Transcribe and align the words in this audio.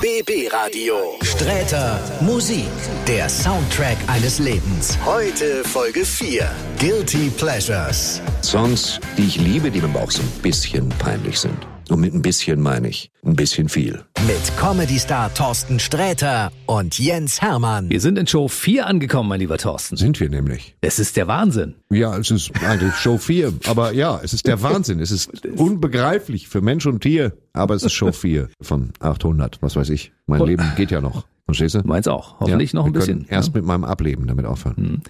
BB 0.00 0.48
Radio. 0.50 0.94
Sträter 1.20 2.00
Musik, 2.22 2.70
der 3.06 3.28
Soundtrack 3.28 3.98
eines 4.06 4.38
Lebens. 4.38 4.96
Heute 5.04 5.62
Folge 5.62 6.06
4. 6.06 6.50
Guilty 6.78 7.28
Pleasures. 7.28 8.22
Songs, 8.42 8.98
die 9.18 9.24
ich 9.24 9.36
liebe, 9.36 9.70
die 9.70 9.82
mir 9.82 9.88
aber 9.88 10.04
auch 10.04 10.10
so 10.10 10.22
ein 10.22 10.30
bisschen 10.40 10.88
peinlich 10.88 11.38
sind. 11.38 11.66
Und 11.90 12.00
mit 12.00 12.14
ein 12.14 12.22
bisschen 12.22 12.60
meine 12.60 12.88
ich 12.88 13.10
ein 13.24 13.34
bisschen 13.34 13.68
viel. 13.68 14.04
Mit 14.24 14.56
Comedy-Star 14.56 15.34
Thorsten 15.34 15.80
Sträter 15.80 16.52
und 16.66 16.98
Jens 16.98 17.42
Hermann. 17.42 17.90
Wir 17.90 18.00
sind 18.00 18.16
in 18.16 18.28
Show 18.28 18.46
4 18.46 18.86
angekommen, 18.86 19.28
mein 19.28 19.40
lieber 19.40 19.58
Thorsten. 19.58 19.96
Sind 19.96 20.20
wir 20.20 20.28
nämlich. 20.28 20.76
Es 20.82 21.00
ist 21.00 21.16
der 21.16 21.26
Wahnsinn. 21.26 21.74
Ja, 21.90 22.16
es 22.16 22.30
ist 22.30 22.52
eigentlich 22.62 22.94
Show 22.94 23.18
4. 23.18 23.52
Aber 23.66 23.92
ja, 23.92 24.20
es 24.22 24.32
ist 24.32 24.46
der 24.46 24.62
Wahnsinn. 24.62 25.00
Es 25.00 25.10
ist 25.10 25.44
unbegreiflich 25.46 26.48
für 26.48 26.60
Mensch 26.60 26.86
und 26.86 27.00
Tier. 27.00 27.32
Aber 27.52 27.74
es 27.74 27.82
ist 27.82 27.92
Show 27.92 28.12
4 28.12 28.48
von 28.62 28.92
800. 29.00 29.58
Was 29.60 29.74
weiß 29.74 29.90
ich. 29.90 30.12
Mein 30.26 30.44
Leben 30.44 30.72
geht 30.76 30.92
ja 30.92 31.00
noch. 31.00 31.24
Verstehst 31.46 31.74
du? 31.74 31.80
Meins 31.84 32.06
auch. 32.06 32.38
Hoffentlich 32.40 32.72
ja, 32.72 32.78
noch 32.78 32.86
ein 32.86 32.92
bisschen. 32.92 33.26
Erst 33.28 33.54
mit 33.54 33.64
meinem 33.64 33.84
Ableben 33.84 34.26
damit 34.26 34.46
aufhören. 34.46 35.02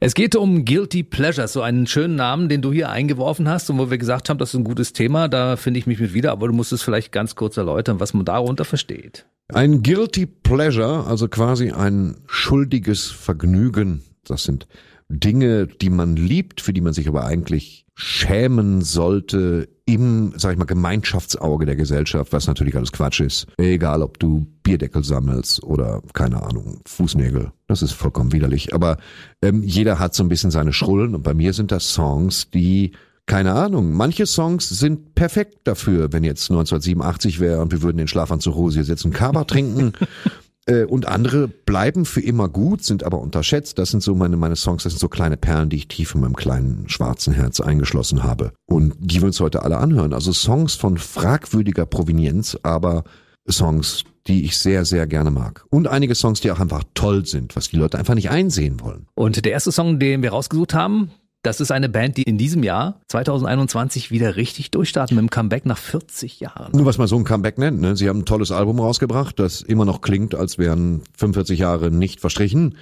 Es 0.00 0.14
geht 0.14 0.36
um 0.36 0.64
Guilty 0.64 1.02
Pleasures, 1.02 1.52
so 1.52 1.62
einen 1.62 1.86
schönen 1.86 2.14
Namen, 2.14 2.48
den 2.48 2.62
du 2.62 2.72
hier 2.72 2.90
eingeworfen 2.90 3.48
hast 3.48 3.68
und 3.70 3.78
wo 3.78 3.90
wir 3.90 3.98
gesagt 3.98 4.28
haben, 4.28 4.38
das 4.38 4.50
ist 4.50 4.60
ein 4.60 4.64
gutes 4.64 4.92
Thema, 4.92 5.28
da 5.28 5.56
finde 5.56 5.78
ich 5.78 5.86
mich 5.86 5.98
mit 5.98 6.14
wieder, 6.14 6.32
aber 6.32 6.48
du 6.48 6.54
musst 6.54 6.72
es 6.72 6.82
vielleicht 6.82 7.10
ganz 7.12 7.34
kurz 7.34 7.56
erläutern, 7.56 8.00
was 8.00 8.14
man 8.14 8.24
darunter 8.24 8.64
versteht. 8.64 9.26
Ein 9.48 9.82
Guilty 9.82 10.26
Pleasure, 10.26 11.06
also 11.06 11.26
quasi 11.28 11.70
ein 11.70 12.16
schuldiges 12.26 13.06
Vergnügen. 13.06 14.02
Das 14.24 14.44
sind 14.44 14.68
Dinge, 15.08 15.66
die 15.66 15.90
man 15.90 16.16
liebt, 16.16 16.60
für 16.60 16.72
die 16.72 16.82
man 16.82 16.92
sich 16.92 17.08
aber 17.08 17.24
eigentlich 17.24 17.86
schämen 17.94 18.82
sollte 18.82 19.68
im, 19.88 20.34
sag 20.36 20.52
ich 20.52 20.58
mal, 20.58 20.66
Gemeinschaftsauge 20.66 21.64
der 21.64 21.74
Gesellschaft, 21.74 22.34
was 22.34 22.46
natürlich 22.46 22.76
alles 22.76 22.92
Quatsch 22.92 23.20
ist. 23.20 23.46
Egal, 23.56 24.02
ob 24.02 24.18
du 24.18 24.46
Bierdeckel 24.62 25.02
sammelst 25.02 25.62
oder, 25.62 26.02
keine 26.12 26.42
Ahnung, 26.42 26.82
Fußnägel. 26.86 27.52
Das 27.68 27.80
ist 27.80 27.92
vollkommen 27.92 28.32
widerlich. 28.32 28.74
Aber 28.74 28.98
ähm, 29.40 29.62
jeder 29.62 29.98
hat 29.98 30.14
so 30.14 30.22
ein 30.22 30.28
bisschen 30.28 30.50
seine 30.50 30.74
Schrullen 30.74 31.14
und 31.14 31.22
bei 31.22 31.32
mir 31.32 31.54
sind 31.54 31.72
das 31.72 31.88
Songs, 31.88 32.50
die 32.50 32.92
keine 33.24 33.54
Ahnung. 33.54 33.92
Manche 33.92 34.26
Songs 34.26 34.68
sind 34.68 35.14
perfekt 35.14 35.60
dafür, 35.64 36.12
wenn 36.12 36.24
jetzt 36.24 36.50
1987 36.50 37.40
wäre 37.40 37.62
und 37.62 37.72
wir 37.72 37.80
würden 37.80 37.96
den 37.96 38.08
Schlafanzug 38.08 38.54
Hose 38.54 38.76
hier 38.76 38.84
sitzen, 38.84 39.10
Kaba 39.10 39.44
trinken. 39.44 39.92
Äh, 40.68 40.84
Und 40.84 41.08
andere 41.08 41.48
bleiben 41.48 42.04
für 42.04 42.20
immer 42.20 42.48
gut, 42.48 42.84
sind 42.84 43.02
aber 43.02 43.20
unterschätzt. 43.20 43.78
Das 43.78 43.90
sind 43.90 44.02
so 44.02 44.14
meine, 44.14 44.36
meine 44.36 44.56
Songs, 44.56 44.82
das 44.82 44.92
sind 44.92 45.00
so 45.00 45.08
kleine 45.08 45.36
Perlen, 45.36 45.70
die 45.70 45.76
ich 45.76 45.88
tief 45.88 46.14
in 46.14 46.20
meinem 46.20 46.36
kleinen 46.36 46.88
schwarzen 46.88 47.32
Herz 47.32 47.60
eingeschlossen 47.60 48.22
habe. 48.22 48.52
Und 48.66 48.94
die 48.98 49.20
wir 49.20 49.26
uns 49.26 49.40
heute 49.40 49.62
alle 49.62 49.78
anhören. 49.78 50.12
Also 50.12 50.32
Songs 50.32 50.74
von 50.74 50.98
fragwürdiger 50.98 51.86
Provenienz, 51.86 52.58
aber 52.62 53.04
Songs, 53.50 54.04
die 54.26 54.44
ich 54.44 54.58
sehr, 54.58 54.84
sehr 54.84 55.06
gerne 55.06 55.30
mag. 55.30 55.64
Und 55.70 55.88
einige 55.88 56.14
Songs, 56.14 56.40
die 56.40 56.50
auch 56.50 56.60
einfach 56.60 56.84
toll 56.92 57.24
sind, 57.24 57.56
was 57.56 57.70
die 57.70 57.76
Leute 57.76 57.98
einfach 57.98 58.14
nicht 58.14 58.30
einsehen 58.30 58.80
wollen. 58.80 59.06
Und 59.14 59.42
der 59.42 59.52
erste 59.52 59.72
Song, 59.72 59.98
den 59.98 60.22
wir 60.22 60.30
rausgesucht 60.30 60.74
haben, 60.74 61.10
das 61.42 61.60
ist 61.60 61.70
eine 61.70 61.88
Band, 61.88 62.16
die 62.16 62.24
in 62.24 62.36
diesem 62.36 62.62
Jahr 62.62 63.00
2021 63.08 64.10
wieder 64.10 64.36
richtig 64.36 64.70
durchstarten 64.70 65.16
mit 65.16 65.22
dem 65.22 65.30
Comeback 65.30 65.66
nach 65.66 65.78
40 65.78 66.40
Jahren. 66.40 66.72
Nur 66.72 66.86
was 66.86 66.98
man 66.98 67.06
so 67.06 67.16
ein 67.16 67.24
Comeback 67.24 67.58
nennt. 67.58 67.80
Ne? 67.80 67.96
Sie 67.96 68.08
haben 68.08 68.20
ein 68.20 68.24
tolles 68.24 68.50
Album 68.50 68.80
rausgebracht, 68.80 69.38
das 69.38 69.62
immer 69.62 69.84
noch 69.84 70.00
klingt, 70.00 70.34
als 70.34 70.58
wären 70.58 71.02
45 71.16 71.60
Jahre 71.60 71.90
nicht 71.90 72.20
verstrichen. 72.20 72.76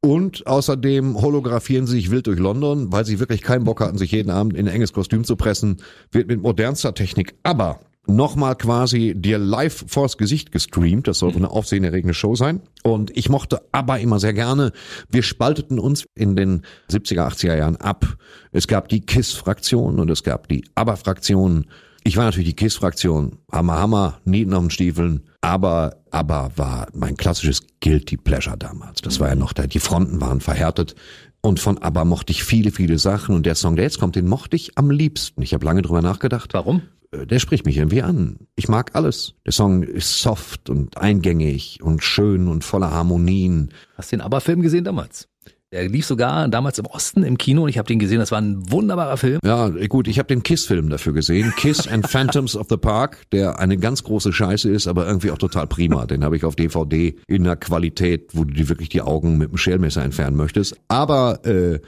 Und 0.00 0.46
außerdem 0.46 1.20
holographieren 1.20 1.86
sie 1.86 1.96
sich 1.96 2.10
wild 2.10 2.28
durch 2.28 2.38
London, 2.38 2.92
weil 2.92 3.04
sie 3.04 3.18
wirklich 3.18 3.42
keinen 3.42 3.64
Bock 3.64 3.80
hatten, 3.80 3.98
sich 3.98 4.12
jeden 4.12 4.30
Abend 4.30 4.56
in 4.56 4.68
ein 4.68 4.74
enges 4.74 4.92
Kostüm 4.92 5.24
zu 5.24 5.34
pressen. 5.34 5.78
Wird 6.12 6.28
mit 6.28 6.40
modernster 6.40 6.94
Technik 6.94 7.34
aber 7.42 7.80
nochmal 8.06 8.56
quasi 8.56 9.14
dir 9.16 9.38
live 9.38 9.84
vors 9.88 10.18
Gesicht 10.18 10.52
gestreamt. 10.52 11.08
Das 11.08 11.18
soll 11.18 11.34
eine 11.34 11.50
aufsehenerregende 11.50 12.14
Show 12.14 12.34
sein. 12.34 12.60
Und 12.82 13.16
ich 13.16 13.28
mochte 13.28 13.62
ABBA 13.72 13.96
immer 13.96 14.18
sehr 14.18 14.32
gerne. 14.32 14.72
Wir 15.10 15.22
spalteten 15.22 15.78
uns 15.78 16.06
in 16.14 16.36
den 16.36 16.62
70er, 16.90 17.28
80er 17.28 17.56
Jahren 17.56 17.76
ab. 17.76 18.16
Es 18.52 18.66
gab 18.66 18.88
die 18.88 19.00
KISS-Fraktion 19.00 19.98
und 19.98 20.10
es 20.10 20.22
gab 20.22 20.48
die 20.48 20.64
ABBA-Fraktion. 20.74 21.66
Ich 22.04 22.16
war 22.16 22.24
natürlich 22.24 22.50
die 22.50 22.56
KISS-Fraktion. 22.56 23.38
Hammer, 23.50 23.78
Hammer, 23.78 24.20
Nieten 24.24 24.54
auf 24.54 24.62
den 24.62 24.70
Stiefeln. 24.70 25.22
Aber 25.40 25.96
ABBA 26.10 26.50
war 26.56 26.86
mein 26.92 27.16
klassisches 27.16 27.62
Guilty 27.80 28.16
Pleasure 28.16 28.56
damals. 28.56 29.02
Das 29.02 29.20
war 29.20 29.28
ja 29.28 29.34
noch 29.34 29.52
da. 29.52 29.66
Die 29.66 29.80
Fronten 29.80 30.20
waren 30.20 30.40
verhärtet. 30.40 30.94
Und 31.40 31.60
von 31.60 31.78
ABBA 31.78 32.04
mochte 32.04 32.32
ich 32.32 32.44
viele, 32.44 32.70
viele 32.70 32.98
Sachen. 32.98 33.34
Und 33.34 33.46
der 33.46 33.54
Song, 33.54 33.76
der 33.76 33.84
jetzt 33.84 34.00
kommt, 34.00 34.16
den 34.16 34.26
mochte 34.26 34.56
ich 34.56 34.78
am 34.78 34.90
liebsten. 34.90 35.42
Ich 35.42 35.54
habe 35.54 35.64
lange 35.64 35.82
drüber 35.82 36.02
nachgedacht. 36.02 36.54
Warum? 36.54 36.82
Äh, 37.12 37.26
Der 37.26 37.38
spricht 37.38 37.66
mich 37.66 37.76
irgendwie 37.76 38.02
an. 38.02 38.38
Ich 38.56 38.68
mag 38.68 38.90
alles. 38.94 39.34
Der 39.44 39.52
Song 39.52 39.82
ist 39.82 40.20
soft 40.20 40.70
und 40.70 40.96
eingängig 40.98 41.80
und 41.82 42.02
schön 42.02 42.48
und 42.48 42.64
voller 42.64 42.90
Harmonien. 42.90 43.70
Hast 43.96 44.12
du 44.12 44.16
den 44.16 44.22
ABBA-Film 44.22 44.62
gesehen 44.62 44.84
damals? 44.84 45.28
Der 45.72 45.88
lief 45.88 46.06
sogar 46.06 46.46
damals 46.48 46.78
im 46.78 46.86
Osten 46.86 47.24
im 47.24 47.38
Kino 47.38 47.64
und 47.64 47.68
ich 47.68 47.76
habe 47.76 47.88
den 47.88 47.98
gesehen. 47.98 48.20
Das 48.20 48.30
war 48.30 48.40
ein 48.40 48.70
wunderbarer 48.70 49.16
Film. 49.16 49.40
Ja, 49.44 49.68
gut, 49.68 50.06
ich 50.06 50.20
habe 50.20 50.28
den 50.28 50.44
Kiss-Film 50.44 50.88
dafür 50.90 51.12
gesehen. 51.12 51.52
Kiss 51.56 51.88
and 51.88 52.06
Phantoms 52.08 52.54
of 52.56 52.68
the 52.70 52.76
Park, 52.76 53.22
der 53.32 53.58
eine 53.58 53.76
ganz 53.76 54.04
große 54.04 54.32
Scheiße 54.32 54.70
ist, 54.70 54.86
aber 54.86 55.06
irgendwie 55.08 55.32
auch 55.32 55.38
total 55.38 55.66
prima. 55.66 56.06
Den 56.06 56.22
habe 56.22 56.36
ich 56.36 56.44
auf 56.44 56.54
DVD 56.54 57.16
in 57.26 57.42
einer 57.44 57.56
Qualität, 57.56 58.30
wo 58.32 58.44
du 58.44 58.54
dir 58.54 58.68
wirklich 58.68 58.90
die 58.90 59.02
Augen 59.02 59.38
mit 59.38 59.50
dem 59.50 59.58
Schälmesser 59.58 60.04
entfernen 60.04 60.36
möchtest. 60.36 60.76
Aber, 60.86 61.44
äh, 61.44 61.80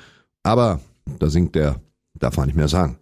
aber, 0.42 0.80
da 1.20 1.30
singt 1.30 1.54
der, 1.54 1.80
darf 2.18 2.36
man 2.36 2.46
nicht 2.46 2.56
mehr 2.56 2.68
sagen. 2.68 2.98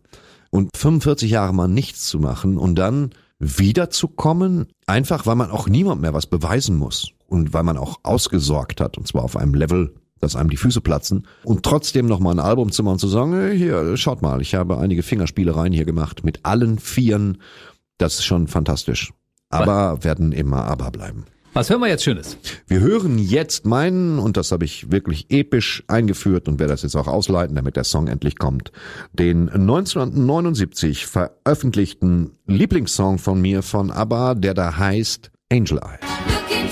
Und 0.57 0.71
45 0.75 1.31
Jahre 1.31 1.53
mal 1.53 1.69
nichts 1.69 2.09
zu 2.09 2.19
machen 2.19 2.57
und 2.57 2.77
dann 2.77 3.11
wiederzukommen, 3.39 4.69
einfach 4.87 5.27
weil 5.27 5.37
man 5.37 5.51
auch 5.51 5.69
niemand 5.69 6.01
mehr 6.01 6.15
was 6.15 6.27
beweisen 6.27 6.77
muss 6.77 7.11
und 7.27 7.53
weil 7.53 7.63
man 7.63 7.77
auch 7.77 8.01
ausgesorgt 8.03 8.81
hat 8.81 8.97
und 8.97 9.07
zwar 9.07 9.23
auf 9.23 9.37
einem 9.37 9.53
Level, 9.53 9.95
dass 10.19 10.35
einem 10.35 10.49
die 10.49 10.57
Füße 10.57 10.81
platzen 10.81 11.27
und 11.45 11.63
trotzdem 11.63 12.07
noch 12.07 12.21
mal 12.21 12.31
ein 12.31 12.39
Album 12.39 12.73
zu 12.73 12.83
machen 12.83 12.95
und 12.95 13.01
zu 13.01 13.09
sagen, 13.09 13.53
hier, 13.53 13.99
schaut 13.99 14.23
mal, 14.23 14.41
ich 14.41 14.55
habe 14.55 14.79
einige 14.79 15.03
Fingerspielereien 15.03 15.75
hier 15.75 15.85
gemacht 15.85 16.25
mit 16.25 16.47
allen 16.47 16.79
Vieren, 16.79 17.43
das 17.99 18.15
ist 18.15 18.25
schon 18.25 18.49
fantastisch. 18.49 19.13
Aber 19.51 20.03
werden 20.05 20.33
immer 20.33 20.65
aber 20.65 20.91
bleiben. 20.91 21.27
Was 21.57 21.71
hören 21.71 21.81
wir 21.81 21.89
jetzt 21.89 22.05
Schönes? 22.05 22.37
Wir 22.67 22.81
hören 22.81 23.17
jetzt 23.17 23.65
meinen, 23.65 24.19
und 24.19 24.37
das 24.37 24.53
habe 24.53 24.67
ich 24.67 24.93
wirklich 24.93 25.31
episch 25.31 25.83
eingeführt 25.89 26.49
und 26.49 26.59
werde 26.59 26.75
das 26.75 26.83
jetzt 26.83 26.95
auch 26.97 27.07
ausleiten, 27.07 27.57
damit 27.57 27.77
der 27.77 27.85
Song 27.85 28.09
endlich 28.09 28.37
kommt, 28.37 28.73
den 29.15 29.49
1979 29.49 31.07
veröffentlichten 31.07 32.33
Lieblingssong 32.47 33.17
von 33.17 33.41
mir 33.41 33.63
von 33.63 33.91
ABBA, 33.91 34.35
der 34.35 34.53
da 34.53 34.77
heißt 34.77 35.31
Angel 35.51 35.79
Eyes. 35.79 36.66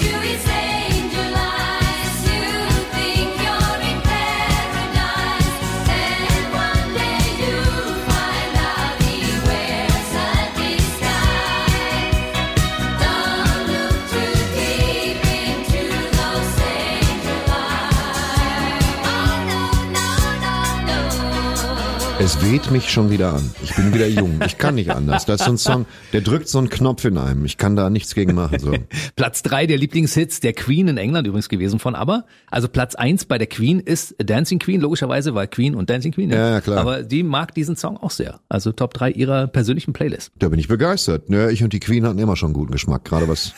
Es 22.25 22.43
weht 22.43 22.71
mich 22.71 22.89
schon 22.89 23.11
wieder 23.11 23.35
an. 23.35 23.51
Ich 23.63 23.77
bin 23.77 23.93
wieder 23.93 24.07
jung. 24.07 24.41
Ich 24.47 24.57
kann 24.57 24.77
nicht 24.77 24.91
anders. 24.91 25.27
Das 25.27 25.41
ist 25.41 25.45
so 25.45 25.53
ein 25.53 25.59
Song, 25.59 25.87
der 26.15 26.23
drückt 26.23 26.49
so 26.49 26.57
einen 26.57 26.71
Knopf 26.71 27.05
in 27.05 27.19
einem. 27.19 27.45
Ich 27.45 27.59
kann 27.59 27.77
da 27.77 27.91
nichts 27.91 28.15
gegen 28.15 28.35
machen. 28.35 28.59
So. 28.61 28.73
Platz 29.17 29.43
drei 29.43 29.67
der 29.67 29.77
Lieblingshits 29.77 30.41
der 30.41 30.55
Queen 30.55 30.89
in 30.89 30.97
England 30.97 31.27
übrigens 31.27 31.51
gewesen 31.51 31.81
von 31.81 31.95
ABBA. 31.95 32.25
Also 32.51 32.69
Platz 32.69 32.95
eins 32.95 33.27
bei 33.27 33.37
der 33.37 33.47
Queen 33.47 33.79
ist 33.79 34.15
Dancing 34.17 34.59
Queen, 34.59 34.81
logischerweise, 34.81 35.35
weil 35.35 35.49
Queen 35.49 35.75
und 35.75 35.91
Dancing 35.91 36.13
Queen. 36.13 36.31
Ja, 36.31 36.49
ja, 36.49 36.61
klar. 36.63 36.79
Aber 36.79 37.03
die 37.03 37.23
mag 37.23 37.55
diesen 37.55 37.77
Song 37.77 37.99
auch 37.99 38.11
sehr. 38.11 38.41
Also 38.49 38.73
Top 38.73 38.95
drei 38.95 39.11
ihrer 39.11 39.47
persönlichen 39.47 39.93
Playlist. 39.93 40.33
Da 40.39 40.49
bin 40.49 40.59
ich 40.59 40.69
begeistert. 40.69 41.29
Ja, 41.29 41.51
ich 41.51 41.63
und 41.63 41.75
die 41.75 41.81
Queen 41.81 42.07
hatten 42.07 42.19
immer 42.19 42.37
schon 42.37 42.55
guten 42.55 42.73
Geschmack, 42.73 43.05
gerade 43.05 43.29
was 43.29 43.53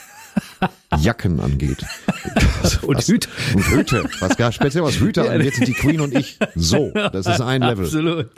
Jacken 1.00 1.40
angeht. 1.40 1.78
Und 2.82 2.96
was, 2.96 3.08
Hüte. 3.08 3.28
Und 3.54 3.68
Hüte. 3.70 4.04
Was 4.20 4.36
gar 4.36 4.52
speziell 4.52 4.82
was 4.84 4.98
Hüte 4.98 5.30
angeht, 5.30 5.54
sind 5.54 5.68
die 5.68 5.72
Queen 5.74 6.00
und 6.00 6.14
ich 6.14 6.38
so. 6.54 6.90
Das 6.94 7.26
ist 7.26 7.40
ein 7.40 7.62
Level. 7.62 7.84
Absolut. 7.84 8.30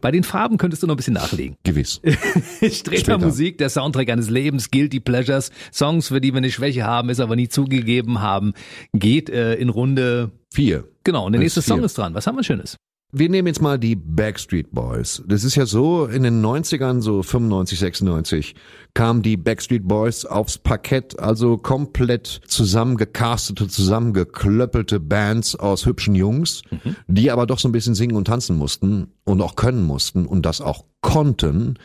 Bei 0.00 0.10
den 0.10 0.22
Farben 0.22 0.58
könntest 0.58 0.82
du 0.82 0.86
noch 0.86 0.94
ein 0.94 0.96
bisschen 0.96 1.14
nachlegen. 1.14 1.56
Gewiss. 1.64 2.00
Streter. 2.70 3.18
Musik, 3.18 3.58
der 3.58 3.68
Soundtrack 3.68 4.08
eines 4.10 4.30
Lebens, 4.30 4.70
Guilty 4.70 5.00
Pleasures, 5.00 5.50
Songs, 5.72 6.08
für 6.08 6.20
die 6.20 6.32
wir 6.32 6.38
eine 6.38 6.50
Schwäche 6.50 6.84
haben, 6.84 7.10
es 7.10 7.20
aber 7.20 7.34
nie 7.36 7.48
zugegeben 7.48 8.20
haben, 8.20 8.54
geht 8.92 9.28
äh, 9.28 9.54
in 9.54 9.68
Runde. 9.68 10.30
Vier. 10.52 10.84
Genau, 11.04 11.26
und 11.26 11.32
der 11.32 11.40
Das 11.40 11.44
nächste 11.44 11.60
ist 11.60 11.66
Song 11.66 11.78
vier. 11.78 11.86
ist 11.86 11.98
dran. 11.98 12.14
Was 12.14 12.26
haben 12.26 12.36
wir 12.36 12.44
Schönes? 12.44 12.76
Wir 13.10 13.30
nehmen 13.30 13.48
jetzt 13.48 13.62
mal 13.62 13.78
die 13.78 13.96
Backstreet 13.96 14.70
Boys. 14.70 15.22
Das 15.26 15.42
ist 15.42 15.54
ja 15.54 15.64
so, 15.64 16.04
in 16.04 16.24
den 16.24 16.44
90ern, 16.44 17.00
so 17.00 17.22
95, 17.22 17.78
96, 17.78 18.54
kamen 18.92 19.22
die 19.22 19.38
Backstreet 19.38 19.88
Boys 19.88 20.26
aufs 20.26 20.58
Parkett, 20.58 21.18
also 21.18 21.56
komplett 21.56 22.42
zusammengecastete, 22.46 23.66
zusammengeklöppelte 23.66 25.00
Bands 25.00 25.56
aus 25.56 25.86
hübschen 25.86 26.14
Jungs, 26.14 26.60
die 27.06 27.30
aber 27.30 27.46
doch 27.46 27.58
so 27.58 27.70
ein 27.70 27.72
bisschen 27.72 27.94
singen 27.94 28.14
und 28.14 28.26
tanzen 28.26 28.58
mussten 28.58 29.14
und 29.24 29.40
auch 29.40 29.56
können 29.56 29.84
mussten 29.84 30.26
und 30.26 30.44
das 30.44 30.60
auch 30.60 30.84
konnten. 31.00 31.78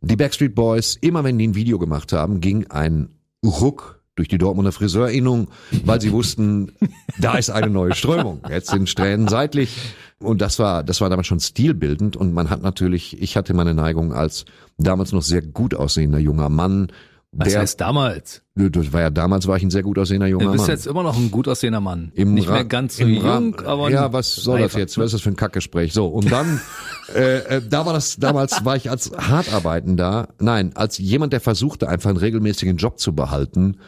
Die 0.00 0.16
Backstreet 0.16 0.56
Boys, 0.56 0.98
immer 1.00 1.22
wenn 1.22 1.38
die 1.38 1.46
ein 1.46 1.54
Video 1.54 1.78
gemacht 1.78 2.12
haben, 2.12 2.40
ging 2.40 2.66
ein 2.66 3.10
Ruck 3.44 4.02
durch 4.16 4.28
die 4.28 4.38
Dortmunder 4.38 4.72
Friseurinnung, 4.72 5.48
weil 5.84 6.00
sie 6.00 6.12
wussten, 6.12 6.72
da 7.18 7.36
ist 7.36 7.50
eine 7.50 7.70
neue 7.70 7.94
Strömung. 7.94 8.40
Jetzt 8.48 8.70
sind 8.70 8.88
Strähnen 8.88 9.28
seitlich. 9.28 9.94
Und 10.20 10.40
das 10.40 10.58
war, 10.58 10.82
das 10.84 11.00
war 11.00 11.10
damals 11.10 11.26
schon 11.26 11.40
stilbildend. 11.40 12.16
Und 12.16 12.32
man 12.32 12.50
hat 12.50 12.62
natürlich, 12.62 13.20
ich 13.20 13.36
hatte 13.36 13.54
meine 13.54 13.74
Neigung 13.74 14.12
als 14.12 14.44
damals 14.78 15.12
noch 15.12 15.22
sehr 15.22 15.42
gut 15.42 15.74
aussehender 15.74 16.18
junger 16.18 16.48
Mann. 16.48 16.88
Was 17.36 17.48
der, 17.48 17.62
heißt 17.62 17.80
damals? 17.80 18.42
das 18.54 18.92
war 18.92 19.00
ja 19.00 19.10
damals 19.10 19.48
war 19.48 19.56
ich 19.56 19.64
ein 19.64 19.70
sehr 19.70 19.82
gut 19.82 19.98
aussehender 19.98 20.28
junger 20.28 20.44
Du 20.44 20.52
bist 20.52 20.62
Mann. 20.68 20.70
jetzt 20.70 20.86
immer 20.86 21.02
noch 21.02 21.16
ein 21.16 21.32
gut 21.32 21.48
aussehender 21.48 21.80
Mann. 21.80 22.12
Im 22.14 22.32
Nicht 22.32 22.48
Ra- 22.48 22.52
mehr 22.52 22.64
ganz 22.64 22.96
so 22.98 23.02
im 23.02 23.14
jung, 23.14 23.24
Rahmen- 23.24 23.66
aber 23.66 23.90
ja, 23.90 24.12
was 24.12 24.36
soll 24.36 24.60
das 24.60 24.66
reifer. 24.70 24.78
jetzt? 24.78 24.96
Was 24.98 25.06
ist 25.06 25.14
das 25.14 25.20
für 25.22 25.30
ein 25.30 25.36
Kackgespräch? 25.36 25.92
So 25.92 26.06
und 26.06 26.30
dann, 26.30 26.60
äh, 27.14 27.56
äh, 27.56 27.62
da 27.68 27.86
war 27.86 27.92
das 27.92 28.18
damals 28.18 28.64
war 28.64 28.76
ich 28.76 28.88
als 28.88 29.10
Hartarbeitender, 29.18 30.28
nein, 30.38 30.76
als 30.76 30.98
jemand, 30.98 31.32
der 31.32 31.40
versuchte 31.40 31.88
einfach 31.88 32.10
einen 32.10 32.18
regelmäßigen 32.18 32.76
Job 32.76 33.00
zu 33.00 33.16
behalten, 33.16 33.78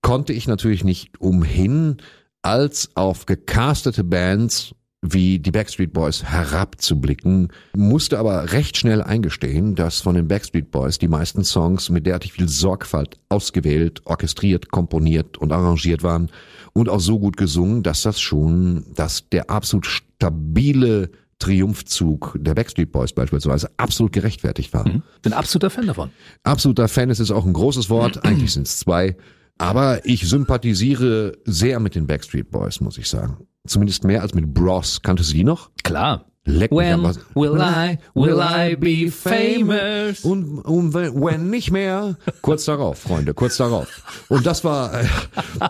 konnte 0.00 0.32
ich 0.32 0.48
natürlich 0.48 0.82
nicht 0.82 1.20
umhin, 1.20 1.98
als 2.40 2.88
auf 2.94 3.26
gecastete 3.26 4.02
Bands 4.02 4.74
wie 5.06 5.38
die 5.38 5.50
Backstreet 5.50 5.92
Boys 5.92 6.24
herabzublicken, 6.24 7.48
musste 7.76 8.18
aber 8.18 8.52
recht 8.52 8.78
schnell 8.78 9.02
eingestehen, 9.02 9.74
dass 9.74 10.00
von 10.00 10.14
den 10.14 10.28
Backstreet 10.28 10.70
Boys 10.70 10.98
die 10.98 11.08
meisten 11.08 11.44
Songs 11.44 11.90
mit 11.90 12.06
derartig 12.06 12.32
viel 12.32 12.48
Sorgfalt 12.48 13.18
ausgewählt, 13.28 14.00
orchestriert, 14.06 14.70
komponiert 14.70 15.36
und 15.36 15.52
arrangiert 15.52 16.02
waren 16.02 16.30
und 16.72 16.88
auch 16.88 17.00
so 17.00 17.18
gut 17.18 17.36
gesungen, 17.36 17.82
dass 17.82 18.00
das 18.02 18.18
schon, 18.18 18.86
dass 18.94 19.28
der 19.28 19.50
absolut 19.50 19.84
stabile 19.86 21.10
Triumphzug 21.38 22.38
der 22.40 22.54
Backstreet 22.54 22.90
Boys 22.90 23.12
beispielsweise 23.12 23.68
absolut 23.76 24.12
gerechtfertigt 24.12 24.72
war. 24.72 24.84
Bin 25.20 25.34
absoluter 25.34 25.68
Fan 25.68 25.86
davon. 25.86 26.10
Absoluter 26.44 26.88
Fan 26.88 27.10
ist 27.10 27.20
es 27.20 27.30
auch 27.30 27.44
ein 27.44 27.52
großes 27.52 27.90
Wort, 27.90 28.24
eigentlich 28.24 28.54
sind 28.54 28.66
es 28.66 28.78
zwei. 28.78 29.16
Aber 29.58 30.04
ich 30.06 30.26
sympathisiere 30.26 31.36
sehr 31.44 31.78
mit 31.78 31.94
den 31.94 32.06
Backstreet 32.06 32.50
Boys, 32.50 32.80
muss 32.80 32.96
ich 32.96 33.08
sagen. 33.08 33.46
Zumindest 33.66 34.04
mehr 34.04 34.22
als 34.22 34.34
mit 34.34 34.52
Bros. 34.52 35.00
Kanntest 35.02 35.30
du 35.30 35.34
die 35.36 35.44
noch? 35.44 35.70
Klar. 35.82 36.26
Leck 36.46 36.70
When 36.72 37.02
Was- 37.02 37.18
will 37.34 37.58
I, 37.58 37.96
will 38.14 38.38
I 38.38 38.76
be 38.76 39.10
famous? 39.10 40.22
Und, 40.24 40.58
und 40.58 40.92
wenn, 40.92 41.14
when 41.18 41.48
nicht 41.48 41.70
mehr, 41.70 42.18
kurz 42.42 42.66
darauf, 42.66 42.98
Freunde, 42.98 43.32
kurz 43.32 43.56
darauf. 43.56 44.26
Und 44.28 44.44
das 44.44 44.62
war, 44.62 44.92
äh, 45.00 45.06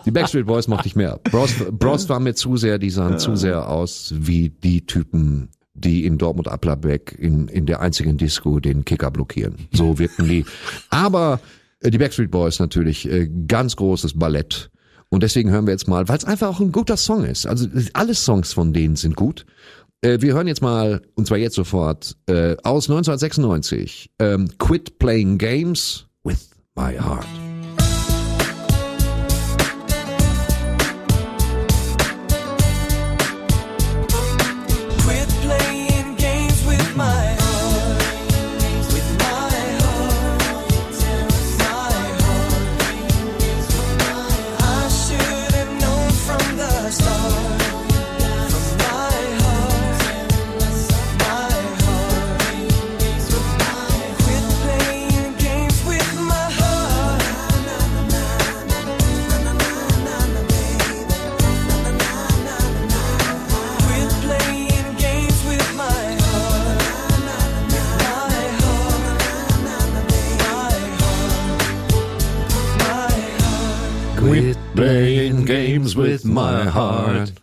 die 0.05 0.11
Backstreet 0.11 0.45
Boys 0.45 0.67
mochte 0.67 0.87
ich 0.87 0.97
mehr. 0.97 1.17
Bros, 1.31 1.53
Bros 1.71 2.09
war 2.09 2.19
mir 2.19 2.33
zu 2.35 2.57
sehr, 2.57 2.77
die 2.77 2.89
sahen 2.89 3.19
zu 3.19 3.37
sehr 3.37 3.69
aus 3.69 4.13
wie 4.17 4.49
die 4.49 4.85
Typen, 4.85 5.47
die 5.75 6.05
in 6.05 6.17
Dortmund 6.17 6.49
Applerbeck 6.49 7.15
in, 7.17 7.47
in 7.47 7.65
der 7.65 7.79
einzigen 7.79 8.17
Disco 8.17 8.59
den 8.59 8.83
Kicker 8.83 9.11
blockieren. 9.11 9.55
So 9.71 9.97
wirkten 9.97 10.27
die. 10.27 10.45
Aber 10.89 11.39
äh, 11.79 11.89
die 11.89 11.97
Backstreet 11.97 12.31
Boys 12.31 12.59
natürlich, 12.59 13.09
äh, 13.09 13.29
ganz 13.47 13.77
großes 13.77 14.19
Ballett. 14.19 14.69
Und 15.09 15.23
deswegen 15.23 15.51
hören 15.51 15.65
wir 15.65 15.71
jetzt 15.71 15.87
mal, 15.87 16.07
weil 16.07 16.17
es 16.17 16.25
einfach 16.25 16.47
auch 16.47 16.59
ein 16.59 16.71
guter 16.71 16.97
Song 16.97 17.23
ist. 17.23 17.45
Also 17.45 17.67
alle 17.93 18.13
Songs 18.13 18.53
von 18.53 18.73
denen 18.73 18.95
sind 18.95 19.15
gut. 19.15 19.45
Äh, 20.01 20.21
wir 20.21 20.33
hören 20.33 20.47
jetzt 20.47 20.61
mal, 20.61 21.01
und 21.15 21.27
zwar 21.27 21.37
jetzt 21.37 21.55
sofort, 21.55 22.15
äh, 22.27 22.55
aus 22.63 22.89
1996, 22.89 24.11
ähm, 24.19 24.49
Quit 24.57 24.99
Playing 24.99 25.37
Games 25.37 26.05
with 26.23 26.49
My 26.75 26.93
Heart. 26.93 27.54
Heart. 76.75 77.33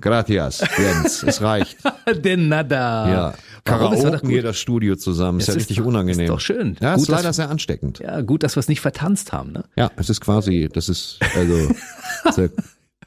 Gracias, 0.00 0.62
Jens, 0.78 1.22
es 1.22 1.40
reicht. 1.40 1.76
De 2.24 2.36
nada. 2.36 3.08
Ja. 3.10 3.34
Karaoke 3.64 4.26
hier 4.26 4.42
das 4.42 4.58
Studio 4.58 4.96
zusammen, 4.96 5.38
ist 5.40 5.46
ja 5.48 5.54
richtig 5.54 5.78
doch- 5.78 5.84
unangenehm. 5.86 6.24
ist 6.24 6.30
doch 6.30 6.40
schön. 6.40 6.76
Ja, 6.80 6.94
Gut, 6.94 7.02
ist 7.04 7.08
leider 7.08 7.22
dass- 7.24 7.36
sehr 7.36 7.48
ansteckend. 7.48 8.00
Ja, 8.00 8.20
gut, 8.20 8.42
dass 8.42 8.56
wir 8.56 8.60
es 8.60 8.68
nicht 8.68 8.80
vertanzt 8.80 9.32
haben, 9.32 9.52
ne? 9.52 9.64
Ja, 9.76 9.90
es 9.96 10.10
ist 10.10 10.20
quasi, 10.20 10.68
das 10.72 10.88
ist 10.88 11.18
also 11.36 11.56
ja 12.36 12.48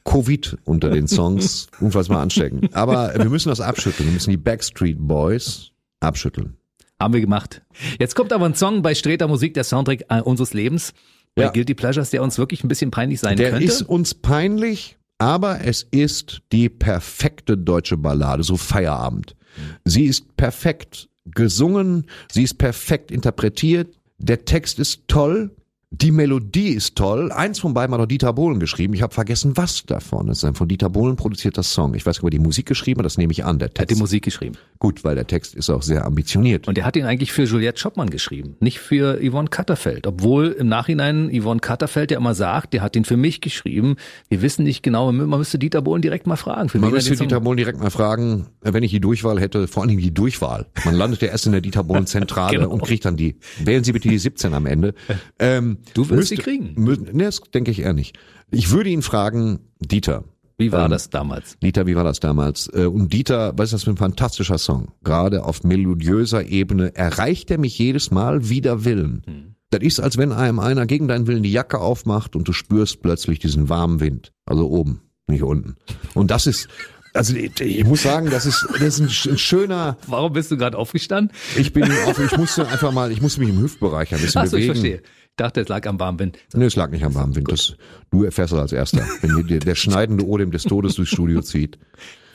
Covid 0.05 0.57
unter 0.65 0.89
den 0.89 1.07
Songs, 1.07 1.67
unfassbar 1.79 2.21
ansteckend. 2.21 2.73
Aber 2.75 3.13
wir 3.15 3.25
müssen 3.29 3.49
das 3.49 3.59
abschütteln. 3.59 4.07
Wir 4.09 4.13
müssen 4.13 4.29
die 4.29 4.37
Backstreet 4.37 4.97
Boys 4.99 5.71
abschütteln. 5.99 6.55
Haben 7.01 7.13
wir 7.15 7.21
gemacht. 7.21 7.61
Jetzt 7.99 8.15
kommt 8.15 8.31
aber 8.31 8.45
ein 8.45 8.53
Song 8.55 8.81
bei 8.81 8.93
Streter 8.95 9.27
Musik, 9.27 9.55
der 9.55 9.63
Soundtrack 9.65 10.05
äh, 10.09 10.21
unseres 10.21 10.53
Lebens. 10.53 10.93
Bei 11.33 11.43
Ja. 11.43 11.49
Guilty 11.49 11.73
Pleasures, 11.73 12.11
der 12.11 12.23
uns 12.23 12.37
wirklich 12.37 12.63
ein 12.63 12.69
bisschen 12.69 12.91
peinlich 12.91 13.19
sein 13.19 13.35
Der 13.35 13.49
könnte. 13.51 13.65
ist 13.65 13.81
uns 13.81 14.13
peinlich, 14.13 14.95
aber 15.17 15.61
es 15.61 15.83
ist 15.83 16.41
die 16.51 16.69
perfekte 16.69 17.57
deutsche 17.57 17.97
Ballade, 17.97 18.43
so 18.43 18.57
Feierabend. 18.57 19.35
Sie 19.83 20.05
ist 20.05 20.35
perfekt 20.35 21.09
gesungen, 21.25 22.05
sie 22.31 22.43
ist 22.43 22.57
perfekt 22.57 23.11
interpretiert, 23.11 23.97
der 24.17 24.45
Text 24.45 24.79
ist 24.79 25.07
toll, 25.07 25.55
die 26.01 26.11
Melodie 26.11 26.69
ist 26.69 26.95
toll. 26.95 27.31
Eins 27.31 27.59
von 27.59 27.73
beiden 27.73 27.93
hat 27.93 28.01
auch 28.01 28.05
Dieter 28.05 28.33
Bohlen 28.33 28.59
geschrieben. 28.59 28.93
Ich 28.93 29.01
habe 29.01 29.13
vergessen, 29.13 29.55
was 29.55 29.85
davon. 29.85 30.29
Es 30.29 30.39
ist 30.39 30.43
ein 30.43 30.55
von 30.55 30.67
Dieter 30.67 30.89
Bohlen 30.89 31.15
produzierter 31.15 31.63
Song. 31.63 31.93
Ich 31.93 32.05
weiß 32.05 32.17
nicht, 32.17 32.23
ob 32.23 32.27
er 32.27 32.31
die 32.31 32.39
Musik 32.39 32.65
geschrieben 32.65 32.99
hat, 32.99 33.05
das 33.05 33.17
nehme 33.17 33.31
ich 33.31 33.45
an, 33.45 33.59
der 33.59 33.67
er 33.67 33.81
hat 33.81 33.89
die 33.89 33.93
Text. 33.93 33.99
Musik 34.01 34.23
geschrieben. 34.23 34.55
Gut, 34.79 35.03
weil 35.03 35.15
der 35.15 35.27
Text 35.27 35.55
ist 35.55 35.69
auch 35.69 35.81
sehr 35.81 36.05
ambitioniert. 36.05 36.67
Und 36.67 36.77
er 36.77 36.85
hat 36.85 36.95
ihn 36.95 37.05
eigentlich 37.05 37.31
für 37.31 37.43
Juliette 37.43 37.79
Schoppmann 37.79 38.09
geschrieben, 38.09 38.55
nicht 38.59 38.79
für 38.79 39.19
Yvonne 39.21 39.47
Katterfeld. 39.49 40.05
Obwohl 40.07 40.47
im 40.47 40.67
Nachhinein 40.67 41.29
Yvonne 41.31 41.59
Katterfeld 41.61 42.11
ja 42.11 42.17
immer 42.17 42.33
sagt, 42.35 42.73
der 42.73 42.81
hat 42.81 42.95
ihn 42.95 43.05
für 43.05 43.17
mich 43.17 43.39
geschrieben. 43.41 43.95
Wir 44.27 44.41
wissen 44.41 44.63
nicht 44.63 44.83
genau, 44.83 45.11
man 45.11 45.29
müsste 45.29 45.59
Dieter 45.59 45.81
Bohlen 45.81 46.01
direkt 46.01 46.27
mal 46.27 46.35
fragen. 46.35 46.69
Man 46.79 46.91
müsste 46.91 47.15
Dieter 47.15 47.39
Bohlen 47.41 47.57
direkt 47.57 47.79
mal 47.79 47.89
fragen, 47.91 48.47
wenn 48.61 48.83
ich 48.83 48.91
die 48.91 48.99
Durchwahl 48.99 49.39
hätte, 49.39 49.67
vor 49.67 49.83
allen 49.83 49.89
Dingen 49.89 50.01
die 50.01 50.13
Durchwahl. 50.13 50.65
Man 50.83 50.95
landet 50.95 51.21
ja 51.21 51.29
erst 51.29 51.45
in 51.45 51.53
der 51.53 51.61
Dieter 51.61 51.83
Bohlen 51.83 52.05
Zentrale 52.07 52.55
Genau. 52.57 52.69
und 52.69 52.83
kriegt 52.83 53.05
dann 53.05 53.17
die. 53.17 53.37
Wählen 53.63 53.83
Sie 53.83 53.91
bitte 53.91 54.07
die 54.09 54.17
17 54.17 54.53
am 54.53 54.65
Ende. 54.65 54.93
Ähm, 55.37 55.77
Du 55.93 56.09
wirst 56.09 56.29
sie 56.29 56.35
kriegen. 56.37 56.73
Mü 56.75 56.97
nee, 57.11 57.23
das 57.23 57.41
denke 57.53 57.71
ich 57.71 57.79
eher 57.79 57.93
nicht. 57.93 58.17
Ich 58.51 58.71
würde 58.71 58.89
ihn 58.89 59.01
fragen, 59.01 59.59
Dieter. 59.79 60.23
Wie 60.57 60.71
war 60.71 60.85
Ähm, 60.85 60.91
das 60.91 61.09
damals? 61.09 61.57
Dieter, 61.61 61.85
wie 61.85 61.95
war 61.95 62.03
das 62.05 62.19
damals? 62.19 62.67
Äh, 62.73 62.85
Und 62.85 63.11
Dieter, 63.11 63.53
was 63.57 63.65
ist 63.65 63.73
das 63.73 63.83
für 63.83 63.89
ein 63.91 63.97
fantastischer 63.97 64.57
Song? 64.57 64.89
Gerade 65.03 65.43
auf 65.43 65.63
melodiöser 65.63 66.45
Ebene 66.45 66.95
erreicht 66.95 67.51
er 67.51 67.57
mich 67.57 67.77
jedes 67.77 68.09
Mal 68.11 68.49
wider 68.49 68.85
Willen. 68.85 69.21
Hm. 69.25 69.55
Das 69.71 69.81
ist, 69.81 69.99
als 69.99 70.17
wenn 70.17 70.31
einem 70.31 70.59
einer 70.59 70.85
gegen 70.85 71.07
deinen 71.09 71.27
Willen 71.27 71.43
die 71.43 71.51
Jacke 71.51 71.79
aufmacht 71.79 72.35
und 72.35 72.47
du 72.47 72.53
spürst 72.53 73.01
plötzlich 73.01 73.39
diesen 73.39 73.67
warmen 73.67 73.99
Wind. 73.99 74.31
Also 74.45 74.69
oben, 74.69 75.01
nicht 75.27 75.43
unten. 75.43 75.75
Und 76.13 76.31
das 76.31 76.47
ist, 76.47 76.69
also 77.15 77.35
ich, 77.35 77.59
ich 77.59 77.83
muss 77.85 78.03
sagen, 78.03 78.29
das 78.29 78.45
ist, 78.45 78.67
das 78.73 78.81
ist 78.81 78.99
ein, 78.99 79.07
sch- 79.09 79.31
ein 79.31 79.37
schöner, 79.37 79.97
Warum 80.07 80.33
bist 80.33 80.51
du 80.51 80.57
gerade 80.57 80.77
aufgestanden? 80.77 81.35
ich 81.57 81.73
bin 81.73 81.83
auf, 82.05 82.19
ich 82.19 82.37
musste 82.37 82.67
einfach 82.67 82.91
mal, 82.91 83.11
ich 83.11 83.21
musste 83.21 83.39
mich 83.39 83.49
im 83.49 83.59
Hüftbereich 83.61 84.13
ein 84.13 84.21
bisschen 84.21 84.41
Achso, 84.41 84.57
ich 84.57 84.67
bewegen. 84.67 84.73
verstehe. 84.73 85.01
Ich 85.29 85.37
dachte, 85.37 85.61
es 85.61 85.67
lag 85.67 85.85
am 85.87 85.99
warmen 85.99 86.19
Wind. 86.19 86.37
Nee, 86.53 86.65
es 86.65 86.75
lag 86.77 86.91
nicht 86.91 87.03
am 87.03 87.13
warmen 87.13 87.35
Wind. 87.35 87.51
Das, 87.51 87.73
du 88.11 88.23
erfährst 88.23 88.53
das 88.53 88.59
als 88.59 88.71
erster. 88.71 89.05
Wenn 89.21 89.45
dir 89.47 89.59
der 89.59 89.75
schneidende 89.75 90.25
Odem 90.25 90.51
des 90.51 90.63
Todes 90.63 90.95
durchs 90.95 91.11
Studio 91.11 91.41
zieht. 91.41 91.77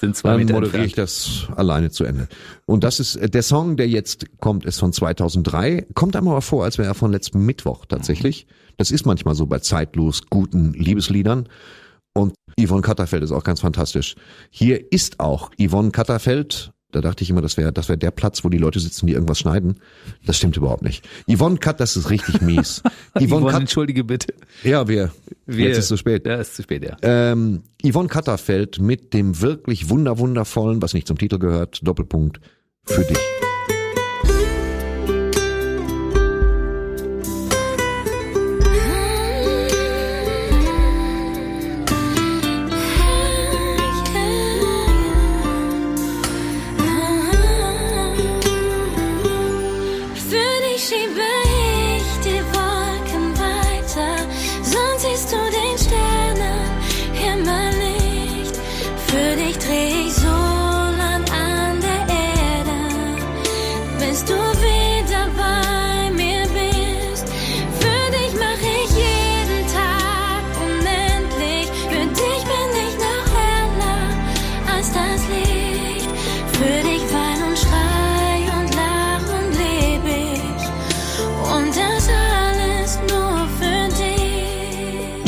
Sind 0.02 0.16
zwei 0.16 0.30
Dann 0.30 0.38
Meter 0.40 0.54
moderiere 0.54 0.84
ich 0.84 0.92
das 0.94 1.46
alleine 1.56 1.90
zu 1.90 2.04
Ende. 2.04 2.28
Und 2.66 2.84
das 2.84 3.00
ist, 3.00 3.18
der 3.34 3.42
Song, 3.42 3.76
der 3.78 3.88
jetzt 3.88 4.26
kommt, 4.40 4.64
ist 4.66 4.78
von 4.80 4.92
2003. 4.92 5.86
Kommt 5.94 6.14
einem 6.16 6.28
aber 6.28 6.42
vor, 6.42 6.64
als 6.64 6.76
wäre 6.78 6.88
er 6.88 6.94
von 6.94 7.10
letztem 7.12 7.44
Mittwoch 7.46 7.84
tatsächlich. 7.86 8.46
Das 8.76 8.90
ist 8.90 9.04
manchmal 9.06 9.34
so 9.34 9.46
bei 9.46 9.58
zeitlos 9.60 10.22
guten 10.30 10.72
Liebesliedern. 10.74 11.48
Und 12.14 12.34
Yvonne 12.60 12.82
Katterfeld 12.82 13.22
ist 13.22 13.32
auch 13.32 13.44
ganz 13.44 13.60
fantastisch. 13.60 14.14
Hier 14.50 14.92
ist 14.92 15.20
auch 15.20 15.50
Yvonne 15.60 15.90
Katterfeld. 15.90 16.72
Da 16.92 17.00
dachte 17.00 17.22
ich 17.22 17.30
immer, 17.30 17.40
das 17.40 17.56
wäre 17.56 17.72
das 17.72 17.88
wäre 17.88 17.98
der 17.98 18.10
Platz, 18.10 18.42
wo 18.42 18.48
die 18.48 18.58
Leute 18.58 18.80
sitzen, 18.80 19.06
die 19.06 19.12
irgendwas 19.12 19.38
schneiden. 19.38 19.78
Das 20.26 20.36
stimmt 20.36 20.56
überhaupt 20.56 20.82
nicht. 20.82 21.08
Yvonne 21.32 21.56
Kat, 21.58 21.78
das 21.78 21.96
ist 21.96 22.10
richtig 22.10 22.40
mies. 22.40 22.82
Yvonne 23.14 23.28
Yvonne, 23.28 23.46
Kat, 23.52 23.60
entschuldige 23.60 24.02
bitte. 24.02 24.34
ja, 24.64 24.88
wir. 24.88 25.12
Wir- 25.46 25.68
Jetzt 25.68 25.76
ist 25.78 25.84
es 25.84 25.88
zu 25.88 25.96
spät. 25.98 26.26
Ja, 26.26 26.34
ist 26.36 26.56
zu 26.56 26.62
spät, 26.64 26.82
ja. 26.84 26.96
Ähm, 27.02 27.62
Yvonne 27.86 28.08
Katterfeld 28.08 28.80
mit 28.80 29.14
dem 29.14 29.40
wirklich 29.40 29.88
wunder 29.88 30.18
wundervollen, 30.18 30.82
was 30.82 30.92
nicht 30.94 31.06
zum 31.06 31.16
Titel 31.16 31.38
gehört, 31.38 31.78
Doppelpunkt 31.86 32.40
für 32.86 33.04
dich. 33.04 33.18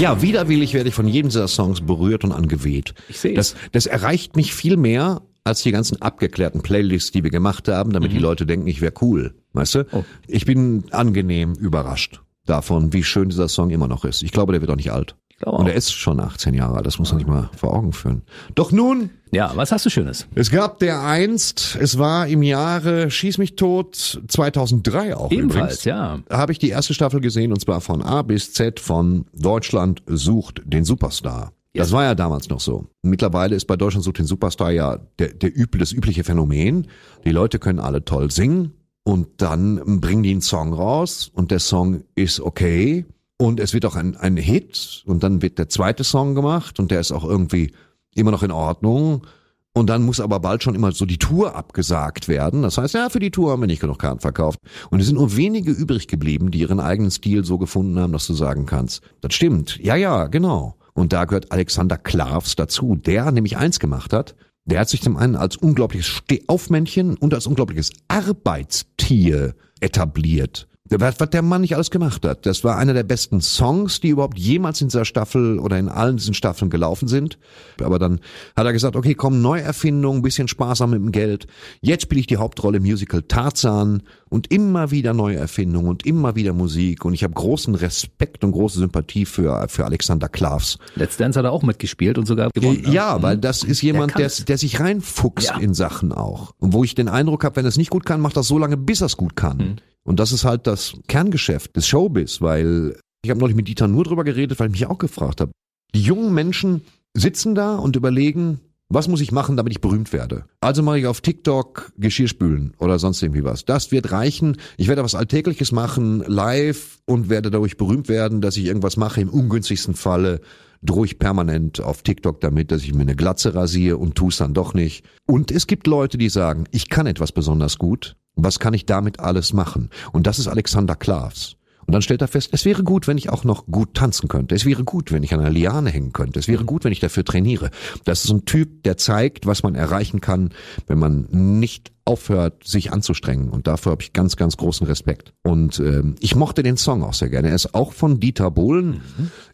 Ja, 0.03 0.21
widerwillig 0.21 0.75
werde 0.75 0.89
ich 0.89 0.97
von 0.97 1.07
jedem 1.07 1.29
dieser 1.29 1.47
Songs 1.47 1.81
berührt 1.81 2.25
und 2.25 2.33
angeweht. 2.33 2.93
Ich 3.09 3.21
seh's. 3.21 3.37
Das, 3.37 3.55
das 3.71 3.87
erreicht 3.87 4.35
mich 4.35 4.53
viel 4.53 4.77
mehr 4.77 5.23
als 5.45 5.63
die 5.63 5.71
ganzen 5.71 6.03
abgeklärten 6.03 6.61
Playlists, 6.61 7.13
die 7.13 7.23
wir 7.23 7.31
gemacht 7.31 7.69
haben, 7.69 7.93
damit 7.93 8.11
die 8.11 8.19
Leute 8.19 8.45
denken, 8.45 8.67
ich 8.67 8.81
wäre 8.81 8.95
cool. 9.01 9.37
Weißt 9.53 9.77
du? 9.77 9.79
Mhm. 9.79 9.87
Oh. 9.93 10.05
Ich 10.27 10.45
bin 10.45 10.87
angenehm 10.91 11.55
überrascht 11.55 12.21
davon, 12.47 12.93
wie 12.93 13.05
schön 13.05 13.29
dieser 13.29 13.47
Song 13.47 13.71
immer 13.71 13.87
noch 13.87 14.05
ist. 14.05 14.25
Ich 14.25 14.33
glaube, 14.33 14.51
der 14.51 14.61
wird 14.61 14.73
auch 14.73 14.77
nicht 14.77 14.91
alt. 14.91 15.15
Glaube 15.43 15.59
Und 15.59 15.67
er 15.67 15.75
ist 15.75 15.93
schon 15.93 16.21
18 16.21 16.55
Jahre 16.55 16.77
alt, 16.77 16.87
das 16.87 16.99
muss 17.01 17.11
man 17.11 17.19
sich 17.19 17.27
mal 17.29 17.51
vor 17.57 17.75
Augen 17.75 17.93
führen. 17.93 18.23
Doch 18.55 18.71
nun, 18.71 19.11
Ja, 19.33 19.51
was 19.57 19.73
hast 19.73 19.85
du 19.85 19.91
Schönes? 19.91 20.27
es 20.37 20.51
gab 20.53 20.79
der 20.79 21.03
einst, 21.03 21.77
es 21.81 21.99
war 21.99 22.29
im 22.29 22.43
Jahre 22.45 23.11
Schieß 23.11 23.39
mich 23.39 23.57
tot 23.57 24.23
2003 24.29 25.17
auch 25.17 25.33
Ebenfalls, 25.33 25.85
übrigens. 25.85 25.85
ja. 25.85 26.21
Habe 26.31 26.53
ich 26.53 26.59
die 26.61 26.69
erste 26.69 26.95
Staffel 26.95 27.21
gesehen 27.21 27.51
und 27.53 27.61
zwar 27.61 27.81
von 27.81 28.03
A 28.03 28.23
bis 28.23 28.53
Z 28.53 28.79
von 28.79 29.27
Deutschland 29.35 30.03
sucht 30.07 30.63
den 30.65 30.85
Superstar. 30.85 31.53
Das 31.75 31.91
war 31.91 32.05
ja 32.05 32.15
damals 32.15 32.49
noch 32.51 32.61
so. 32.61 32.87
Mittlerweile 33.03 33.57
ist 33.57 33.65
bei 33.65 33.77
Deutschland 33.77 34.05
sucht 34.05 34.19
den 34.19 34.27
Superstar 34.27 34.71
ja 34.71 34.99
der, 35.19 35.29
der 35.29 35.57
üble, 35.59 35.81
das 35.81 35.91
übliche 35.93 36.23
Phänomen. 36.23 36.87
Die 37.25 37.31
Leute 37.31 37.59
können 37.59 37.79
alle 37.81 38.05
toll 38.05 38.31
singen 38.31 38.75
und 39.05 39.27
dann 39.39 40.01
bringen 40.01 40.23
die 40.23 40.31
einen 40.33 40.43
Song 40.43 40.73
raus 40.73 41.31
und 41.35 41.51
der 41.51 41.59
Song 41.61 42.05
ist 42.15 42.41
okay 42.41 43.07
und 43.43 43.59
es 43.59 43.75
wird 43.75 43.85
auch 43.87 43.97
ein, 43.97 44.17
ein 44.17 44.37
Hit 44.37 45.03
und 45.05 45.25
dann 45.25 45.43
wird 45.43 45.59
der 45.59 45.69
zweite 45.69 46.05
Song 46.05 46.37
gemacht 46.37 46.79
und 46.79 46.93
der 46.93 47.01
ist 47.01 47.11
auch 47.11 47.25
irgendwie 47.25 47.73
immer 48.15 48.31
noch 48.31 48.45
in 48.45 48.53
Ordnung. 48.53 49.27
Und 49.73 49.91
dann 49.91 50.05
muss 50.05 50.21
aber 50.21 50.39
bald 50.39 50.63
schon 50.63 50.77
immer 50.77 50.93
so 50.93 51.07
die 51.07 51.19
Tour 51.19 51.57
abgesagt 51.57 52.29
werden. 52.29 52.63
Das 52.63 52.79
heißt, 52.79 52.95
ja, 52.95 53.09
für 53.09 53.19
die 53.19 53.33
Tour 53.33 53.51
haben 53.51 53.61
wir 53.61 53.67
nicht 53.67 53.81
genug 53.81 53.99
Karten 53.99 54.21
verkauft. 54.21 54.61
Und 54.91 55.01
es 55.01 55.07
sind 55.07 55.17
nur 55.17 55.37
wenige 55.37 55.73
übrig 55.73 56.07
geblieben, 56.07 56.53
die 56.53 56.61
ihren 56.61 56.79
eigenen 56.79 57.11
Stil 57.11 57.45
so 57.45 57.59
gefunden 57.59 57.99
haben, 57.99 58.13
dass 58.13 58.29
du 58.29 58.35
sagen 58.35 58.65
kannst, 58.65 59.03
das 59.23 59.35
stimmt. 59.35 59.77
Ja, 59.83 59.97
ja, 59.97 60.29
genau. 60.29 60.77
Und 60.95 61.13
da 61.13 61.25
gehört 61.25 61.51
Alexander 61.51 61.99
Klavs 61.99 62.55
dazu, 62.55 62.95
der 62.95 63.33
nämlich 63.33 63.57
eins 63.57 63.81
gemacht 63.81 64.13
hat. 64.13 64.37
Der 64.67 64.79
hat 64.79 64.89
sich 64.89 65.03
zum 65.03 65.17
einen 65.17 65.35
als 65.35 65.57
unglaubliches 65.57 66.07
Stehaufmännchen 66.07 67.17
und 67.17 67.35
als 67.35 67.49
unglaubliches 67.49 67.91
Arbeitstier 68.07 69.57
etabliert. 69.81 70.69
Was, 71.01 71.21
was 71.21 71.31
der 71.31 71.43
Mann 71.43 71.61
nicht 71.63 71.75
alles 71.75 71.91
gemacht 71.91 72.25
hat. 72.27 72.45
Das 72.47 72.65
war 72.65 72.77
einer 72.77 72.95
der 72.95 73.03
besten 73.03 73.41
Songs, 73.41 74.01
die 74.01 74.09
überhaupt 74.09 74.39
jemals 74.39 74.81
in 74.81 74.89
dieser 74.89 75.05
Staffel 75.05 75.59
oder 75.59 75.79
in 75.79 75.89
allen 75.89 76.17
diesen 76.17 76.35
Staffeln 76.35 76.71
gelaufen 76.71 77.09
sind. 77.09 77.39
Aber 77.83 77.99
dann 77.99 78.21
hat 78.57 78.67
er 78.67 78.73
gesagt, 78.73 78.97
okay, 78.97 79.15
komm, 79.15 79.41
Neuerfindung, 79.43 80.23
bisschen 80.23 80.49
sparsam 80.49 80.91
mit 80.91 81.01
dem 81.01 81.13
Geld. 81.13 81.47
Jetzt 81.81 82.03
spiele 82.03 82.21
ich 82.21 82.27
die 82.27 82.37
Hauptrolle 82.37 82.79
im 82.79 82.83
Musical 82.85 83.23
Tarzan 83.23 84.03
und 84.29 84.51
immer 84.53 84.91
wieder 84.91 85.15
neue 85.15 85.37
Erfindungen 85.37 85.89
und 85.89 86.07
immer 86.07 86.35
wieder 86.37 86.53
Musik. 86.53 87.05
Und 87.05 87.15
ich 87.15 87.23
habe 87.25 87.35
großen 87.35 87.75
Respekt 87.75 88.45
und 88.45 88.53
große 88.53 88.79
Sympathie 88.79 89.25
für, 89.27 89.67
für 89.69 89.85
Alexander 89.85 90.29
Klavs. 90.29 90.79
Let's 90.95 91.17
Dance 91.17 91.39
hat 91.39 91.45
er 91.45 91.53
auch 91.53 91.63
mitgespielt 91.63 92.19
und 92.19 92.27
sogar 92.27 92.51
gewonnen. 92.51 92.83
ne? 92.83 92.91
Ja, 92.93 93.23
weil 93.23 93.37
das 93.39 93.63
ist 93.63 93.83
jemand, 93.83 94.15
der, 94.15 94.23
kann's. 94.23 94.45
der 94.45 94.59
sich 94.59 94.81
reinfuchst 94.81 95.49
Ja. 95.49 95.59
in 95.59 95.75
Sachen 95.75 96.13
auch. 96.13 96.53
Und 96.59 96.73
wo 96.73 96.85
ich 96.85 96.95
den 96.95 97.09
Eindruck 97.09 97.45
habe, 97.45 97.57
wenn 97.57 97.65
er 97.65 97.69
es 97.69 97.77
nicht 97.77 97.91
gut 97.91 98.05
kann, 98.07 98.21
macht 98.21 98.37
er 98.37 98.41
es 98.41 98.49
so 98.49 98.59
lange, 98.59 98.77
bis 98.77 99.01
er 99.03 99.07
es 99.07 99.17
gut 99.17 99.37
kann. 99.37 99.57
Mhm. 99.57 99.77
Und 100.05 100.19
das 100.19 100.33
ist 100.33 100.45
halt 100.45 100.67
das 100.67 100.95
Kerngeschäft 101.09 101.77
des 101.77 101.87
Showbiz, 101.87 102.41
weil 102.41 102.97
ich 103.25 103.31
habe 103.31 103.41
neulich 103.41 103.57
mit 103.57 103.69
Dieter 103.69 103.89
nur 103.89 104.05
drüber 104.05 104.25
geredet, 104.25 104.59
weil 104.59 104.69
ich 104.69 104.73
mich 104.73 104.87
auch 104.87 104.99
gefragt 104.99 105.41
habe. 105.41 105.53
Die 105.95 106.03
jungen 106.03 106.35
Menschen 106.35 106.83
sitzen 107.15 107.55
da 107.55 107.77
und 107.77 107.97
überlegen, 107.97 108.61
was 108.89 109.09
muss 109.09 109.21
ich 109.21 109.33
machen, 109.33 109.57
damit 109.57 109.73
ich 109.73 109.81
berühmt 109.81 110.13
werde? 110.13 110.45
Also 110.61 110.83
mache 110.83 110.99
ich 110.99 111.07
auf 111.07 111.23
TikTok 111.23 111.93
Geschirrspülen 111.97 112.75
oder 112.79 112.99
sonst 112.99 113.23
irgendwie 113.23 113.45
was. 113.45 113.65
Das 113.65 113.91
wird 113.91 114.13
reichen. 114.13 114.59
Ich 114.77 114.89
werde 114.89 115.03
was 115.03 115.15
Alltägliches 115.15 115.73
machen, 115.73 116.23
live 116.27 116.99
und 117.07 117.31
werde 117.31 117.51
dadurch 117.51 117.79
berühmt 117.79 118.09
werden, 118.09 118.43
dass 118.43 118.57
ich 118.57 118.67
irgendwas 118.67 118.99
mache. 118.99 119.23
Im 119.23 119.31
ungünstigsten 119.31 119.95
Falle 119.95 120.41
drohe 120.83 121.07
ich 121.07 121.19
permanent 121.19 121.81
auf 121.81 122.03
TikTok 122.03 122.41
damit, 122.41 122.71
dass 122.71 122.83
ich 122.83 122.93
mir 122.93 123.03
eine 123.03 123.17
Glatze 123.17 123.55
rasiere 123.55 123.97
und 123.97 124.15
tue 124.15 124.29
es 124.29 124.37
dann 124.37 124.53
doch 124.53 124.75
nicht. 124.75 125.07
Und 125.27 125.51
es 125.51 125.67
gibt 125.67 125.87
Leute, 125.87 126.19
die 126.19 126.29
sagen, 126.29 126.65
ich 126.71 126.91
kann 126.91 127.07
etwas 127.07 127.33
besonders 127.33 127.79
gut. 127.79 128.17
Was 128.35 128.59
kann 128.59 128.75
ich 128.75 128.87
damit 128.87 129.21
alles 129.21 129.53
machen? 129.53 129.91
Und 130.13 130.27
das 130.27 130.39
ist 130.39 130.49
Alexander 130.49 130.97
Klavs. 130.97 131.57
Und 131.87 131.93
dann 131.93 132.03
stellt 132.03 132.23
er 132.23 132.29
fest, 132.29 132.51
es 132.53 132.65
wäre 132.65 132.85
gut, 132.85 133.07
wenn 133.09 133.19
ich 133.19 133.29
auch 133.29 133.45
noch 133.45 133.67
gut 133.67 133.95
tanzen 133.95 134.29
könnte. 134.29 134.55
Es 134.55 134.65
wäre 134.65 134.85
gut, 134.85 135.11
wenn 135.13 135.23
ich 135.23 135.35
an 135.35 135.41
einer 135.41 135.51
Liane 135.51 135.91
hängen 135.91 136.13
könnte. 136.13 136.39
Es 136.39 136.49
wäre 136.49 136.65
gut, 136.65 136.85
wenn 136.85 136.93
ich 136.93 137.01
dafür 137.01 137.25
trainiere. 137.25 137.71
Das 138.05 138.25
ist 138.25 138.31
ein 138.31 138.45
Typ, 138.45 138.85
der 138.85 138.97
zeigt, 138.97 139.47
was 139.47 139.63
man 139.63 139.75
erreichen 139.75 140.21
kann, 140.21 140.51
wenn 140.87 140.99
man 140.99 141.27
nicht 141.31 141.93
aufhört, 142.05 142.65
sich 142.65 142.93
anzustrengen. 142.93 143.49
Und 143.49 143.67
dafür 143.67 143.93
habe 143.93 144.03
ich 144.03 144.13
ganz, 144.13 144.37
ganz 144.37 144.57
großen 144.57 144.87
Respekt. 144.87 145.33
Und 145.43 145.79
ähm, 145.79 146.17
ich 146.21 146.35
mochte 146.35 146.63
den 146.63 146.77
Song 146.77 147.05
auch 147.05 147.15
sehr 147.15 147.29
gerne. 147.29 147.49
Er 147.49 147.55
ist 147.55 147.75
auch 147.75 147.93
von 147.93 148.19
Dieter 148.19 148.51
Bohlen. 148.51 149.01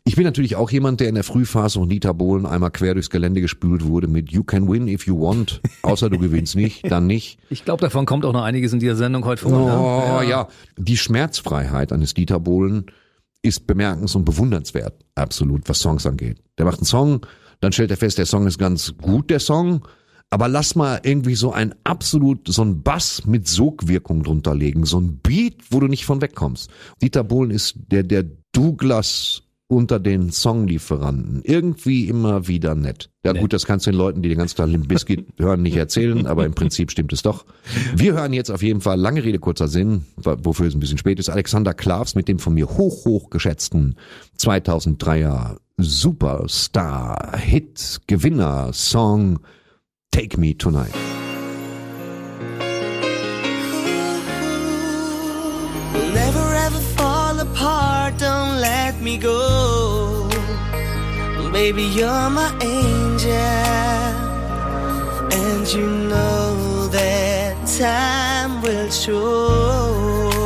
Ich 0.05 0.17
bin 0.17 0.25
natürlich 0.25 0.57
auch 0.57 0.71
jemand, 0.71 1.01
der 1.01 1.09
in 1.09 1.15
der 1.15 1.25
Frühphase 1.25 1.79
von 1.79 1.89
Dieter 1.89 2.15
Bohlen 2.15 2.47
einmal 2.47 2.71
quer 2.71 2.95
durchs 2.95 3.11
Gelände 3.11 3.41
gespült 3.41 3.85
wurde 3.85 4.09
mit 4.09 4.33
You 4.33 4.45
can 4.45 4.69
win 4.69 4.89
if 4.89 5.07
you 5.07 5.21
want. 5.21 5.61
Außer 5.83 6.09
du 6.09 6.19
gewinnst 6.19 6.57
nicht, 6.57 6.91
dann 6.91 7.07
nicht. 7.07 7.39
Ich 7.51 7.65
glaube, 7.65 7.81
davon 7.81 8.05
kommt 8.05 8.25
auch 8.25 8.33
noch 8.33 8.43
einiges 8.43 8.73
in 8.73 8.79
dieser 8.79 8.95
Sendung 8.95 9.25
heute 9.25 9.43
vor. 9.43 9.53
Oh 9.53 10.21
ne? 10.21 10.29
ja. 10.29 10.49
die 10.77 10.97
Schmerzfreiheit 10.97 11.93
eines 11.93 12.15
Dieter 12.15 12.41
Bohlen 12.41 12.87
ist 13.43 13.67
bemerkens- 13.67 14.15
und 14.15 14.25
bewundernswert, 14.25 15.05
absolut, 15.15 15.69
was 15.69 15.81
Songs 15.81 16.07
angeht. 16.07 16.39
Der 16.59 16.67
macht 16.67 16.79
einen 16.79 16.87
Song, 16.87 17.27
dann 17.61 17.73
stellt 17.73 17.91
er 17.91 17.97
fest, 17.97 18.19
der 18.19 18.27
Song 18.27 18.47
ist 18.47 18.59
ganz 18.59 18.95
gut, 19.01 19.31
der 19.31 19.41
Song, 19.41 19.87
aber 20.31 20.49
lass 20.49 20.75
mal 20.75 21.01
irgendwie 21.03 21.35
so 21.35 21.53
ein 21.53 21.75
absolut, 21.85 22.49
so 22.49 22.63
ein 22.63 22.83
Bass 22.83 23.25
mit 23.27 23.49
Sogwirkung 23.49 24.23
drunter 24.23 24.55
legen, 24.55 24.85
so 24.85 25.01
ein 25.01 25.19
Beat, 25.19 25.57
wo 25.71 25.81
du 25.81 25.89
nicht 25.89 26.05
von 26.05 26.21
wegkommst. 26.21 26.71
Dieter 27.01 27.25
Bohlen 27.25 27.51
ist 27.51 27.77
der, 27.91 28.03
der 28.03 28.25
Douglas 28.53 29.43
unter 29.69 30.01
den 30.01 30.31
Songlieferanten. 30.31 31.43
Irgendwie 31.45 32.09
immer 32.09 32.49
wieder 32.49 32.75
nett. 32.75 33.11
Ja 33.25 33.35
gut, 33.35 33.53
das 33.53 33.67
kannst 33.67 33.87
du 33.87 33.91
den 33.91 33.99
Leuten, 33.99 34.23
die 34.23 34.31
den 34.31 34.39
ganzen 34.39 34.57
Tag 34.57 34.69
Limp 34.69 34.89
Bizkit 34.89 35.27
hören, 35.39 35.63
nicht 35.63 35.77
erzählen, 35.77 36.27
aber 36.27 36.47
im 36.47 36.55
Prinzip 36.55 36.91
stimmt 36.91 37.13
es 37.13 37.21
doch. 37.21 37.45
Wir 37.95 38.15
hören 38.15 38.33
jetzt 38.33 38.51
auf 38.51 38.63
jeden 38.63 38.81
Fall, 38.81 38.99
lange 38.99 39.23
Rede, 39.23 39.39
kurzer 39.39 39.69
Sinn, 39.69 40.07
wofür 40.17 40.67
es 40.67 40.75
ein 40.75 40.81
bisschen 40.81 40.97
spät 40.97 41.19
ist, 41.19 41.29
Alexander 41.29 41.75
Klavs 41.75 42.15
mit 42.15 42.29
dem 42.29 42.39
von 42.39 42.55
mir 42.55 42.67
hoch, 42.67 43.05
hoch 43.05 43.29
geschätzten 43.29 43.97
2003er 44.39 45.57
Superstar, 45.77 47.37
Hit, 47.37 48.01
Gewinner, 48.07 48.73
Song 48.73 49.39
Take 50.13 50.37
Me 50.39 50.55
Tonight. 50.55 50.95
We'll 55.93 56.13
never 56.13 56.55
ever 56.67 56.81
fall 56.97 57.39
apart, 57.39 58.19
don't 58.19 58.61
let 58.61 59.01
me 59.01 59.17
go. 59.19 60.29
Baby, 61.53 61.85
you're 61.85 62.31
my 62.31 62.57
angel. 62.61 63.35
And 65.41 65.67
you 65.73 65.87
know 65.87 66.89
that 66.89 67.67
time 67.79 68.63
will 68.63 68.91
show. 68.91 70.38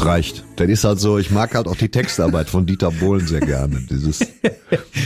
Das 0.00 0.06
reicht. 0.08 0.44
Das 0.56 0.68
ist 0.68 0.84
halt 0.84 0.98
so, 0.98 1.18
ich 1.18 1.30
mag 1.30 1.54
halt 1.54 1.66
auch 1.66 1.76
die 1.76 1.88
Textarbeit 1.90 2.48
von 2.48 2.64
Dieter 2.66 2.90
Bohlen 2.90 3.26
sehr 3.26 3.40
gerne. 3.40 3.80
Dieses, 3.90 4.20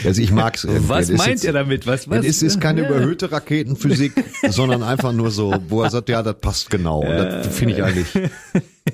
also 0.05 0.23
ich 0.23 0.31
mag's 0.31 0.65
irgendwie. 0.65 0.89
Was 0.89 1.09
Das 1.09 1.17
meint 1.19 1.31
jetzt- 1.31 1.45
ihr 1.45 1.53
damit? 1.53 1.87
Was, 1.87 2.09
was? 2.09 2.21
Es 2.21 2.27
ist, 2.37 2.43
ist 2.43 2.61
keine 2.61 2.83
Ja. 2.83 2.89
überhöhte 2.91 3.31
Raketenphysik, 3.33 4.13
sondern 4.49 4.83
einfach 4.83 5.13
nur 5.13 5.31
so, 5.31 5.55
wo 5.69 5.83
er 5.83 5.91
sagt, 5.91 6.09
ja, 6.09 6.23
das 6.23 6.37
passt 6.41 6.71
genau. 6.71 7.01
Und 7.01 7.17
das 7.17 7.49
finde 7.49 7.75
ich 7.75 7.83
eigentlich, 7.83 8.07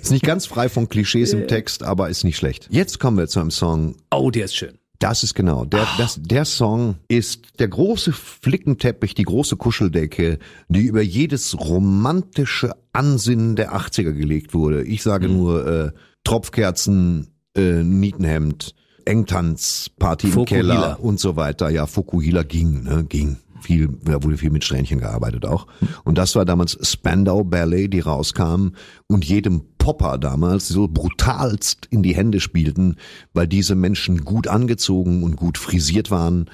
ist 0.00 0.10
nicht 0.10 0.24
ganz 0.24 0.46
frei 0.46 0.68
von 0.68 0.88
Klischees 0.88 1.32
im 1.32 1.46
Text, 1.48 1.82
aber 1.82 2.08
ist 2.08 2.24
nicht 2.24 2.36
schlecht. 2.36 2.66
Jetzt 2.70 2.98
kommen 2.98 3.18
wir 3.18 3.28
zu 3.28 3.40
einem 3.40 3.50
Song, 3.50 3.96
Oh, 4.10 4.30
der 4.30 4.46
ist 4.46 4.56
schön. 4.56 4.79
Das 5.00 5.22
ist 5.22 5.34
genau, 5.34 5.64
der, 5.64 5.86
das, 5.98 6.20
der 6.22 6.44
Song 6.44 6.96
ist 7.08 7.58
der 7.58 7.68
große 7.68 8.12
Flickenteppich, 8.12 9.14
die 9.14 9.24
große 9.24 9.56
Kuscheldecke, 9.56 10.38
die 10.68 10.82
über 10.82 11.00
jedes 11.00 11.58
romantische 11.58 12.72
Ansinnen 12.92 13.56
der 13.56 13.74
80er 13.74 14.12
gelegt 14.12 14.54
wurde. 14.54 14.84
Ich 14.84 15.02
sage 15.02 15.28
nur, 15.28 15.66
äh, 15.66 15.90
Tropfkerzen, 16.22 17.28
äh, 17.56 17.82
Nietenhemd, 17.82 18.74
Engtanz, 19.06 19.90
Party 19.98 20.28
im. 20.28 20.44
Keller 20.44 21.00
und 21.00 21.18
so 21.18 21.34
weiter. 21.34 21.70
Ja, 21.70 21.86
Fokuhila 21.86 22.42
ging, 22.42 22.84
ne, 22.84 23.04
ging. 23.04 23.38
Viel, 23.60 23.88
da 24.02 24.22
wurde 24.22 24.36
viel 24.36 24.50
mit 24.50 24.64
Strähnchen 24.64 25.00
gearbeitet 25.00 25.44
auch. 25.44 25.66
Und 26.04 26.18
das 26.18 26.34
war 26.34 26.44
damals 26.44 26.78
Spandau 26.82 27.44
Ballet, 27.44 27.88
die 27.88 28.00
rauskamen 28.00 28.76
und 29.06 29.24
jedem 29.24 29.62
Popper 29.78 30.18
damals 30.18 30.68
so 30.68 30.88
brutalst 30.88 31.86
in 31.90 32.02
die 32.02 32.14
Hände 32.14 32.40
spielten, 32.40 32.96
weil 33.32 33.48
diese 33.48 33.74
Menschen 33.74 34.24
gut 34.24 34.48
angezogen 34.48 35.22
und 35.22 35.36
gut 35.36 35.58
frisiert 35.58 36.10
waren. 36.10 36.50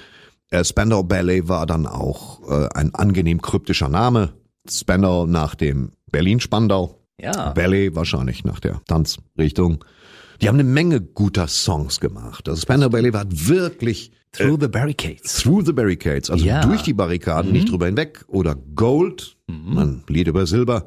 Äh, 0.50 0.64
Spandau 0.64 1.02
Ballet 1.02 1.48
war 1.48 1.66
dann 1.66 1.86
auch 1.86 2.48
äh, 2.48 2.68
ein 2.74 2.94
angenehm 2.94 3.42
kryptischer 3.42 3.88
Name. 3.88 4.32
Spandau 4.68 5.26
nach 5.26 5.54
dem 5.54 5.92
Berlin-Spandau. 6.10 7.00
Ja. 7.20 7.50
Ballet 7.50 7.94
wahrscheinlich 7.94 8.44
nach 8.44 8.60
der 8.60 8.80
Tanzrichtung. 8.86 9.84
Die 10.40 10.48
haben 10.48 10.56
eine 10.58 10.68
Menge 10.68 11.00
guter 11.00 11.48
Songs 11.48 12.00
gemacht. 12.00 12.48
Also 12.48 12.60
Spandau 12.62 12.88
Ballet 12.88 13.12
war 13.12 13.24
wirklich 13.30 14.10
Through 14.32 14.58
the 14.60 14.68
Barricades. 14.68 15.42
Through 15.42 15.64
the 15.64 15.72
Barricades, 15.72 16.28
also 16.30 16.44
Ja. 16.44 16.64
Mhm. 16.64 16.70
durch 16.70 16.82
die 16.82 16.92
Barrikaden, 16.92 17.52
nicht 17.52 17.70
drüber 17.70 17.86
hinweg. 17.86 18.24
Oder 18.28 18.54
Gold, 18.54 19.36
ein 19.48 20.04
Lied 20.08 20.28
über 20.28 20.46
Silber. 20.46 20.84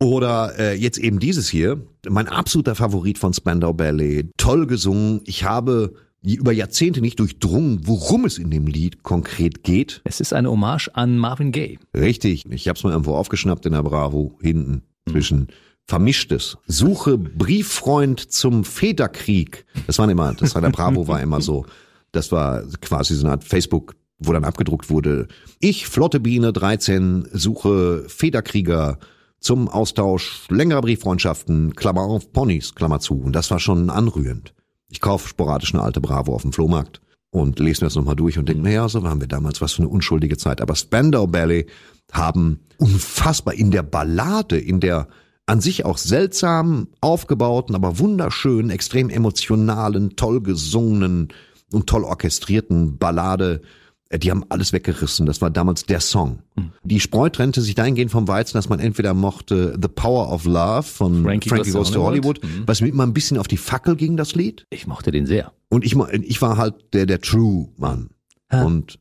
Oder 0.00 0.58
äh, 0.58 0.74
jetzt 0.74 0.98
eben 0.98 1.18
dieses 1.18 1.48
hier, 1.48 1.80
mein 2.08 2.28
absoluter 2.28 2.74
Favorit 2.74 3.18
von 3.18 3.32
Spandau 3.34 3.72
Ballet. 3.72 4.30
Toll 4.36 4.66
gesungen. 4.66 5.20
Ich 5.26 5.44
habe 5.44 5.94
über 6.22 6.52
Jahrzehnte 6.52 7.00
nicht 7.00 7.20
durchdrungen, 7.20 7.80
worum 7.86 8.24
es 8.24 8.38
in 8.38 8.50
dem 8.50 8.66
Lied 8.66 9.02
konkret 9.04 9.62
geht. 9.62 10.00
Es 10.04 10.20
ist 10.20 10.32
eine 10.32 10.50
Hommage 10.50 10.88
an 10.94 11.16
Marvin 11.18 11.52
Gaye. 11.52 11.78
Richtig, 11.96 12.46
ich 12.50 12.66
habe 12.68 12.76
es 12.76 12.82
mal 12.84 12.90
irgendwo 12.90 13.14
aufgeschnappt 13.14 13.66
in 13.66 13.72
der 13.72 13.82
Bravo, 13.84 14.36
hinten 14.40 14.82
zwischen 15.08 15.48
Vermischtes. 15.88 16.58
Suche 16.66 17.16
Brieffreund 17.16 18.30
zum 18.30 18.64
Federkrieg. 18.64 19.64
Das 19.86 19.98
war 19.98 20.08
immer, 20.08 20.34
das 20.34 20.54
war 20.54 20.60
der 20.60 20.68
Bravo 20.68 21.08
war 21.08 21.22
immer 21.22 21.40
so. 21.40 21.64
Das 22.12 22.30
war 22.30 22.62
quasi 22.82 23.14
so 23.14 23.24
eine 23.24 23.32
Art 23.32 23.44
Facebook, 23.44 23.96
wo 24.18 24.34
dann 24.34 24.44
abgedruckt 24.44 24.90
wurde. 24.90 25.28
Ich, 25.60 25.86
Flotte 25.86 26.20
Biene 26.20 26.52
13, 26.52 27.28
suche 27.32 28.04
Federkrieger 28.06 28.98
zum 29.40 29.68
Austausch 29.68 30.46
längerer 30.50 30.82
Brieffreundschaften, 30.82 31.74
Klammer 31.74 32.02
auf, 32.02 32.34
Ponys, 32.34 32.74
Klammer 32.74 33.00
zu. 33.00 33.14
Und 33.14 33.32
das 33.32 33.50
war 33.50 33.58
schon 33.58 33.88
anrührend. 33.88 34.52
Ich 34.90 35.00
kaufe 35.00 35.26
sporadisch 35.26 35.72
eine 35.72 35.82
alte 35.82 36.02
Bravo 36.02 36.34
auf 36.34 36.42
dem 36.42 36.52
Flohmarkt 36.52 37.00
und 37.30 37.60
lese 37.60 37.82
mir 37.82 37.86
das 37.86 37.94
nochmal 37.94 38.16
durch 38.16 38.36
und 38.38 38.46
denke, 38.46 38.62
naja, 38.62 38.90
so 38.90 39.02
waren 39.02 39.20
wir 39.20 39.28
damals, 39.28 39.62
was 39.62 39.72
für 39.72 39.82
eine 39.82 39.88
unschuldige 39.88 40.36
Zeit. 40.36 40.60
Aber 40.60 40.74
Spandau 40.74 41.26
Ballet 41.26 41.66
haben 42.12 42.60
unfassbar 42.76 43.54
in 43.54 43.70
der 43.70 43.82
Ballade, 43.82 44.58
in 44.58 44.80
der 44.80 45.08
an 45.48 45.60
sich 45.60 45.84
auch 45.84 45.98
seltsam 45.98 46.88
aufgebauten, 47.00 47.74
aber 47.74 47.98
wunderschönen, 47.98 48.70
extrem 48.70 49.08
emotionalen, 49.08 50.14
toll 50.14 50.42
gesungenen 50.42 51.28
und 51.72 51.86
toll 51.86 52.04
orchestrierten 52.04 52.98
Ballade, 52.98 53.62
äh, 54.10 54.18
die 54.18 54.30
haben 54.30 54.44
alles 54.50 54.72
weggerissen. 54.72 55.26
Das 55.26 55.40
war 55.40 55.50
damals 55.50 55.84
der 55.84 56.00
Song. 56.00 56.40
Die 56.82 57.00
Spreu 57.00 57.30
trennte 57.30 57.62
sich 57.62 57.74
dahingehend 57.74 58.10
vom 58.10 58.28
Weizen, 58.28 58.58
dass 58.58 58.68
man 58.68 58.78
entweder 58.78 59.14
mochte 59.14 59.78
The 59.80 59.88
Power 59.88 60.30
of 60.32 60.44
Love 60.44 60.82
von 60.82 61.22
Frankie 61.22 61.48
Frankie, 61.48 61.70
Goes 61.70 61.92
to 61.92 62.02
Hollywood, 62.02 62.42
Hollywood. 62.42 62.68
was 62.68 62.80
mir 62.80 62.88
immer 62.88 63.04
ein 63.04 63.14
bisschen 63.14 63.38
auf 63.38 63.48
die 63.48 63.56
Fackel 63.56 63.96
ging, 63.96 64.16
das 64.16 64.34
Lied. 64.34 64.66
Ich 64.70 64.86
mochte 64.86 65.10
den 65.10 65.26
sehr. 65.26 65.52
Und 65.70 65.84
ich, 65.84 65.96
ich 65.96 66.42
war 66.42 66.56
halt 66.56 66.74
der, 66.92 67.06
der 67.06 67.20
True 67.20 67.68
Mann. 67.76 68.10
Und 68.50 68.98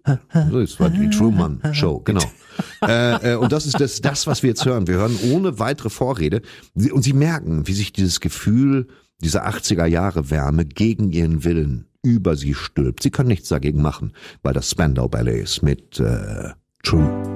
so, 0.52 0.60
es 0.60 0.80
war 0.80 0.90
die 0.90 1.10
True 1.10 1.32
Man 1.32 1.62
Show, 1.74 2.00
genau. 2.00 2.24
äh, 2.82 3.34
äh, 3.34 3.36
und 3.36 3.52
das 3.52 3.66
ist 3.66 3.80
das, 3.80 4.02
das, 4.02 4.28
was 4.28 4.44
wir 4.44 4.50
jetzt 4.50 4.66
hören. 4.66 4.88
Wir 4.88 4.96
hören 4.96 5.18
ohne 5.32 5.58
weitere 5.58 5.90
Vorrede. 5.90 6.42
Und 6.76 7.04
Sie 7.04 7.14
merken, 7.14 7.68
wie 7.68 7.74
sich 7.74 7.94
dieses 7.94 8.20
Gefühl 8.20 8.88
dieser 9.22 9.48
80er 9.48 9.86
Jahre 9.86 10.30
Wärme 10.30 10.66
gegen 10.66 11.12
ihren 11.12 11.44
Willen 11.44 11.88
über 12.04 12.36
sie 12.36 12.54
stülpt. 12.54 13.04
Sie 13.04 13.12
können 13.12 13.30
nichts 13.30 13.50
dagegen 13.50 13.82
machen, 13.82 14.14
weil 14.42 14.54
das 14.54 14.70
Spandau 14.70 15.08
Ballet 15.08 15.42
ist 15.42 15.62
mit 15.64 16.00
äh, 16.00 16.52
True. 16.84 17.28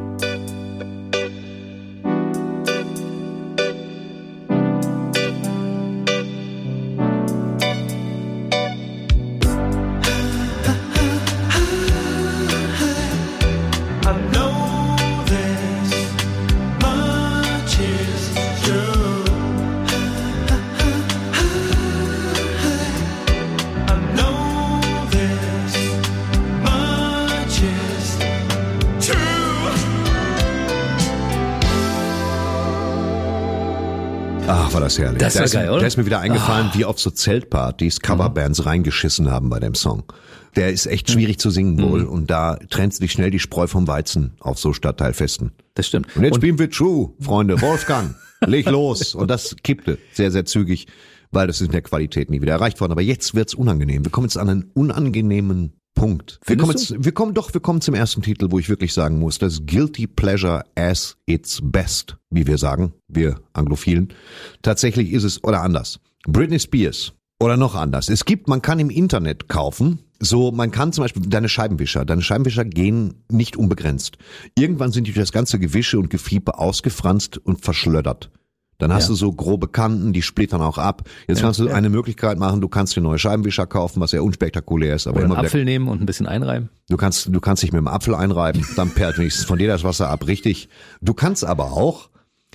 Ach, 34.71 34.75
war 34.75 34.81
das 34.81 34.97
herrlich. 34.97 35.19
Das 35.19 35.33
da 35.33 35.43
ist, 35.43 35.51
geil, 35.51 35.67
oder? 35.69 35.77
Ah. 35.77 35.81
Da 35.81 35.87
ist 35.87 35.97
mir 35.97 36.05
wieder 36.05 36.21
eingefallen, 36.21 36.69
wie 36.73 36.85
auf 36.85 36.97
so 36.97 37.11
Zeltpartys 37.11 37.99
Coverbands 37.99 38.65
reingeschissen 38.65 39.29
haben 39.29 39.49
bei 39.49 39.59
dem 39.59 39.75
Song. 39.75 40.03
Der 40.55 40.71
ist 40.71 40.85
echt 40.85 41.11
schwierig 41.11 41.39
zu 41.39 41.49
singen 41.49 41.75
Mhm. 41.75 41.81
wohl 41.81 42.03
und 42.05 42.29
da 42.31 42.55
trennt 42.69 42.93
sich 42.93 43.11
schnell 43.11 43.31
die 43.31 43.39
Spreu 43.39 43.67
vom 43.67 43.87
Weizen 43.87 44.33
auf 44.39 44.59
so 44.59 44.71
Stadtteilfesten. 44.71 45.51
Das 45.73 45.87
stimmt. 45.87 46.07
Und 46.15 46.23
jetzt 46.23 46.35
spielen 46.37 46.57
wir 46.57 46.69
True, 46.69 47.09
Freunde. 47.19 47.59
Wolfgang, 47.61 48.15
leg 48.45 48.65
los. 48.69 49.13
Und 49.13 49.29
das 49.29 49.55
kippte 49.61 49.97
sehr, 50.13 50.31
sehr 50.31 50.45
zügig, 50.45 50.87
weil 51.31 51.47
das 51.47 51.59
ist 51.59 51.67
in 51.67 51.71
der 51.73 51.81
Qualität 51.81 52.29
nie 52.29 52.41
wieder 52.41 52.53
erreicht 52.53 52.79
worden. 52.79 52.93
Aber 52.93 53.01
jetzt 53.01 53.35
wird's 53.35 53.53
unangenehm. 53.53 54.05
Wir 54.05 54.11
kommen 54.11 54.27
jetzt 54.27 54.37
an 54.37 54.49
einen 54.49 54.71
unangenehmen 54.73 55.73
Punkt. 55.93 56.39
Wir 56.45 56.57
Findest 56.57 56.59
kommen, 56.59 56.87
du? 56.87 56.93
jetzt, 56.95 57.05
wir 57.05 57.11
kommen 57.11 57.33
doch, 57.33 57.53
wir 57.53 57.61
kommen 57.61 57.81
zum 57.81 57.93
ersten 57.93 58.21
Titel, 58.21 58.47
wo 58.49 58.59
ich 58.59 58.69
wirklich 58.69 58.93
sagen 58.93 59.19
muss, 59.19 59.37
das 59.37 59.65
Guilty 59.65 60.07
Pleasure 60.07 60.63
as 60.75 61.17
its 61.25 61.59
best, 61.63 62.17
wie 62.29 62.47
wir 62.47 62.57
sagen, 62.57 62.93
wir 63.07 63.39
Anglophilen. 63.53 64.13
Tatsächlich 64.61 65.11
ist 65.11 65.23
es, 65.23 65.43
oder 65.43 65.61
anders, 65.61 65.99
Britney 66.25 66.59
Spears. 66.59 67.13
Oder 67.39 67.57
noch 67.57 67.75
anders. 67.75 68.09
Es 68.09 68.25
gibt, 68.25 68.47
man 68.47 68.61
kann 68.61 68.79
im 68.79 68.91
Internet 68.91 69.49
kaufen, 69.49 69.99
so, 70.23 70.51
man 70.51 70.69
kann 70.69 70.93
zum 70.93 71.03
Beispiel 71.03 71.23
deine 71.23 71.49
Scheibenwischer, 71.49 72.05
deine 72.05 72.21
Scheibenwischer 72.21 72.63
gehen 72.63 73.23
nicht 73.31 73.57
unbegrenzt. 73.57 74.19
Irgendwann 74.55 74.91
sind 74.91 75.07
die 75.07 75.13
durch 75.13 75.23
das 75.23 75.31
ganze 75.31 75.57
Gewische 75.57 75.97
und 75.97 76.11
Gefiepe 76.11 76.59
ausgefranst 76.59 77.39
und 77.39 77.61
verschlöddert. 77.61 78.29
Dann 78.81 78.91
hast 78.91 79.03
Ja. 79.03 79.09
du 79.09 79.15
so 79.15 79.31
grobe 79.31 79.67
Kanten, 79.67 80.11
die 80.11 80.21
splittern 80.23 80.61
auch 80.61 80.77
ab. 80.79 81.03
Jetzt 81.27 81.41
kannst 81.41 81.59
du 81.59 81.69
eine 81.69 81.89
Möglichkeit 81.89 82.39
machen, 82.39 82.61
du 82.61 82.67
kannst 82.67 82.95
dir 82.95 83.01
neue 83.01 83.19
Scheibenwischer 83.19 83.67
kaufen, 83.67 84.01
was 84.01 84.09
sehr 84.11 84.23
unspektakulär 84.23 84.95
ist, 84.95 85.05
aber 85.07 85.17
Oder 85.17 85.23
einen 85.25 85.31
immer 85.33 85.39
wieder 85.41 85.47
Apfel 85.47 85.65
nehmen 85.65 85.87
und 85.87 86.01
ein 86.01 86.05
bisschen 86.07 86.25
einreiben. 86.25 86.69
Du 86.89 86.97
kannst, 86.97 87.27
du 87.33 87.39
kannst 87.39 87.61
dich 87.63 87.71
mit 87.71 87.79
dem 87.79 87.87
Apfel 87.87 88.15
einreiben, 88.15 88.65
dann 88.75 88.89
perlt 88.89 89.17
wenigstens 89.19 89.45
von 89.45 89.59
dir 89.59 89.67
das 89.67 89.83
Wasser 89.83 90.09
ab, 90.09 90.25
richtig. 90.27 90.67
Du 90.99 91.13
kannst 91.13 91.45
aber 91.45 91.73
auch 91.73 92.09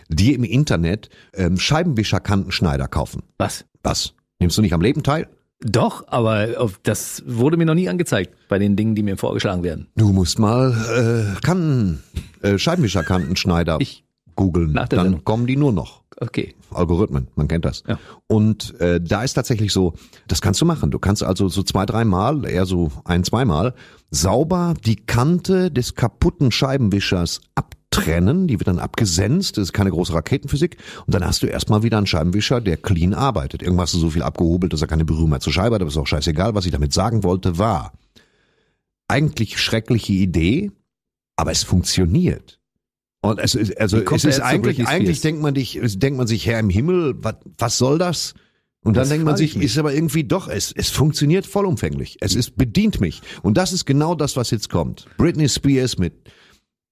dir 0.09 0.35
im 0.35 0.45
Internet 0.45 1.09
ähm, 1.35 1.59
Scheibenwischerkantenschneider 1.59 2.89
kaufen. 2.89 3.23
Was? 3.39 3.65
Was? 3.83 4.13
Nimmst 4.41 4.59
du 4.59 4.63
nicht 4.63 4.75
am 4.75 4.81
Leben 4.81 5.03
teil? 5.03 5.29
Doch, 5.61 6.05
aber 6.09 6.49
das 6.83 7.23
wurde 7.27 7.57
mir 7.57 7.65
noch 7.65 7.75
nie 7.75 7.89
angezeigt 7.89 8.35
bei 8.49 8.59
den 8.59 8.77
Dingen, 8.77 8.95
die 8.95 9.03
mir 9.03 9.17
vorgeschlagen 9.17 9.63
werden. 9.63 9.87
Du 9.97 10.13
musst 10.13 10.39
mal 10.39 11.35
äh, 11.37 11.41
Kanten, 11.41 12.03
äh, 12.43 12.59
Scheibenwischerkantenschneider 12.59 13.79
Ich- 13.81 14.05
googeln. 14.37 14.75
Dann 14.75 14.89
Sendung. 14.89 15.25
kommen 15.25 15.47
die 15.47 15.57
nur 15.57 15.73
noch. 15.73 16.03
Okay. 16.19 16.55
Algorithmen, 16.73 17.29
man 17.35 17.49
kennt 17.49 17.65
das. 17.65 17.83
Ja. 17.87 17.99
Und 18.27 18.79
äh, 18.81 19.01
da 19.01 19.23
ist 19.23 19.35
tatsächlich 19.35 19.73
so, 19.73 19.95
das 20.29 20.41
kannst 20.41 20.61
du 20.61 20.65
machen. 20.65 20.91
Du 20.91 20.99
kannst 20.99 21.23
also 21.23 21.49
so 21.49 21.63
zwei, 21.63 21.85
dreimal, 21.85 22.49
eher 22.49 22.65
so 22.65 22.91
ein, 23.05 23.25
zweimal, 23.25 23.75
sauber 24.11 24.75
die 24.85 24.97
Kante 24.97 25.71
des 25.71 25.95
kaputten 25.95 26.51
Scheibenwischers 26.53 27.41
abtrennen. 27.55 28.47
Die 28.47 28.59
wird 28.59 28.69
dann 28.69 28.79
abgesenzt. 28.79 29.59
Das 29.59 29.65
ist 29.65 29.73
keine 29.73 29.91
große 29.91 30.15
Raketenphysik. 30.15 30.79
Und 31.07 31.15
dann 31.15 31.25
hast 31.25 31.43
du 31.43 31.47
erstmal 31.47 31.83
wieder 31.83 31.99
einen 31.99 32.07
Scheibenwischer, 32.07 32.61
der 32.61 32.79
clean 32.79 33.13
arbeitet. 33.13 33.63
Irgendwas 33.63 33.91
hast 33.91 33.95
du 33.97 33.99
so 33.99 34.11
viel 34.11 34.23
abgehobelt, 34.23 34.73
dass 34.73 34.81
er 34.81 34.89
keine 34.89 35.05
Berührung 35.05 35.31
mehr 35.31 35.41
zur 35.41 35.53
Scheibe 35.53 35.75
hat. 35.75 35.83
Aber 35.83 35.91
ist 35.91 35.97
auch 35.99 36.07
scheißegal. 36.07 36.55
Was 36.55 36.65
ich 36.65 36.73
damit 36.73 36.95
sagen 36.95 37.25
wollte, 37.25 37.59
war 37.59 37.93
eigentlich 39.09 39.61
schreckliche 39.61 40.15
Idee, 40.15 40.73
aber 41.37 41.53
es 41.53 41.63
funktioniert. 41.63 42.59
Und 43.31 43.39
es 43.41 43.55
ist, 43.55 43.79
also 43.79 43.99
es 43.99 44.25
ist 44.25 44.41
eigentlich, 44.41 44.87
eigentlich 44.87 45.21
denkt 45.21 45.43
man 45.43 45.55
dich, 45.55 45.79
denkt 45.83 46.17
man 46.17 46.27
sich, 46.27 46.47
Herr 46.47 46.61
im 46.61 46.71
Himmel, 46.71 47.15
was, 47.19 47.35
was 47.59 47.79
soll 47.79 47.99
das? 47.99 48.35
Und 48.83 48.97
dann 48.97 49.03
Das 49.03 49.09
denkt 49.09 49.25
man 49.25 49.37
sich, 49.37 49.57
ist 49.57 49.79
aber 49.79 49.93
irgendwie 49.93 50.23
doch, 50.23 50.49
es, 50.49 50.73
es 50.73 50.91
funktioniert 50.91 51.45
vollumfänglich. 51.45 52.19
Es 52.21 52.37
ist, 52.37 52.57
bedient 52.57 53.01
mich. 53.01 53.21
Und 53.43 53.57
das 53.57 53.73
ist 53.73 53.85
genau 53.85 54.15
das, 54.15 54.37
was 54.37 54.53
jetzt 54.53 54.71
kommt. 54.71 55.07
Britney 55.17 55.49
Spears 55.49 55.99
mit 55.99 56.15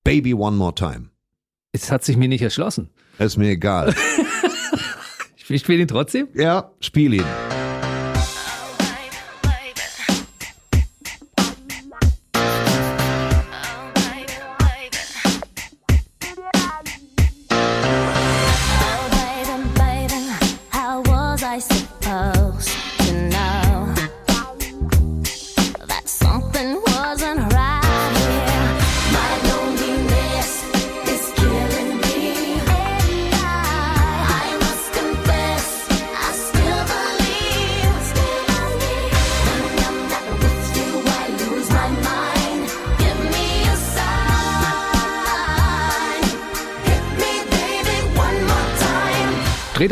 Baby 0.03 0.35
One 0.35 0.57
More 0.57 0.75
Time. 0.75 1.11
Es 1.71 1.93
hat 1.93 2.05
sich 2.05 2.17
mir 2.17 2.29
nicht 2.29 2.43
erschlossen. 2.43 2.91
Ist 3.19 3.37
mir 3.37 3.51
egal. 3.51 3.95
Ich, 5.37 5.51
ich 5.51 5.61
spiele 5.61 5.83
ihn 5.83 5.89
trotzdem. 5.89 6.29
ja, 6.33 6.71
spiel 6.81 7.13
ihn. 7.13 7.25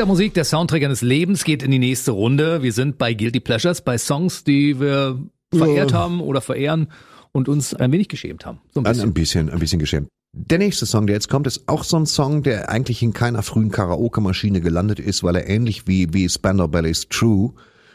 Treter 0.03 0.11
Musik, 0.11 0.35
der 0.35 0.45
Soundtrack 0.45 0.83
eines 0.83 1.01
Lebens, 1.03 1.45
geht 1.45 1.63
in 1.63 1.71
die 1.71 1.79
nächste 1.79 2.11
Runde. 2.11 2.65
Wir 2.65 2.73
sind 2.73 2.99
bei 2.99 3.15
Guilty 3.15 3.39
Pleasures, 3.39 3.83
bei 3.83 3.99
Songs, 3.99 4.43
die 4.43 4.81
wir 4.81 5.17
verehrt 5.55 5.93
haben 5.93 6.21
oder 6.21 6.41
verehren 6.41 6.89
und 7.31 7.49
uns 7.49 7.73
ein 7.73 7.93
wenig 7.93 8.09
geschämt 8.09 8.45
haben. 8.45 8.59
So 8.75 8.81
ein 8.81 8.87
Ein, 8.87 8.91
bisschen. 8.95 9.09
ein 9.09 9.15
bisschen, 9.15 9.51
ein 9.51 9.59
bisschen 9.61 9.79
geschämt. 9.79 10.09
Der 10.33 10.59
nächste 10.59 10.87
Song, 10.87 11.07
der 11.07 11.15
jetzt 11.15 11.29
kommt, 11.29 11.47
ist 11.47 11.69
auch 11.69 11.85
so 11.85 11.97
ein 11.99 12.07
Song, 12.07 12.43
der 12.43 12.69
eigentlich 12.69 13.01
in 13.01 13.13
keiner 13.13 13.45
frühen 13.45 13.71
Karaoke-Maschine 13.71 14.61
gelandet 14.61 14.99
ist, 14.99 15.23
weil 15.23 15.37
er 15.37 15.49
ähnlich 15.49 15.87
wie, 15.87 16.13
wie 16.13 16.29
Spandau 16.29 16.67
Ballet's 16.67 17.07
True 17.09 17.53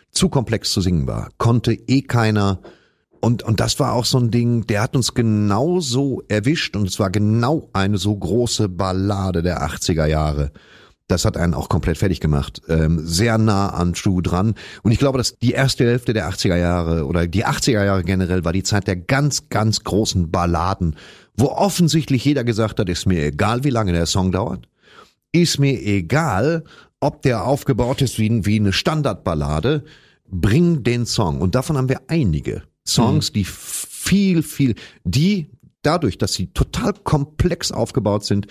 zu 0.09 0.29
komplex 0.29 0.71
zu 0.71 0.79
singen 0.79 1.07
war. 1.07 1.31
Konnte 1.37 1.73
eh 1.73 2.03
keiner. 2.03 2.61
Und, 3.19 3.43
und 3.43 3.59
das 3.59 3.81
war 3.81 3.91
auch 3.91 4.05
so 4.05 4.17
ein 4.17 4.31
Ding, 4.31 4.65
der 4.65 4.81
hat 4.81 4.95
uns 4.95 5.13
genau 5.13 5.81
so 5.81 6.23
erwischt 6.29 6.77
und 6.77 6.87
es 6.87 6.99
war 7.01 7.09
genau 7.09 7.67
eine 7.73 7.97
so 7.97 8.15
große 8.15 8.69
Ballade 8.69 9.41
der 9.41 9.61
80er 9.61 10.05
Jahre. 10.05 10.53
Das 11.07 11.23
hat 11.23 11.37
einen 11.37 11.53
auch 11.53 11.69
komplett 11.69 11.97
fertig 11.97 12.19
gemacht. 12.19 12.61
Ähm, 12.67 12.99
sehr 13.05 13.37
nah 13.37 13.69
an 13.69 13.93
True 13.93 14.21
dran. 14.21 14.55
Und 14.83 14.91
ich 14.91 14.99
glaube, 14.99 15.17
dass 15.17 15.37
die 15.39 15.51
erste 15.51 15.85
Hälfte 15.85 16.13
der 16.13 16.29
80er 16.29 16.57
Jahre 16.57 17.05
oder 17.05 17.27
die 17.27 17.45
80er 17.45 17.85
Jahre 17.85 18.03
generell 18.03 18.43
war 18.43 18.51
die 18.51 18.63
Zeit 18.63 18.87
der 18.87 18.97
ganz, 18.97 19.47
ganz 19.49 19.83
großen 19.83 20.29
Balladen, 20.31 20.97
wo 21.37 21.47
offensichtlich 21.47 22.25
jeder 22.25 22.43
gesagt 22.43 22.79
hat, 22.79 22.89
ist 22.89 23.05
mir 23.05 23.25
egal, 23.25 23.63
wie 23.63 23.69
lange 23.69 23.93
der 23.93 24.05
Song 24.05 24.33
dauert. 24.33 24.67
Ist 25.31 25.59
mir 25.59 25.81
egal, 25.81 26.65
ob 26.99 27.21
der 27.21 27.45
aufgebaut 27.45 28.01
ist 28.01 28.19
wie, 28.19 28.45
wie 28.45 28.59
eine 28.59 28.73
Standardballade. 28.73 29.85
Bring 30.29 30.83
den 30.83 31.05
Song. 31.05 31.39
Und 31.39 31.55
davon 31.55 31.77
haben 31.77 31.89
wir 31.89 32.01
einige 32.07 32.63
Songs, 32.85 33.31
die 33.31 33.45
viel, 33.45 34.43
viel, 34.43 34.75
die 35.05 35.47
dadurch, 35.83 36.17
dass 36.17 36.33
sie 36.33 36.47
total 36.47 36.93
komplex 36.93 37.71
aufgebaut 37.71 38.25
sind, 38.25 38.47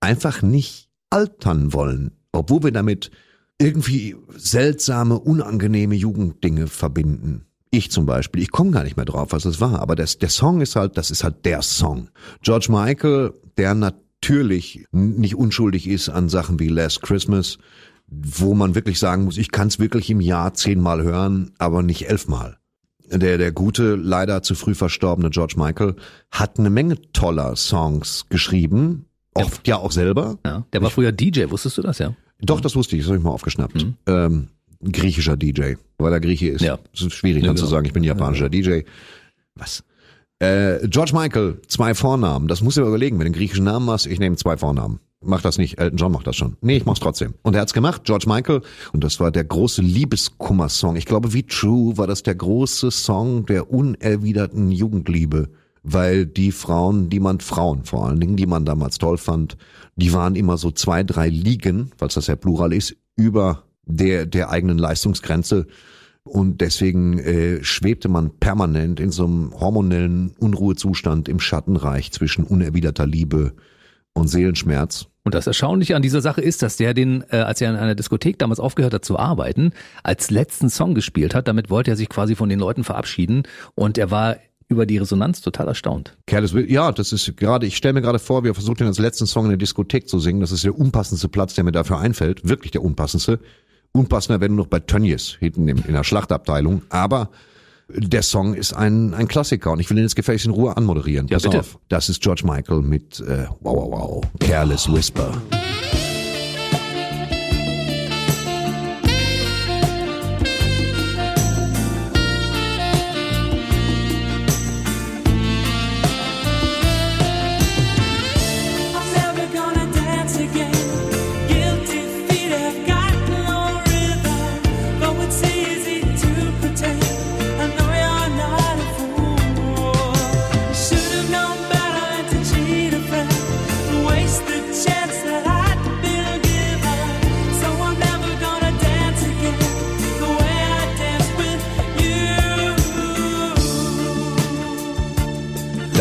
einfach 0.00 0.40
nicht 0.40 0.87
altern 1.10 1.72
wollen, 1.72 2.12
obwohl 2.32 2.64
wir 2.64 2.72
damit 2.72 3.10
irgendwie 3.58 4.16
seltsame, 4.36 5.18
unangenehme 5.18 5.94
Jugenddinge 5.94 6.68
verbinden. 6.68 7.46
Ich 7.70 7.90
zum 7.90 8.06
Beispiel, 8.06 8.42
ich 8.42 8.50
komme 8.50 8.70
gar 8.70 8.84
nicht 8.84 8.96
mehr 8.96 9.04
drauf, 9.04 9.28
was 9.32 9.44
es 9.44 9.60
war, 9.60 9.80
aber 9.80 9.94
das, 9.94 10.18
der 10.18 10.30
Song 10.30 10.60
ist 10.60 10.76
halt, 10.76 10.96
das 10.96 11.10
ist 11.10 11.24
halt 11.24 11.44
der 11.44 11.60
Song. 11.62 12.08
George 12.40 12.68
Michael, 12.70 13.34
der 13.58 13.74
natürlich 13.74 14.86
nicht 14.90 15.34
unschuldig 15.34 15.86
ist 15.86 16.08
an 16.08 16.28
Sachen 16.28 16.58
wie 16.60 16.68
Last 16.68 17.02
Christmas, 17.02 17.58
wo 18.06 18.54
man 18.54 18.74
wirklich 18.74 18.98
sagen 18.98 19.24
muss, 19.24 19.36
ich 19.36 19.50
kann 19.50 19.68
es 19.68 19.78
wirklich 19.78 20.08
im 20.08 20.20
Jahr 20.20 20.54
zehnmal 20.54 21.02
hören, 21.02 21.52
aber 21.58 21.82
nicht 21.82 22.08
elfmal. 22.08 22.56
Der, 23.10 23.38
der 23.38 23.52
gute, 23.52 23.96
leider 23.96 24.42
zu 24.42 24.54
früh 24.54 24.74
verstorbene 24.74 25.30
George 25.30 25.54
Michael 25.56 25.96
hat 26.30 26.58
eine 26.58 26.70
Menge 26.70 27.00
toller 27.12 27.56
Songs 27.56 28.26
geschrieben, 28.28 29.06
oft 29.46 29.66
ja 29.68 29.76
auch 29.76 29.92
selber. 29.92 30.38
Ja, 30.44 30.64
der 30.72 30.82
war 30.82 30.90
früher 30.90 31.12
DJ, 31.12 31.44
wusstest 31.50 31.78
du 31.78 31.82
das, 31.82 31.98
ja? 31.98 32.14
Doch, 32.40 32.60
das 32.60 32.76
wusste 32.76 32.96
ich, 32.96 33.02
das 33.02 33.08
habe 33.08 33.18
ich 33.18 33.24
mal 33.24 33.30
aufgeschnappt. 33.30 33.86
Ähm, 34.06 34.48
ein 34.82 34.92
griechischer 34.92 35.36
DJ, 35.36 35.74
weil 35.98 36.12
er 36.12 36.20
Grieche 36.20 36.48
ist. 36.48 36.62
Ja. 36.62 36.78
Das 36.92 37.02
ist 37.02 37.12
schwierig 37.14 37.42
Ja, 37.42 37.48
dann 37.48 37.56
zu 37.56 37.64
genau. 37.64 37.70
sagen, 37.72 37.86
ich 37.86 37.92
bin 37.92 38.04
japanischer 38.04 38.48
DJ. 38.48 38.80
Was? 39.56 39.82
Äh, 40.38 40.86
George 40.88 41.12
Michael, 41.14 41.60
zwei 41.66 41.94
Vornamen. 41.94 42.46
Das 42.46 42.62
muss 42.62 42.76
ich 42.76 42.82
mir 42.82 42.88
überlegen. 42.88 43.16
Wenn 43.16 43.24
du 43.24 43.26
einen 43.26 43.34
griechischen 43.34 43.64
Namen 43.64 43.90
hast, 43.90 44.06
ich 44.06 44.20
nehme 44.20 44.36
zwei 44.36 44.56
Vornamen. 44.56 45.00
Mach 45.20 45.42
das 45.42 45.58
nicht. 45.58 45.80
Elton 45.80 45.96
John 45.98 46.12
macht 46.12 46.28
das 46.28 46.36
schon. 46.36 46.56
Nee, 46.60 46.76
ich 46.76 46.84
mach's 46.86 47.00
trotzdem. 47.00 47.34
Und 47.42 47.54
er 47.56 47.62
hat's 47.62 47.72
gemacht, 47.72 48.04
George 48.04 48.26
Michael. 48.28 48.62
Und 48.92 49.02
das 49.02 49.18
war 49.18 49.32
der 49.32 49.42
große 49.42 49.82
Liebeskummer-Song. 49.82 50.94
Ich 50.94 51.06
glaube, 51.06 51.32
wie 51.32 51.42
True 51.42 51.98
war 51.98 52.06
das 52.06 52.22
der 52.22 52.36
große 52.36 52.92
Song 52.92 53.44
der 53.46 53.72
unerwiderten 53.72 54.70
Jugendliebe. 54.70 55.48
Weil 55.90 56.26
die 56.26 56.52
Frauen, 56.52 57.08
die 57.08 57.20
man, 57.20 57.40
Frauen 57.40 57.84
vor 57.84 58.06
allen 58.06 58.20
Dingen, 58.20 58.36
die 58.36 58.46
man 58.46 58.64
damals 58.64 58.98
toll 58.98 59.16
fand, 59.16 59.56
die 59.96 60.12
waren 60.12 60.36
immer 60.36 60.58
so 60.58 60.70
zwei, 60.70 61.02
drei 61.02 61.28
Ligen, 61.28 61.90
falls 61.96 62.14
das 62.14 62.26
ja 62.26 62.36
Plural 62.36 62.72
ist, 62.72 62.94
über 63.16 63.64
der, 63.86 64.26
der 64.26 64.50
eigenen 64.50 64.76
Leistungsgrenze. 64.76 65.66
Und 66.24 66.60
deswegen 66.60 67.18
äh, 67.18 67.64
schwebte 67.64 68.08
man 68.08 68.38
permanent 68.38 69.00
in 69.00 69.10
so 69.10 69.24
einem 69.24 69.52
hormonellen 69.58 70.34
Unruhezustand 70.38 71.26
im 71.28 71.40
Schattenreich 71.40 72.12
zwischen 72.12 72.44
unerwiderter 72.44 73.06
Liebe 73.06 73.54
und 74.12 74.28
Seelenschmerz. 74.28 75.06
Und 75.24 75.34
das 75.34 75.46
Erstaunliche 75.46 75.96
an 75.96 76.02
dieser 76.02 76.20
Sache 76.20 76.40
ist, 76.40 76.62
dass 76.62 76.76
der 76.76 76.92
den, 76.92 77.24
äh, 77.30 77.36
als 77.38 77.60
er 77.60 77.70
in 77.70 77.76
einer 77.76 77.94
Diskothek 77.94 78.38
damals 78.38 78.60
aufgehört 78.60 78.94
hat 78.94 79.04
zu 79.04 79.18
arbeiten, 79.18 79.72
als 80.02 80.30
letzten 80.30 80.68
Song 80.68 80.94
gespielt 80.94 81.34
hat. 81.34 81.48
Damit 81.48 81.70
wollte 81.70 81.90
er 81.90 81.96
sich 81.96 82.08
quasi 82.08 82.34
von 82.34 82.48
den 82.48 82.58
Leuten 82.58 82.84
verabschieden 82.84 83.44
und 83.74 83.96
er 83.96 84.10
war 84.10 84.36
über 84.68 84.84
die 84.86 84.98
Resonanz 84.98 85.40
total 85.40 85.68
erstaunt. 85.68 86.16
Careless 86.26 86.52
Will, 86.52 86.70
ja, 86.70 86.92
das 86.92 87.12
ist 87.12 87.36
gerade, 87.36 87.66
ich 87.66 87.76
stelle 87.76 87.94
mir 87.94 88.02
gerade 88.02 88.18
vor, 88.18 88.44
wir 88.44 88.54
versuchen 88.54 88.76
den 88.78 88.86
als 88.88 88.98
letzten 88.98 89.26
Song 89.26 89.44
in 89.44 89.50
der 89.50 89.58
Diskothek 89.58 90.08
zu 90.08 90.18
singen. 90.18 90.40
Das 90.40 90.52
ist 90.52 90.64
der 90.64 90.78
unpassendste 90.78 91.28
Platz, 91.28 91.54
der 91.54 91.64
mir 91.64 91.72
dafür 91.72 91.98
einfällt. 91.98 92.46
Wirklich 92.46 92.70
der 92.72 92.82
unpassendste. 92.82 93.40
Unpassender 93.92 94.40
wenn 94.40 94.50
du 94.52 94.58
noch 94.58 94.66
bei 94.66 94.80
Tönnies 94.80 95.36
hinten 95.40 95.66
in, 95.68 95.78
in 95.78 95.94
der 95.94 96.04
Schlachtabteilung. 96.04 96.82
Aber 96.90 97.30
der 97.88 98.22
Song 98.22 98.52
ist 98.52 98.74
ein, 98.74 99.14
ein 99.14 99.28
Klassiker 99.28 99.72
und 99.72 99.80
ich 99.80 99.88
will 99.88 99.96
ihn 99.96 100.02
jetzt 100.02 100.16
gefälligst 100.16 100.44
in 100.44 100.52
Ruhe 100.52 100.76
anmoderieren. 100.76 101.26
Ja, 101.28 101.36
Pass 101.36 101.44
bitte. 101.44 101.60
auf. 101.60 101.78
Das 101.88 102.10
ist 102.10 102.20
George 102.20 102.42
Michael 102.44 102.82
mit 102.82 103.20
äh, 103.20 103.46
Wow 103.60 103.90
Wow 103.90 103.90
Wow. 103.90 104.24
Careless 104.40 104.92
Whisper. 104.92 105.32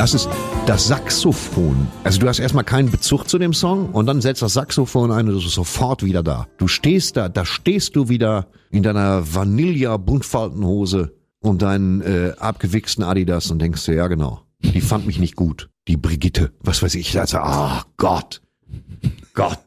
Das 0.08 0.14
ist 0.14 0.30
das 0.68 0.88
Saxophon. 0.88 1.86
Also 2.06 2.22
du 2.22 2.30
hast 2.30 2.40
erstmal 2.40 2.64
keinen 2.64 2.90
Bezug 2.90 3.28
zu 3.28 3.38
dem 3.38 3.54
Song 3.54 3.90
und 3.90 4.06
dann 4.06 4.22
setzt 4.22 4.42
das 4.42 4.54
Saxophon 4.54 5.12
ein 5.12 5.28
und 5.28 5.34
du 5.34 5.42
bist 5.42 5.54
sofort 5.54 6.02
wieder 6.02 6.24
da. 6.24 6.48
Du 6.58 6.70
stehst 6.70 7.18
da, 7.18 7.28
da 7.28 7.44
stehst 7.44 7.94
du 7.98 8.08
wieder 8.08 8.48
in 8.70 8.84
deiner 8.84 9.36
Vanilla 9.36 9.98
Buntfaltenhose 9.98 11.14
und 11.42 11.62
deinen 11.62 12.00
äh, 12.04 12.32
abgewichsten 12.40 13.04
Adidas 13.04 13.52
und 13.52 13.60
denkst 13.60 13.84
dir, 13.84 13.96
ja 13.96 14.08
genau, 14.08 14.44
die 14.62 14.80
fand 14.80 15.08
mich 15.08 15.20
nicht 15.20 15.36
gut. 15.36 15.70
Die 15.90 15.98
Brigitte, 15.98 16.54
was 16.62 16.82
weiß 16.82 16.96
ich. 16.96 17.20
Also, 17.20 17.40
ah 17.40 17.84
Gott, 17.98 18.42
Gott. 19.34 19.60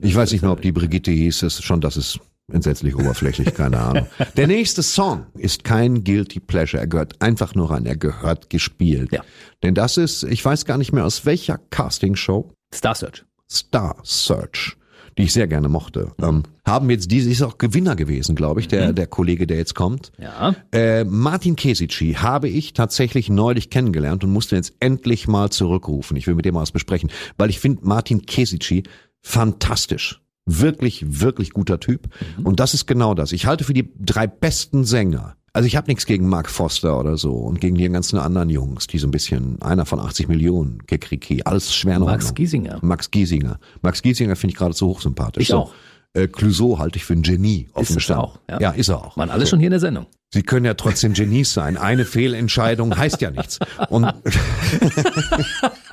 Ich 0.00 0.16
weiß 0.16 0.32
nicht 0.32 0.40
mehr, 0.40 0.52
ob 0.52 0.62
die 0.62 0.72
Brigitte 0.72 1.10
hieß. 1.10 1.42
Es 1.42 1.62
schon, 1.62 1.82
das 1.82 1.98
ist 1.98 2.18
entsetzlich 2.52 2.96
oberflächlich, 2.96 3.54
keine 3.54 3.80
Ahnung. 3.80 4.06
Der 4.36 4.46
nächste 4.46 4.82
Song 4.82 5.26
ist 5.36 5.64
kein 5.64 6.04
Guilty 6.04 6.40
Pleasure. 6.40 6.80
Er 6.80 6.86
gehört 6.86 7.20
einfach 7.20 7.54
nur 7.54 7.70
rein. 7.70 7.86
Er 7.86 7.96
gehört 7.96 8.50
gespielt. 8.50 9.12
Ja. 9.12 9.22
Denn 9.62 9.74
das 9.74 9.96
ist, 9.96 10.22
ich 10.24 10.44
weiß 10.44 10.64
gar 10.64 10.78
nicht 10.78 10.92
mehr 10.92 11.04
aus 11.04 11.24
welcher 11.26 11.58
Castingshow, 11.70 12.50
Star 12.74 12.94
Search. 12.94 13.24
Star 13.50 13.96
Search, 14.02 14.76
die 15.18 15.24
ich 15.24 15.32
sehr 15.32 15.46
gerne 15.46 15.68
mochte, 15.68 16.12
ähm, 16.22 16.42
haben 16.66 16.88
jetzt 16.90 17.10
diese, 17.10 17.30
ist 17.30 17.42
auch 17.42 17.58
Gewinner 17.58 17.96
gewesen, 17.96 18.34
glaube 18.34 18.60
ich, 18.60 18.68
der, 18.68 18.92
der 18.92 19.06
Kollege, 19.06 19.46
der 19.46 19.58
jetzt 19.58 19.74
kommt. 19.74 20.12
Ja. 20.18 20.54
Äh, 20.72 21.04
Martin 21.04 21.56
Kesici 21.56 22.14
habe 22.14 22.48
ich 22.48 22.72
tatsächlich 22.72 23.28
neulich 23.28 23.68
kennengelernt 23.68 24.24
und 24.24 24.30
musste 24.30 24.56
jetzt 24.56 24.74
endlich 24.80 25.28
mal 25.28 25.50
zurückrufen. 25.50 26.16
Ich 26.16 26.26
will 26.26 26.34
mit 26.34 26.44
dem 26.44 26.54
mal 26.54 26.62
was 26.62 26.72
besprechen, 26.72 27.10
weil 27.36 27.50
ich 27.50 27.60
finde 27.60 27.86
Martin 27.86 28.24
Kesici 28.24 28.84
fantastisch. 29.20 30.21
Wirklich, 30.46 31.20
wirklich 31.20 31.50
guter 31.52 31.78
Typ. 31.80 32.08
Und 32.42 32.58
das 32.60 32.74
ist 32.74 32.86
genau 32.86 33.14
das. 33.14 33.32
Ich 33.32 33.46
halte 33.46 33.64
für 33.64 33.74
die 33.74 33.92
drei 33.98 34.26
besten 34.26 34.84
Sänger. 34.84 35.36
Also 35.54 35.66
ich 35.66 35.76
habe 35.76 35.88
nichts 35.88 36.06
gegen 36.06 36.28
Mark 36.28 36.48
Foster 36.50 36.98
oder 36.98 37.16
so 37.18 37.32
und 37.34 37.60
gegen 37.60 37.76
die 37.76 37.86
ganzen 37.88 38.18
anderen 38.18 38.48
Jungs, 38.48 38.86
die 38.86 38.98
so 38.98 39.06
ein 39.06 39.10
bisschen, 39.10 39.60
einer 39.60 39.84
von 39.84 40.00
80 40.00 40.26
Millionen, 40.28 40.86
Kekriki, 40.86 41.42
alles 41.44 41.74
schwer 41.74 41.96
in 41.96 42.04
Max. 42.04 42.34
Giesinger. 42.34 42.78
Max 42.80 43.10
Giesinger. 43.10 43.58
Max 43.82 44.00
Giesinger 44.02 44.34
finde 44.34 44.52
ich 44.52 44.58
geradezu 44.58 44.88
hochsympathisch. 44.88 45.42
Ich 45.42 45.48
So. 45.48 45.58
auch. 45.58 45.72
Äh, 46.14 46.26
Clouseau 46.28 46.78
halte 46.78 46.96
ich 46.98 47.04
für 47.04 47.12
ein 47.14 47.22
Genie. 47.22 47.68
Offen 47.74 47.82
Ist 47.82 47.94
gestanden. 47.94 48.24
auch, 48.26 48.38
ja. 48.50 48.60
ja, 48.60 48.70
ist 48.70 48.88
er 48.88 49.02
auch. 49.04 49.16
Waren 49.16 49.30
alle 49.30 49.46
schon 49.46 49.58
hier 49.60 49.68
in 49.68 49.72
der 49.72 49.80
Sendung. 49.80 50.06
Sie 50.32 50.42
können 50.42 50.64
ja 50.64 50.74
trotzdem 50.74 51.12
Genies 51.12 51.52
sein. 51.52 51.76
Eine 51.76 52.06
Fehlentscheidung 52.06 52.96
heißt 52.96 53.20
ja 53.20 53.30
nichts. 53.30 53.58
Und 53.90 54.06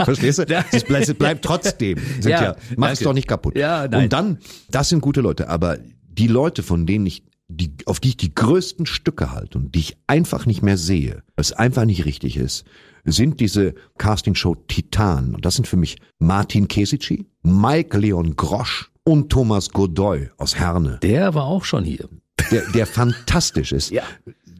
verstehst 0.03 0.39
du? 0.39 0.43
Es 0.71 0.83
bleibt, 0.85 1.17
bleibt 1.19 1.45
trotzdem. 1.45 1.97
Sind 2.19 2.31
Ja, 2.31 2.43
ja, 2.43 2.55
mach 2.77 2.89
es 2.89 2.99
danke. 2.99 3.03
doch 3.03 3.13
nicht 3.13 3.27
kaputt. 3.27 3.57
Ja, 3.57 3.87
nein. 3.87 4.03
Und 4.03 4.13
dann, 4.13 4.37
das 4.71 4.89
sind 4.89 5.01
gute 5.01 5.21
Leute, 5.21 5.49
aber 5.49 5.77
die 6.07 6.27
Leute, 6.27 6.63
von 6.63 6.85
denen 6.85 7.05
ich 7.05 7.23
die, 7.49 7.73
auf 7.85 7.99
die 7.99 8.09
ich 8.09 8.17
die 8.17 8.33
größten 8.33 8.85
Stücke 8.85 9.31
halte 9.31 9.57
und 9.57 9.73
die 9.75 9.79
ich 9.79 9.97
einfach 10.07 10.45
nicht 10.45 10.61
mehr 10.61 10.77
sehe, 10.77 11.23
was 11.35 11.51
einfach 11.51 11.85
nicht 11.85 12.05
richtig 12.05 12.37
ist, 12.37 12.63
sind 13.05 13.39
diese 13.39 13.73
Castingshow 13.97 14.55
Titan. 14.67 15.33
Und 15.35 15.45
das 15.45 15.55
sind 15.55 15.67
für 15.67 15.77
mich 15.77 15.97
Martin 16.19 16.67
Kesici, 16.67 17.25
Mike 17.41 17.97
Leon 17.97 18.35
Grosch 18.35 18.91
und 19.03 19.31
Thomas 19.31 19.69
Godoy 19.71 20.29
aus 20.37 20.55
Herne, 20.55 20.99
Der 21.01 21.33
war 21.33 21.45
auch 21.45 21.65
schon 21.65 21.83
hier. 21.83 22.07
Der, 22.51 22.63
der 22.73 22.85
fantastisch 22.85 23.71
ist. 23.71 23.91
Ja. 23.91 24.03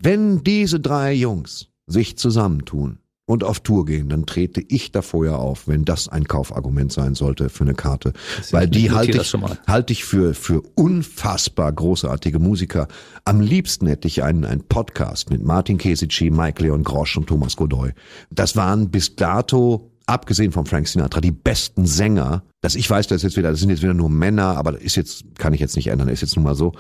Wenn 0.01 0.43
diese 0.43 0.79
drei 0.79 1.13
Jungs 1.13 1.67
sich 1.87 2.17
zusammentun 2.17 2.99
und 3.29 3.43
auf 3.43 3.59
Tour 3.59 3.85
gehen, 3.85 4.09
dann 4.09 4.25
trete 4.25 4.59
ich 4.69 4.91
da 4.91 5.03
vorher 5.03 5.37
auf, 5.37 5.67
wenn 5.67 5.85
das 5.85 6.07
ein 6.07 6.23
Kaufargument 6.23 6.91
sein 6.91 7.13
sollte 7.13 7.49
für 7.49 7.63
eine 7.63 7.75
Karte. 7.75 8.13
Weil 8.49 8.67
die 8.67 8.89
halte 8.89 9.19
ich, 9.19 9.33
halte 9.67 9.93
ich 9.93 10.03
für, 10.03 10.33
für 10.33 10.63
unfassbar 10.73 11.71
großartige 11.71 12.39
Musiker. 12.39 12.87
Am 13.25 13.39
liebsten 13.39 13.85
hätte 13.85 14.07
ich 14.07 14.23
einen, 14.23 14.45
einen 14.45 14.63
Podcast 14.63 15.29
mit 15.29 15.43
Martin 15.43 15.77
Kesici, 15.77 16.31
Mike 16.31 16.63
Leon 16.63 16.83
Grosch 16.83 17.17
und 17.17 17.27
Thomas 17.27 17.55
Godoy. 17.55 17.91
Das 18.31 18.55
waren 18.55 18.89
bis 18.89 19.15
dato, 19.15 19.91
abgesehen 20.07 20.51
von 20.51 20.65
Frank 20.65 20.87
Sinatra, 20.87 21.21
die 21.21 21.31
besten 21.31 21.85
Sänger. 21.85 22.43
Dass 22.61 22.73
ich 22.73 22.89
weiß, 22.89 23.07
das 23.07 23.17
ist 23.17 23.23
jetzt 23.23 23.37
wieder, 23.37 23.51
das 23.51 23.59
sind 23.59 23.69
jetzt 23.69 23.83
wieder 23.83 23.93
nur 23.93 24.09
Männer, 24.09 24.57
aber 24.57 24.71
das 24.71 24.81
ist 24.81 24.95
jetzt, 24.95 25.23
kann 25.37 25.53
ich 25.53 25.59
jetzt 25.59 25.75
nicht 25.75 25.87
ändern, 25.87 26.09
ist 26.09 26.21
jetzt 26.21 26.35
nun 26.35 26.45
mal 26.45 26.55
so. 26.55 26.73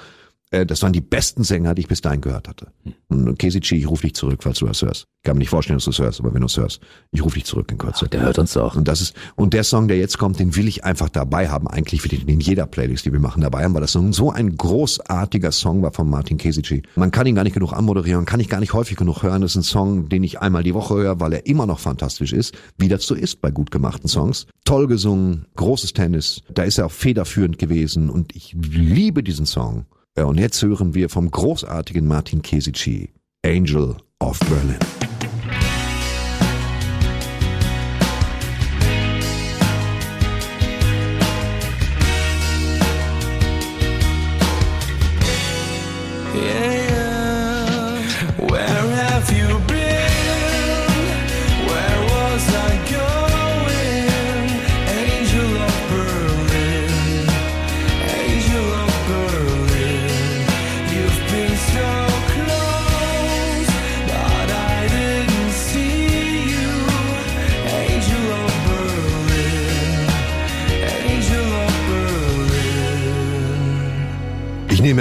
Äh, 0.51 0.65
Das 0.65 0.81
waren 0.81 0.93
die 0.93 1.01
besten 1.01 1.43
Sänger, 1.43 1.75
die 1.75 1.81
ich 1.81 1.87
bis 1.87 2.01
dahin 2.01 2.21
gehört 2.21 2.47
hatte. 2.47 2.67
Und 3.07 3.37
Kesici, 3.37 3.75
ich 3.75 3.89
rufe 3.89 4.03
dich 4.03 4.15
zurück, 4.15 4.39
falls 4.43 4.59
du 4.59 4.65
das 4.67 4.81
hörst. 4.81 5.05
Ich 5.21 5.23
kann 5.23 5.35
mir 5.35 5.39
nicht 5.39 5.49
vorstellen, 5.49 5.77
dass 5.77 5.85
du 5.85 5.91
es 5.91 5.99
hörst, 5.99 6.19
aber 6.19 6.33
wenn 6.33 6.41
du 6.41 6.45
es 6.47 6.57
hörst, 6.57 6.79
ich 7.11 7.23
rufe 7.23 7.35
dich 7.35 7.45
zurück 7.45 7.71
in 7.71 7.77
Kürze. 7.77 8.07
Der 8.07 8.21
hört 8.21 8.39
uns 8.39 8.53
doch. 8.53 8.75
Und 8.75 8.87
das 8.87 9.01
ist, 9.01 9.15
und 9.35 9.53
der 9.53 9.63
Song, 9.63 9.87
der 9.87 9.97
jetzt 9.97 10.17
kommt, 10.17 10.39
den 10.39 10.55
will 10.55 10.67
ich 10.67 10.85
einfach 10.85 11.09
dabei 11.09 11.49
haben, 11.49 11.67
eigentlich 11.67 12.03
will 12.03 12.13
ich 12.13 12.21
den 12.25 12.29
in 12.29 12.39
jeder 12.39 12.65
Playlist, 12.67 13.05
die 13.05 13.11
wir 13.11 13.19
machen, 13.19 13.41
dabei 13.41 13.63
haben, 13.63 13.73
weil 13.73 13.81
das 13.81 13.91
so 13.91 14.11
so 14.11 14.31
ein 14.31 14.55
großartiger 14.55 15.51
Song 15.51 15.81
war 15.81 15.91
von 15.91 16.09
Martin 16.09 16.37
Kesici. 16.37 16.83
Man 16.95 17.11
kann 17.11 17.27
ihn 17.27 17.35
gar 17.35 17.43
nicht 17.43 17.53
genug 17.53 17.73
anmoderieren, 17.73 18.25
kann 18.25 18.39
ich 18.39 18.47
gar 18.49 18.59
nicht 18.59 18.73
häufig 18.73 18.95
genug 18.97 19.23
hören. 19.23 19.41
Das 19.41 19.51
ist 19.51 19.57
ein 19.57 19.63
Song, 19.63 20.09
den 20.09 20.23
ich 20.23 20.39
einmal 20.39 20.63
die 20.63 20.73
Woche 20.73 20.95
höre, 20.95 21.19
weil 21.19 21.33
er 21.33 21.45
immer 21.45 21.65
noch 21.65 21.79
fantastisch 21.79 22.33
ist, 22.33 22.55
wie 22.77 22.87
das 22.87 23.03
so 23.05 23.13
ist 23.13 23.41
bei 23.41 23.51
gut 23.51 23.71
gemachten 23.71 24.07
Songs. 24.07 24.47
Toll 24.65 24.87
gesungen, 24.87 25.45
großes 25.57 25.93
Tennis, 25.93 26.41
da 26.53 26.63
ist 26.63 26.77
er 26.77 26.85
auch 26.85 26.91
federführend 26.91 27.57
gewesen 27.57 28.09
und 28.09 28.35
ich 28.35 28.55
liebe 28.59 29.21
diesen 29.21 29.45
Song. 29.45 29.85
Und 30.27 30.37
jetzt 30.37 30.61
hören 30.61 30.93
wir 30.93 31.09
vom 31.09 31.29
großartigen 31.31 32.07
Martin 32.07 32.41
Kesici, 32.41 33.09
Angel 33.45 33.95
of 34.19 34.39
Berlin. 34.39 35.08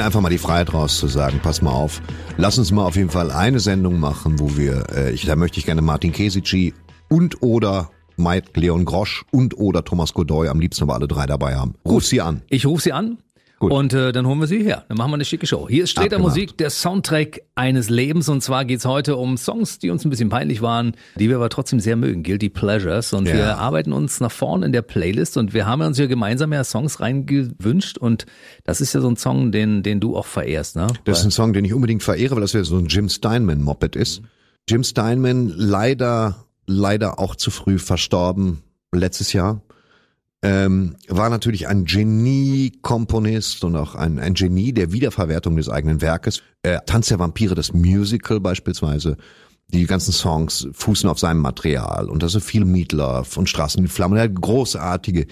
Einfach 0.08 0.22
mal 0.22 0.30
die 0.30 0.38
Freiheit 0.38 0.72
raus 0.72 0.98
zu 0.98 1.06
sagen, 1.06 1.38
pass 1.42 1.60
mal 1.60 1.70
auf, 1.70 2.00
lass 2.38 2.56
uns 2.56 2.72
mal 2.72 2.86
auf 2.86 2.96
jeden 2.96 3.10
Fall 3.10 3.30
eine 3.30 3.60
Sendung 3.60 4.00
machen, 4.00 4.40
wo 4.40 4.56
wir, 4.56 4.86
äh, 4.90 5.12
ich, 5.12 5.26
da 5.26 5.36
möchte 5.36 5.58
ich 5.58 5.66
gerne 5.66 5.82
Martin 5.82 6.12
Kesici 6.12 6.72
und 7.10 7.42
oder 7.42 7.90
Mike 8.16 8.58
Leon 8.58 8.86
Grosch 8.86 9.26
und 9.32 9.58
oder 9.58 9.84
Thomas 9.84 10.14
Godoy, 10.14 10.48
am 10.48 10.60
liebsten 10.60 10.84
aber 10.84 10.94
alle 10.94 11.08
drei 11.08 11.26
dabei 11.26 11.56
haben. 11.56 11.74
Ruf 11.84 12.06
sie 12.06 12.22
an. 12.22 12.40
Ich 12.48 12.64
rufe 12.64 12.82
sie 12.82 12.92
an 12.92 13.18
Gut. 13.60 13.72
und 13.72 13.92
äh, 13.92 14.12
dann 14.12 14.26
holen 14.26 14.38
wir 14.38 14.46
sie 14.46 14.62
her. 14.62 14.84
Dann 14.88 14.96
machen 14.98 15.10
wir 15.10 15.14
eine 15.14 15.24
schicke 15.24 15.46
Show. 15.46 15.68
Hier 15.68 15.84
ist 15.84 15.90
Streter. 15.90 16.18
Musik, 16.20 16.56
der 16.58 16.70
Soundtrack 16.70 17.40
eines 17.56 17.90
Lebens. 17.90 18.28
Und 18.28 18.40
zwar 18.40 18.64
geht's 18.64 18.84
heute 18.84 19.16
um 19.16 19.36
Songs, 19.36 19.78
die 19.80 19.90
uns 19.90 20.04
ein 20.04 20.10
bisschen 20.10 20.28
peinlich 20.28 20.62
waren, 20.62 20.92
die 21.16 21.28
wir 21.28 21.36
aber 21.36 21.48
trotzdem 21.48 21.80
sehr 21.80 21.96
mögen. 21.96 22.22
Guilty 22.22 22.50
Pleasures. 22.50 23.12
Und 23.12 23.26
Ja. 23.26 23.34
wir 23.34 23.58
arbeiten 23.58 23.92
uns 23.92 24.20
nach 24.20 24.30
vorne 24.30 24.66
in 24.66 24.72
der 24.72 24.82
Playlist 24.82 25.36
und 25.36 25.54
wir 25.54 25.66
haben 25.66 25.82
uns 25.82 25.96
hier 25.96 26.06
gemeinsam 26.06 26.52
ja 26.52 26.62
Songs 26.62 27.00
reingewünscht. 27.00 27.98
Und 27.98 28.26
das 28.64 28.80
ist 28.80 28.92
ja 28.92 29.00
so 29.00 29.08
ein 29.08 29.16
Song, 29.16 29.50
den, 29.50 29.82
den 29.82 29.98
du 30.00 30.16
auch 30.16 30.26
verehrst, 30.26 30.76
ne? 30.76 30.86
Das 31.04 31.18
ist 31.20 31.24
ein 31.24 31.30
Song, 31.32 31.52
den 31.52 31.64
ich 31.64 31.74
unbedingt 31.74 32.02
verehre, 32.02 32.34
weil 32.36 32.42
das 32.42 32.52
ja 32.52 32.62
so 32.62 32.76
ein 32.78 32.86
Jim 32.86 33.08
Steinman-Moped 33.08 33.96
ist. 33.96 34.22
Jim 34.68 34.84
Steinman 34.84 35.48
leider, 35.56 36.44
leider 36.66 37.18
auch 37.18 37.34
zu 37.34 37.50
früh 37.50 37.78
verstorben 37.78 38.62
letztes 38.92 39.32
Jahr. 39.32 39.62
Ähm, 40.42 40.94
war 41.08 41.30
natürlich 41.30 41.66
ein 41.66 41.84
Genie-Komponist 41.84 43.64
und 43.64 43.74
auch 43.74 43.96
ein, 43.96 44.20
ein 44.20 44.34
Genie 44.34 44.72
der 44.72 44.92
Wiederverwertung 44.92 45.56
des 45.56 45.68
eigenen 45.68 46.00
Werkes. 46.00 46.42
Äh, 46.62 46.78
Tanz 46.86 47.08
der 47.08 47.18
Vampire, 47.18 47.54
das 47.54 47.72
Musical 47.72 48.38
beispielsweise. 48.38 49.16
Die 49.70 49.84
ganzen 49.86 50.12
Songs 50.12 50.68
fußen 50.72 51.10
auf 51.10 51.18
seinem 51.18 51.40
Material 51.40 52.08
und 52.08 52.22
da 52.22 52.26
ist 52.26 52.42
viel 52.42 52.64
Meatloaf 52.64 53.36
und 53.36 53.50
Straßen 53.50 53.82
in 53.82 53.88
Flammen. 53.88 54.16
Er 54.16 54.24
hat 54.24 54.40
großartige, 54.40 55.26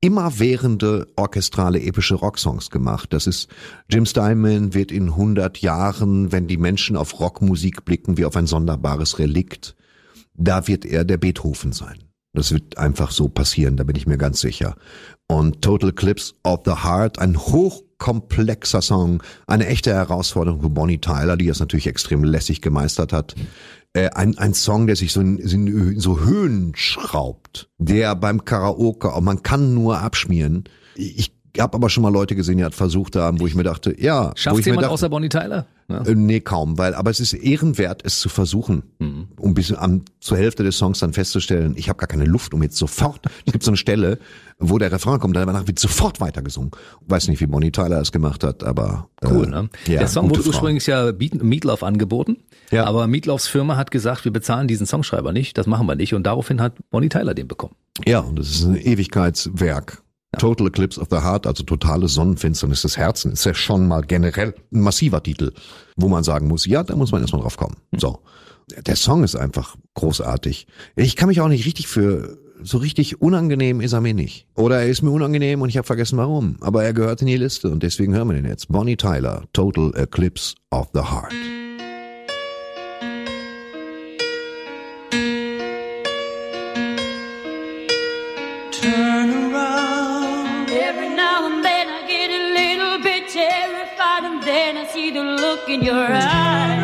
immerwährende 0.00 1.06
orchestrale 1.16 1.80
epische 1.80 2.16
Rocksongs 2.16 2.68
gemacht. 2.70 3.12
Das 3.12 3.26
ist 3.26 3.48
Jim 3.88 4.06
Steinman 4.06 4.74
wird 4.74 4.92
in 4.92 5.08
100 5.08 5.58
Jahren, 5.58 6.32
wenn 6.32 6.48
die 6.48 6.58
Menschen 6.58 6.96
auf 6.96 7.18
Rockmusik 7.18 7.84
blicken, 7.84 8.18
wie 8.18 8.24
auf 8.24 8.36
ein 8.36 8.46
sonderbares 8.46 9.18
Relikt, 9.18 9.74
da 10.34 10.68
wird 10.68 10.84
er 10.84 11.04
der 11.04 11.16
Beethoven 11.16 11.72
sein. 11.72 12.07
Das 12.38 12.52
wird 12.52 12.78
einfach 12.78 13.10
so 13.10 13.28
passieren, 13.28 13.76
da 13.76 13.84
bin 13.84 13.96
ich 13.96 14.06
mir 14.06 14.16
ganz 14.16 14.40
sicher. 14.40 14.76
Und 15.26 15.60
Total 15.60 15.90
Eclipse 15.90 16.34
of 16.44 16.60
the 16.64 16.84
Heart, 16.84 17.18
ein 17.18 17.36
hochkomplexer 17.36 18.80
Song, 18.80 19.22
eine 19.46 19.66
echte 19.66 19.92
Herausforderung 19.92 20.62
für 20.62 20.70
Bonnie 20.70 20.98
Tyler, 20.98 21.36
die 21.36 21.46
das 21.46 21.58
natürlich 21.60 21.88
extrem 21.88 22.22
lässig 22.22 22.62
gemeistert 22.62 23.12
hat. 23.12 23.34
Äh, 23.92 24.10
ein, 24.10 24.38
ein 24.38 24.54
Song, 24.54 24.86
der 24.86 24.94
sich 24.94 25.12
so 25.12 25.20
in, 25.20 25.98
so 25.98 26.20
Höhen 26.20 26.72
schraubt, 26.76 27.68
der 27.78 28.14
beim 28.14 28.44
Karaoke, 28.44 29.12
man 29.20 29.42
kann 29.42 29.74
nur 29.74 29.98
abschmieren. 30.00 30.64
Ich 30.94 31.32
habe 31.60 31.74
aber 31.74 31.88
schon 31.90 32.02
mal 32.02 32.12
Leute 32.12 32.34
gesehen, 32.36 32.58
die 32.58 32.64
hat 32.64 32.74
versucht 32.74 33.16
haben, 33.16 33.40
wo 33.40 33.46
ich 33.46 33.54
mir 33.54 33.62
dachte, 33.64 33.94
ja, 34.00 34.32
Schafft 34.34 34.58
ich 34.60 34.66
jemand 34.66 34.82
dachte, 34.84 34.92
außer 34.94 35.08
Bonnie 35.08 35.28
Tyler? 35.28 35.66
Ja. 35.90 36.02
äh, 36.02 36.14
Nee, 36.14 36.40
kaum, 36.40 36.76
weil, 36.78 36.94
aber 36.94 37.10
es 37.10 37.18
ist 37.20 37.32
ehrenwert, 37.32 38.02
es 38.04 38.18
zu 38.20 38.28
versuchen, 38.28 38.82
um 39.38 39.54
bis 39.54 39.72
am, 39.72 40.02
zur 40.20 40.36
Hälfte 40.36 40.62
des 40.62 40.76
Songs 40.76 40.98
dann 40.98 41.12
festzustellen, 41.14 41.74
ich 41.76 41.88
habe 41.88 41.96
gar 41.98 42.06
keine 42.08 42.24
Luft, 42.26 42.52
um 42.54 42.62
jetzt 42.62 42.76
sofort, 42.76 43.20
es 43.46 43.52
gibt 43.52 43.64
so 43.64 43.70
eine 43.70 43.76
Stelle, 43.78 44.18
wo 44.58 44.76
der 44.78 44.92
Refrain 44.92 45.18
kommt, 45.20 45.34
danach 45.36 45.66
wird 45.66 45.78
sofort 45.78 46.20
weitergesungen. 46.20 46.70
Weiß 47.06 47.28
nicht, 47.28 47.40
wie 47.40 47.46
Bonnie 47.46 47.70
Tyler 47.72 48.00
es 48.00 48.12
gemacht 48.12 48.44
hat, 48.44 48.62
aber 48.64 49.08
Cool, 49.24 49.46
äh, 49.46 49.50
ne? 49.50 49.68
Ja, 49.86 49.98
der 50.00 50.08
Song 50.08 50.28
wurde 50.30 50.42
Frau. 50.42 50.48
ursprünglich 50.50 50.86
ja 50.86 51.12
Meatloaf 51.12 51.82
angeboten, 51.82 52.36
Ja. 52.70 52.84
aber 52.84 53.06
Meatloafs 53.06 53.46
Firma 53.48 53.76
hat 53.76 53.90
gesagt, 53.90 54.24
wir 54.24 54.32
bezahlen 54.32 54.68
diesen 54.68 54.86
Songschreiber 54.86 55.32
nicht, 55.32 55.56
das 55.56 55.66
machen 55.66 55.86
wir 55.86 55.94
nicht 55.94 56.12
und 56.14 56.24
daraufhin 56.24 56.60
hat 56.60 56.74
Bonnie 56.90 57.08
Tyler 57.08 57.34
den 57.34 57.48
bekommen. 57.48 57.74
Ja, 58.06 58.20
und 58.20 58.38
das 58.38 58.48
ist 58.50 58.64
ein 58.64 58.76
Ewigkeitswerk. 58.76 60.02
Total 60.38 60.66
Eclipse 60.66 61.00
of 61.00 61.08
the 61.10 61.18
Heart, 61.18 61.46
also 61.46 61.64
totale 61.64 62.08
Sonnenfinsternis 62.08 62.82
des 62.82 62.96
Herzens, 62.96 63.40
ist 63.40 63.44
ja 63.44 63.54
schon 63.54 63.86
mal 63.88 64.02
generell 64.02 64.54
ein 64.72 64.80
massiver 64.80 65.22
Titel, 65.22 65.52
wo 65.96 66.08
man 66.08 66.24
sagen 66.24 66.48
muss, 66.48 66.66
ja, 66.66 66.82
da 66.82 66.96
muss 66.96 67.12
man 67.12 67.20
erstmal 67.20 67.42
drauf 67.42 67.56
kommen. 67.56 67.76
So. 67.96 68.20
Der 68.86 68.96
Song 68.96 69.24
ist 69.24 69.34
einfach 69.34 69.76
großartig. 69.94 70.66
Ich 70.94 71.16
kann 71.16 71.28
mich 71.28 71.40
auch 71.40 71.48
nicht 71.48 71.64
richtig 71.64 71.88
für, 71.88 72.38
so 72.62 72.78
richtig 72.78 73.22
unangenehm 73.22 73.80
ist 73.80 73.92
er 73.92 74.00
mir 74.00 74.14
nicht. 74.14 74.46
Oder 74.54 74.80
er 74.80 74.88
ist 74.88 75.02
mir 75.02 75.10
unangenehm 75.10 75.62
und 75.62 75.68
ich 75.68 75.76
habe 75.78 75.86
vergessen 75.86 76.18
warum. 76.18 76.56
Aber 76.60 76.84
er 76.84 76.92
gehört 76.92 77.20
in 77.22 77.28
die 77.28 77.36
Liste 77.36 77.70
und 77.70 77.82
deswegen 77.82 78.14
hören 78.14 78.28
wir 78.28 78.34
den 78.34 78.44
jetzt. 78.44 78.68
Bonnie 78.68 78.96
Tyler, 78.96 79.44
Total 79.52 79.92
Eclipse 79.96 80.54
of 80.70 80.88
the 80.92 81.00
Heart. 81.00 81.67
In 95.68 95.82
your 95.82 95.94
eyes. 95.94 96.77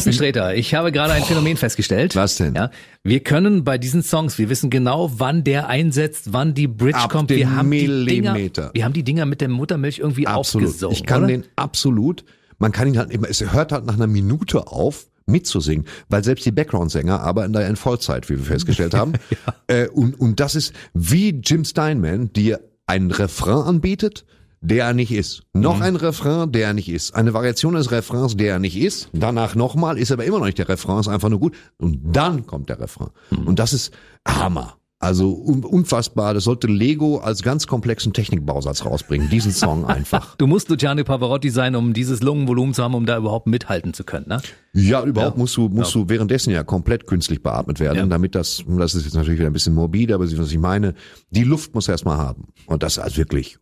Thorsten 0.00 0.12
Sträter, 0.14 0.54
ich 0.54 0.74
habe 0.74 0.92
gerade 0.92 1.12
ein 1.12 1.22
Phänomen 1.22 1.58
festgestellt. 1.58 2.16
Was 2.16 2.36
denn? 2.36 2.54
Ja, 2.54 2.70
wir 3.04 3.20
können 3.20 3.64
bei 3.64 3.76
diesen 3.76 4.02
Songs, 4.02 4.38
wir 4.38 4.48
wissen 4.48 4.70
genau, 4.70 5.12
wann 5.18 5.44
der 5.44 5.68
einsetzt, 5.68 6.32
wann 6.32 6.54
die 6.54 6.68
Bridge 6.68 6.96
Ab 6.96 7.10
kommt. 7.10 7.28
Wir 7.28 7.54
haben 7.54 7.70
die 7.70 7.86
Millimeter. 7.86 8.62
Dinger, 8.62 8.70
wir 8.72 8.84
haben 8.84 8.92
die 8.94 9.02
Dinger 9.02 9.26
mit 9.26 9.42
der 9.42 9.48
Muttermilch 9.48 9.98
irgendwie 9.98 10.26
Absolut. 10.26 10.68
aufgesaugt. 10.68 10.94
Ich 10.94 11.04
kann 11.04 11.24
oder? 11.24 11.32
den 11.32 11.44
absolut. 11.56 12.24
Man 12.58 12.72
kann 12.72 12.88
ihn 12.88 12.96
halt 12.96 13.10
immer, 13.10 13.28
es 13.28 13.40
hört 13.52 13.72
halt 13.72 13.84
nach 13.84 13.94
einer 13.94 14.06
Minute 14.06 14.68
auf, 14.68 15.06
mitzusingen, 15.26 15.86
weil 16.08 16.24
selbst 16.24 16.46
die 16.46 16.50
Background-Sänger 16.50 17.20
arbeiten 17.20 17.52
da 17.52 17.60
in 17.60 17.76
Vollzeit, 17.76 18.28
wie 18.30 18.38
wir 18.38 18.44
festgestellt 18.44 18.94
haben. 18.94 19.12
äh, 19.66 19.86
und, 19.88 20.18
und 20.18 20.40
das 20.40 20.54
ist 20.54 20.72
wie 20.94 21.40
Jim 21.44 21.64
Steinman 21.64 22.32
dir 22.32 22.60
einen 22.86 23.10
Refrain 23.10 23.66
anbietet, 23.66 24.24
der 24.62 24.86
er 24.86 24.92
nicht 24.94 25.10
ist. 25.12 25.42
Noch 25.54 25.76
Mhm. 25.76 25.82
ein 25.82 25.96
Refrain, 25.96 26.52
der 26.52 26.66
er 26.68 26.74
nicht 26.74 26.88
ist. 26.88 27.14
Eine 27.14 27.32
Variation 27.32 27.74
des 27.74 27.90
Refrains, 27.90 28.36
der 28.36 28.52
er 28.54 28.58
nicht 28.58 28.76
ist. 28.76 29.08
Danach 29.12 29.54
nochmal, 29.54 29.98
ist 29.98 30.12
aber 30.12 30.24
immer 30.24 30.38
noch 30.38 30.46
nicht 30.46 30.58
der 30.58 30.68
Refrain, 30.68 31.00
ist 31.00 31.08
einfach 31.08 31.28
nur 31.30 31.40
gut. 31.40 31.54
Und 31.78 32.00
dann 32.14 32.46
kommt 32.46 32.68
der 32.68 32.78
Refrain. 32.80 33.08
Mhm. 33.30 33.46
Und 33.46 33.58
das 33.58 33.72
ist 33.72 33.92
Hammer. 34.28 34.76
Also 35.02 35.32
un 35.32 35.64
unfassbar. 35.64 36.34
Das 36.34 36.44
sollte 36.44 36.66
Lego 36.66 37.20
als 37.20 37.42
ganz 37.42 37.66
komplexen 37.66 38.12
Technikbausatz 38.12 38.84
rausbringen. 38.84 39.30
Diesen 39.30 39.50
Song 39.50 39.84
einfach. 39.86 40.36
Du 40.36 40.46
musst 40.46 40.68
Luciano 40.68 41.02
Pavarotti 41.04 41.48
sein, 41.48 41.74
um 41.74 41.94
dieses 41.94 42.20
Lungenvolumen 42.22 42.74
zu 42.74 42.82
haben, 42.84 42.92
um 42.94 43.06
da 43.06 43.16
überhaupt 43.16 43.46
mithalten 43.46 43.94
zu 43.94 44.04
können. 44.04 44.26
Ne? 44.28 44.42
Ja, 44.74 45.02
überhaupt 45.02 45.36
Ja. 45.36 45.40
musst 45.40 45.56
du 45.56 45.70
musst 45.70 45.94
du 45.94 46.10
währenddessen 46.10 46.50
ja 46.50 46.64
komplett 46.64 47.06
künstlich 47.06 47.42
beatmet 47.42 47.80
werden, 47.80 47.96
Ja. 47.96 48.06
damit 48.06 48.34
das 48.34 48.62
das 48.68 48.94
ist 48.94 49.04
jetzt 49.06 49.14
natürlich 49.14 49.38
wieder 49.40 49.48
ein 49.48 49.54
bisschen 49.54 49.74
morbide, 49.74 50.14
aber 50.14 50.30
was 50.30 50.52
ich 50.52 50.58
meine, 50.58 50.92
die 51.30 51.44
Luft 51.44 51.74
muss 51.74 51.88
erstmal 51.88 52.18
haben 52.18 52.48
und 52.66 52.82
das 52.82 52.98
ist 52.98 53.02
also 53.02 53.16
wirklich 53.16 53.56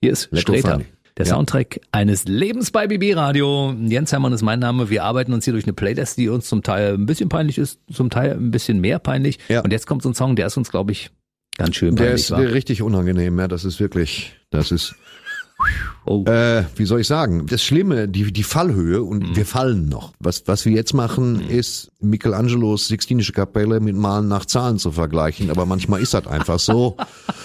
Hier 0.00 0.12
ist 0.12 0.28
Sträter. 0.32 0.80
Der 1.16 1.26
Ja. 1.26 1.34
Soundtrack 1.34 1.80
eines 1.90 2.24
Lebens 2.26 2.70
bei 2.70 2.86
BB 2.86 3.16
Radio. 3.16 3.74
Jens 3.86 4.12
Hermann 4.12 4.32
ist 4.32 4.42
mein 4.42 4.60
Name. 4.60 4.88
Wir 4.88 5.02
arbeiten 5.02 5.32
uns 5.32 5.44
hier 5.44 5.52
durch 5.52 5.64
eine 5.64 5.72
Playlist, 5.72 6.16
die 6.16 6.28
uns 6.28 6.48
zum 6.48 6.62
Teil 6.62 6.94
ein 6.94 7.06
bisschen 7.06 7.28
peinlich 7.28 7.58
ist, 7.58 7.80
zum 7.92 8.08
Teil 8.08 8.34
ein 8.34 8.52
bisschen 8.52 8.80
mehr 8.80 9.00
peinlich. 9.00 9.38
Ja. 9.48 9.62
Und 9.62 9.72
jetzt 9.72 9.88
kommt 9.88 10.02
so 10.02 10.08
ein 10.10 10.14
Song, 10.14 10.36
der 10.36 10.46
ist 10.46 10.56
uns, 10.56 10.70
glaube 10.70 10.92
ich, 10.92 11.10
ganz 11.56 11.74
schön 11.74 11.96
der 11.96 12.04
peinlich. 12.04 12.22
ist 12.22 12.30
wa? 12.30 12.36
richtig 12.36 12.82
unangenehm, 12.82 13.36
ja, 13.40 13.48
das 13.48 13.64
ist 13.64 13.80
wirklich 13.80 14.32
das 14.50 14.70
ist 14.70 14.94
oh. 16.06 16.24
äh, 16.26 16.62
wie 16.76 16.84
soll 16.84 17.00
ich 17.00 17.08
sagen, 17.08 17.46
das 17.48 17.64
Schlimme, 17.64 18.06
die 18.06 18.32
die 18.32 18.44
Fallhöhe 18.44 19.02
und 19.02 19.30
Mhm. 19.30 19.36
wir 19.36 19.44
fallen 19.44 19.88
noch. 19.88 20.12
Was 20.20 20.44
was 20.46 20.64
wir 20.66 20.72
jetzt 20.72 20.94
machen, 20.94 21.40
ist 21.48 21.90
Michelangelos 21.98 22.86
Sixtinische 22.86 23.32
Kapelle 23.32 23.80
mit 23.80 23.96
Malen 23.96 24.28
nach 24.28 24.44
Zahlen 24.46 24.78
zu 24.78 24.92
vergleichen, 24.92 25.50
aber 25.50 25.66
manchmal 25.66 26.00
ist 26.00 26.14
das 26.14 26.28
einfach 26.28 26.60
so. 26.60 26.96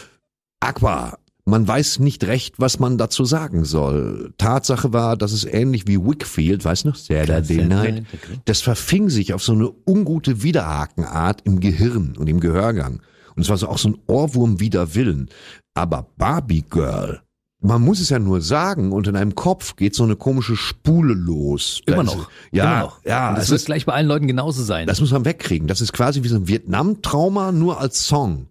Aqua. 0.59 1.17
Man 1.45 1.67
weiß 1.67 1.99
nicht 1.99 2.23
recht, 2.23 2.55
was 2.57 2.79
man 2.79 2.97
dazu 2.97 3.25
sagen 3.25 3.65
soll. 3.65 4.33
Tatsache 4.37 4.93
war, 4.93 5.17
dass 5.17 5.33
es 5.33 5.43
ähnlich 5.43 5.87
wie 5.87 5.99
Wickfield, 6.01 6.63
weißt 6.63 6.85
du 6.85 6.89
noch? 6.89 6.95
Saturday 6.95 7.65
Night. 7.65 8.05
Das 8.45 8.61
verfing 8.61 9.09
sich 9.09 9.33
auf 9.33 9.43
so 9.43 9.51
eine 9.51 9.69
ungute 9.85 10.41
Widerhakenart 10.41 11.41
im 11.43 11.59
Gehirn 11.59 12.15
und 12.17 12.29
im 12.29 12.39
Gehörgang. 12.39 13.01
Und 13.35 13.41
es 13.41 13.49
war 13.49 13.57
so 13.57 13.67
auch 13.67 13.77
so 13.77 13.89
ein 13.89 13.97
Ohrwurm 14.07 14.61
wider 14.61 14.95
Willen. 14.95 15.29
Aber 15.73 16.07
Barbie 16.17 16.63
Girl, 16.69 17.21
man 17.59 17.81
muss 17.81 17.99
es 17.99 18.09
ja 18.09 18.19
nur 18.19 18.39
sagen 18.41 18.91
und 18.93 19.07
in 19.07 19.15
einem 19.17 19.35
Kopf 19.35 19.75
geht 19.75 19.95
so 19.95 20.03
eine 20.03 20.15
komische 20.15 20.55
Spule 20.55 21.13
los. 21.13 21.81
Immer 21.85 22.03
noch. 22.03 22.29
Ja, 22.51 22.63
Immer 22.63 22.79
noch. 22.85 23.03
ja. 23.05 23.29
Und 23.29 23.37
das 23.39 23.49
wird 23.49 23.65
gleich 23.65 23.85
bei 23.85 23.93
allen 23.93 24.07
Leuten 24.07 24.27
genauso 24.27 24.63
sein. 24.63 24.85
das 24.87 25.01
muss 25.01 25.11
man 25.11 25.25
wegkriegen. 25.25 25.67
Das 25.67 25.81
ist 25.81 25.91
quasi 25.93 26.23
wie 26.23 26.27
so 26.29 26.35
ein 26.35 26.47
Vietnam-Trauma 26.47 27.51
nur 27.51 27.81
als 27.81 28.05
Song. 28.07 28.47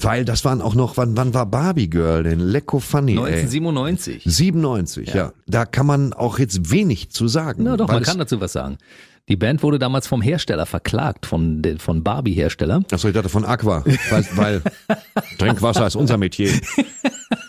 Weil 0.00 0.24
das 0.24 0.44
waren 0.44 0.60
auch 0.62 0.74
noch, 0.74 0.96
wann, 0.96 1.16
wann 1.16 1.34
war 1.34 1.46
Barbie 1.46 1.90
Girl 1.90 2.22
denn? 2.22 2.40
Lecko 2.40 2.78
Funny, 2.78 3.12
ey. 3.12 3.18
1997. 3.18 4.22
97, 4.26 5.14
ja. 5.14 5.32
Da 5.46 5.64
kann 5.64 5.86
man 5.86 6.12
auch 6.12 6.38
jetzt 6.38 6.70
wenig 6.70 7.10
zu 7.10 7.26
sagen. 7.28 7.64
Na 7.64 7.76
doch, 7.76 7.88
man 7.88 8.02
kann 8.02 8.18
dazu 8.18 8.40
was 8.40 8.52
sagen. 8.52 8.78
Die 9.28 9.36
Band 9.36 9.62
wurde 9.62 9.78
damals 9.78 10.06
vom 10.06 10.22
Hersteller 10.22 10.64
verklagt, 10.66 11.26
von, 11.26 11.60
den- 11.60 11.78
von 11.78 12.02
Barbie-Hersteller. 12.02 12.82
Achso, 12.90 13.08
ich 13.08 13.14
dachte 13.14 13.28
von 13.28 13.44
Aqua, 13.44 13.84
weil, 14.10 14.26
weil 14.36 14.62
Trinkwasser 15.38 15.86
ist 15.86 15.96
unser 15.96 16.16
Metier. 16.16 16.50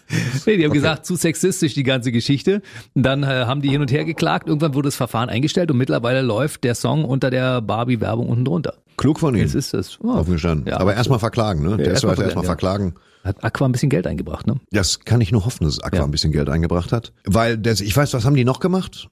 Nee, 0.45 0.57
die 0.57 0.65
haben 0.65 0.73
gesagt, 0.73 1.05
zu 1.05 1.15
sexistisch 1.15 1.73
die 1.73 1.83
ganze 1.83 2.11
Geschichte. 2.11 2.61
Und 2.95 3.03
dann 3.03 3.23
äh, 3.23 3.27
haben 3.27 3.61
die 3.61 3.69
hin 3.69 3.81
und 3.81 3.91
her 3.91 4.05
geklagt. 4.05 4.47
Irgendwann 4.47 4.73
wurde 4.73 4.87
das 4.87 4.95
Verfahren 4.95 5.29
eingestellt 5.29 5.69
und 5.71 5.77
mittlerweile 5.77 6.21
läuft 6.21 6.63
der 6.63 6.75
Song 6.75 7.05
unter 7.05 7.29
der 7.29 7.61
Barbie-Werbung 7.61 8.27
unten 8.27 8.45
drunter. 8.45 8.75
Klug 8.97 9.19
von 9.19 9.35
ihm. 9.35 9.41
Jetzt 9.41 9.55
ist 9.55 9.73
das. 9.73 9.99
Oh, 10.01 10.09
Offen 10.09 10.33
gestanden. 10.33 10.67
Ja, 10.67 10.79
Aber 10.79 10.95
erstmal 10.95 11.19
verklagen, 11.19 11.61
ne? 11.63 11.77
Der 11.77 11.85
ist 11.87 12.03
erstmal 12.03 12.19
erstmal 12.21 12.45
verklagen. 12.45 12.95
Hat 13.23 13.43
Aqua 13.43 13.65
ein 13.67 13.71
bisschen 13.71 13.89
Geld 13.89 14.07
eingebracht, 14.07 14.47
ne? 14.47 14.59
Das 14.71 15.01
kann 15.01 15.21
ich 15.21 15.31
nur 15.31 15.45
hoffen, 15.45 15.65
dass 15.65 15.79
Aqua 15.79 15.99
Ja. 15.99 16.03
ein 16.05 16.11
bisschen 16.11 16.31
Geld 16.31 16.49
eingebracht 16.49 16.91
hat. 16.91 17.13
Weil, 17.25 17.57
das, 17.57 17.81
ich 17.81 17.95
weiß, 17.95 18.13
was 18.13 18.25
haben 18.25 18.35
die 18.35 18.45
noch 18.45 18.59
gemacht? 18.59 19.09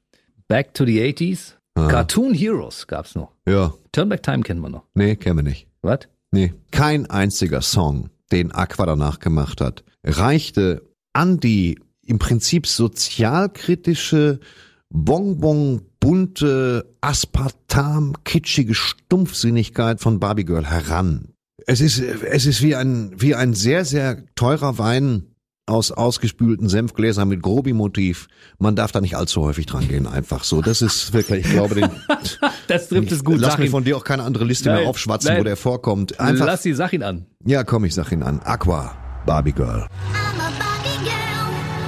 Back 0.47 0.73
to 0.73 0.86
the 0.86 0.99
80s. 1.01 1.54
Ah. 1.75 1.87
Cartoon 1.87 2.33
Heroes 2.33 2.87
gab's 2.87 3.15
noch. 3.15 3.33
Ja. 3.48 3.73
Turn 3.91 4.10
Back 4.10 4.23
Time 4.23 4.41
kennen 4.43 4.62
wir 4.62 4.69
noch. 4.69 4.83
Nee, 4.95 5.15
kennen 5.15 5.37
wir 5.37 5.43
nicht. 5.43 5.67
Was? 5.81 6.00
Nee. 6.31 6.54
Kein 6.71 7.10
einziger 7.10 7.62
Song, 7.62 8.10
den 8.31 8.52
Aqua 8.52 8.85
danach 8.85 9.19
gemacht 9.19 9.62
hat, 9.62 9.83
reichte 10.04 10.81
an 11.17 11.39
die 11.39 11.79
im 12.05 12.19
Prinzip 12.19 12.67
sozialkritische, 12.67 14.39
bonbon 14.89 15.81
bunte, 15.99 16.93
aspartam 17.01 18.13
kitschige 18.23 18.75
Stumpfsinnigkeit 18.75 19.99
von 19.99 20.19
Barbie 20.19 20.45
Girl 20.45 20.65
heran. 20.65 21.33
Es 21.65 21.81
ist, 21.81 21.99
es 21.99 22.45
ist 22.45 22.61
wie 22.61 22.75
ein, 22.75 23.11
wie 23.17 23.35
ein 23.35 23.53
sehr, 23.53 23.83
sehr 23.83 24.23
teurer 24.35 24.77
Wein 24.77 25.23
aus 25.65 25.91
ausgespülten 25.91 26.69
Senfgläsern 26.69 27.27
mit 27.27 27.41
Grobi-Motiv. 27.41 28.27
Man 28.59 28.75
darf 28.77 28.93
da 28.93 29.01
nicht 29.01 29.17
allzu 29.17 29.41
häufig 29.41 29.65
dran 29.65 29.85
gehen, 29.87 30.07
einfach 30.07 30.45
so. 30.45 30.61
Das 30.61 30.81
ist 30.81 31.11
wirklich, 31.13 31.45
ich 31.45 31.51
glaube, 31.51 31.75
den, 31.75 31.89
Das 32.67 32.87
trifft 32.87 33.11
es 33.11 33.23
gut. 33.23 33.39
lass 33.41 33.53
Sag 33.53 33.59
mir 33.59 33.65
ihn. 33.65 33.71
von 33.71 33.83
dir 33.83 33.97
auch 33.97 34.05
keine 34.05 34.23
andere 34.23 34.45
Liste 34.45 34.69
Nein, 34.69 34.81
mehr 34.81 34.89
aufschwatzen, 34.89 35.31
nein. 35.31 35.39
wo 35.39 35.43
der 35.43 35.57
vorkommt. 35.57 36.19
Einfach, 36.21 36.45
Lass 36.45 36.61
die 36.61 36.73
Sach 36.73 36.93
ihn 36.93 37.03
an. 37.03 37.25
ja, 37.43 37.63
komm, 37.65 37.83
ich 37.83 37.95
sag 37.95 38.11
ihn 38.13 38.23
an. 38.23 38.39
Aqua, 38.45 38.95
Barbie 39.25 39.51
Girl. 39.51 39.87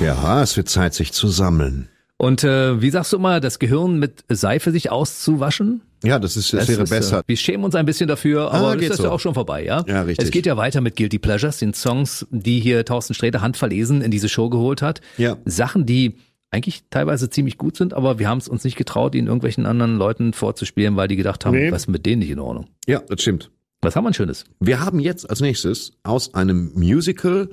Ja, 0.00 0.42
es 0.42 0.56
wird 0.56 0.68
Zeit, 0.68 0.94
sich 0.94 1.12
zu 1.12 1.28
sammeln. 1.28 1.88
Und 2.16 2.44
äh, 2.44 2.80
wie 2.80 2.90
sagst 2.90 3.12
du 3.12 3.16
immer, 3.16 3.40
das 3.40 3.58
Gehirn 3.58 3.98
mit 3.98 4.24
Seife 4.28 4.70
sich 4.72 4.90
auszuwaschen? 4.90 5.82
Ja, 6.02 6.18
das 6.18 6.36
ist, 6.36 6.52
das, 6.52 6.60
Das 6.60 6.68
wäre 6.68 6.82
ist, 6.82 6.90
besser. 6.90 7.18
Äh, 7.20 7.22
wir 7.26 7.36
schämen 7.36 7.64
uns 7.64 7.74
ein 7.74 7.84
bisschen 7.86 8.08
dafür, 8.08 8.50
aber 8.52 8.68
Ah, 8.68 8.76
das 8.76 8.86
ist 8.90 8.96
so. 8.98 9.04
ja 9.04 9.10
auch 9.10 9.20
schon 9.20 9.34
vorbei, 9.34 9.64
ja? 9.64 9.84
Ja, 9.86 10.02
richtig. 10.02 10.24
Es 10.26 10.30
geht 10.30 10.46
ja 10.46 10.56
weiter 10.56 10.80
mit 10.80 10.96
Guilty 10.96 11.18
Pleasures, 11.18 11.58
den 11.58 11.74
Songs, 11.74 12.26
die 12.30 12.60
hier 12.60 12.84
Thorsten 12.84 13.14
Sträter 13.14 13.40
handverlesen 13.42 14.00
in 14.02 14.10
diese 14.10 14.28
Show 14.28 14.48
geholt 14.48 14.80
hat. 14.82 15.00
Ja. 15.18 15.36
Sachen, 15.44 15.84
die 15.86 16.16
eigentlich 16.50 16.82
teilweise 16.90 17.28
ziemlich 17.30 17.58
gut 17.58 17.76
sind, 17.76 17.92
aber 17.94 18.18
wir 18.18 18.28
haben 18.28 18.38
es 18.38 18.48
uns 18.48 18.64
nicht 18.64 18.76
getraut, 18.76 19.14
ihn 19.14 19.26
irgendwelchen 19.26 19.66
anderen 19.66 19.96
Leuten 19.96 20.32
vorzuspielen, 20.32 20.96
weil 20.96 21.08
die 21.08 21.16
gedacht 21.16 21.44
haben, 21.46 21.54
Nee. 21.56 21.70
was 21.72 21.82
ist 21.82 21.88
mit 21.88 22.06
denen 22.06 22.20
nicht 22.20 22.30
in 22.30 22.38
Ordnung? 22.40 22.66
Ja, 22.86 23.00
das 23.08 23.20
stimmt. 23.20 23.50
Was 23.82 23.96
haben 23.96 24.04
wir 24.04 24.10
ein 24.10 24.14
Schönes? 24.14 24.44
Wir 24.58 24.80
haben 24.80 24.98
jetzt 24.98 25.28
als 25.28 25.40
nächstes 25.40 25.92
aus 26.02 26.34
einem 26.34 26.72
Musical, 26.74 27.48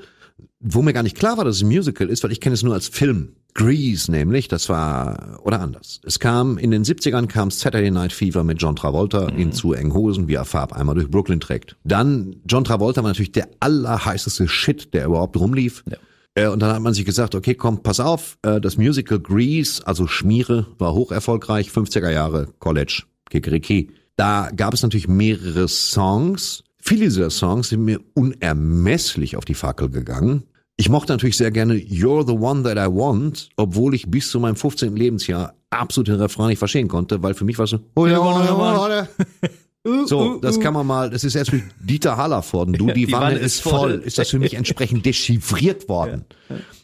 wo 0.60 0.82
mir 0.82 0.93
gar 0.93 1.03
nicht 1.03 1.18
klar 1.18 1.38
war, 1.38 1.45
dass 1.45 1.58
es 1.58 1.62
ein 1.62 1.68
Musical 1.68 2.10
ist, 2.10 2.24
weil 2.24 2.32
ich 2.32 2.41
kenne 2.41 2.53
es 2.53 2.64
nur 2.64 2.74
als 2.74 2.88
Film. 2.88 3.34
Grease 3.53 4.12
nämlich, 4.12 4.47
das 4.47 4.70
war, 4.70 5.39
oder 5.43 5.60
anders. 5.60 5.99
Es 6.03 6.20
kam, 6.20 6.58
in 6.60 6.70
den 6.70 6.84
70ern 6.84 7.28
kam 7.28 7.49
Saturday 7.49 7.89
Night 7.89 8.14
Fever 8.14 8.43
mit 8.43 8.62
John 8.62 8.76
Travolta 8.76 9.30
in 9.30 9.51
zu 9.51 9.74
engen 9.74 9.93
Hosen, 9.93 10.28
wie 10.28 10.36
er 10.36 10.45
Farbeimer 10.45 10.93
durch 10.93 11.10
Brooklyn 11.10 11.39
trägt. 11.39 11.76
Dann, 11.84 12.36
John 12.47 12.64
Travolta 12.64 13.01
war 13.01 13.10
natürlich 13.10 13.32
der 13.32 13.49
allerheißeste 13.60 14.47
Shit, 14.47 14.93
der 14.93 15.05
überhaupt 15.05 15.38
rumlief. 15.38 15.84
Ja. 15.89 15.97
Äh, 16.36 16.47
Und 16.49 16.60
dann 16.60 16.72
hat 16.72 16.82
man 16.82 16.93
sich 16.93 17.05
gesagt, 17.05 17.34
okay, 17.34 17.55
komm, 17.55 17.82
pass 17.82 17.99
auf, 17.99 18.38
äh, 18.43 18.62
das 18.62 18.78
Musical 18.78 19.20
Grease, 19.20 19.86
also 19.88 20.05
Schmiere, 20.05 20.68
war 20.78 20.93
hoch 20.93 21.12
erfolgreich, 21.12 21.70
50er 21.70 22.12
Jahre, 22.12 22.49
College, 22.60 23.03
Kikeriki. 23.32 23.89
Da 24.18 24.51
gab 24.55 24.74
es 24.76 24.84
natürlich 24.84 25.08
mehrere 25.08 25.68
Songs 25.68 26.64
Viele 26.88 27.02
dieser 27.02 27.30
Songs 27.30 27.68
sind 27.68 27.84
mir 27.84 28.00
unermesslich 28.14 29.36
auf 29.36 29.44
die 29.44 29.56
Fackel 29.56 29.90
gegangen. 29.90 30.44
Ich 30.78 30.88
mochte 30.88 31.12
natürlich 31.12 31.36
sehr 31.36 31.52
gerne 31.52 31.74
You're 31.74 32.26
the 32.26 32.32
One 32.32 32.64
That 32.64 32.78
I 32.78 32.90
Want, 32.90 33.50
obwohl 33.58 33.94
ich 33.94 34.10
bis 34.10 34.32
zu 34.32 34.40
meinem 34.40 34.56
15. 34.56 34.96
Lebensjahr 34.96 35.54
absolut 35.70 36.08
den 36.08 36.16
Refrain 36.16 36.48
nicht 36.48 36.60
verstehen 36.60 36.88
konnte, 36.88 37.22
weil 37.22 37.34
für 37.34 37.44
mich 37.44 37.58
war 37.58 37.66
es 37.66 37.72
so, 37.72 37.80
oh 37.98 38.08
ja, 38.08 38.22
oh 38.22 38.40
ja, 38.42 38.56
oh 38.56 38.88
ja. 39.92 40.06
So, 40.06 40.38
das 40.38 40.62
kann 40.62 40.74
man 40.74 40.88
mal, 40.88 41.10
das 41.10 41.26
ist 41.26 41.36
erst 41.36 41.52
durch 41.52 41.64
Dieter 41.82 42.16
Hallervorden, 42.16 42.74
du, 42.74 42.86
die, 42.88 43.06
die 43.06 43.12
Wanne, 43.12 43.36
Wanne 43.36 43.40
ist 43.40 43.60
voll, 43.60 43.74
voll. 43.74 43.92
ist 44.06 44.18
das 44.18 44.30
für 44.30 44.40
mich 44.40 44.54
entsprechend 44.54 45.06
dechiffriert 45.06 45.90
worden. 45.90 46.24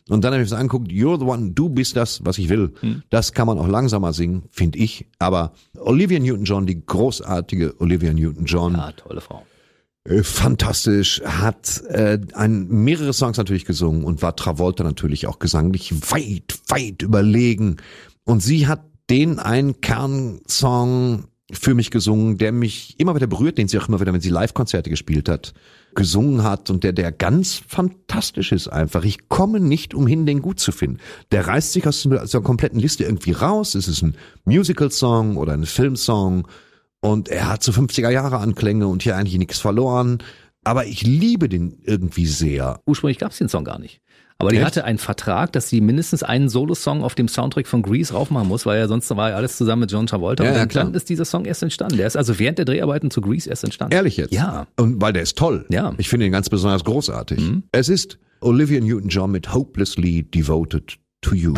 Und 0.09 0.25
dann 0.25 0.33
habe 0.33 0.43
ich 0.43 0.49
es 0.49 0.53
angeguckt, 0.53 0.91
You're 0.91 1.17
the 1.17 1.25
One, 1.25 1.51
du 1.51 1.69
bist 1.69 1.95
das, 1.95 2.19
was 2.25 2.37
ich 2.39 2.49
will. 2.49 2.73
Das 3.09 3.31
kann 3.31 3.47
man 3.47 3.57
auch 3.57 3.69
langsamer 3.69 4.11
singen, 4.11 4.43
finde 4.51 4.79
ich. 4.79 5.05
Aber 5.19 5.53
Olivia 5.77 6.19
Newton-John, 6.19 6.65
die 6.65 6.85
großartige 6.85 7.75
Olivia 7.79 8.11
Newton-John, 8.11 8.75
Ah, 8.75 8.91
tolle 8.91 9.21
Frau. 9.21 9.45
Äh, 10.05 10.23
fantastisch, 10.23 11.21
hat 11.23 11.81
äh, 11.87 12.19
ein, 12.33 12.67
mehrere 12.67 13.13
Songs 13.13 13.37
natürlich 13.37 13.65
gesungen 13.65 14.03
und 14.03 14.21
war 14.21 14.35
Travolta 14.35 14.83
natürlich 14.83 15.27
auch 15.27 15.39
gesanglich 15.39 15.93
weit, 16.11 16.59
weit 16.67 17.01
überlegen. 17.01 17.77
Und 18.25 18.41
sie 18.41 18.67
hat 18.67 18.83
den 19.09 19.39
einen 19.39 19.81
Kernsong 19.81 21.25
für 21.51 21.73
mich 21.73 21.91
gesungen, 21.91 22.37
der 22.37 22.51
mich 22.51 22.99
immer 22.99 23.15
wieder 23.15 23.27
berührt, 23.27 23.57
den 23.57 23.67
sie 23.67 23.77
auch 23.77 23.87
immer 23.87 23.99
wieder, 23.99 24.13
wenn 24.13 24.21
sie 24.21 24.29
Live-Konzerte 24.29 24.89
gespielt 24.89 25.29
hat, 25.29 25.53
gesungen 25.93 26.43
hat 26.43 26.69
und 26.69 26.83
der, 26.83 26.93
der 26.93 27.11
ganz 27.11 27.61
fantastisch 27.67 28.51
ist 28.51 28.67
einfach. 28.67 29.03
Ich 29.03 29.29
komme 29.29 29.59
nicht 29.59 29.93
umhin, 29.93 30.25
den 30.25 30.41
gut 30.41 30.59
zu 30.59 30.71
finden. 30.71 30.97
Der 31.31 31.45
reißt 31.47 31.73
sich 31.73 31.85
aus 31.87 32.07
aus 32.07 32.31
der 32.31 32.41
kompletten 32.41 32.79
Liste 32.79 33.03
irgendwie 33.03 33.33
raus. 33.33 33.75
Es 33.75 33.87
ist 33.87 34.01
ein 34.01 34.15
Musical-Song 34.45 35.37
oder 35.37 35.53
ein 35.53 35.65
Filmsong 35.65 36.47
und 37.03 37.27
er 37.27 37.49
hat 37.49 37.61
so 37.61 37.73
50er 37.73 38.09
Jahre 38.09 38.37
Anklänge 38.37 38.87
und 38.87 39.03
hier 39.03 39.17
eigentlich 39.17 39.37
nichts 39.37 39.59
verloren. 39.59 40.19
Aber 40.63 40.85
ich 40.85 41.01
liebe 41.01 41.49
den 41.49 41.81
irgendwie 41.83 42.25
sehr. 42.25 42.79
Ursprünglich 42.85 43.19
gab 43.19 43.31
es 43.31 43.37
den 43.37 43.49
Song 43.49 43.65
gar 43.65 43.77
nicht. 43.77 43.99
Aber 44.39 44.51
die 44.51 44.55
Echt? 44.55 44.65
hatte 44.65 44.85
einen 44.85 44.97
Vertrag, 44.97 45.51
dass 45.51 45.67
sie 45.67 45.81
mindestens 45.81 46.23
einen 46.23 46.47
Solo-Song 46.47 47.03
auf 47.03 47.13
dem 47.13 47.27
Soundtrack 47.27 47.67
von 47.67 47.81
Grease 47.81 48.13
raufmachen 48.13 48.47
muss, 48.47 48.65
weil 48.65 48.79
ja 48.79 48.87
sonst 48.87 49.09
war 49.15 49.31
ja 49.31 49.35
alles 49.35 49.57
zusammen 49.57 49.81
mit 49.81 49.91
John 49.91 50.07
Travolta. 50.07 50.45
Ja, 50.45 50.51
und 50.51 50.55
ja, 50.55 50.65
dann, 50.65 50.87
dann 50.87 50.93
ist 50.93 51.09
dieser 51.09 51.25
Song 51.25 51.43
erst 51.43 51.61
entstanden. 51.61 51.97
Der 51.97 52.07
ist 52.07 52.15
also 52.15 52.39
während 52.39 52.57
der 52.57 52.65
Dreharbeiten 52.65 53.11
zu 53.11 53.19
Grease 53.19 53.49
erst 53.49 53.65
entstanden. 53.65 53.93
Ehrlich 53.93 54.15
jetzt? 54.15 54.33
Ja. 54.33 54.67
Und 54.77 55.01
weil 55.01 55.11
der 55.11 55.23
ist 55.23 55.37
toll. 55.37 55.65
Ja. 55.69 55.91
Mhm. 55.91 55.97
Ich 55.97 56.07
finde 56.07 56.25
ihn 56.25 56.31
ganz 56.31 56.49
besonders 56.49 56.85
großartig. 56.85 57.41
Es 57.73 57.89
ist 57.89 58.17
Olivia 58.39 58.79
Newton-John 58.79 59.29
mit 59.29 59.53
Hopelessly 59.53 60.23
Devoted 60.23 60.97
to 61.21 61.35
You. 61.35 61.53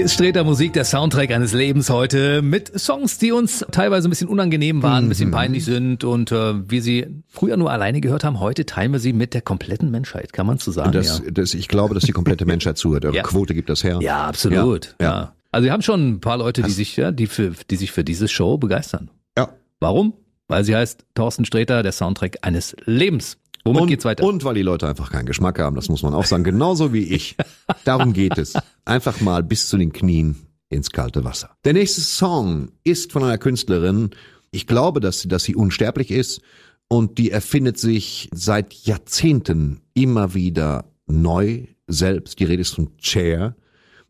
Hier 0.00 0.06
ist 0.06 0.14
Streter 0.14 0.44
Musik, 0.44 0.72
der 0.72 0.86
Soundtrack 0.86 1.30
eines 1.30 1.52
Lebens 1.52 1.90
heute 1.90 2.40
mit 2.40 2.72
Songs, 2.80 3.18
die 3.18 3.32
uns 3.32 3.66
teilweise 3.70 4.08
ein 4.08 4.10
bisschen 4.10 4.28
unangenehm 4.28 4.82
waren, 4.82 5.04
ein 5.04 5.08
bisschen 5.10 5.30
peinlich 5.30 5.66
sind 5.66 6.04
und 6.04 6.32
äh, 6.32 6.70
wir 6.70 6.80
sie 6.80 7.06
früher 7.28 7.58
nur 7.58 7.70
alleine 7.70 8.00
gehört 8.00 8.24
haben. 8.24 8.40
Heute 8.40 8.64
teilen 8.64 8.92
wir 8.92 8.98
sie 8.98 9.12
mit 9.12 9.34
der 9.34 9.42
kompletten 9.42 9.90
Menschheit, 9.90 10.32
kann 10.32 10.46
man 10.46 10.56
so 10.56 10.72
sagen. 10.72 10.92
Das, 10.92 11.18
ja. 11.18 11.30
das, 11.30 11.52
ich 11.52 11.68
glaube, 11.68 11.92
dass 11.92 12.04
die 12.04 12.12
komplette 12.12 12.46
Menschheit 12.46 12.78
zuhört. 12.78 13.04
Eure 13.04 13.14
Ja. 13.20 13.24
Quote 13.24 13.52
gibt 13.52 13.68
das 13.68 13.84
her. 13.84 13.98
ja, 14.00 14.26
absolut. 14.26 14.96
Ja, 14.98 15.06
Ja. 15.06 15.34
Also 15.52 15.66
wir 15.66 15.72
haben 15.72 15.82
schon 15.82 16.12
ein 16.12 16.20
paar 16.22 16.38
Leute, 16.38 16.62
die 16.62 16.70
sich, 16.70 16.96
ja, 16.96 17.12
die 17.12 17.26
für, 17.26 17.52
die 17.68 17.76
sich 17.76 17.92
für 17.92 18.02
diese 18.02 18.26
Show 18.26 18.56
begeistern. 18.56 19.10
Ja. 19.36 19.50
Warum? 19.80 20.14
Weil 20.48 20.64
sie 20.64 20.74
heißt 20.74 21.04
Thorsten 21.14 21.44
Sträter, 21.44 21.82
der 21.82 21.92
Soundtrack 21.92 22.38
eines 22.40 22.74
Lebens. 22.86 23.36
Womit 23.64 23.82
und, 23.82 23.88
geht's 23.88 24.06
weiter? 24.06 24.24
Und 24.24 24.44
weil 24.44 24.54
die 24.54 24.62
Leute 24.62 24.88
einfach 24.88 25.12
keinen 25.12 25.26
Geschmack 25.26 25.58
haben, 25.58 25.76
das 25.76 25.90
muss 25.90 26.02
man 26.02 26.14
auch 26.14 26.24
sagen, 26.24 26.44
genauso 26.44 26.94
wie 26.94 27.04
ich. 27.04 27.36
Darum 27.84 28.14
geht 28.14 28.38
es. 28.38 28.54
Einfach 28.84 29.20
mal 29.20 29.42
bis 29.42 29.68
zu 29.68 29.76
den 29.76 29.92
Knien 29.92 30.36
ins 30.68 30.90
kalte 30.90 31.24
Wasser. 31.24 31.56
Der 31.64 31.72
nächste 31.72 32.00
Song 32.00 32.70
ist 32.84 33.12
von 33.12 33.24
einer 33.24 33.38
Künstlerin. 33.38 34.10
Ich 34.50 34.66
glaube, 34.66 35.00
dass 35.00 35.20
sie, 35.20 35.28
dass 35.28 35.44
sie 35.44 35.54
unsterblich 35.54 36.10
ist 36.10 36.40
und 36.88 37.18
die 37.18 37.30
erfindet 37.30 37.78
sich 37.78 38.28
seit 38.32 38.74
Jahrzehnten 38.74 39.80
immer 39.94 40.34
wieder 40.34 40.92
neu 41.06 41.66
selbst. 41.86 42.38
Die 42.40 42.44
Rede 42.44 42.62
ist 42.62 42.74
von 42.74 42.90
Cher, 42.98 43.56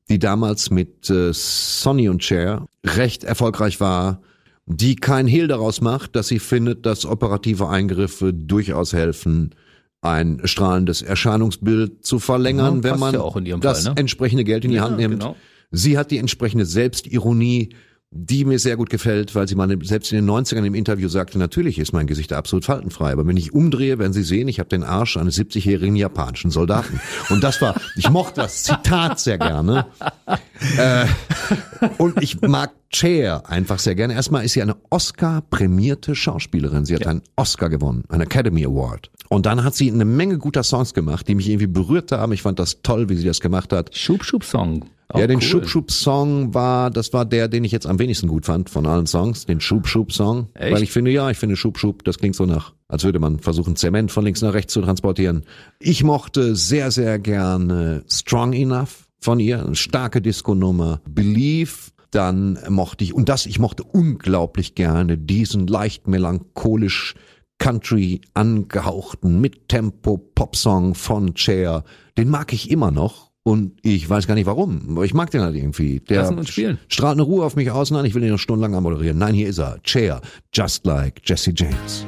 die 0.08 0.18
damals 0.18 0.70
mit 0.70 1.08
äh, 1.10 1.32
Sonny 1.32 2.08
und 2.08 2.24
Cher 2.24 2.66
recht 2.84 3.24
erfolgreich 3.24 3.80
war, 3.80 4.22
die 4.66 4.96
kein 4.96 5.26
Hehl 5.26 5.48
daraus 5.48 5.80
macht, 5.80 6.14
dass 6.14 6.28
sie 6.28 6.38
findet, 6.38 6.86
dass 6.86 7.04
operative 7.04 7.68
Eingriffe 7.68 8.32
durchaus 8.32 8.92
helfen, 8.92 9.54
ein 10.02 10.40
strahlendes 10.44 11.02
Erscheinungsbild 11.02 12.04
zu 12.04 12.18
verlängern, 12.18 12.76
Ja, 12.78 12.84
wenn 12.84 12.98
man 12.98 13.14
ja 13.14 13.20
auch 13.20 13.36
in 13.36 13.46
ihrem 13.46 13.60
das 13.60 13.82
Fall, 13.84 13.94
ne? 13.94 14.00
entsprechende 14.00 14.44
Geld 14.44 14.64
in 14.64 14.70
die 14.70 14.76
Ja, 14.78 14.84
Hand 14.84 14.96
nimmt. 14.96 15.20
genau. 15.20 15.36
Sie 15.70 15.98
hat 15.98 16.10
die 16.10 16.18
entsprechende 16.18 16.64
Selbstironie, 16.66 17.70
die 18.12 18.44
mir 18.44 18.58
sehr 18.58 18.76
gut 18.76 18.90
gefällt, 18.90 19.36
weil 19.36 19.46
sie 19.46 19.54
mal 19.54 19.68
selbst 19.84 20.10
in 20.10 20.16
den 20.18 20.28
90ern 20.28 20.64
im 20.64 20.74
Interview 20.74 21.08
sagte, 21.08 21.38
natürlich 21.38 21.78
ist 21.78 21.92
mein 21.92 22.08
Gesicht 22.08 22.32
absolut 22.32 22.64
faltenfrei, 22.64 23.12
aber 23.12 23.24
wenn 23.24 23.36
ich 23.36 23.52
umdrehe, 23.54 24.00
werden 24.00 24.12
Sie 24.12 24.24
sehen, 24.24 24.48
ich 24.48 24.58
habe 24.58 24.68
den 24.68 24.82
Arsch 24.82 25.16
eines 25.16 25.38
70-jährigen 25.38 25.94
japanischen 25.94 26.50
Soldaten. 26.50 26.98
Und 27.28 27.44
das 27.44 27.62
war, 27.62 27.76
ich 27.94 28.10
mochte 28.10 28.40
das 28.40 28.64
Zitat 28.64 29.20
sehr 29.20 29.38
gerne. 29.38 29.86
Äh, 30.76 31.06
und 31.98 32.20
ich 32.20 32.40
mag 32.40 32.72
Cher 32.92 33.48
einfach 33.48 33.78
sehr 33.78 33.94
gerne. 33.94 34.14
Erstmal 34.14 34.44
ist 34.44 34.54
sie 34.54 34.62
eine 34.62 34.76
Oscar-prämierte 34.90 36.16
Schauspielerin. 36.16 36.84
Sie 36.86 36.96
hat 36.96 37.06
einen 37.06 37.22
Oscar 37.36 37.68
gewonnen, 37.68 38.02
einen 38.08 38.22
Academy 38.22 38.64
Award. 38.64 39.08
Und 39.32 39.46
dann 39.46 39.62
hat 39.62 39.76
sie 39.76 39.92
eine 39.92 40.04
Menge 40.04 40.38
guter 40.38 40.64
Songs 40.64 40.92
gemacht, 40.92 41.28
die 41.28 41.36
mich 41.36 41.48
irgendwie 41.48 41.68
berührt 41.68 42.10
haben. 42.10 42.32
Ich 42.32 42.42
fand 42.42 42.58
das 42.58 42.82
toll, 42.82 43.08
wie 43.08 43.14
sie 43.14 43.24
das 43.24 43.40
gemacht 43.40 43.72
hat. 43.72 43.96
Schub 43.96 44.24
Schub 44.24 44.42
Song. 44.42 44.86
Auch 45.08 45.20
ja, 45.20 45.28
den 45.28 45.36
cool. 45.36 45.42
Schub 45.42 45.68
Schub 45.68 45.90
Song 45.92 46.52
war, 46.52 46.90
das 46.90 47.12
war 47.12 47.24
der, 47.24 47.46
den 47.46 47.62
ich 47.62 47.70
jetzt 47.70 47.86
am 47.86 48.00
wenigsten 48.00 48.26
gut 48.26 48.44
fand 48.44 48.68
von 48.70 48.86
allen 48.86 49.06
Songs, 49.06 49.46
den 49.46 49.60
Schub 49.60 49.86
Schub 49.86 50.12
Song. 50.12 50.48
Echt? 50.54 50.74
Weil 50.74 50.82
ich 50.82 50.90
finde, 50.90 51.12
ja, 51.12 51.30
ich 51.30 51.38
finde 51.38 51.54
Schub 51.54 51.78
Schub, 51.78 52.02
das 52.02 52.18
klingt 52.18 52.34
so 52.34 52.44
nach, 52.44 52.72
als 52.88 53.04
würde 53.04 53.20
man 53.20 53.38
versuchen, 53.38 53.76
Zement 53.76 54.10
von 54.10 54.24
links 54.24 54.42
nach 54.42 54.52
rechts 54.52 54.72
zu 54.72 54.82
transportieren. 54.82 55.44
Ich 55.78 56.02
mochte 56.02 56.56
sehr, 56.56 56.90
sehr 56.90 57.20
gerne 57.20 58.02
Strong 58.08 58.52
Enough 58.52 59.06
von 59.20 59.38
ihr, 59.38 59.64
eine 59.64 59.76
starke 59.76 60.20
Disco-Nummer. 60.20 61.02
Believe, 61.08 61.92
dann 62.10 62.58
mochte 62.68 63.04
ich, 63.04 63.14
und 63.14 63.28
das, 63.28 63.46
ich 63.46 63.60
mochte 63.60 63.84
unglaublich 63.84 64.74
gerne 64.74 65.16
diesen 65.18 65.68
leicht 65.68 66.08
melancholisch 66.08 67.14
Country 67.60 68.22
angehauchten 68.34 69.40
Mittempo-Popsong 69.40 70.96
von 70.96 71.36
Cher. 71.36 71.84
Den 72.18 72.28
mag 72.28 72.52
ich 72.52 72.70
immer 72.70 72.90
noch. 72.90 73.30
Und 73.42 73.78
ich 73.82 74.08
weiß 74.08 74.26
gar 74.26 74.34
nicht 74.34 74.46
warum, 74.46 74.82
aber 74.90 75.04
ich 75.04 75.14
mag 75.14 75.30
den 75.30 75.40
halt 75.40 75.56
irgendwie. 75.56 76.00
Der 76.00 76.22
Lassen 76.22 76.38
uns 76.38 76.50
spielen. 76.50 76.78
strahlt 76.88 77.14
eine 77.14 77.22
Ruhe 77.22 77.44
auf 77.44 77.56
mich 77.56 77.70
aus. 77.70 77.90
Nein, 77.90 78.04
ich 78.04 78.14
will 78.14 78.22
ihn 78.22 78.30
noch 78.30 78.38
stundenlang 78.38 78.74
anmoderieren. 78.74 79.16
Nein, 79.16 79.34
hier 79.34 79.48
ist 79.48 79.58
er. 79.58 79.78
Cher, 79.82 80.20
just 80.52 80.84
like 80.84 81.22
Jesse 81.24 81.52
James. 81.54 82.04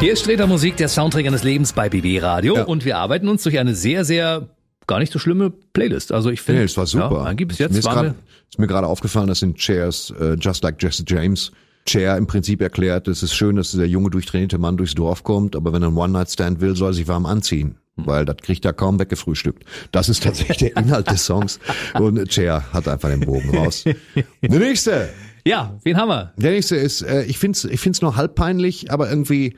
Hier 0.00 0.12
ist 0.12 0.20
Streter 0.20 0.46
Musik, 0.46 0.76
der 0.76 0.88
Soundtrack 0.88 1.26
eines 1.26 1.42
Lebens 1.42 1.72
bei 1.72 1.88
BB 1.88 2.22
Radio 2.22 2.56
Ja. 2.56 2.62
und 2.64 2.84
wir 2.84 2.98
arbeiten 2.98 3.28
uns 3.28 3.42
durch 3.42 3.58
eine 3.58 3.74
sehr, 3.74 4.04
sehr 4.04 4.48
gar 4.86 4.98
nicht 4.98 5.12
so 5.12 5.18
schlimme 5.18 5.50
Playlist. 5.72 6.12
Also 6.12 6.30
ich 6.30 6.40
finde, 6.40 6.60
Nee, 6.60 6.64
es 6.66 6.76
war 6.76 6.86
super. 6.86 7.24
Ja, 7.26 7.44
bis 7.46 7.58
mir 7.58 7.66
jetzt 7.66 7.76
ist 7.78 7.84
grad, 7.88 8.14
ist 8.48 8.58
mir 8.58 8.66
gerade 8.66 8.86
aufgefallen, 8.86 9.26
das 9.26 9.40
sind 9.40 9.56
Chairs, 9.56 10.12
äh, 10.20 10.34
just 10.34 10.62
like 10.64 10.82
Jesse 10.82 11.04
James. 11.06 11.50
Chair 11.86 12.16
im 12.16 12.26
Prinzip 12.26 12.60
erklärt, 12.60 13.06
es 13.06 13.22
ist 13.22 13.34
schön, 13.34 13.56
dass 13.56 13.70
dieser 13.70 13.84
junge, 13.84 14.10
durchtrainierte 14.10 14.58
Mann 14.58 14.76
durchs 14.76 14.94
Dorf 14.94 15.22
kommt, 15.24 15.54
aber 15.56 15.72
wenn 15.72 15.82
er 15.82 15.88
einen 15.88 15.96
One-Night-Stand 15.96 16.60
will, 16.60 16.74
soll 16.74 16.90
er 16.90 16.94
sich 16.94 17.06
warm 17.08 17.26
anziehen. 17.26 17.76
Weil 17.96 18.24
das 18.24 18.36
kriegt 18.42 18.64
er 18.64 18.72
kaum 18.74 18.98
weggefrühstückt. 18.98 19.64
Das 19.92 20.08
ist 20.10 20.22
tatsächlich 20.22 20.58
der 20.58 20.76
Inhalt 20.76 21.10
des 21.10 21.24
Songs. 21.24 21.58
Und 21.94 22.28
Chair 22.28 22.64
hat 22.72 22.88
einfach 22.88 23.08
den 23.08 23.20
Bogen 23.20 23.56
raus. 23.56 23.84
Der 24.42 24.58
nächste. 24.60 25.08
Ja, 25.46 25.78
wen 25.84 25.96
haben 25.96 26.08
wir? 26.08 26.32
Der 26.36 26.50
nächste 26.50 26.76
ist, 26.76 27.02
äh, 27.02 27.22
ich 27.24 27.38
find's, 27.38 27.64
ich 27.64 27.80
find's 27.80 28.02
nur 28.02 28.16
halb 28.16 28.34
peinlich, 28.34 28.90
aber 28.90 29.08
irgendwie, 29.08 29.56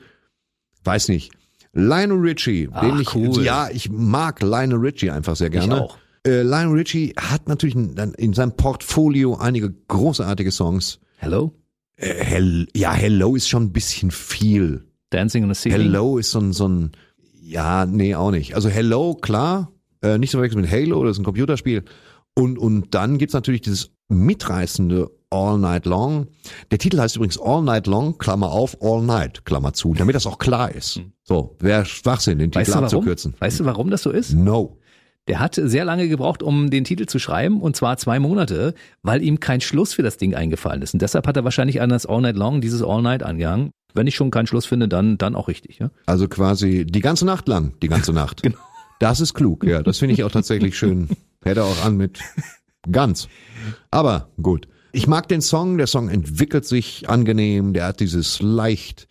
weiß 0.83 1.09
nicht. 1.09 1.31
Lionel 1.73 2.19
Richie, 2.19 2.65
den 2.67 2.73
Ach, 2.73 2.99
ich, 2.99 3.15
cool. 3.15 3.43
ja, 3.43 3.69
ich 3.71 3.89
mag 3.89 4.41
Lionel 4.41 4.77
Richie 4.77 5.09
einfach 5.11 5.35
sehr 5.35 5.49
gerne. 5.49 5.83
auch. 5.83 5.97
Äh, 6.25 6.41
Lionel 6.43 6.77
Richie 6.77 7.13
hat 7.17 7.47
natürlich 7.47 7.75
in, 7.75 7.95
in 8.17 8.33
seinem 8.33 8.55
Portfolio 8.55 9.35
einige 9.35 9.73
großartige 9.87 10.51
Songs. 10.51 10.99
Hello? 11.17 11.53
Äh, 11.95 12.23
Hell, 12.23 12.67
ja, 12.75 12.93
Hello 12.93 13.35
ist 13.35 13.49
schon 13.49 13.63
ein 13.63 13.71
bisschen 13.73 14.11
viel. 14.11 14.85
Dancing 15.09 15.43
on 15.43 15.53
the 15.53 15.59
Ceiling? 15.59 15.87
Hello 15.87 16.17
ist 16.17 16.31
so 16.31 16.39
ein, 16.39 16.53
so 16.53 16.67
ein, 16.67 16.91
ja, 17.41 17.85
nee, 17.85 18.13
auch 18.13 18.31
nicht. 18.31 18.53
Also 18.55 18.69
Hello, 18.69 19.15
klar, 19.15 19.71
äh, 20.03 20.17
nicht 20.17 20.31
so 20.31 20.37
verwechseln 20.37 20.61
mit 20.61 20.71
Halo, 20.71 21.03
das 21.03 21.13
ist 21.13 21.19
ein 21.19 21.25
Computerspiel. 21.25 21.83
Und, 22.35 22.57
und 22.59 22.93
dann 22.93 23.17
gibt's 23.17 23.33
natürlich 23.33 23.61
dieses 23.61 23.91
mitreißende 24.07 25.09
All 25.31 25.57
Night 25.57 25.85
Long. 25.85 26.27
Der 26.71 26.79
Titel 26.79 26.99
heißt 26.99 27.15
übrigens 27.15 27.39
All 27.39 27.61
Night 27.61 27.87
Long, 27.87 28.17
Klammer 28.17 28.51
auf, 28.51 28.77
All 28.81 29.01
Night, 29.01 29.45
Klammer 29.45 29.73
zu, 29.73 29.93
damit 29.93 30.15
das 30.15 30.25
auch 30.25 30.39
klar 30.39 30.73
ist. 30.73 31.01
So, 31.23 31.55
wäre 31.59 31.85
Schwachsinn, 31.85 32.39
den 32.39 32.53
Weißt 32.53 32.65
Titel 32.65 32.71
du 32.71 32.75
warum? 32.75 32.85
abzukürzen. 32.85 33.33
Weißt 33.39 33.59
du, 33.59 33.65
warum 33.65 33.89
das 33.89 34.01
so 34.01 34.09
ist? 34.09 34.33
No. 34.33 34.79
Der 35.27 35.39
hat 35.39 35.53
sehr 35.55 35.85
lange 35.85 36.07
gebraucht, 36.07 36.41
um 36.41 36.71
den 36.71 36.83
Titel 36.83 37.05
zu 37.05 37.19
schreiben, 37.19 37.61
und 37.61 37.75
zwar 37.75 37.97
zwei 37.97 38.19
Monate, 38.19 38.73
weil 39.03 39.21
ihm 39.21 39.39
kein 39.39 39.61
Schluss 39.61 39.93
für 39.93 40.01
das 40.01 40.17
Ding 40.17 40.33
eingefallen 40.33 40.81
ist. 40.81 40.93
Und 40.93 41.03
deshalb 41.03 41.27
hat 41.27 41.37
er 41.37 41.43
wahrscheinlich 41.43 41.81
an 41.81 41.89
das 41.89 42.07
All 42.07 42.21
Night 42.21 42.35
Long 42.35 42.61
dieses 42.61 42.81
All 42.81 43.03
Night 43.03 43.21
angehangen. 43.21 43.69
Wenn 43.93 44.07
ich 44.07 44.15
schon 44.15 44.31
keinen 44.31 44.47
Schluss 44.47 44.65
finde, 44.65 44.87
dann, 44.87 45.19
dann 45.19 45.35
auch 45.35 45.47
richtig. 45.47 45.77
Ja? 45.77 45.91
Also 46.07 46.27
quasi 46.27 46.85
die 46.85 47.01
ganze 47.01 47.25
Nacht 47.25 47.47
lang, 47.47 47.73
die 47.81 47.87
ganze 47.87 48.13
Nacht. 48.13 48.41
genau. 48.41 48.57
Das 48.99 49.21
ist 49.21 49.33
klug, 49.35 49.63
ja. 49.63 49.83
Das 49.83 49.99
finde 49.99 50.13
ich 50.13 50.23
auch 50.23 50.31
tatsächlich 50.31 50.77
schön. 50.77 51.09
Hätte 51.43 51.63
auch 51.63 51.85
an 51.85 51.95
mit 51.95 52.19
ganz. 52.91 53.27
Aber 53.91 54.29
gut. 54.41 54.67
Ich 54.91 55.07
mag 55.07 55.27
den 55.27 55.41
Song. 55.41 55.77
Der 55.77 55.87
Song 55.87 56.09
entwickelt 56.09 56.65
sich 56.65 57.09
angenehm. 57.09 57.73
Der 57.73 57.85
hat 57.85 57.99
dieses 57.99 58.41
leicht, 58.41 59.07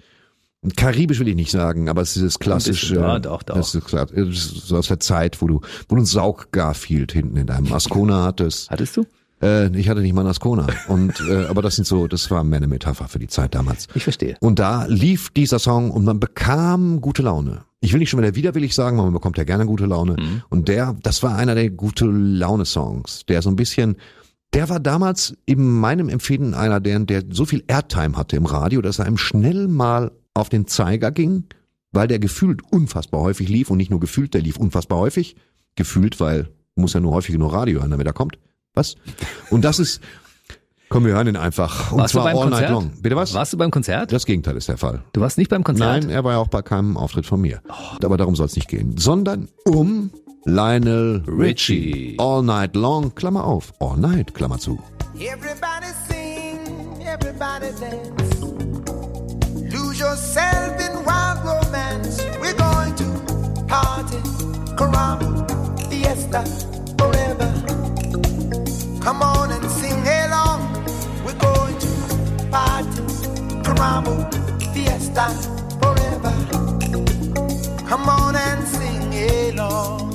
karibisch 0.76 1.20
will 1.20 1.28
ich 1.28 1.36
nicht 1.36 1.50
sagen, 1.50 1.88
aber 1.88 2.02
es 2.02 2.10
ist 2.10 2.16
dieses 2.16 2.38
klassische. 2.38 2.96
ja, 2.96 3.18
doch, 3.18 3.42
doch. 3.42 3.54
Das 3.56 3.74
ist, 3.74 3.84
klar- 3.86 4.06
das 4.06 4.16
ist 4.28 4.66
so 4.66 4.76
aus 4.76 4.88
der 4.88 5.00
Zeit, 5.00 5.40
wo 5.40 5.46
du, 5.46 5.60
wo 5.88 5.94
du 5.94 5.96
einen 5.96 6.06
Sauggarfield 6.06 7.12
hinten 7.12 7.36
in 7.36 7.46
deinem 7.46 7.72
Ascona 7.72 8.24
hattest. 8.24 8.70
Hattest 8.70 8.96
du? 8.96 9.04
Äh, 9.40 9.68
ich 9.78 9.88
hatte 9.88 10.00
nicht 10.00 10.14
mal 10.14 10.22
einen 10.22 10.30
Ascona. 10.30 10.66
Und, 10.88 11.20
äh, 11.30 11.44
aber 11.46 11.62
das 11.62 11.76
sind 11.76 11.86
so, 11.86 12.08
das 12.08 12.28
war 12.30 12.42
mehr 12.42 12.56
eine 12.56 12.66
Metapher 12.66 13.06
für 13.06 13.20
die 13.20 13.28
Zeit 13.28 13.54
damals. 13.54 13.86
Ich 13.94 14.02
verstehe. 14.02 14.36
Und 14.40 14.58
da 14.58 14.86
lief 14.86 15.30
dieser 15.30 15.60
Song 15.60 15.92
und 15.92 16.04
man 16.04 16.18
bekam 16.18 17.00
gute 17.00 17.22
Laune. 17.22 17.62
Ich 17.80 17.92
will 17.92 18.00
nicht 18.00 18.10
schon 18.10 18.18
wieder 18.20 18.34
widerwillig 18.34 18.74
sagen, 18.74 18.96
weil 18.98 19.04
man 19.04 19.14
bekommt 19.14 19.38
ja 19.38 19.44
gerne 19.44 19.64
gute 19.64 19.86
Laune. 19.86 20.16
Und 20.48 20.66
der, 20.66 20.96
das 21.04 21.22
war 21.22 21.36
einer 21.36 21.54
der 21.54 21.70
gute 21.70 22.06
Laune-Songs, 22.06 23.26
der 23.28 23.40
so 23.40 23.50
ein 23.50 23.54
bisschen, 23.54 23.96
der 24.54 24.68
war 24.68 24.80
damals 24.80 25.36
in 25.46 25.68
meinem 25.68 26.08
Empfinden 26.08 26.54
einer, 26.54 26.80
der, 26.80 26.98
der 27.00 27.24
so 27.30 27.44
viel 27.44 27.64
Airtime 27.66 28.16
hatte 28.16 28.36
im 28.36 28.46
Radio, 28.46 28.80
dass 28.80 28.98
er 28.98 29.06
einem 29.06 29.18
schnell 29.18 29.68
mal 29.68 30.12
auf 30.34 30.48
den 30.48 30.66
Zeiger 30.66 31.10
ging, 31.10 31.44
weil 31.92 32.08
der 32.08 32.18
gefühlt 32.18 32.62
unfassbar 32.72 33.20
häufig 33.20 33.48
lief 33.48 33.70
und 33.70 33.76
nicht 33.78 33.90
nur 33.90 34.00
gefühlt, 34.00 34.34
der 34.34 34.40
lief 34.40 34.56
unfassbar 34.56 34.98
häufig. 34.98 35.36
Gefühlt, 35.74 36.18
weil 36.20 36.48
muss 36.74 36.94
ja 36.94 37.00
nur 37.00 37.12
häufig 37.12 37.32
genug 37.32 37.52
Radio 37.52 37.80
hören, 37.80 37.90
damit 37.90 38.06
er 38.06 38.12
kommt. 38.12 38.38
Was? 38.74 38.94
Und 39.50 39.64
das 39.64 39.78
ist, 39.78 40.00
komm, 40.88 41.04
wir 41.04 41.12
hören 41.14 41.26
ihn 41.28 41.36
einfach. 41.36 41.92
Und 41.92 41.98
Warst 41.98 42.14
du 42.14 42.18
zwar 42.18 42.24
beim 42.32 42.36
all 42.36 42.42
Konzert? 42.44 42.60
night 42.62 42.70
long. 42.70 42.90
Bitte 43.02 43.16
was? 43.16 43.34
Warst 43.34 43.52
du 43.52 43.56
beim 43.58 43.70
Konzert? 43.70 44.12
Das 44.12 44.26
Gegenteil 44.26 44.56
ist 44.56 44.68
der 44.68 44.76
Fall. 44.78 45.02
Du 45.12 45.20
warst 45.20 45.38
nicht 45.38 45.50
beim 45.50 45.64
Konzert? 45.64 46.02
Nein, 46.04 46.10
er 46.10 46.24
war 46.24 46.32
ja 46.32 46.38
auch 46.38 46.48
bei 46.48 46.62
keinem 46.62 46.96
Auftritt 46.96 47.26
von 47.26 47.40
mir. 47.40 47.60
Aber 48.02 48.16
darum 48.16 48.36
soll 48.36 48.46
es 48.46 48.56
nicht 48.56 48.68
gehen. 48.68 48.96
Sondern 48.98 49.48
um 49.64 50.10
Lionel 50.44 51.22
Richie. 51.26 51.92
Richie. 51.92 52.16
All 52.18 52.42
night 52.42 52.74
long, 52.76 53.14
Klammer 53.14 53.44
auf. 53.44 53.72
All 53.80 53.96
night, 53.96 54.34
Klammer 54.34 54.58
zu. 54.58 54.78
Everybody 55.14 55.92
sing, 56.08 57.02
everybody 57.04 57.66
dance. 57.80 58.40
Lose 59.74 59.98
yourself 60.00 60.78
in 60.78 61.04
wild 61.04 61.38
romance. 61.44 62.22
We're 62.40 62.54
going 62.54 62.94
to 62.94 63.64
party, 63.66 64.16
caramba, 64.76 65.44
fiesta, 65.90 66.44
forever. 66.96 67.52
Come 69.02 69.22
on 69.22 69.50
and 69.50 69.67
party, 72.58 73.02
caramba, 73.64 74.14
fiesta, 74.72 75.26
forever. 75.80 76.34
Come 77.88 78.08
on 78.08 78.34
and 78.36 78.62
sing 78.76 79.12
along. 79.50 80.07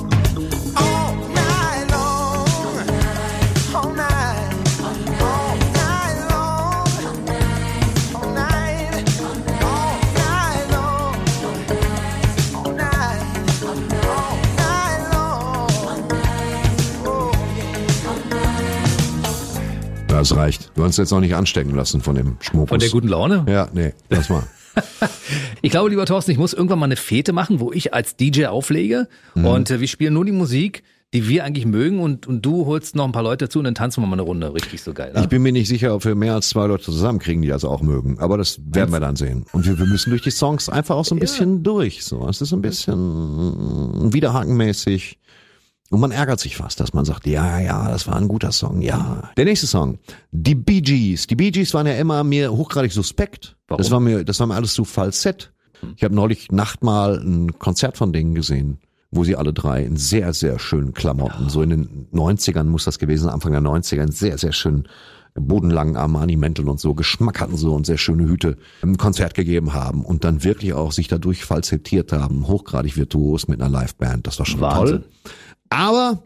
Das 20.28 20.36
reicht. 20.36 20.70
Du 20.74 20.84
hast 20.84 20.96
jetzt 20.96 21.12
auch 21.12 21.20
nicht 21.20 21.34
anstecken 21.34 21.74
lassen 21.74 22.00
von 22.00 22.14
dem 22.14 22.36
Schmuck. 22.40 22.68
Von 22.70 22.78
der 22.78 22.88
guten 22.88 23.08
Laune? 23.08 23.44
Ja, 23.48 23.68
nee, 23.72 23.92
das 24.08 24.30
war. 24.30 24.46
Ich 25.62 25.70
glaube, 25.70 25.88
lieber 25.90 26.04
Thorsten, 26.04 26.32
ich 26.32 26.38
muss 26.38 26.52
irgendwann 26.52 26.78
mal 26.80 26.86
eine 26.86 26.96
Fete 26.96 27.32
machen, 27.32 27.60
wo 27.60 27.70
ich 27.72 27.94
als 27.94 28.16
DJ 28.16 28.46
auflege 28.46 29.06
Mhm. 29.34 29.46
und 29.46 29.70
äh, 29.70 29.80
wir 29.80 29.86
spielen 29.88 30.12
nur 30.14 30.24
die 30.24 30.32
Musik, 30.32 30.82
die 31.14 31.28
wir 31.28 31.44
eigentlich 31.44 31.64
mögen 31.64 32.00
und, 32.00 32.26
und 32.26 32.42
du 32.44 32.66
holst 32.66 32.96
noch 32.96 33.04
ein 33.04 33.12
paar 33.12 33.22
Leute 33.22 33.44
dazu 33.44 33.60
und 33.60 33.64
dann 33.66 33.76
tanzen 33.76 34.02
wir 34.02 34.06
mal 34.08 34.14
eine 34.14 34.22
Runde. 34.22 34.52
Richtig 34.52 34.82
so 34.82 34.92
geil. 34.92 35.12
Ich 35.14 35.20
Ne? 35.20 35.28
bin 35.28 35.42
mir 35.42 35.52
nicht 35.52 35.68
sicher, 35.68 35.94
ob 35.94 36.04
wir 36.04 36.16
mehr 36.16 36.34
als 36.34 36.48
zwei 36.48 36.66
Leute 36.66 36.82
zusammenkriegen, 36.84 37.40
die 37.40 37.48
das 37.48 37.64
auch 37.64 37.82
mögen. 37.82 38.18
Aber 38.18 38.36
das 38.36 38.58
werden 38.66 38.92
wir 38.92 38.98
dann 38.98 39.14
sehen. 39.14 39.46
Und 39.52 39.64
wir, 39.64 39.78
wir 39.78 39.86
müssen 39.86 40.10
durch 40.10 40.22
die 40.22 40.32
Songs 40.32 40.68
einfach 40.68 40.96
auch 40.96 41.04
so 41.04 41.14
ein 41.14 41.20
bisschen 41.20 41.62
durch. 41.62 42.04
So, 42.04 42.26
es 42.28 42.40
ist 42.40 42.52
ein 42.52 42.62
bisschen 42.62 44.12
wiederhakenmäßig. 44.12 45.18
Und 45.94 46.00
man 46.00 46.10
ärgert 46.10 46.40
sich 46.40 46.56
fast, 46.56 46.80
dass 46.80 46.92
man 46.92 47.04
sagt, 47.04 47.24
ja, 47.24 47.60
ja, 47.60 47.88
das 47.88 48.08
war 48.08 48.16
ein 48.16 48.26
guter 48.26 48.50
Song, 48.50 48.82
ja. 48.82 49.30
Der 49.36 49.44
nächste 49.44 49.68
Song, 49.68 50.00
die 50.32 50.56
Bee 50.56 50.80
Gees. 50.80 51.28
Die 51.28 51.36
Bee 51.36 51.52
Gees 51.52 51.72
waren 51.72 51.86
ja 51.86 51.94
immer 51.94 52.24
mir 52.24 52.52
hochgradig 52.52 52.92
suspekt. 52.92 53.54
Warum? 53.68 53.78
Das 53.78 53.92
war 53.92 54.00
mir, 54.00 54.24
das 54.24 54.40
war 54.40 54.48
mir 54.48 54.56
alles 54.56 54.74
zu 54.74 54.84
falsett. 54.84 55.52
Ich 55.96 56.02
habe 56.02 56.12
neulich 56.12 56.50
Nacht 56.50 56.82
mal 56.82 57.20
ein 57.20 57.60
Konzert 57.60 57.96
von 57.96 58.12
denen 58.12 58.34
gesehen, 58.34 58.78
wo 59.12 59.22
sie 59.22 59.36
alle 59.36 59.52
drei 59.52 59.84
in 59.84 59.96
sehr, 59.96 60.34
sehr 60.34 60.58
schönen 60.58 60.94
Klamotten, 60.94 61.48
so 61.48 61.62
in 61.62 61.70
den 61.70 62.08
90ern 62.12 62.64
muss 62.64 62.84
das 62.84 62.98
gewesen 62.98 63.26
sein, 63.26 63.32
Anfang 63.32 63.52
der 63.52 63.60
90er, 63.60 64.02
in 64.02 64.10
sehr, 64.10 64.36
sehr 64.36 64.52
schönen 64.52 64.88
bodenlangen 65.36 65.96
Armani-Mänteln 65.96 66.68
und 66.68 66.80
so, 66.80 66.94
Geschmack 66.94 67.40
hatten 67.40 67.56
so 67.56 67.72
und 67.74 67.86
sehr 67.86 67.98
schöne 67.98 68.24
Hüte, 68.28 68.56
ein 68.82 68.96
Konzert 68.96 69.34
gegeben 69.34 69.74
haben 69.74 70.04
und 70.04 70.24
dann 70.24 70.42
wirklich 70.44 70.72
auch 70.72 70.92
sich 70.92 71.06
dadurch 71.06 71.44
falsettiert 71.44 72.12
haben, 72.12 72.48
hochgradig 72.48 72.96
virtuos 72.96 73.48
mit 73.48 73.60
einer 73.60 73.70
Liveband. 73.70 74.26
Das 74.26 74.38
war 74.38 74.46
schon 74.46 74.60
Wahnsinn. 74.60 75.02
toll. 75.02 75.04
Aber 75.70 76.22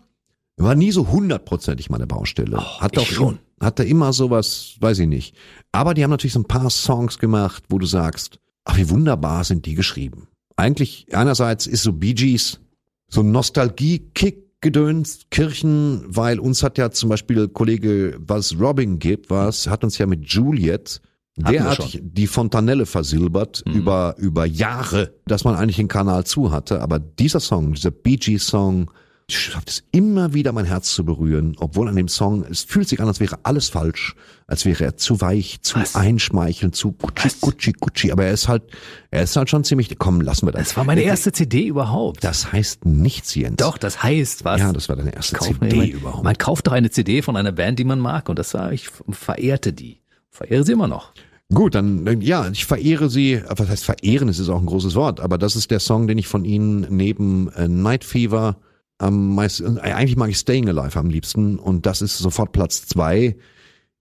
war 0.56 0.74
nie 0.74 0.92
so 0.92 1.08
hundertprozentig 1.08 1.90
meine 1.90 2.06
Baustelle. 2.06 2.58
hat 2.80 2.92
ich 2.94 2.98
auch 2.98 3.06
schon. 3.06 3.38
Hatte 3.60 3.84
immer 3.84 4.12
sowas, 4.12 4.76
weiß 4.80 5.00
ich 5.00 5.08
nicht. 5.08 5.34
Aber 5.72 5.94
die 5.94 6.04
haben 6.04 6.10
natürlich 6.10 6.32
so 6.32 6.40
ein 6.40 6.44
paar 6.44 6.70
Songs 6.70 7.18
gemacht, 7.18 7.64
wo 7.68 7.78
du 7.78 7.86
sagst, 7.86 8.38
ach, 8.64 8.76
wie 8.76 8.90
wunderbar 8.90 9.44
sind 9.44 9.66
die 9.66 9.74
geschrieben. 9.74 10.28
Eigentlich, 10.56 11.06
einerseits 11.12 11.66
ist 11.66 11.82
so 11.82 11.92
Bee 11.92 12.14
Gees 12.14 12.60
so 13.08 13.22
ein 13.22 13.30
Nostalgie-Kick 13.32 14.60
gedöns, 14.60 15.20
Kirchen, 15.30 16.02
weil 16.08 16.40
uns 16.40 16.62
hat 16.62 16.78
ja 16.78 16.90
zum 16.90 17.08
Beispiel 17.08 17.48
Kollege, 17.48 18.18
was 18.20 18.58
Robin 18.58 18.98
gibt, 18.98 19.30
was, 19.30 19.68
hat 19.68 19.84
uns 19.84 19.98
ja 19.98 20.06
mit 20.06 20.26
Juliet 20.26 21.00
derartig 21.36 22.00
die 22.02 22.26
Fontanelle 22.26 22.84
versilbert 22.84 23.62
über, 23.66 24.16
über 24.18 24.44
Jahre, 24.44 25.14
dass 25.26 25.44
man 25.44 25.54
eigentlich 25.54 25.76
den 25.76 25.86
Kanal 25.86 26.24
zu 26.24 26.50
hatte. 26.50 26.80
Aber 26.82 26.98
dieser 26.98 27.38
Song, 27.38 27.72
dieser 27.74 27.92
Bee 27.92 28.16
Gees 28.16 28.46
Song, 28.48 28.90
schafft 29.30 29.68
es 29.68 29.82
immer 29.92 30.32
wieder 30.32 30.52
mein 30.52 30.64
Herz 30.64 30.92
zu 30.94 31.04
berühren, 31.04 31.54
obwohl 31.58 31.86
an 31.88 31.96
dem 31.96 32.08
Song, 32.08 32.44
es 32.50 32.62
fühlt 32.62 32.88
sich 32.88 33.00
an, 33.00 33.08
als 33.08 33.20
wäre 33.20 33.38
alles 33.42 33.68
falsch, 33.68 34.14
als 34.46 34.64
wäre 34.64 34.84
er 34.84 34.96
zu 34.96 35.20
weich, 35.20 35.60
zu 35.60 35.78
Was? 35.78 35.94
einschmeichelnd, 35.96 36.74
zu 36.74 36.92
gutschi, 36.92 37.28
gutschi, 37.40 37.72
gutschi, 37.72 38.10
aber 38.12 38.24
er 38.24 38.32
ist 38.32 38.48
halt, 38.48 38.62
er 39.10 39.24
ist 39.24 39.36
halt 39.36 39.50
schon 39.50 39.64
ziemlich, 39.64 39.94
komm, 39.98 40.22
lassen 40.22 40.46
wir 40.46 40.52
das. 40.52 40.68
Das 40.68 40.76
war 40.78 40.84
meine 40.84 41.02
erste 41.02 41.30
CD 41.32 41.66
überhaupt. 41.66 42.24
Das 42.24 42.52
heißt 42.52 42.86
nichts, 42.86 43.34
Jens. 43.34 43.56
Doch, 43.56 43.76
das 43.76 44.02
heißt 44.02 44.44
was? 44.46 44.60
Ja, 44.60 44.72
das 44.72 44.88
war 44.88 44.96
deine 44.96 45.14
erste 45.14 45.36
Kauf 45.36 45.48
CD 45.48 45.68
immer- 45.76 45.84
überhaupt. 45.86 46.24
Man 46.24 46.38
kauft 46.38 46.66
doch 46.66 46.72
eine 46.72 46.90
CD 46.90 47.20
von 47.20 47.36
einer 47.36 47.52
Band, 47.52 47.78
die 47.78 47.84
man 47.84 47.98
mag 48.00 48.30
und 48.30 48.38
das 48.38 48.54
war, 48.54 48.72
ich 48.72 48.88
verehrte 49.10 49.74
die. 49.74 50.00
Verehre 50.30 50.64
sie 50.64 50.72
immer 50.72 50.88
noch. 50.88 51.12
Gut, 51.52 51.74
dann, 51.74 52.04
dann 52.04 52.20
ja, 52.20 52.48
ich 52.50 52.64
verehre 52.66 53.08
sie, 53.10 53.42
was 53.48 53.68
heißt 53.68 53.84
verehren, 53.84 54.28
es 54.28 54.38
ist 54.38 54.48
auch 54.48 54.60
ein 54.60 54.66
großes 54.66 54.94
Wort, 54.94 55.20
aber 55.20 55.36
das 55.38 55.56
ist 55.56 55.70
der 55.70 55.80
Song, 55.80 56.06
den 56.06 56.16
ich 56.18 56.28
von 56.28 56.44
ihnen 56.44 56.86
neben 56.90 57.50
äh, 57.52 57.68
Night 57.68 58.04
Fever 58.04 58.56
am 58.98 59.34
meisten, 59.34 59.76
äh, 59.78 59.80
eigentlich 59.80 60.16
mag 60.16 60.30
ich 60.30 60.38
Staying 60.38 60.68
Alive 60.68 60.98
am 60.98 61.08
liebsten 61.08 61.58
und 61.58 61.86
das 61.86 62.02
ist 62.02 62.18
sofort 62.18 62.52
Platz 62.52 62.86
zwei 62.86 63.36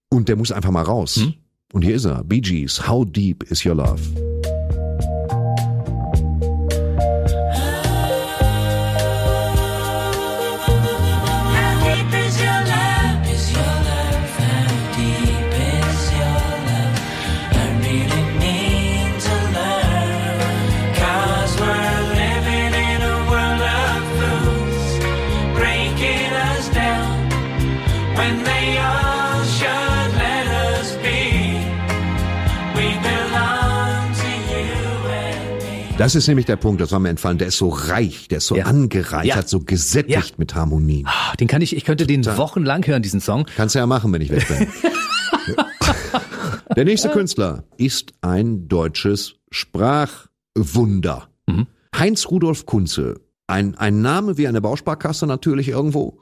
und 0.10 0.28
der 0.28 0.36
muss 0.36 0.52
einfach 0.52 0.72
mal 0.72 0.84
raus. 0.84 1.18
Und 1.74 1.84
hier 1.84 1.95
ist 1.95 2.06
er, 2.06 2.24
Bee 2.24 2.41
Gees, 2.41 2.88
How 2.88 3.06
Deep 3.06 3.43
Is 3.43 3.66
Your 3.66 3.76
Love? 3.76 4.00
Das 35.98 36.14
ist 36.14 36.28
nämlich 36.28 36.45
der 36.45 36.58
Punkt, 36.58 36.80
das 36.80 36.91
war 36.91 37.00
mir 37.00 37.10
entfallen, 37.10 37.39
der 37.39 37.48
ist 37.48 37.58
so 37.58 37.70
reich, 37.70 38.28
der 38.28 38.38
ist 38.38 38.45
so 38.48 38.56
Ja. 38.56 38.66
angereichert, 38.66 39.26
Ja. 39.26 39.48
so 39.48 39.62
gesättigt 39.62 40.30
Ja. 40.30 40.36
mit 40.38 40.54
Harmonien. 40.54 41.08
Ah, 41.08 41.36
Den 41.39 41.48
kann 41.48 41.62
ich, 41.64 41.76
ich 41.76 41.86
könnte 41.86 42.06
den 42.06 42.24
wochenlang 42.26 42.86
hören, 42.86 43.02
diesen 43.02 43.20
Song. 43.20 43.48
Kannst 43.56 43.74
du 43.74 43.80
ja 43.80 43.88
machen, 43.88 44.14
wenn 44.14 44.22
ich 44.22 44.30
weg 44.30 44.48
bin. 44.48 44.68
Der 46.76 46.86
nächste 46.86 47.10
Künstler 47.10 47.64
ist 47.78 48.14
ein 48.22 48.68
deutsches 48.68 49.36
Sprachwunder. 49.50 51.30
Heinz 51.98 52.28
Rudolf 52.30 52.68
Kunze. 52.68 53.20
Ein, 53.48 53.76
ein 53.76 54.02
Name 54.02 54.38
wie 54.38 54.48
eine 54.48 54.62
Bausparkasse 54.62 55.26
natürlich 55.26 55.70
irgendwo. 55.70 56.20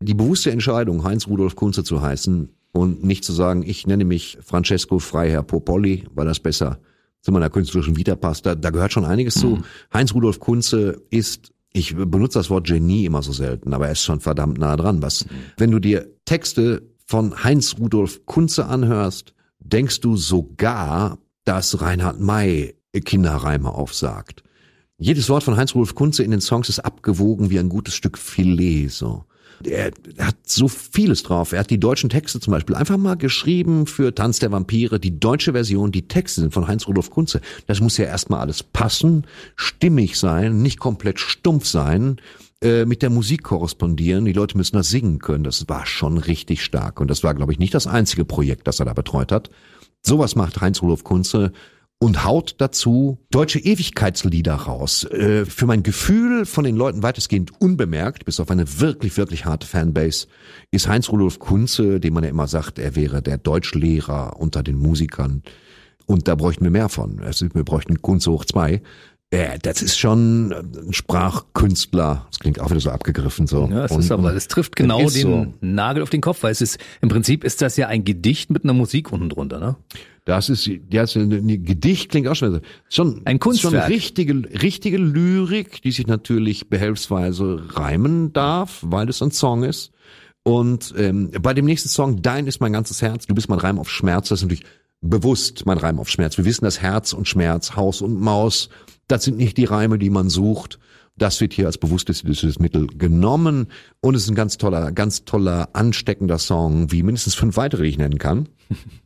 Die 0.00 0.14
bewusste 0.14 0.52
Entscheidung, 0.52 1.02
Heinz 1.02 1.26
Rudolf 1.26 1.56
Kunze 1.56 1.82
zu 1.82 2.00
heißen 2.00 2.50
und 2.72 3.02
nicht 3.02 3.24
zu 3.24 3.32
sagen, 3.32 3.64
ich 3.66 3.86
nenne 3.88 4.04
mich 4.04 4.38
Francesco 4.44 5.00
Freiherr 5.00 5.42
Popolli, 5.42 6.04
weil 6.14 6.26
das 6.26 6.38
besser 6.38 6.78
zu 7.26 7.32
meiner 7.32 7.50
künstlerischen 7.50 7.96
Vita 7.96 8.14
passt. 8.14 8.46
Da, 8.46 8.54
da 8.54 8.70
gehört 8.70 8.92
schon 8.92 9.04
einiges 9.04 9.34
zu. 9.34 9.58
Heinz 9.92 10.14
Rudolf 10.14 10.38
Kunze 10.38 11.02
ist 11.10 11.50
ich 11.72 11.96
benutze 11.96 12.38
das 12.38 12.50
Wort 12.50 12.68
Genie 12.68 13.04
immer 13.04 13.20
so 13.20 13.32
selten, 13.32 13.74
aber 13.74 13.86
er 13.86 13.92
ist 13.92 14.04
schon 14.04 14.20
verdammt 14.20 14.58
nah 14.58 14.76
dran. 14.76 15.02
Was, 15.02 15.26
wenn 15.58 15.72
du 15.72 15.80
dir 15.80 16.06
Texte 16.24 16.88
von 17.04 17.42
Heinz 17.42 17.76
Rudolf 17.80 18.24
Kunze 18.26 18.66
anhörst, 18.66 19.34
denkst 19.58 20.00
du 20.00 20.16
sogar, 20.16 21.18
dass 21.44 21.82
Reinhard 21.82 22.20
May 22.20 22.76
Kinderreime 22.94 23.74
aufsagt. 23.74 24.44
Jedes 24.96 25.28
Wort 25.28 25.42
von 25.42 25.56
Heinz 25.56 25.74
Rudolf 25.74 25.96
Kunze 25.96 26.22
in 26.22 26.30
den 26.30 26.40
Songs 26.40 26.68
ist 26.68 26.78
abgewogen 26.78 27.50
wie 27.50 27.58
ein 27.58 27.68
gutes 27.68 27.94
Stück 27.94 28.18
Filet, 28.18 28.86
so. 28.86 29.24
Er 29.64 29.92
hat 30.18 30.36
so 30.44 30.68
vieles 30.68 31.22
drauf. 31.22 31.52
Er 31.52 31.60
hat 31.60 31.70
die 31.70 31.80
deutschen 31.80 32.10
Texte 32.10 32.40
zum 32.40 32.52
Beispiel 32.52 32.74
einfach 32.74 32.96
mal 32.96 33.16
geschrieben 33.16 33.86
für 33.86 34.14
Tanz 34.14 34.38
der 34.38 34.52
Vampire. 34.52 35.00
Die 35.00 35.18
deutsche 35.18 35.52
Version, 35.52 35.92
die 35.92 36.08
Texte 36.08 36.42
sind 36.42 36.52
von 36.52 36.68
Heinz 36.68 36.86
Rudolf 36.86 37.10
Kunze. 37.10 37.40
Das 37.66 37.80
muss 37.80 37.96
ja 37.96 38.04
erstmal 38.04 38.40
alles 38.40 38.62
passen, 38.62 39.26
stimmig 39.56 40.18
sein, 40.18 40.62
nicht 40.62 40.78
komplett 40.78 41.18
stumpf 41.20 41.66
sein, 41.66 42.16
äh, 42.62 42.84
mit 42.84 43.02
der 43.02 43.10
Musik 43.10 43.42
korrespondieren. 43.42 44.24
Die 44.24 44.32
Leute 44.32 44.56
müssen 44.56 44.76
das 44.76 44.88
singen 44.88 45.18
können. 45.18 45.44
Das 45.44 45.68
war 45.68 45.86
schon 45.86 46.18
richtig 46.18 46.62
stark. 46.62 47.00
Und 47.00 47.08
das 47.08 47.22
war, 47.22 47.34
glaube 47.34 47.52
ich, 47.52 47.58
nicht 47.58 47.74
das 47.74 47.86
einzige 47.86 48.24
Projekt, 48.24 48.66
das 48.66 48.80
er 48.80 48.86
da 48.86 48.92
betreut 48.92 49.32
hat. 49.32 49.50
Sowas 50.02 50.36
macht 50.36 50.60
Heinz 50.60 50.82
Rudolf 50.82 51.04
Kunze 51.04 51.52
und 51.98 52.24
haut 52.24 52.56
dazu 52.58 53.18
deutsche 53.30 53.58
Ewigkeitslieder 53.58 54.54
raus. 54.54 55.04
Äh, 55.04 55.46
für 55.46 55.66
mein 55.66 55.82
Gefühl 55.82 56.44
von 56.44 56.64
den 56.64 56.76
Leuten 56.76 57.02
weitestgehend 57.02 57.58
unbemerkt, 57.60 58.24
bis 58.26 58.38
auf 58.38 58.50
eine 58.50 58.80
wirklich, 58.80 59.16
wirklich 59.16 59.46
harte 59.46 59.66
Fanbase, 59.66 60.26
ist 60.70 60.88
Heinz 60.88 61.08
Rudolf 61.08 61.38
Kunze, 61.38 61.98
dem 61.98 62.14
man 62.14 62.24
ja 62.24 62.30
immer 62.30 62.48
sagt, 62.48 62.78
er 62.78 62.96
wäre 62.96 63.22
der 63.22 63.38
Deutschlehrer 63.38 64.36
unter 64.38 64.62
den 64.62 64.76
Musikern. 64.78 65.42
Und 66.04 66.28
da 66.28 66.34
bräuchten 66.34 66.64
wir 66.64 66.70
mehr 66.70 66.88
von. 66.88 67.18
Also 67.20 67.46
wir 67.52 67.64
bräuchten 67.64 68.00
Kunze 68.02 68.30
hoch 68.30 68.44
zwei. 68.44 68.82
Äh, 69.30 69.58
das 69.60 69.82
ist 69.82 69.98
schon 69.98 70.52
ein 70.52 70.92
Sprachkünstler. 70.92 72.26
Das 72.30 72.38
klingt 72.38 72.60
auch 72.60 72.70
wieder 72.70 72.80
so 72.80 72.90
abgegriffen 72.90 73.46
so. 73.46 73.68
Ja, 73.70 73.86
es 73.86 73.90
Und- 73.92 74.00
ist 74.00 74.10
aber, 74.12 74.34
es 74.34 74.48
trifft 74.48 74.76
genau 74.76 74.98
den 75.00 75.08
so. 75.08 75.46
Nagel 75.60 76.02
auf 76.02 76.10
den 76.10 76.20
Kopf, 76.20 76.42
weil 76.42 76.52
es 76.52 76.60
ist, 76.60 76.78
im 77.00 77.08
Prinzip 77.08 77.42
ist 77.42 77.62
das 77.62 77.76
ja 77.76 77.88
ein 77.88 78.04
Gedicht 78.04 78.50
mit 78.50 78.64
einer 78.64 78.74
Musik 78.74 79.12
unten 79.12 79.30
drunter, 79.30 79.58
ne? 79.58 79.76
Das 80.26 80.48
ist, 80.48 80.66
ja, 80.66 80.76
das 80.90 81.14
ist 81.14 81.22
ein 81.22 81.64
Gedicht 81.64 82.10
klingt 82.10 82.26
auch 82.26 82.34
schon, 82.34 82.54
so. 82.54 82.60
schon, 82.88 83.22
Ein 83.24 83.38
Kunstwerk. 83.38 83.84
schon 83.84 83.92
richtige, 83.92 84.34
richtige 84.60 84.98
Lyrik, 84.98 85.80
die 85.82 85.92
sich 85.92 86.08
natürlich 86.08 86.68
behelfsweise 86.68 87.62
reimen 87.70 88.32
darf, 88.32 88.80
weil 88.82 89.08
es 89.08 89.22
ein 89.22 89.30
Song 89.30 89.62
ist. 89.62 89.92
Und 90.42 90.92
ähm, 90.98 91.30
bei 91.40 91.54
dem 91.54 91.64
nächsten 91.64 91.88
Song, 91.88 92.22
Dein 92.22 92.48
ist 92.48 92.60
mein 92.60 92.72
ganzes 92.72 93.02
Herz, 93.02 93.26
du 93.26 93.36
bist 93.36 93.48
mein 93.48 93.60
Reim 93.60 93.78
auf 93.78 93.88
Schmerz, 93.88 94.28
das 94.28 94.40
ist 94.40 94.42
natürlich 94.42 94.64
bewusst 95.00 95.64
mein 95.64 95.78
Reim 95.78 96.00
auf 96.00 96.08
Schmerz. 96.08 96.36
Wir 96.36 96.44
wissen, 96.44 96.64
dass 96.64 96.82
Herz 96.82 97.12
und 97.12 97.28
Schmerz, 97.28 97.76
Haus 97.76 98.02
und 98.02 98.20
Maus, 98.20 98.68
das 99.06 99.22
sind 99.22 99.36
nicht 99.36 99.56
die 99.56 99.64
Reime, 99.64 99.96
die 99.96 100.10
man 100.10 100.28
sucht. 100.28 100.80
Das 101.16 101.40
wird 101.40 101.52
hier 101.52 101.66
als 101.66 101.78
bewusstes 101.78 102.24
Mittel 102.58 102.88
genommen 102.88 103.68
und 104.00 104.16
es 104.16 104.24
ist 104.24 104.28
ein 104.28 104.34
ganz 104.34 104.58
toller, 104.58 104.90
ganz 104.90 105.24
toller, 105.24 105.68
ansteckender 105.72 106.38
Song, 106.38 106.90
wie 106.90 107.04
mindestens 107.04 107.36
fünf 107.36 107.56
weitere, 107.56 107.84
die 107.84 107.90
ich 107.90 107.98
nennen 107.98 108.18
kann. 108.18 108.48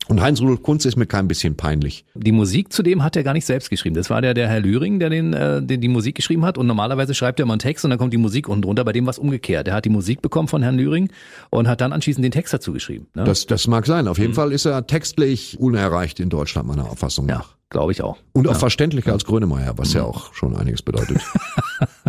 Und 0.08 0.20
Heinz 0.20 0.40
Rudolf 0.40 0.62
Kunze 0.62 0.88
ist 0.88 0.96
mir 0.96 1.06
kein 1.06 1.28
bisschen 1.28 1.56
peinlich. 1.56 2.04
Die 2.14 2.32
Musik 2.32 2.72
zudem 2.72 3.04
hat 3.04 3.14
er 3.14 3.22
gar 3.22 3.32
nicht 3.32 3.46
selbst 3.46 3.70
geschrieben. 3.70 3.94
Das 3.94 4.10
war 4.10 4.20
der, 4.20 4.34
der 4.34 4.48
Herr 4.48 4.60
Lühring, 4.60 4.98
der 4.98 5.10
den, 5.10 5.32
äh, 5.34 5.62
den 5.62 5.80
die 5.80 5.88
Musik 5.88 6.16
geschrieben 6.16 6.44
hat. 6.44 6.58
Und 6.58 6.66
normalerweise 6.66 7.14
schreibt 7.14 7.38
er 7.38 7.44
immer 7.44 7.52
einen 7.52 7.60
Text 7.60 7.84
und 7.84 7.90
dann 7.90 7.98
kommt 7.98 8.12
die 8.12 8.18
Musik 8.18 8.48
unten 8.48 8.62
drunter. 8.62 8.84
Bei 8.84 8.92
dem 8.92 9.06
war 9.06 9.10
es 9.10 9.18
umgekehrt. 9.18 9.68
Er 9.68 9.74
hat 9.74 9.84
die 9.84 9.90
Musik 9.90 10.22
bekommen 10.22 10.48
von 10.48 10.62
Herrn 10.62 10.76
Lühring 10.76 11.10
und 11.50 11.68
hat 11.68 11.80
dann 11.80 11.92
anschließend 11.92 12.24
den 12.24 12.32
Text 12.32 12.52
dazu 12.52 12.72
geschrieben. 12.72 13.06
Ne? 13.14 13.24
Das, 13.24 13.46
das 13.46 13.66
mag 13.68 13.86
sein. 13.86 14.08
Auf 14.08 14.18
jeden 14.18 14.34
Fall 14.34 14.52
ist 14.52 14.64
er 14.64 14.86
textlich 14.86 15.58
unerreicht 15.60 16.18
in 16.18 16.28
Deutschland, 16.28 16.66
meiner 16.66 16.90
Auffassung 16.90 17.28
ja, 17.28 17.36
nach. 17.36 17.56
glaube 17.68 17.92
ich 17.92 18.02
auch. 18.02 18.18
Und 18.32 18.48
auch 18.48 18.56
verständlicher 18.56 19.12
als 19.12 19.24
Grönemeyer, 19.24 19.74
was 19.76 19.92
ja 19.92 20.02
auch 20.02 20.34
schon 20.34 20.56
einiges 20.56 20.82
bedeutet. 20.82 21.18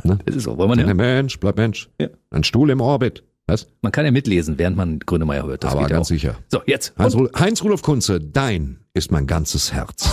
Das 0.03 0.35
ist 0.35 0.43
so. 0.43 0.57
Wollen 0.57 0.69
wir 0.69 0.79
Ein 0.79 0.87
ne? 0.87 0.93
Mensch, 0.95 1.39
bleib 1.39 1.57
Mensch. 1.57 1.89
Ja. 1.99 2.07
Ein 2.31 2.43
Stuhl 2.43 2.69
im 2.71 2.81
Orbit. 2.81 3.23
Was? 3.51 3.67
Man 3.81 3.91
kann 3.91 4.05
ja 4.05 4.11
mitlesen, 4.11 4.57
während 4.57 4.77
man 4.77 4.99
Grönemeyer 4.99 5.45
hört. 5.45 5.63
Das 5.65 5.73
Aber 5.73 5.87
ganz 5.87 6.07
auch. 6.07 6.09
sicher. 6.09 6.35
So, 6.47 6.61
jetzt. 6.65 6.93
Heinz, 6.97 7.15
Heinz 7.37 7.63
Rudolf 7.63 7.81
Kunze, 7.81 8.21
dein 8.21 8.79
ist 8.93 9.11
mein 9.11 9.27
ganzes 9.27 9.73
Herz. 9.73 10.09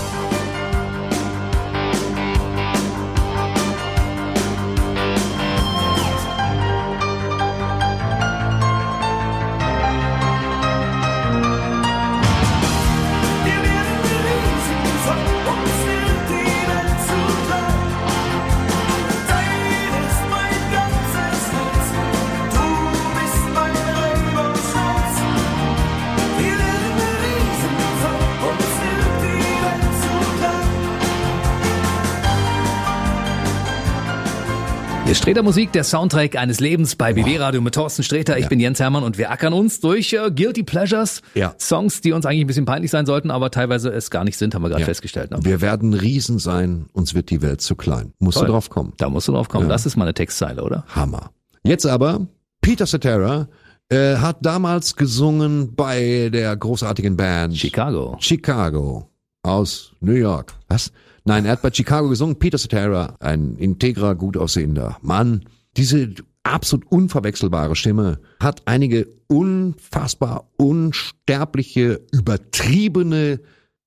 Streter 35.18 35.42
Musik, 35.42 35.72
der 35.72 35.84
Soundtrack 35.84 36.36
eines 36.36 36.60
Lebens 36.60 36.96
bei 36.96 37.12
BW 37.12 37.36
Radio 37.38 37.60
mit 37.60 37.74
Thorsten 37.74 38.02
Streter. 38.02 38.38
Ich 38.38 38.48
bin 38.48 38.60
Jens 38.60 38.80
Hermann 38.80 39.02
und 39.02 39.18
wir 39.18 39.30
ackern 39.30 39.52
uns 39.52 39.80
durch 39.80 40.12
äh, 40.14 40.30
Guilty 40.30 40.62
Pleasures. 40.62 41.20
Ja. 41.34 41.54
Songs, 41.60 42.00
die 42.00 42.12
uns 42.12 42.24
eigentlich 42.24 42.42
ein 42.42 42.46
bisschen 42.46 42.64
peinlich 42.64 42.90
sein 42.90 43.04
sollten, 43.04 43.30
aber 43.30 43.50
teilweise 43.50 43.90
es 43.90 44.10
gar 44.10 44.24
nicht 44.24 44.38
sind, 44.38 44.54
haben 44.54 44.62
wir 44.62 44.68
gerade 44.70 44.80
Ja. 44.82 44.86
festgestellt. 44.86 45.30
Ne? 45.30 45.38
Wir 45.42 45.60
werden 45.60 45.92
Riesen 45.92 46.38
sein, 46.38 46.86
uns 46.92 47.14
wird 47.14 47.28
die 47.30 47.42
Welt 47.42 47.60
zu 47.60 47.74
klein. 47.74 48.12
Musst 48.20 48.38
Toll. 48.38 48.46
du 48.46 48.52
drauf 48.52 48.70
kommen. 48.70 48.94
Da 48.96 49.10
musst 49.10 49.28
du 49.28 49.32
drauf 49.32 49.48
kommen. 49.48 49.68
Das 49.68 49.84
ist 49.84 49.96
mal 49.96 50.04
eine 50.04 50.14
Textzeile, 50.14 50.62
oder? 50.62 50.84
Hammer. 50.94 51.30
Jetzt 51.62 51.84
aber, 51.84 52.26
Peter 52.62 52.86
Cetera 52.86 53.48
äh, 53.90 54.16
hat 54.16 54.38
damals 54.46 54.96
gesungen 54.96 55.74
bei 55.74 56.30
der 56.32 56.56
großartigen 56.56 57.16
Band 57.16 57.54
Chicago. 57.56 58.16
Chicago 58.20 59.10
aus 59.42 59.92
New 60.00 60.12
York. 60.14 60.54
Was? 60.68 60.90
Nein, 61.28 61.44
er 61.44 61.52
hat 61.52 61.60
bei 61.60 61.70
Chicago 61.70 62.08
gesungen. 62.08 62.38
Peter 62.38 62.56
Cetera, 62.56 63.14
ein 63.20 63.56
integrer, 63.56 64.14
gut 64.14 64.38
aussehender 64.38 64.96
Mann. 65.02 65.44
Diese 65.76 66.14
absolut 66.42 66.90
unverwechselbare 66.90 67.76
Stimme 67.76 68.18
hat 68.40 68.62
einige 68.64 69.06
unfassbar 69.26 70.48
unsterbliche, 70.56 72.00
übertriebene 72.12 73.40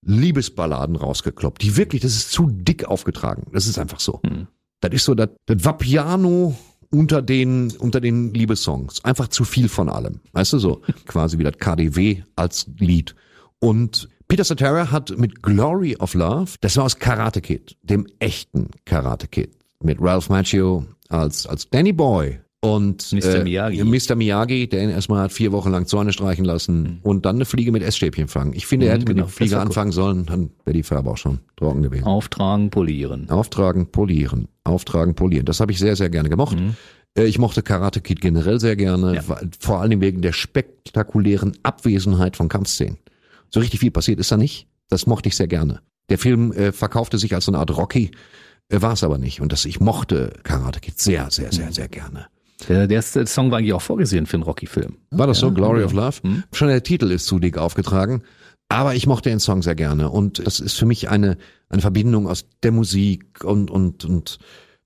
Liebesballaden 0.03 0.95
rausgekloppt. 0.95 1.63
Die 1.63 1.77
wirklich, 1.77 2.03
das 2.03 2.15
ist 2.15 2.31
zu 2.31 2.47
dick 2.47 2.85
aufgetragen. 2.85 3.47
Das 3.51 3.65
ist 3.65 3.79
einfach 3.79 4.01
so. 4.01 4.21
Das 4.79 4.91
ist 4.91 5.05
so 5.05 5.15
das, 5.15 5.29
das 5.47 5.65
Vapiano 5.65 6.55
unter 6.91 7.23
den, 7.23 7.71
unter 7.77 8.01
den 8.01 8.35
Liebessongs. 8.35 9.03
Einfach 9.03 9.29
zu 9.29 9.45
viel 9.45 9.67
von 9.67 9.89
allem. 9.89 10.19
Weißt 10.33 10.53
du 10.53 10.59
so? 10.59 10.83
Quasi 11.07 11.39
wie 11.39 11.43
das 11.43 11.57
KDW 11.57 12.21
als 12.35 12.67
Lied. 12.77 13.15
Und 13.57 14.09
Peter 14.31 14.45
Cetera 14.45 14.89
hat 14.91 15.17
mit 15.17 15.43
Glory 15.43 15.97
of 15.97 16.13
Love, 16.13 16.51
das 16.61 16.77
war 16.77 16.85
aus 16.85 16.97
Karate 16.97 17.41
Kid, 17.41 17.75
dem 17.83 18.07
echten 18.19 18.67
Karate 18.85 19.27
Kid, 19.27 19.49
mit 19.83 19.97
Ralph 19.99 20.29
Macchio 20.29 20.85
als, 21.09 21.45
als 21.45 21.69
Danny 21.69 21.91
Boy 21.91 22.39
und 22.61 23.11
Mr. 23.11 23.43
Miyagi. 23.43 23.83
Mr. 23.83 24.15
Miyagi, 24.15 24.69
der 24.69 24.83
ihn 24.85 24.89
erstmal 24.89 25.23
hat 25.23 25.33
vier 25.33 25.51
Wochen 25.51 25.69
lang 25.69 25.85
Zäune 25.85 26.13
streichen 26.13 26.45
lassen 26.45 27.01
und 27.03 27.25
dann 27.25 27.35
eine 27.35 27.43
Fliege 27.45 27.73
mit 27.73 27.83
Essstäbchen 27.83 28.29
fangen. 28.29 28.53
Ich 28.53 28.67
finde, 28.67 28.85
er 28.85 28.91
Mhm, 28.91 28.99
hätte 28.99 29.09
mit 29.09 29.15
genau. 29.17 29.25
der 29.27 29.33
Fliege 29.33 29.59
anfangen 29.59 29.91
sollen, 29.91 30.25
dann 30.27 30.51
wäre 30.63 30.77
die 30.77 30.83
Farbe 30.83 31.09
auch 31.09 31.17
schon 31.17 31.39
trocken 31.57 31.81
gewesen. 31.81 32.05
Auftragen, 32.05 32.69
polieren. 32.69 33.29
Auftragen, 33.29 33.91
polieren. 33.91 34.47
Auftragen, 34.63 35.13
polieren. 35.13 35.43
Das 35.45 35.59
habe 35.59 35.73
ich 35.73 35.79
sehr, 35.79 35.97
sehr 35.97 36.09
gerne 36.09 36.29
gemocht. 36.29 36.55
Äh, 37.17 37.25
Ich 37.25 37.37
mochte 37.37 37.63
Karate 37.63 37.99
Kid 37.99 38.21
generell 38.21 38.61
sehr 38.61 38.77
gerne, 38.77 39.07
Mhm. 39.07 39.13
Ja. 39.15 39.23
vor 39.59 39.81
allem 39.81 39.99
wegen 39.99 40.21
der 40.21 40.31
spektakulären 40.31 41.57
Abwesenheit 41.63 42.37
von 42.37 42.47
Kampfszenen. 42.47 42.97
So 43.51 43.59
richtig 43.59 43.79
viel 43.79 43.91
passiert 43.91 44.19
ist 44.19 44.31
da 44.31 44.37
nicht. 44.37 44.67
Das 44.89 45.05
mochte 45.05 45.29
ich 45.29 45.35
sehr 45.35 45.47
gerne. 45.47 45.81
Der 46.09 46.17
Film 46.17 46.51
äh, 46.53 46.71
verkaufte 46.71 47.17
sich 47.17 47.35
als 47.35 47.45
so 47.45 47.51
eine 47.51 47.59
Art 47.59 47.75
Rocky, 47.77 48.11
äh, 48.69 48.81
war 48.81 48.93
es 48.93 49.03
aber 49.03 49.17
nicht. 49.17 49.41
Und 49.41 49.51
das, 49.51 49.65
ich 49.65 49.79
mochte 49.79 50.33
Karate 50.43 50.79
Kid 50.79 50.99
sehr, 50.99 51.29
sehr, 51.31 51.47
Mhm. 51.47 51.51
sehr, 51.51 51.71
sehr 51.71 51.87
gerne. 51.87 52.27
Der, 52.67 52.87
der 52.87 52.95
erste 52.95 53.25
Song 53.27 53.51
war 53.51 53.57
eigentlich 53.57 53.73
auch 53.73 53.81
vorgesehen 53.81 54.25
für 54.25 54.37
einen 54.37 54.43
Rocky-Film. 54.43 54.97
War 55.11 55.27
das 55.27 55.39
so? 55.39 55.51
Glory 55.51 55.79
ja. 55.79 55.85
of 55.85 55.93
Love? 55.93 56.17
Hm. 56.23 56.43
Schon 56.53 56.67
der 56.67 56.83
Titel 56.83 57.09
ist 57.11 57.25
zu 57.25 57.39
dick 57.39 57.57
aufgetragen. 57.57 58.23
Aber 58.69 58.95
ich 58.95 59.07
mochte 59.07 59.29
den 59.29 59.39
Song 59.39 59.61
sehr 59.61 59.75
gerne. 59.75 60.09
Und 60.09 60.45
das 60.45 60.59
ist 60.59 60.77
für 60.77 60.85
mich 60.85 61.09
eine, 61.09 61.37
eine 61.69 61.81
Verbindung 61.81 62.27
aus 62.27 62.45
der 62.63 62.71
Musik 62.71 63.43
und, 63.43 63.71
und, 63.71 64.05
und 64.05 64.39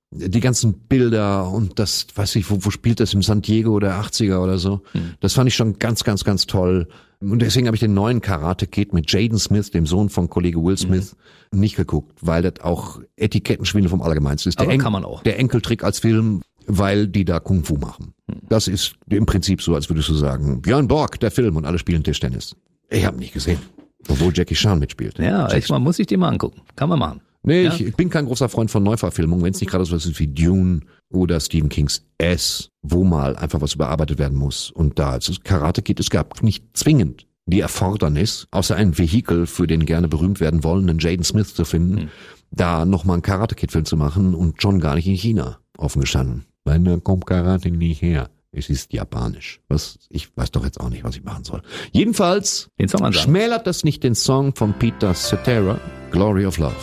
die 0.09 0.39
ganzen 0.39 0.73
Bilder 0.73 1.49
und 1.49 1.77
das, 1.77 2.07
weiß 2.15 2.37
ich, 2.37 2.49
wo, 2.49 2.57
wo 2.61 2.71
spielt 2.71 2.99
das 2.99 3.13
im 3.13 3.21
San 3.21 3.41
Diego 3.41 3.79
der 3.79 3.99
80er 4.01 4.37
oder 4.37 4.57
so. 4.57 4.81
Das 5.19 5.33
fand 5.33 5.49
ich 5.49 5.55
schon 5.55 5.77
ganz, 5.77 6.03
ganz, 6.03 6.23
ganz 6.23 6.45
toll. 6.45 6.87
Und 7.31 7.41
deswegen 7.41 7.67
habe 7.67 7.75
ich 7.75 7.81
den 7.81 7.93
neuen 7.93 8.21
Karate 8.21 8.67
Kid 8.67 8.93
mit 8.93 9.11
Jaden 9.11 9.39
Smith, 9.39 9.71
dem 9.71 9.85
Sohn 9.85 10.09
von 10.09 10.29
Kollege 10.29 10.63
Will 10.63 10.77
Smith, 10.77 11.15
nicht 11.51 11.75
geguckt, 11.75 12.19
weil 12.21 12.43
das 12.43 12.63
auch 12.63 12.99
Etikettenschwindel 13.15 13.89
vom 13.89 14.01
Allergemeinsten 14.01 14.49
ist. 14.49 14.59
Der 14.59 14.67
Aber 14.67 14.77
kann 14.77 14.91
man 14.91 15.05
auch. 15.05 15.23
Der 15.23 15.39
Enkeltrick 15.39 15.83
als 15.83 15.99
Film, 15.99 16.41
weil 16.67 17.07
die 17.07 17.25
da 17.25 17.39
Kung 17.39 17.63
Fu 17.63 17.75
machen. 17.77 18.13
Das 18.47 18.67
ist 18.67 18.95
im 19.09 19.25
Prinzip 19.25 19.61
so, 19.61 19.75
als 19.75 19.89
würdest 19.89 20.09
du 20.09 20.13
sagen, 20.13 20.61
Björn 20.61 20.87
Borg, 20.87 21.19
der 21.19 21.31
Film 21.31 21.55
und 21.55 21.65
alle 21.65 21.79
spielen 21.79 22.03
Tischtennis. 22.03 22.55
Ich 22.89 23.05
habe 23.05 23.17
nicht 23.17 23.33
gesehen. 23.33 23.59
Obwohl 24.07 24.31
Jackie 24.35 24.53
Chan 24.53 24.77
mitspielt. 24.77 25.17
Ja, 25.17 25.51
ich, 25.51 25.67
man 25.69 25.81
muss 25.81 25.97
sich 25.97 26.05
den 26.05 26.19
mal 26.19 26.29
angucken. 26.29 26.61
Kann 26.75 26.89
man 26.89 26.99
machen. 26.99 27.21
Nee, 27.45 27.63
Ja. 27.65 27.73
ich, 27.73 27.81
ich 27.85 27.95
bin 27.95 28.09
kein 28.09 28.25
großer 28.25 28.49
Freund 28.49 28.71
von 28.71 28.83
Neuverfilmungen, 28.83 29.43
wenn 29.45 29.53
es 29.53 29.61
nicht 29.61 29.69
gerade 29.69 29.85
so 29.85 29.95
was 29.95 30.05
ist 30.05 30.19
wie 30.19 30.27
Dune 30.27 30.81
oder 31.11 31.39
Stephen 31.39 31.69
Kings 31.69 32.05
S, 32.17 32.69
wo 32.81 33.03
mal 33.03 33.35
einfach 33.35 33.61
was 33.61 33.73
überarbeitet 33.75 34.17
werden 34.19 34.37
muss. 34.37 34.71
Und 34.71 34.97
da 34.99 35.15
es 35.17 35.31
Karate 35.43 35.81
Kid, 35.81 35.99
es 35.99 36.09
gab 36.09 36.41
nicht 36.43 36.65
zwingend 36.73 37.27
die 37.47 37.59
Erfordernis, 37.59 38.47
außer 38.49 38.75
ein 38.75 38.97
Vehikel 38.97 39.45
für 39.45 39.67
den 39.67 39.85
gerne 39.85 40.07
berühmt 40.07 40.39
werden 40.39 40.63
wollenden 40.63 40.97
Jaden 40.97 41.23
Smith 41.23 41.53
zu 41.53 41.63
finden, 41.63 42.09
da 42.49 42.85
nochmal 42.85 43.15
einen 43.15 43.21
Karate 43.21 43.53
Kid 43.53 43.71
Film 43.71 43.85
zu 43.85 43.97
machen 43.97 44.33
und 44.33 44.61
schon 44.61 44.79
gar 44.79 44.95
nicht 44.95 45.05
in 45.07 45.13
China 45.13 45.59
offen 45.77 46.01
gestanden. 46.01 46.45
Weil 46.63 46.79
da 46.79 46.97
kommt 46.97 47.27
Karate 47.27 47.69
nicht 47.69 48.01
her. 48.01 48.29
Es 48.51 48.69
ist 48.69 48.93
japanisch. 48.93 49.59
Was, 49.67 49.99
ich 50.09 50.35
weiß 50.35 50.49
doch 50.51 50.63
jetzt 50.63 50.79
auch 50.79 50.89
nicht, 50.89 51.03
was 51.03 51.17
ich 51.17 51.23
machen 51.23 51.43
soll. 51.43 51.61
Jedenfalls 51.91 52.69
schmälert 53.11 53.67
das 53.67 53.83
nicht 53.83 54.01
den 54.03 54.15
Song 54.15 54.55
von 54.55 54.73
Peter 54.73 55.13
Cetera, 55.13 55.79
Glory 56.11 56.45
of 56.45 56.57
Love. 56.57 56.73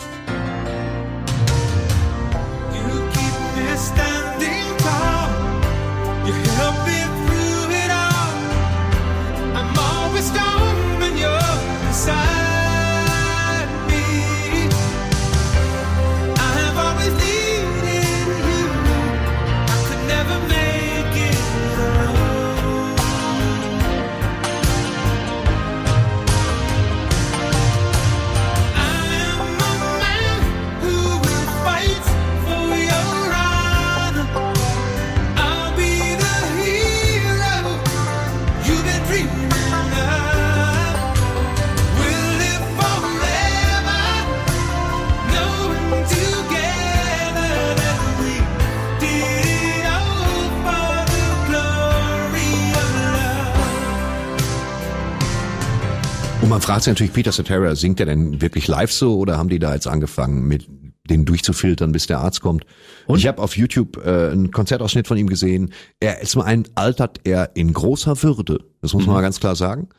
Man 56.53 56.61
fragt 56.61 56.83
sich 56.83 56.91
natürlich, 56.91 57.13
Peter 57.13 57.31
Cetera, 57.31 57.75
singt 57.75 57.99
er 57.99 58.05
denn 58.05 58.39
wirklich 58.39 58.67
live 58.67 58.91
so 58.91 59.17
oder 59.17 59.37
haben 59.37 59.49
die 59.49 59.57
da 59.57 59.73
jetzt 59.73 59.87
angefangen 59.87 60.47
mit 60.47 60.67
den 61.09 61.25
durchzufiltern, 61.25 61.91
bis 61.91 62.05
der 62.05 62.19
Arzt 62.19 62.41
kommt? 62.41 62.63
Ich 63.07 63.25
habe 63.25 63.41
auf 63.41 63.57
YouTube 63.57 63.97
äh, 64.05 64.29
einen 64.29 64.51
Konzertausschnitt 64.51 65.07
von 65.07 65.17
ihm 65.17 65.27
gesehen. 65.27 65.73
Er 65.99 66.21
ist 66.21 66.29
zum 66.29 66.43
einen 66.43 66.65
altert 66.75 67.21
er 67.23 67.55
in 67.55 67.73
großer 67.73 68.21
Würde, 68.21 68.59
das 68.81 68.93
muss 68.93 69.07
man 69.07 69.15
mal 69.15 69.21
ganz 69.21 69.39
klar 69.39 69.55
sagen. 69.55 69.89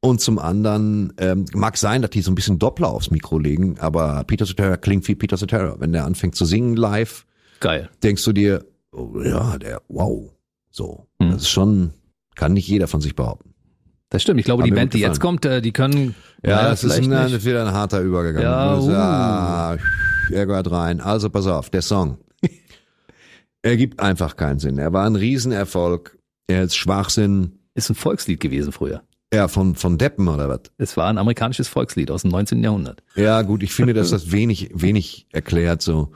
Und 0.00 0.20
zum 0.20 0.38
anderen 0.38 1.14
ähm, 1.16 1.46
mag 1.54 1.78
sein, 1.78 2.02
dass 2.02 2.10
die 2.10 2.20
so 2.20 2.30
ein 2.30 2.34
bisschen 2.34 2.58
Doppler 2.58 2.88
aufs 2.88 3.10
Mikro 3.10 3.38
legen, 3.38 3.78
aber 3.78 4.22
Peter 4.24 4.44
Cetera 4.44 4.76
klingt 4.76 5.08
wie 5.08 5.14
Peter 5.14 5.38
Cetera. 5.38 5.76
Wenn 5.78 5.92
der 5.92 6.04
anfängt 6.04 6.34
zu 6.34 6.44
singen 6.44 6.76
live, 6.76 7.24
Geil. 7.60 7.88
denkst 8.02 8.24
du 8.24 8.32
dir, 8.32 8.66
oh, 8.90 9.18
ja, 9.24 9.56
der, 9.58 9.80
wow, 9.88 10.30
so. 10.70 11.06
Das 11.18 11.42
ist 11.42 11.48
schon, 11.48 11.92
kann 12.34 12.52
nicht 12.52 12.68
jeder 12.68 12.86
von 12.86 13.00
sich 13.00 13.16
behaupten. 13.16 13.51
Das 14.12 14.20
stimmt. 14.20 14.40
Ich 14.40 14.44
glaube, 14.44 14.62
Hat 14.62 14.66
die 14.66 14.74
Band, 14.74 14.92
die 14.92 14.98
jetzt 14.98 15.20
kommt, 15.20 15.46
äh, 15.46 15.62
die 15.62 15.72
können. 15.72 16.14
Ja, 16.44 16.68
das 16.68 16.84
ist 16.84 16.98
ein, 16.98 17.08
nicht. 17.08 17.46
wieder 17.46 17.66
ein 17.66 17.72
harter 17.72 18.02
Übergang. 18.02 18.42
Ja, 18.42 18.78
uh. 18.78 18.90
ah, 18.90 19.78
er 20.30 20.46
gehört 20.46 20.70
rein. 20.70 21.00
Also 21.00 21.30
pass 21.30 21.46
auf, 21.46 21.70
der 21.70 21.80
Song. 21.80 22.18
er 23.62 23.76
gibt 23.78 24.00
einfach 24.00 24.36
keinen 24.36 24.58
Sinn. 24.58 24.76
Er 24.76 24.92
war 24.92 25.06
ein 25.06 25.16
Riesenerfolg. 25.16 26.18
Er 26.46 26.62
ist 26.64 26.76
Schwachsinn. 26.76 27.58
Ist 27.74 27.88
ein 27.88 27.94
Volkslied 27.94 28.38
gewesen 28.38 28.70
früher. 28.70 29.02
Ja, 29.32 29.48
von, 29.48 29.76
von 29.76 29.96
Deppen 29.96 30.28
oder 30.28 30.46
was? 30.50 30.60
Es 30.76 30.94
war 30.98 31.08
ein 31.08 31.16
amerikanisches 31.16 31.68
Volkslied 31.68 32.10
aus 32.10 32.20
dem 32.20 32.32
19. 32.32 32.62
Jahrhundert. 32.62 33.02
Ja, 33.14 33.40
gut, 33.40 33.62
ich 33.62 33.72
finde, 33.72 33.94
dass 33.94 34.10
das 34.10 34.30
wenig, 34.30 34.72
wenig 34.74 35.26
erklärt 35.32 35.80
so. 35.80 36.12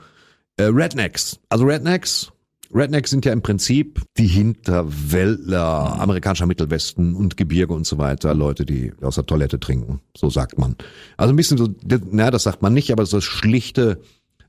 Äh, 0.57 0.65
Rednecks. 0.65 1.39
Also 1.49 1.65
Rednecks. 1.65 2.31
Rednecks 2.73 3.09
sind 3.09 3.25
ja 3.25 3.31
im 3.31 3.41
Prinzip 3.41 4.01
die 4.17 4.27
Hinterwäldler 4.27 5.99
amerikanischer 5.99 6.45
Mittelwesten 6.45 7.15
und 7.15 7.37
Gebirge 7.37 7.73
und 7.73 7.85
so 7.85 7.97
weiter. 7.97 8.33
Leute, 8.33 8.65
die 8.65 8.91
aus 9.01 9.15
der 9.15 9.25
Toilette 9.25 9.59
trinken. 9.59 10.01
So 10.15 10.29
sagt 10.29 10.57
man. 10.57 10.75
Also 11.15 11.33
ein 11.33 11.37
bisschen 11.37 11.57
so, 11.57 11.69
na, 12.11 12.31
das 12.31 12.43
sagt 12.43 12.61
man 12.61 12.73
nicht, 12.73 12.91
aber 12.91 13.05
so 13.05 13.17
das 13.17 13.23
schlichte, 13.23 14.01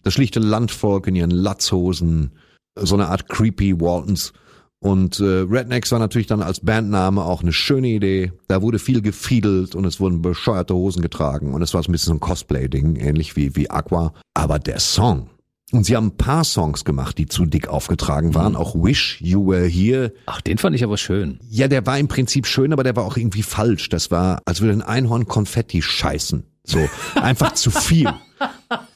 das 0.02 0.14
schlichte 0.14 0.40
Landvolk 0.40 1.06
in 1.06 1.16
ihren 1.16 1.30
Latzhosen. 1.30 2.32
So 2.74 2.94
eine 2.94 3.08
Art 3.08 3.28
creepy 3.28 3.80
Waltons. 3.80 4.32
Und 4.80 5.18
äh, 5.18 5.44
Rednecks 5.48 5.90
war 5.90 5.98
natürlich 5.98 6.28
dann 6.28 6.40
als 6.40 6.60
Bandname 6.60 7.24
auch 7.24 7.42
eine 7.42 7.52
schöne 7.52 7.88
Idee. 7.88 8.32
Da 8.46 8.62
wurde 8.62 8.78
viel 8.78 9.02
gefiedelt 9.02 9.74
und 9.74 9.84
es 9.84 9.98
wurden 9.98 10.22
bescheuerte 10.22 10.74
Hosen 10.74 11.02
getragen 11.02 11.52
und 11.52 11.62
es 11.62 11.74
war 11.74 11.82
so 11.82 11.90
ein 11.90 11.92
bisschen 11.92 12.12
so 12.12 12.14
ein 12.14 12.20
Cosplay-Ding, 12.20 12.94
ähnlich 12.96 13.34
wie, 13.34 13.56
wie 13.56 13.70
Aqua. 13.70 14.12
Aber 14.34 14.60
der 14.60 14.78
Song. 14.78 15.30
Und 15.70 15.84
sie 15.84 15.96
haben 15.96 16.06
ein 16.06 16.16
paar 16.16 16.44
Songs 16.44 16.84
gemacht, 16.84 17.18
die 17.18 17.26
zu 17.26 17.44
dick 17.44 17.68
aufgetragen 17.68 18.34
waren. 18.34 18.56
Auch 18.56 18.74
Wish 18.74 19.20
You 19.20 19.46
Were 19.48 19.66
Here. 19.66 20.14
Ach, 20.24 20.40
den 20.40 20.56
fand 20.56 20.74
ich 20.74 20.82
aber 20.82 20.96
schön. 20.96 21.38
Ja, 21.48 21.68
der 21.68 21.84
war 21.84 21.98
im 21.98 22.08
Prinzip 22.08 22.46
schön, 22.46 22.72
aber 22.72 22.84
der 22.84 22.96
war 22.96 23.04
auch 23.04 23.16
irgendwie 23.16 23.42
falsch. 23.42 23.90
Das 23.90 24.10
war, 24.10 24.40
als 24.46 24.60
würde 24.62 24.72
ein 24.72 24.82
Einhorn 24.82 25.26
Konfetti 25.26 25.82
scheißen. 25.82 26.44
So, 26.64 26.88
einfach 27.16 27.52
zu 27.52 27.70
viel. 27.70 28.10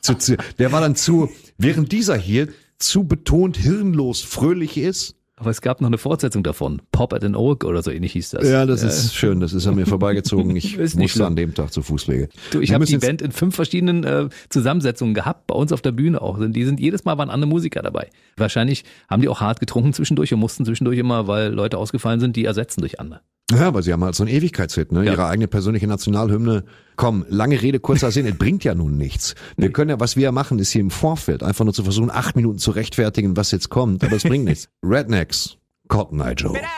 Zu, 0.00 0.14
zu, 0.14 0.36
der 0.58 0.72
war 0.72 0.80
dann 0.80 0.96
zu, 0.96 1.30
während 1.58 1.92
dieser 1.92 2.16
hier 2.16 2.48
zu 2.78 3.04
betont 3.04 3.56
hirnlos 3.56 4.22
fröhlich 4.22 4.78
ist, 4.78 5.14
Aber 5.42 5.50
es 5.50 5.60
gab 5.60 5.80
noch 5.80 5.88
eine 5.88 5.98
Fortsetzung 5.98 6.44
davon. 6.44 6.82
Pop 6.92 7.12
at 7.12 7.24
an 7.24 7.34
Oak 7.34 7.64
oder 7.64 7.82
so 7.82 7.90
ähnlich 7.90 8.12
hieß 8.12 8.30
das. 8.30 8.48
Ja, 8.48 8.64
das 8.64 8.84
ist 8.84 9.12
schön. 9.12 9.40
Das 9.40 9.52
ist 9.52 9.66
an 9.66 9.74
mir 9.74 9.86
vorbeigezogen. 9.86 10.54
Ich 10.54 10.78
musste 10.94 11.08
schlimm. 11.08 11.26
an 11.26 11.34
dem 11.34 11.52
Tag 11.52 11.72
zu 11.72 11.82
Fußwege. 11.82 12.28
Du, 12.52 12.60
ich 12.60 12.72
habe 12.72 12.84
die 12.84 12.96
Band 12.96 13.20
in 13.22 13.32
fünf 13.32 13.56
verschiedenen 13.56 14.04
äh, 14.04 14.28
Zusammensetzungen 14.50 15.14
gehabt, 15.14 15.48
bei 15.48 15.56
uns 15.56 15.72
auf 15.72 15.82
der 15.82 15.90
Bühne 15.90 16.22
auch. 16.22 16.38
Die 16.40 16.64
sind 16.64 16.78
jedes 16.78 17.04
Mal 17.04 17.18
waren 17.18 17.28
andere 17.28 17.48
Musiker 17.48 17.82
dabei. 17.82 18.08
Wahrscheinlich 18.36 18.84
haben 19.10 19.20
die 19.20 19.28
auch 19.28 19.40
hart 19.40 19.58
getrunken 19.58 19.92
zwischendurch 19.92 20.32
und 20.32 20.38
mussten 20.38 20.64
zwischendurch 20.64 20.98
immer, 21.00 21.26
weil 21.26 21.52
Leute 21.52 21.76
ausgefallen 21.76 22.20
sind, 22.20 22.36
die 22.36 22.44
ersetzen 22.44 22.80
durch 22.80 23.00
andere. 23.00 23.20
Ja, 23.58 23.68
aber 23.68 23.82
sie 23.82 23.92
haben 23.92 24.04
halt 24.04 24.14
so 24.14 24.24
einen 24.24 24.32
Ewigkeitshit, 24.32 24.92
ne? 24.92 25.04
Ja. 25.04 25.12
Ihre 25.12 25.26
eigene 25.26 25.48
persönliche 25.48 25.86
Nationalhymne. 25.86 26.64
Komm, 26.96 27.24
lange 27.28 27.60
Rede, 27.60 27.80
kurzer 27.80 28.10
Sinn, 28.10 28.26
es 28.26 28.36
bringt 28.36 28.64
ja 28.64 28.74
nun 28.74 28.96
nichts. 28.96 29.34
Wir 29.56 29.72
können 29.72 29.90
ja, 29.90 30.00
was 30.00 30.16
wir 30.16 30.24
ja 30.24 30.32
machen, 30.32 30.58
ist 30.58 30.70
hier 30.70 30.80
im 30.80 30.90
Vorfeld 30.90 31.42
einfach 31.42 31.64
nur 31.64 31.74
zu 31.74 31.84
versuchen, 31.84 32.10
acht 32.10 32.36
Minuten 32.36 32.58
zu 32.58 32.70
rechtfertigen, 32.70 33.36
was 33.36 33.50
jetzt 33.50 33.68
kommt, 33.70 34.04
aber 34.04 34.16
es 34.16 34.22
bringt 34.22 34.44
nichts. 34.44 34.68
Rednecks, 34.82 35.56
Cotton 35.88 36.20
Eye 36.20 36.34
Joe. 36.36 36.52
Been 36.52 36.68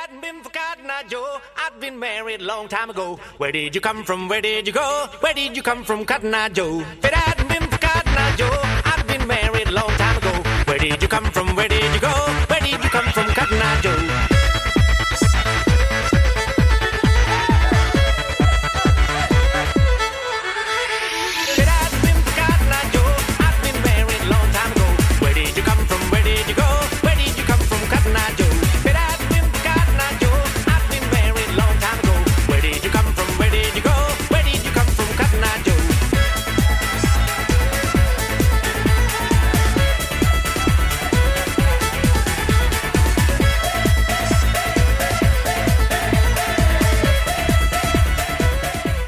Joe, 1.10 1.38
I've 1.56 1.92
married 1.92 2.40
a 2.40 2.44
long 2.44 2.66
time 2.66 2.88
ago. 2.88 3.18
Where 3.36 3.52
did 3.52 3.74
you 3.74 3.80
come 3.80 4.04
from? 4.04 4.28
Where 4.28 4.40
did 4.40 4.66
you 4.66 4.72
go? 4.72 5.06
Where 5.20 5.34
did 5.34 5.54
you 5.54 5.62
come 5.62 5.84
from, 5.84 6.06
Cotton 6.06 6.34
Eye 6.34 6.48
Joe? 6.48 6.80
If 6.80 7.04
it 7.04 7.12
hadn't 7.12 7.48
been 7.48 7.68
for 7.68 7.78
Cotton 7.78 8.12
Eye 8.16 8.36
Joe, 8.36 8.60
I've 8.84 9.06
been 9.06 9.26
married 9.26 9.68
a 9.68 9.72
long 9.72 9.90
time 9.98 10.16
ago. 10.16 10.32
Where 10.66 10.78
did 10.78 11.02
you 11.02 11.08
come 11.08 11.26
from? 11.26 11.54
Where 11.56 11.68
did 11.68 11.92
you 11.94 12.00
go? 12.00 12.12
Where 12.48 12.60
did 12.60 12.82
you 12.82 12.90
come 12.90 13.06
from, 13.12 13.26
Cotton 13.34 13.58
Eye 13.60 13.80
Joe? 13.82 14.33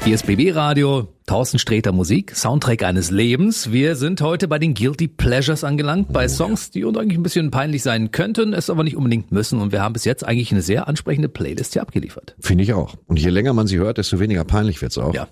Hier 0.07 0.15
ist 0.15 0.25
BB 0.25 0.55
Radio, 0.55 1.09
Thorsten 1.25 1.59
Sträter 1.59 1.91
Musik, 1.91 2.33
Soundtrack 2.33 2.83
eines 2.83 3.11
Lebens. 3.11 3.73
Wir 3.73 3.97
sind 3.97 4.21
heute 4.21 4.47
bei 4.47 4.57
den 4.57 4.73
Guilty 4.73 5.09
Pleasures 5.09 5.65
angelangt, 5.65 6.13
bei 6.13 6.29
Songs, 6.29 6.71
die 6.71 6.85
uns 6.85 6.97
eigentlich 6.97 7.17
ein 7.17 7.23
bisschen 7.23 7.51
peinlich 7.51 7.83
sein 7.83 8.11
könnten, 8.11 8.53
es 8.53 8.69
aber 8.69 8.85
nicht 8.85 8.95
unbedingt 8.95 9.33
müssen. 9.33 9.59
Und 9.59 9.73
wir 9.73 9.81
haben 9.81 9.91
bis 9.91 10.05
jetzt 10.05 10.25
eigentlich 10.25 10.49
eine 10.53 10.61
sehr 10.61 10.87
ansprechende 10.87 11.27
Playlist 11.27 11.73
hier 11.73 11.81
abgeliefert. 11.81 12.37
Finde 12.39 12.63
ich 12.63 12.71
auch. 12.71 12.95
Und 13.07 13.19
je 13.19 13.29
länger 13.29 13.51
man 13.51 13.67
sie 13.67 13.79
hört, 13.79 13.97
desto 13.97 14.17
weniger 14.21 14.45
peinlich 14.45 14.81
wird's 14.81 14.97
auch. 14.97 15.13
Ja. 15.13 15.27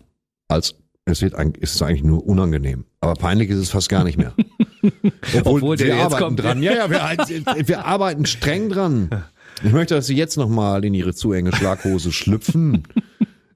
Als 0.49 0.75
es 1.05 1.21
wird 1.21 1.35
eigentlich, 1.35 1.63
ist 1.63 1.75
es 1.75 1.81
eigentlich 1.81 2.03
nur 2.03 2.27
unangenehm. 2.27 2.83
Aber 2.99 3.13
peinlich 3.13 3.49
ist 3.51 3.59
es 3.59 3.69
fast 3.69 3.87
gar 3.87 4.03
nicht 4.03 4.17
mehr. 4.17 4.33
Obwohl, 5.37 5.61
Obwohl 5.61 5.79
wir 5.79 5.95
arbeiten 5.95 6.21
kommt. 6.21 6.43
dran. 6.43 6.61
Ja, 6.61 6.73
ja, 6.73 6.89
wir, 6.89 7.67
wir 7.67 7.85
arbeiten 7.85 8.25
streng 8.25 8.67
dran. 8.67 9.23
Ich 9.63 9.71
möchte, 9.71 9.95
dass 9.95 10.07
Sie 10.07 10.17
jetzt 10.17 10.35
nochmal 10.35 10.83
in 10.83 10.93
Ihre 10.93 11.13
zu 11.13 11.31
enge 11.31 11.55
Schlaghose 11.55 12.11
schlüpfen. 12.11 12.83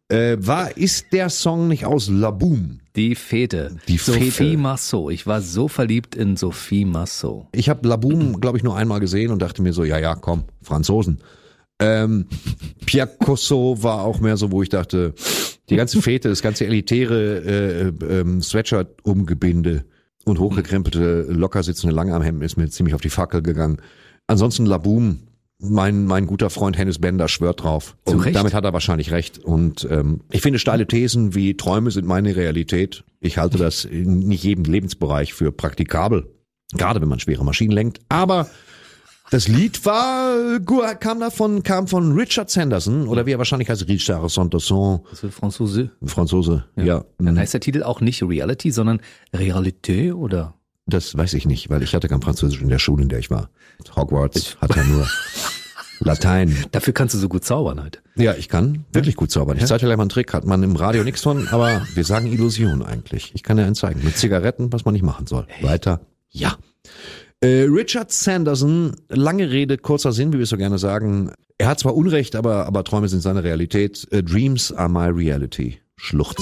Äh, 0.09 0.37
war, 0.39 0.75
ist 0.75 1.13
der 1.13 1.29
Song 1.29 1.67
nicht 1.67 1.85
aus 1.85 2.09
Laboom? 2.09 2.79
Die 2.95 3.13
Fete. 3.13 3.77
Die 3.87 3.97
Sophie 3.97 4.31
Fete. 4.31 4.57
Marceau. 4.57 5.11
Ich 5.11 5.27
war 5.27 5.41
so 5.41 5.67
verliebt 5.67 6.15
in 6.15 6.35
Sophie 6.35 6.83
Marceau. 6.83 7.47
Ich 7.51 7.69
habe 7.69 7.87
Laboom, 7.87 8.41
glaube 8.41 8.57
ich, 8.57 8.63
nur 8.63 8.75
einmal 8.75 8.99
gesehen 8.99 9.31
und 9.31 9.39
dachte 9.41 9.61
mir 9.61 9.71
so, 9.71 9.83
ja, 9.83 9.99
ja, 9.99 10.15
komm, 10.15 10.45
Franzosen. 10.63 11.21
Ähm, 11.79 12.25
Pierre 12.85 13.15
Cosso 13.23 13.81
war 13.83 14.01
auch 14.01 14.19
mehr 14.19 14.35
so, 14.35 14.51
wo 14.51 14.63
ich 14.63 14.69
dachte, 14.69 15.13
die 15.69 15.75
ganze 15.75 16.01
Fete, 16.01 16.27
das 16.27 16.41
ganze 16.41 16.65
elitäre 16.65 17.93
äh, 18.01 18.19
ähm, 18.19 18.41
Sweatshirt-Umgebinde 18.41 19.85
und 20.25 20.39
hochgekrempelte, 20.39 21.27
locker 21.29 21.61
sitzende 21.61 21.95
Langarmhemden 21.95 22.43
ist 22.43 22.57
mir 22.57 22.67
ziemlich 22.69 22.95
auf 22.95 23.01
die 23.01 23.09
Fackel 23.09 23.43
gegangen. 23.43 23.77
Ansonsten 24.25 24.65
Laboom, 24.65 25.19
mein, 25.59 26.05
mein 26.05 26.25
guter 26.25 26.49
Freund 26.49 26.77
Hennes 26.77 26.99
Bender 26.99 27.27
schwört 27.27 27.63
drauf. 27.63 27.95
Zu 28.05 28.13
Und 28.15 28.21
Recht. 28.21 28.35
damit 28.35 28.53
hat 28.53 28.63
er 28.63 28.73
wahrscheinlich 28.73 29.11
recht. 29.11 29.39
Und 29.39 29.87
ähm, 29.89 30.21
ich 30.31 30.41
finde 30.41 30.59
steile 30.59 30.87
Thesen 30.87 31.35
wie 31.35 31.55
Träume 31.57 31.91
sind 31.91 32.07
meine 32.07 32.35
Realität. 32.35 33.03
Ich 33.19 33.37
halte 33.37 33.57
das 33.57 33.83
in 33.85 34.19
nicht 34.19 34.43
jedem 34.43 34.63
Lebensbereich 34.63 35.33
für 35.33 35.51
praktikabel. 35.51 36.27
Gerade 36.73 37.01
wenn 37.01 37.09
man 37.09 37.19
schwere 37.19 37.43
Maschinen 37.43 37.71
lenkt. 37.71 37.99
Aber 38.09 38.47
das 39.31 39.47
Lied 39.47 39.85
war, 39.85 40.59
kam 40.99 41.19
davon, 41.19 41.61
kam 41.61 41.87
von 41.87 42.13
Richard 42.13 42.49
Sanderson, 42.49 43.07
oder 43.07 43.25
wie 43.25 43.31
er 43.31 43.37
wahrscheinlich 43.37 43.69
heißt, 43.69 43.87
Richard 43.87 44.29
Sanderson, 44.31 45.01
Das 45.09 45.23
ist 45.23 45.35
Franzose. 45.35 45.91
Franzose, 46.03 46.65
ja. 46.75 47.05
Dann 47.19 47.37
heißt 47.37 47.53
der 47.53 47.61
Titel 47.61 47.83
auch 47.83 48.01
nicht 48.01 48.23
Reality, 48.23 48.71
sondern 48.71 49.01
Realité 49.33 50.13
oder? 50.13 50.55
Das 50.89 51.15
weiß 51.17 51.33
ich 51.33 51.45
nicht, 51.45 51.69
weil 51.69 51.83
ich 51.83 51.93
hatte 51.93 52.07
kein 52.07 52.21
Französisch 52.21 52.61
in 52.61 52.69
der 52.69 52.79
Schule, 52.79 53.03
in 53.03 53.09
der 53.09 53.19
ich 53.19 53.29
war. 53.29 53.49
Hogwarts 53.95 54.57
hat 54.61 54.75
ja 54.75 54.83
nur 54.83 55.07
Latein. 55.99 56.65
Dafür 56.71 56.93
kannst 56.93 57.15
du 57.15 57.19
so 57.19 57.29
gut 57.29 57.43
zaubern 57.43 57.83
heute. 57.83 57.99
Ja, 58.15 58.33
ich 58.33 58.49
kann 58.49 58.85
wirklich 58.91 59.15
gut 59.15 59.31
zaubern. 59.31 59.57
Ich 59.57 59.65
zeige 59.65 59.81
dir 59.81 59.85
gleich 59.87 59.97
mal 59.97 60.03
einen 60.03 60.09
Trick, 60.09 60.33
hat 60.33 60.45
man 60.45 60.63
im 60.63 60.75
Radio 60.75 61.03
nichts 61.03 61.21
von, 61.21 61.47
aber 61.49 61.85
wir 61.93 62.03
sagen 62.03 62.27
Illusion 62.27 62.83
eigentlich. 62.83 63.31
Ich 63.33 63.43
kann 63.43 63.57
dir 63.57 63.65
einen 63.65 63.75
zeigen. 63.75 64.03
Mit 64.03 64.17
Zigaretten, 64.17 64.71
was 64.71 64.85
man 64.85 64.93
nicht 64.93 65.03
machen 65.03 65.27
soll. 65.27 65.47
Weiter. 65.61 66.01
Ja. 66.29 66.57
Äh, 67.41 67.63
Richard 67.69 68.11
Sanderson, 68.11 68.95
lange 69.07 69.49
Rede, 69.49 69.77
kurzer 69.77 70.11
Sinn, 70.11 70.33
wie 70.33 70.37
wir 70.37 70.43
es 70.43 70.49
so 70.49 70.57
gerne 70.57 70.77
sagen. 70.77 71.31
Er 71.57 71.67
hat 71.67 71.79
zwar 71.79 71.95
Unrecht, 71.95 72.35
aber, 72.35 72.65
aber 72.65 72.83
Träume 72.83 73.07
sind 73.07 73.21
seine 73.21 73.43
Realität. 73.43 74.07
Äh, 74.11 74.23
Dreams 74.23 74.71
are 74.71 74.89
my 74.89 75.07
reality. 75.07 75.79
Schluchz. 75.95 76.41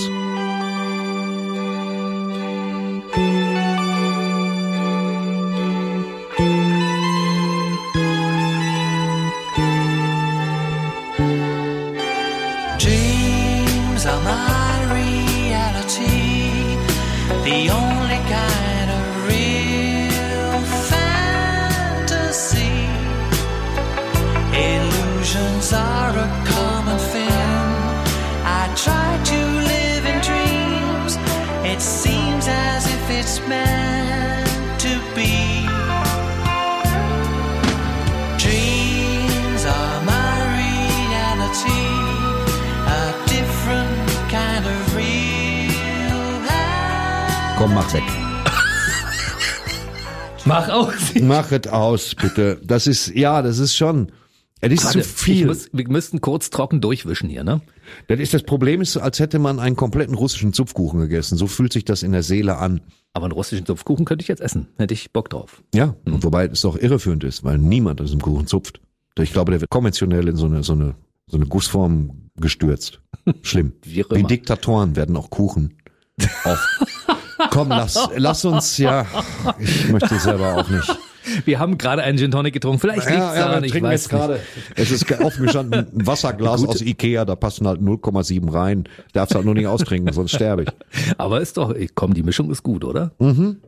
Komm, 47.68 47.76
mach 47.76 47.94
weg. 47.94 48.04
Mach 50.46 50.70
aus. 50.70 50.94
Mach 51.22 51.52
es 51.52 51.68
aus, 51.68 52.16
bitte. 52.16 52.62
Das 52.64 52.88
ist, 52.88 53.10
ja, 53.14 53.42
das 53.42 53.60
ist 53.60 53.76
schon, 53.76 54.14
es 54.62 54.72
ist 54.72 54.86
Warte, 54.86 55.02
zu 55.02 55.10
viel. 55.10 55.48
Muss, 55.48 55.68
wir 55.74 55.90
müssten 55.90 56.22
kurz 56.22 56.50
trocken 56.50 56.80
durchwischen 56.80 57.30
hier, 57.30 57.44
ne? 57.44 57.60
Das 58.08 58.22
ist 58.22 58.34
das 58.34 58.44
Problem, 58.44 58.80
ist, 58.80 58.96
als 58.96 59.20
hätte 59.20 59.38
man 59.38 59.60
einen 59.60 59.76
kompletten 59.76 60.16
russischen 60.16 60.54
Zupfkuchen 60.54 61.02
gegessen. 61.02 61.38
So 61.38 61.46
fühlt 61.46 61.74
sich 61.74 61.84
das 61.84 62.04
in 62.04 62.14
der 62.14 62.24
Seele 62.24 62.56
an. 62.56 62.80
Aber 63.12 63.26
einen 63.26 63.34
russischen 63.34 63.66
Zupfkuchen 63.66 64.06
könnte 64.06 64.24
ich 64.24 64.30
jetzt 64.30 64.42
essen. 64.42 64.70
Hätte 64.78 64.94
ich 64.94 65.12
Bock 65.12 65.30
drauf. 65.30 65.62
Ja, 65.76 65.94
und 66.06 66.24
wobei 66.24 66.46
es 66.46 66.62
doch 66.62 66.78
irreführend 66.78 67.26
ist, 67.26 67.44
weil 67.44 67.58
niemand 67.58 68.00
an 68.00 68.06
diesem 68.06 68.22
Kuchen 68.22 68.48
zupft. 68.48 68.80
Ich 69.20 69.34
glaube, 69.34 69.52
der 69.52 69.60
wird 69.60 69.72
konventionell 69.72 70.30
in 70.30 70.38
so 70.38 70.46
eine, 70.46 70.64
so 70.64 70.72
eine, 70.72 70.96
so 71.28 71.36
eine 71.36 71.48
Gussform 71.48 72.30
gestürzt. 72.38 73.02
Schlimm. 73.42 73.74
Wie 73.84 74.06
Wie. 74.10 74.24
Diktatoren 74.24 74.96
werden 74.96 75.18
auch 75.18 75.30
Kuchen 75.30 75.74
auf. 76.46 76.66
Komm, 77.52 77.70
lass, 77.70 78.10
lass 78.16 78.46
uns, 78.46 78.78
ja, 78.78 79.06
ich 79.60 79.90
möchte 79.90 80.18
selber 80.20 80.56
auch 80.56 80.70
nicht. 80.70 80.98
Wir 81.46 81.60
haben 81.60 81.78
gerade 81.78 82.04
einen 82.04 82.18
Gin 82.18 82.32
Tonic 82.32 82.54
getrunken. 82.54 82.80
Vielleicht 82.80 83.10
liegt's 83.10 83.34
daran, 83.34 83.64
ich 83.64 83.72
trinken 83.72 83.88
wir 83.88 83.94
weiß 83.94 84.04
jetzt 84.04 84.10
gerade. 84.10 84.40
Es 84.76 84.92
ist 84.92 85.12
offen 85.20 85.46
gestanden, 85.46 85.74
ein 85.74 85.88
Wasserglas 86.08 86.66
aus 86.66 86.82
Ikea, 86.82 87.26
da 87.26 87.36
passen 87.36 87.68
halt 87.68 87.82
0,7 87.82 88.52
rein. 88.52 88.86
Darfst 89.14 89.36
halt 89.36 89.46
nur 89.46 89.54
nicht 89.54 89.68
austrinken, 89.68 90.14
sonst 90.14 90.32
sterbe 90.32 90.64
ich. 90.64 90.70
Aber 91.18 91.42
ist 91.42 91.58
doch, 91.58 91.76
komm, 91.96 92.14
die 92.14 92.24
Mischung 92.24 92.50
ist 92.52 92.64
gut, 92.64 92.84
oder? 92.84 93.12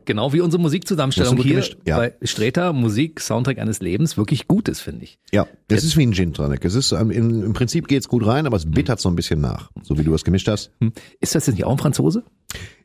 Genau 0.04 0.32
wie 0.32 0.40
unsere 0.40 0.60
Musikzusammenstellung 0.60 1.36
hier 1.36 1.42
gut 1.42 1.50
gemischt, 1.50 1.76
ja. 1.86 1.96
bei 1.96 2.14
Sträter 2.22 2.72
Musik, 2.72 3.20
Soundtrack 3.20 3.58
eines 3.58 3.80
Lebens 3.80 4.16
wirklich 4.16 4.48
gut 4.48 4.68
ist, 4.68 4.80
finde 4.80 5.04
ich. 5.04 5.18
Ja, 5.32 5.46
das 5.68 5.84
ist 5.84 5.96
wie 5.96 6.06
ein 6.06 6.12
Gin 6.12 6.32
Tonic. 6.32 6.64
Es 6.64 6.74
ist, 6.74 6.92
ähm, 6.92 7.10
im, 7.10 7.44
im 7.44 7.52
Prinzip 7.52 7.88
geht's 7.88 8.08
gut 8.08 8.26
rein, 8.26 8.46
aber 8.46 8.56
es 8.56 8.70
bittert 8.70 9.00
so 9.00 9.08
ein 9.08 9.16
bisschen 9.16 9.40
nach. 9.40 9.70
So 9.82 9.98
wie 9.98 10.04
du 10.04 10.14
es 10.14 10.24
gemischt 10.24 10.48
hast. 10.48 10.72
Hm. 10.80 10.92
Ist 11.20 11.34
das 11.34 11.46
jetzt 11.46 11.56
nicht 11.56 11.64
auch 11.64 11.72
ein 11.72 11.78
Franzose? 11.78 12.24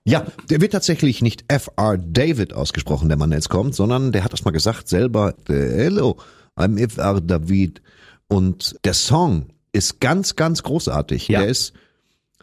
Ja, 0.03 0.25
der 0.49 0.61
wird 0.61 0.73
tatsächlich 0.73 1.21
nicht 1.21 1.45
F.R. 1.47 1.97
David 1.97 2.53
ausgesprochen, 2.53 3.09
der 3.09 3.17
Mann, 3.17 3.31
der 3.31 3.39
jetzt 3.39 3.49
kommt, 3.49 3.73
sondern 3.73 4.11
der 4.11 4.23
hat 4.23 4.33
das 4.33 4.45
mal 4.45 4.51
gesagt 4.51 4.87
selber, 4.87 5.33
hello, 5.47 6.17
I'm 6.55 6.77
F.R. 6.79 7.21
David. 7.21 7.81
Und 8.27 8.75
der 8.85 8.93
Song 8.93 9.47
ist 9.71 9.99
ganz, 9.99 10.35
ganz 10.35 10.63
großartig. 10.63 11.27
Ja. 11.27 11.39
Der 11.39 11.49
ist 11.49 11.73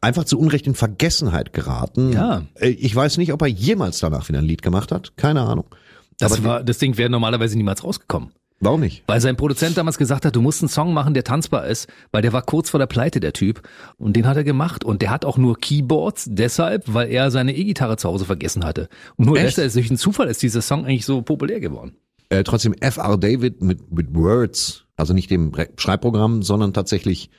einfach 0.00 0.24
zu 0.24 0.38
Unrecht 0.38 0.66
in 0.66 0.74
Vergessenheit 0.74 1.52
geraten. 1.52 2.12
Ja. 2.12 2.42
Äh, 2.56 2.70
Ich 2.70 2.94
weiß 2.94 3.16
nicht, 3.18 3.32
ob 3.32 3.42
er 3.42 3.48
jemals 3.48 4.00
danach 4.00 4.28
wieder 4.28 4.40
ein 4.40 4.44
Lied 4.44 4.62
gemacht 4.62 4.92
hat. 4.92 5.16
Keine 5.16 5.42
Ahnung. 5.42 5.66
Das, 6.18 6.32
Aber 6.32 6.44
war, 6.44 6.64
das 6.64 6.78
Ding 6.78 6.96
wäre 6.98 7.10
normalerweise 7.10 7.56
niemals 7.56 7.82
rausgekommen. 7.84 8.32
Warum 8.64 8.80
nicht? 8.80 9.02
Weil 9.08 9.20
sein 9.20 9.36
Produzent 9.36 9.76
damals 9.76 9.98
gesagt 9.98 10.24
hat, 10.24 10.36
du 10.36 10.40
musst 10.40 10.62
einen 10.62 10.68
Song 10.68 10.94
machen, 10.94 11.14
der 11.14 11.24
tanzbar 11.24 11.66
ist, 11.66 11.88
weil 12.12 12.22
der 12.22 12.32
war 12.32 12.42
kurz 12.42 12.70
vor 12.70 12.78
der 12.78 12.86
Pleite, 12.86 13.18
der 13.20 13.32
Typ. 13.32 13.60
Und 13.98 14.14
den 14.14 14.26
hat 14.26 14.36
er 14.36 14.44
gemacht. 14.44 14.84
Und 14.84 15.02
der 15.02 15.10
hat 15.10 15.24
auch 15.24 15.36
nur 15.36 15.58
Keyboards, 15.58 16.26
deshalb, 16.30 16.84
weil 16.86 17.10
er 17.10 17.30
seine 17.30 17.56
E-Gitarre 17.56 17.96
zu 17.96 18.08
Hause 18.08 18.24
vergessen 18.24 18.64
hatte. 18.64 18.88
Und 19.16 19.26
nur 19.26 19.36
Echt? 19.36 19.58
durch 19.58 19.90
einen 19.90 19.98
Zufall 19.98 20.28
ist 20.28 20.42
dieser 20.42 20.62
Song 20.62 20.84
eigentlich 20.86 21.04
so 21.04 21.22
populär 21.22 21.58
geworden. 21.60 21.96
Äh, 22.28 22.44
trotzdem 22.44 22.72
F.R. 22.80 23.18
David 23.18 23.60
mit, 23.62 23.92
mit 23.92 24.14
Words, 24.14 24.84
also 24.96 25.12
nicht 25.12 25.30
dem 25.30 25.52
Re- 25.52 25.68
Schreibprogramm, 25.76 26.42
sondern 26.42 26.72
tatsächlich 26.72 27.30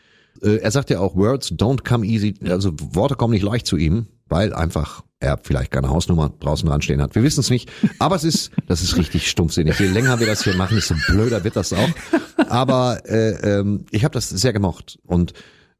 Äh, 0.41 0.57
er 0.57 0.71
sagt 0.71 0.89
ja 0.89 0.99
auch, 0.99 1.15
Words 1.15 1.53
don't 1.53 1.83
come 1.87 2.05
easy, 2.05 2.33
also 2.49 2.73
Worte 2.79 3.15
kommen 3.15 3.33
nicht 3.33 3.43
leicht 3.43 3.65
zu 3.67 3.77
ihm, 3.77 4.07
weil 4.33 4.51
einfach 4.51 5.03
er 5.19 5.39
vielleicht 5.41 5.71
keine 5.71 5.89
Hausnummer 5.89 6.33
draußen 6.39 6.67
dran 6.67 6.81
stehen 6.81 7.01
hat. 7.01 7.13
Wir 7.13 7.21
wissen 7.21 7.41
es 7.41 7.51
nicht, 7.51 7.71
aber 7.99 8.15
es 8.15 8.23
ist, 8.23 8.49
das 8.67 8.81
ist 8.81 8.97
richtig 8.97 9.29
stumpfsinnig. 9.29 9.79
Je 9.79 9.87
länger 9.87 10.19
wir 10.19 10.25
das 10.25 10.43
hier 10.43 10.55
machen, 10.55 10.75
desto 10.75 10.95
blöder 11.07 11.43
wird 11.43 11.55
das 11.55 11.71
auch. 11.71 11.89
Aber 12.49 13.03
äh, 13.05 13.59
ähm, 13.59 13.85
ich 13.91 14.03
habe 14.03 14.13
das 14.13 14.29
sehr 14.29 14.51
gemocht 14.51 14.97
und 15.05 15.33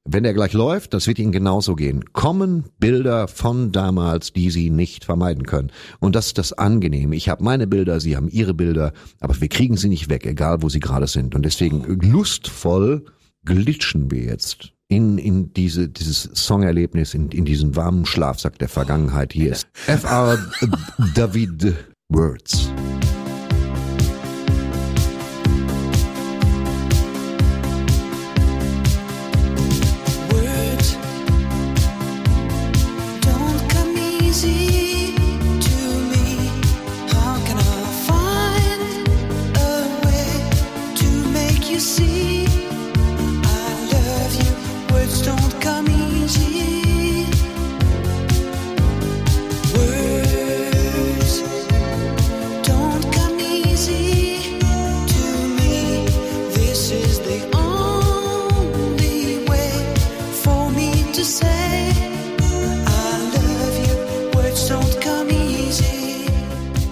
wenn 0.06 0.24
er 0.24 0.34
gleich 0.34 0.54
läuft, 0.54 0.94
das 0.94 1.08
wird 1.08 1.18
Ihnen 1.18 1.32
genauso 1.32 1.76
gehen. 1.76 2.14
Kommen 2.14 2.66
Bilder 2.78 3.28
von 3.28 3.72
damals, 3.72 4.34
die 4.34 4.52
Sie 4.52 4.70
nicht 4.70 5.06
vermeiden 5.06 5.46
können. 5.46 5.72
Und 6.00 6.16
das 6.16 6.28
ist 6.28 6.38
das 6.38 6.54
Angenehme. 6.54 7.16
Ich 7.16 7.30
habe 7.30 7.44
meine 7.44 7.68
Bilder, 7.68 8.02
Sie 8.02 8.18
haben 8.18 8.28
Ihre 8.28 8.54
Bilder, 8.54 8.92
aber 9.22 9.40
wir 9.40 9.48
kriegen 9.48 9.78
sie 9.78 9.88
nicht 9.88 10.10
weg, 10.10 10.26
egal 10.26 10.62
wo 10.62 10.68
sie 10.68 10.82
gerade 10.82 11.08
sind. 11.08 11.36
Und 11.36 11.44
deswegen 11.44 11.86
lustvoll 12.02 13.06
glitschen 13.46 14.12
wir 14.12 14.24
jetzt 14.24 14.73
in, 14.94 15.18
in 15.18 15.54
diese, 15.54 15.90
dieses 15.90 16.24
Songerlebnis, 16.34 17.14
in, 17.14 17.30
in 17.30 17.46
diesen 17.46 17.76
warmen 17.76 18.06
Schlafsack 18.06 18.60
der 18.60 18.70
Vergangenheit. 18.70 19.34
Hier 19.34 19.52
ist 19.54 19.68
F.R. 19.88 20.38
David 21.16 21.76
Words. 22.10 22.68
Words 22.68 23.23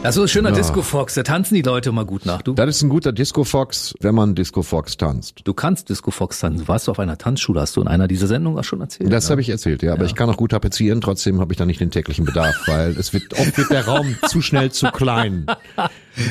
Das 0.03 0.17
ist 0.17 0.21
ein 0.23 0.27
schöner 0.27 0.49
Ja. 0.49 0.55
Disco 0.55 0.81
Fox, 0.81 1.13
da 1.13 1.21
tanzen 1.21 1.53
die 1.53 1.61
Leute 1.61 1.91
mal 1.91 2.05
gut 2.05 2.25
nach. 2.25 2.41
Du, 2.41 2.53
Das 2.53 2.67
ist 2.75 2.81
ein 2.81 2.89
guter 2.89 3.11
Disco 3.11 3.43
Fox, 3.43 3.93
wenn 3.99 4.15
man 4.15 4.33
Disco 4.33 4.63
Fox 4.63 4.97
tanzt. 4.97 5.41
du 5.43 5.53
kannst 5.53 5.89
Disco 5.89 6.09
Fox 6.09 6.39
tanzen. 6.39 6.61
Du 6.61 6.67
warst 6.67 6.89
auf 6.89 6.97
einer 6.97 7.19
Tanzschule, 7.19 7.61
hast 7.61 7.77
du 7.77 7.81
in 7.81 7.87
einer 7.87 8.07
dieser 8.07 8.25
Sendungen 8.25 8.57
auch 8.59 8.63
schon 8.63 8.81
erzählt. 8.81 9.13
Das 9.13 9.25
ne? 9.25 9.31
habe 9.31 9.41
ich 9.41 9.49
erzählt, 9.49 9.83
ja, 9.83 9.93
aber 9.93 10.05
ich 10.05 10.15
kann 10.15 10.27
auch 10.27 10.37
gut 10.37 10.51
tapezieren, 10.51 11.01
trotzdem 11.01 11.39
habe 11.39 11.53
ich 11.53 11.57
da 11.57 11.67
nicht 11.67 11.79
den 11.79 11.91
täglichen 11.91 12.25
Bedarf, 12.25 12.55
weil 12.65 12.97
es 12.97 13.13
wird 13.13 13.33
oft 13.33 13.55
wird 13.55 13.69
der 13.69 13.85
Raum 13.85 14.15
zu 14.27 14.41
schnell 14.41 14.71
zu 14.71 14.87
klein. 14.87 15.45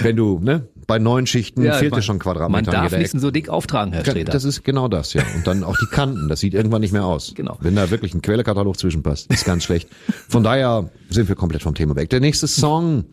Wenn 0.03 0.17
du, 0.17 0.41
ne, 0.43 0.67
bei 0.89 0.99
neun 0.99 1.29
Schichten 1.29 1.63
Ja, 1.63 1.75
fehlt 1.75 1.95
dir 1.95 2.03
schon 2.03 2.19
Quadratmeter 2.19 2.73
Man 2.73 2.81
an 2.81 2.91
darf 2.91 2.99
nicht 2.99 3.13
so 3.21 3.31
dick 3.31 3.49
auftragen, 3.49 3.93
Herr 3.93 4.05
Sträter. 4.05 4.33
Das 4.33 4.43
ist 4.43 4.65
genau 4.65 4.89
das, 4.89 5.13
ja. 5.13 5.23
Und 5.37 5.47
dann 5.47 5.63
auch 5.63 5.77
die 5.79 5.87
Kanten, 5.87 6.29
das 6.29 6.41
sieht 6.41 6.55
irgendwann 6.55 6.81
nicht 6.81 6.93
mehr 6.93 7.05
aus. 7.05 7.33
Genau. 7.37 7.57
Wenn 7.61 7.77
da 7.77 7.89
wirklich 7.91 8.15
ein 8.15 8.21
Quellekatalog 8.21 8.77
zwischenpasst, 8.77 9.33
ist 9.33 9.45
ganz 9.45 9.63
schlecht. 9.63 9.89
Von 10.29 10.43
daher 10.43 10.91
sind 11.09 11.29
wir 11.29 11.37
komplett 11.37 11.63
vom 11.63 11.77
Thema 11.77 11.95
weg. 11.95 12.11
Der 12.11 12.19
nächste 12.19 12.49
Song, 12.49 13.05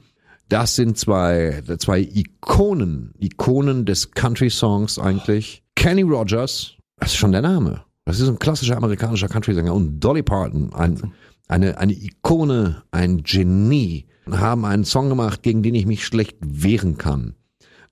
das 0.49 0.75
sind 0.75 0.97
zwei, 0.97 1.61
zwei 1.79 1.99
Ikonen, 1.99 3.13
Ikonen 3.19 3.85
des 3.85 4.11
Country-Songs 4.11 4.99
eigentlich. 4.99 5.63
Kenny 5.75 6.03
Rogers, 6.03 6.73
das 6.97 7.11
ist 7.11 7.17
schon 7.17 7.31
der 7.31 7.41
Name. 7.41 7.83
Das 8.05 8.19
ist 8.19 8.29
ein 8.29 8.39
klassischer 8.39 8.77
amerikanischer 8.77 9.27
Country-Sänger. 9.27 9.73
Und 9.73 9.99
Dolly 9.99 10.23
Parton, 10.23 10.73
ein, 10.73 11.11
eine, 11.47 11.77
eine 11.77 11.93
Ikone, 11.93 12.83
ein 12.91 13.23
Genie, 13.23 14.07
haben 14.31 14.65
einen 14.65 14.85
Song 14.85 15.09
gemacht, 15.09 15.43
gegen 15.43 15.63
den 15.63 15.75
ich 15.75 15.85
mich 15.85 16.05
schlecht 16.05 16.37
wehren 16.41 16.97
kann. 16.97 17.35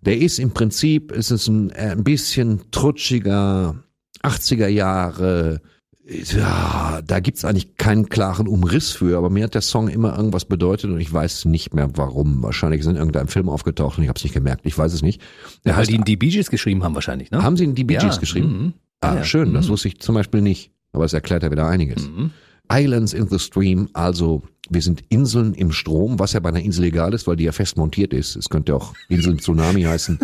Der 0.01 0.17
ist 0.17 0.39
im 0.39 0.51
Prinzip, 0.51 1.11
ist 1.11 1.31
es 1.31 1.47
ein, 1.47 1.71
äh, 1.71 1.91
ein 1.91 2.03
bisschen 2.03 2.71
trutschiger 2.71 3.83
80er 4.23 4.67
Jahre. 4.67 5.61
Ja, 6.07 7.01
da 7.05 7.19
gibt's 7.19 7.43
eigentlich 7.45 7.77
keinen 7.77 8.09
klaren 8.09 8.47
Umriss 8.47 8.91
für, 8.91 9.17
aber 9.17 9.31
mir 9.31 9.45
hat 9.45 9.55
der 9.55 9.61
Song 9.61 9.87
immer 9.87 10.15
irgendwas 10.15 10.45
bedeutet 10.45 10.91
und 10.91 10.99
ich 10.99 11.11
weiß 11.11 11.45
nicht 11.45 11.73
mehr 11.73 11.89
warum. 11.95 12.43
Wahrscheinlich 12.43 12.81
ist 12.81 12.87
in 12.87 12.95
irgendeinem 12.95 13.27
Film 13.27 13.49
aufgetaucht 13.49 13.97
und 13.97 14.03
ich 14.03 14.09
habe 14.09 14.17
es 14.17 14.23
nicht 14.23 14.33
gemerkt. 14.33 14.65
Ich 14.65 14.77
weiß 14.77 14.93
es 14.93 15.01
nicht. 15.01 15.19
Der 15.65 15.75
Weil 15.75 15.87
die 15.87 15.97
die 15.97 16.15
Bee 16.15 16.29
Gees 16.29 16.51
geschrieben 16.51 16.83
haben 16.83 16.93
wahrscheinlich, 16.93 17.31
ne? 17.31 17.41
haben 17.41 17.57
Sie 17.57 17.65
die 17.73 17.83
Bee 17.83 17.95
Gees 17.95 18.15
Ja, 18.15 18.19
geschrieben? 18.19 18.47
mhm. 18.47 18.73
Ah, 19.01 19.15
Ja, 19.15 19.23
schön. 19.23 19.53
Das 19.55 19.65
mhm. 19.65 19.71
wusste 19.71 19.87
ich 19.87 19.99
zum 19.99 20.13
Beispiel 20.13 20.41
nicht. 20.41 20.71
Aber 20.91 21.05
es 21.05 21.13
erklärt 21.13 21.41
ja 21.43 21.51
wieder 21.51 21.67
einiges. 21.67 22.07
Mhm. 22.07 22.31
Islands 22.71 23.13
in 23.13 23.27
the 23.27 23.37
Stream, 23.39 23.89
also 23.93 24.41
wir 24.69 24.81
sind 24.81 25.03
Inseln 25.09 25.53
im 25.53 25.71
Strom, 25.71 26.17
was 26.19 26.33
ja 26.33 26.39
bei 26.39 26.49
einer 26.49 26.61
Insel 26.61 26.85
egal 26.85 27.13
ist, 27.13 27.27
weil 27.27 27.35
die 27.35 27.43
ja 27.43 27.51
fest 27.51 27.77
montiert 27.77 28.13
ist. 28.13 28.35
Es 28.35 28.49
könnte 28.49 28.75
auch 28.75 28.93
Insel 29.09 29.33
im 29.33 29.39
Tsunami 29.39 29.81
heißen 29.83 30.19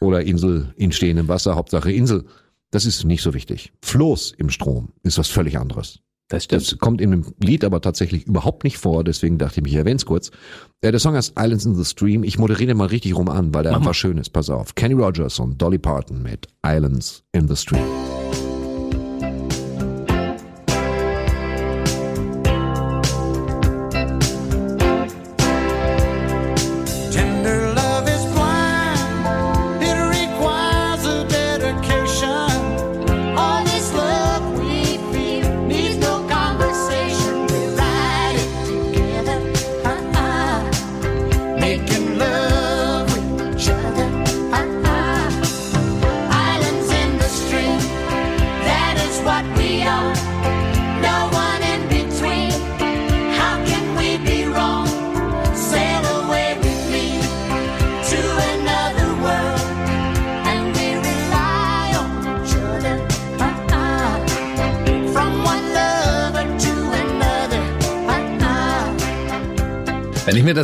oder 0.00 0.22
Insel 0.22 0.72
in 0.76 0.92
stehendem 0.92 1.28
Wasser, 1.28 1.54
Hauptsache 1.56 1.92
Insel. 1.92 2.24
Das 2.70 2.86
ist 2.86 3.04
nicht 3.04 3.22
so 3.22 3.34
wichtig. 3.34 3.72
Floß 3.82 4.34
im 4.38 4.50
Strom 4.50 4.90
ist 5.02 5.18
was 5.18 5.28
völlig 5.28 5.58
anderes. 5.58 6.00
Das. 6.28 6.46
Das 6.46 6.78
kommt 6.78 7.00
in 7.00 7.10
dem 7.10 7.34
Lied 7.42 7.64
aber 7.64 7.80
tatsächlich 7.80 8.24
überhaupt 8.28 8.62
nicht 8.62 8.78
vor, 8.78 9.02
deswegen 9.02 9.36
dachte 9.36 9.60
ich, 9.60 9.66
ich 9.66 9.74
erwähne 9.74 9.96
es 9.96 10.06
kurz. 10.06 10.30
Äh, 10.80 10.92
Der 10.92 11.00
Song 11.00 11.14
heißt 11.16 11.32
Islands 11.36 11.64
in 11.66 11.74
the 11.74 11.84
Stream. 11.84 12.22
Ich 12.22 12.38
moderiere 12.38 12.74
mal 12.76 12.86
richtig 12.86 13.16
rum 13.16 13.28
an, 13.28 13.52
weil 13.52 13.64
der 13.64 13.72
Mach 13.72 13.78
einfach 13.80 13.94
schön 13.94 14.16
ist. 14.16 14.30
Pass 14.30 14.48
auf. 14.48 14.76
Kenny 14.76 14.94
Rogers 14.94 15.40
und 15.40 15.60
Dolly 15.60 15.78
Parton 15.78 16.22
mit 16.22 16.46
Islands 16.64 17.24
in 17.32 17.48
the 17.48 17.56
Stream. 17.56 17.82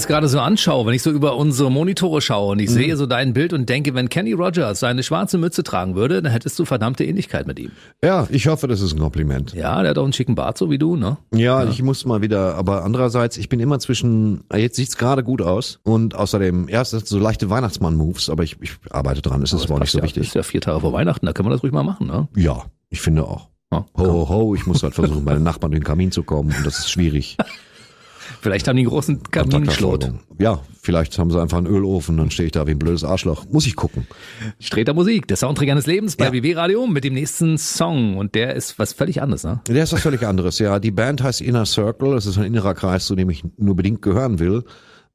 Das 0.07 0.13
gerade 0.15 0.29
so 0.29 0.39
anschaue, 0.41 0.87
wenn 0.87 0.95
ich 0.95 1.03
so 1.03 1.11
über 1.11 1.37
unsere 1.37 1.71
Monitore 1.71 2.21
schaue 2.21 2.47
Mhm. 2.47 2.51
und 2.53 2.59
ich 2.61 2.71
sehe 2.71 2.97
so 2.97 3.07
dein 3.07 3.33
Bild 3.33 3.53
und 3.53 3.69
denke, 3.69 3.95
wenn 3.95 4.09
Kenny 4.09 4.33
Rogers 4.33 4.81
seine 4.81 5.03
schwarze 5.03 5.37
Mütze 5.39 5.63
tragen 5.63 5.95
würde, 5.97 6.23
dann 6.23 6.31
hättest 6.33 6.59
du 6.59 6.65
verdammte 6.65 7.05
Ähnlichkeit 7.05 7.47
mit 7.47 7.59
ihm. 7.59 7.73
Ja, 8.03 8.27
ich 8.31 8.47
hoffe, 8.47 8.69
das 8.69 8.81
ist 8.81 8.93
ein 8.95 9.01
Kompliment. 9.01 9.53
Ja, 9.55 9.81
der 9.83 9.91
hat 9.91 9.99
auch 9.99 10.05
einen 10.05 10.13
schicken 10.13 10.35
Bart, 10.35 10.59
so 10.59 10.71
wie 10.71 10.79
du, 10.79 10.97
ne? 10.97 11.17
Ja, 11.35 11.65
ich 11.65 11.83
muss 11.83 12.05
mal 12.05 12.23
wieder, 12.23 12.55
aber 12.55 12.85
andererseits, 12.85 13.37
ich 13.37 13.49
bin 13.49 13.59
immer 13.61 13.79
zwischen, 13.79 14.45
jetzt 14.55 14.77
sieht's 14.77 14.97
gerade 14.97 15.23
gut 15.25 15.43
aus 15.43 15.81
und 15.83 16.15
außerdem, 16.15 16.69
ja, 16.69 16.83
es 16.83 16.91
sind 16.91 17.07
so 17.07 17.19
leichte 17.19 17.51
Weihnachtsmann-Moves, 17.51 18.31
aber 18.31 18.45
ich, 18.45 18.57
ich 18.61 18.73
arbeite 18.91 19.23
dran, 19.23 19.43
es 19.43 19.53
ist 19.53 19.65
aber 19.65 19.77
auch 19.77 19.81
nicht 19.81 19.91
so 19.91 19.99
ja, 19.99 20.05
wichtig. 20.05 20.29
Ist 20.29 20.35
ja 20.35 20.43
vier 20.43 20.61
Tage 20.61 20.81
vor 20.81 20.93
Weihnachten, 20.93 21.27
da 21.27 21.33
können 21.33 21.49
wir 21.49 21.53
das 21.53 21.63
ruhig 21.63 21.73
mal 21.73 21.83
machen, 21.83 22.07
ne? 22.07 22.29
Ja, 22.37 22.65
ich 22.91 23.01
finde 23.01 23.25
auch. 23.25 23.49
Ja, 23.73 23.85
Ho, 23.99 24.05
ho, 24.07 24.29
ho, 24.29 24.55
ich 24.55 24.65
muss 24.67 24.85
halt 24.85 24.95
versuchen, 24.95 25.25
bei 25.25 25.35
den 25.35 25.43
Nachbarn 25.43 25.73
durch 25.73 25.81
den 25.81 25.87
Kamin 25.87 26.13
zu 26.13 26.23
kommen 26.23 26.55
und 26.57 26.65
das 26.65 26.79
ist 26.79 26.91
schwierig. 26.91 27.37
Vielleicht 28.41 28.69
haben 28.69 28.77
die 28.77 28.83
einen 28.83 28.91
großen 28.91 29.23
Kaminschlot. 29.25 30.13
Ja, 30.39 30.61
vielleicht 30.83 31.19
haben 31.19 31.31
sie 31.31 31.41
einfach 31.41 31.59
einen 31.59 31.67
Ölofen, 31.67 32.17
dann 32.17 32.31
stehe 32.31 32.47
ich 32.47 32.53
da 32.53 32.67
wie 32.67 32.73
ein 32.73 32.79
blödes 32.79 33.05
Arschloch. 33.05 33.45
Muss 33.51 33.67
ich 33.67 33.75
gucken. 33.77 34.07
Streter 34.61 34.95
Musik, 34.95 35.27
der 35.29 35.37
Soundtrack 35.37 35.69
eines 35.71 35.87
Lebens 35.87 36.17
bei 36.17 36.27
Ja. 36.27 36.31
BW 36.31 36.55
Radio 36.55 36.87
mit 36.87 37.05
dem 37.05 37.15
nächsten 37.15 37.59
Song 37.59 38.17
und 38.17 38.35
der 38.35 38.55
ist 38.55 38.79
was 38.79 38.93
völlig 38.93 39.23
anderes, 39.23 39.45
ne? 39.45 39.61
Der 39.69 39.83
ist 39.83 39.93
was 39.93 40.03
völlig 40.03 40.23
anderes, 40.27 40.59
ja. 40.59 40.79
Die 40.79 40.91
Band 40.91 41.23
heißt 41.23 41.41
Inner 41.41 41.67
Circle, 41.67 42.15
das 42.15 42.27
ist 42.27 42.39
ein 42.39 42.45
innerer 42.45 42.75
Kreis, 42.75 43.07
zu 43.07 43.15
dem 43.17 43.31
ich 43.31 43.43
nur 43.57 43.75
bedingt 43.77 44.03
gehören 44.03 44.39
will. 44.39 44.65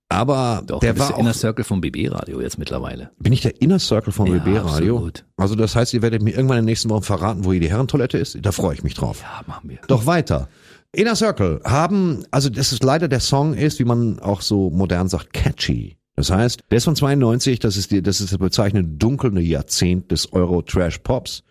Aber 0.09 0.61
Doch, 0.67 0.81
der 0.81 0.91
du 0.91 0.99
bist 0.99 1.09
war 1.09 1.15
der 1.15 1.23
Inner 1.23 1.33
Circle 1.33 1.63
vom 1.63 1.79
BB 1.79 2.09
Radio 2.11 2.41
jetzt 2.41 2.57
mittlerweile. 2.57 3.11
bin 3.19 3.31
ich 3.31 3.39
der 3.41 3.61
Inner 3.61 3.79
Circle 3.79 4.11
vom 4.11 4.27
Ja, 4.27 4.39
BB 4.39 4.57
Radio? 4.57 4.97
absolut. 4.97 5.23
Also 5.37 5.55
das 5.55 5.73
heißt, 5.75 5.93
ihr 5.93 6.01
werdet 6.01 6.21
mir 6.21 6.31
irgendwann 6.31 6.57
in 6.57 6.63
den 6.63 6.71
nächsten 6.71 6.89
Wochen 6.89 7.03
verraten, 7.03 7.45
wo 7.45 7.53
hier 7.53 7.61
die 7.61 7.69
Herrentoilette 7.69 8.17
ist? 8.17 8.37
Da 8.41 8.51
freue 8.51 8.73
ich 8.73 8.83
mich 8.83 8.93
drauf. 8.93 9.21
Ja, 9.21 9.41
machen 9.47 9.69
wir. 9.69 9.77
Doch 9.87 10.05
weiter. 10.05 10.49
Inner 10.93 11.15
Circle 11.15 11.61
haben, 11.63 12.25
also 12.31 12.49
das 12.49 12.73
ist 12.73 12.83
leider 12.83 13.07
der 13.07 13.21
Song 13.21 13.53
ist, 13.53 13.79
wie 13.79 13.85
man 13.85 14.19
auch 14.19 14.41
so 14.41 14.69
modern 14.69 15.07
sagt, 15.07 15.31
catchy. 15.31 15.97
Das 16.17 16.29
heißt, 16.29 16.59
der 16.69 16.77
ist 16.77 16.83
von 16.83 16.97
92, 16.97 17.59
das 17.59 17.77
ist 17.77 17.91
die, 17.91 18.01
das 18.01 18.19
ist 18.19 18.33
das 18.33 18.39
bezeichnende 18.39 18.89
dunkle 18.97 19.39
Jahrzehnt 19.39 20.11
des 20.11 20.33
Euro 20.33 20.61
Trash 20.61 20.99
Pops. 20.99 21.43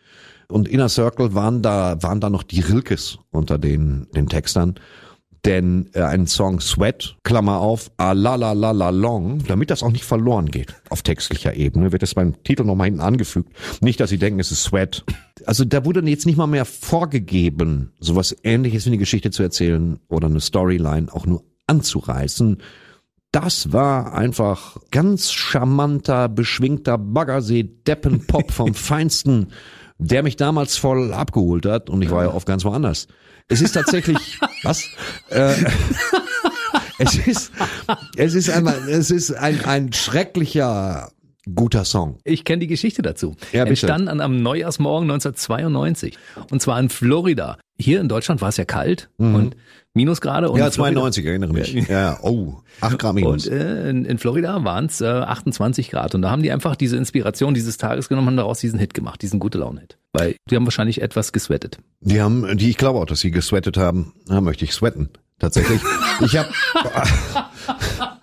und 0.49 0.69
Inner 0.69 0.91
Circle 0.91 1.35
waren 1.35 1.63
da, 1.63 2.03
waren 2.03 2.21
da 2.21 2.29
noch 2.29 2.43
die 2.43 2.61
Rilkes 2.61 3.19
unter 3.31 3.57
den, 3.57 4.09
den 4.15 4.29
Textern. 4.29 4.75
Denn 5.45 5.89
äh, 5.95 6.03
ein 6.03 6.27
Song 6.27 6.61
Sweat, 6.61 7.17
Klammer 7.25 7.61
auf, 7.61 7.91
a 7.97 8.13
la 8.13 8.35
la 8.35 8.53
la 8.53 8.73
la 8.73 8.91
long, 8.91 9.43
damit 9.47 9.71
das 9.71 9.83
auch 9.83 9.91
nicht 9.91 10.05
verloren 10.05 10.47
geht 10.47 10.75
auf 10.91 11.03
textlicher 11.03 11.55
Ebene, 11.55 11.93
wird 11.93 12.03
das 12.03 12.15
beim 12.15 12.43
Titel 12.43 12.65
nochmal 12.65 12.87
hinten 12.87 13.01
angefügt. 13.01 13.51
Nicht, 13.81 14.01
dass 14.01 14.11
Sie 14.11 14.19
denken, 14.19 14.41
es 14.41 14.53
ist 14.53 14.65
Sweat. 14.65 15.05
Also 15.47 15.65
da 15.65 15.85
wurde 15.85 16.01
jetzt 16.09 16.27
nicht 16.27 16.37
mal 16.37 16.47
mehr 16.47 16.67
vorgegeben, 16.67 17.93
sowas 18.01 18.37
ähnliches 18.43 18.85
wie 18.85 18.91
eine 18.91 18.99
Geschichte 18.99 19.31
zu 19.31 19.43
erzählen 19.43 19.99
oder 20.09 20.27
eine 20.27 20.41
Storyline 20.41 21.13
auch 21.13 21.25
nur 21.25 21.45
anzureißen. 21.67 22.59
Das 23.33 23.73
war 23.73 24.13
einfach 24.13 24.77
ganz 24.91 25.31
charmanter, 25.31 26.29
beschwingter 26.29 26.99
Baggersee-Deppenpop 26.99 28.51
vom 28.51 28.75
Feinsten, 28.75 29.53
der 30.01 30.23
mich 30.23 30.37
damals 30.37 30.77
voll 30.77 31.13
abgeholt 31.13 31.67
hat 31.67 31.91
und 31.91 32.03
ich 32.03 32.11
war 32.11 32.25
ja 32.25 32.31
oft 32.33 32.47
ganz 32.47 32.65
woanders. 32.65 33.07
Es 33.49 33.61
ist 33.61 33.73
tatsächlich, 33.73 34.39
was? 34.63 34.83
Äh, 35.29 35.55
es 36.99 37.15
ist, 37.27 37.53
es 38.17 38.35
ist 38.35 38.51
einmal, 38.51 38.89
es 38.89 39.11
ist 39.11 39.33
ein, 39.33 39.65
ein 39.65 39.93
schrecklicher, 39.93 41.11
guter 41.55 41.85
Song. 41.85 42.19
Ich 42.25 42.45
kenne 42.45 42.61
die 42.61 42.67
Geschichte 42.67 43.03
dazu. 43.03 43.37
Ja, 43.53 43.65
bitte. 43.65 43.71
Entstanden 43.71 44.09
an 44.09 44.21
am 44.21 44.43
Neujahrsmorgen 44.43 45.11
1992. 45.11 46.17
Und 46.51 46.63
zwar 46.63 46.79
in 46.81 46.89
Florida. 46.89 47.59
Hier 47.79 48.01
in 48.01 48.09
Deutschland 48.09 48.41
war 48.43 48.51
es 48.51 48.57
ja 48.59 48.65
kalt 48.67 49.09
und 49.17 49.57
Minusgrade. 49.95 50.49
Und 50.51 50.55
Mhm. 50.57 50.61
Ja, 50.61 50.67
in 50.67 50.73
Florida- 50.73 50.95
92, 51.01 51.25
erinnere 51.27 51.53
mich. 51.55 51.73
Ja, 51.89 52.19
oh, 52.23 52.57
8 52.83 52.99
Gramm 52.99 53.15
minus. 53.17 53.47
Und 53.47 53.53
äh, 53.55 53.89
in, 53.91 54.05
in 54.05 54.19
Florida 54.19 54.63
waren 54.65 54.85
es 54.87 55.01
äh, 55.01 55.07
28 55.07 55.91
Grad. 55.91 56.15
Und 56.15 56.23
da 56.23 56.31
haben 56.31 56.43
die 56.43 56.53
einfach 56.53 56.77
diese 56.77 56.97
Inspiration 56.99 57.55
dieses 57.55 57.79
Tages 57.79 58.09
genommen 58.11 58.29
und 58.29 58.37
daraus 58.37 58.61
diesen 58.61 58.79
Hit 58.79 58.93
gemacht, 58.95 59.23
diesen 59.23 59.41
gute 59.41 59.57
Laune-Hit. 59.59 59.97
Weil 60.13 60.37
die 60.51 60.57
haben 60.57 60.67
wahrscheinlich 60.67 61.01
etwas 61.01 61.33
gesweatet. 61.33 61.79
Die 62.01 62.21
haben, 62.21 62.57
die, 62.59 62.69
ich 62.71 62.77
glaube 62.77 62.99
auch, 62.99 63.07
dass 63.07 63.21
sie 63.21 63.31
gesweatet 63.31 63.77
haben. 63.79 64.13
Da 64.27 64.41
möchte 64.43 64.65
ich 64.65 64.73
sweaten. 64.73 65.09
Tatsächlich. 65.39 65.81
Ich 66.23 66.37
habe, 66.37 66.51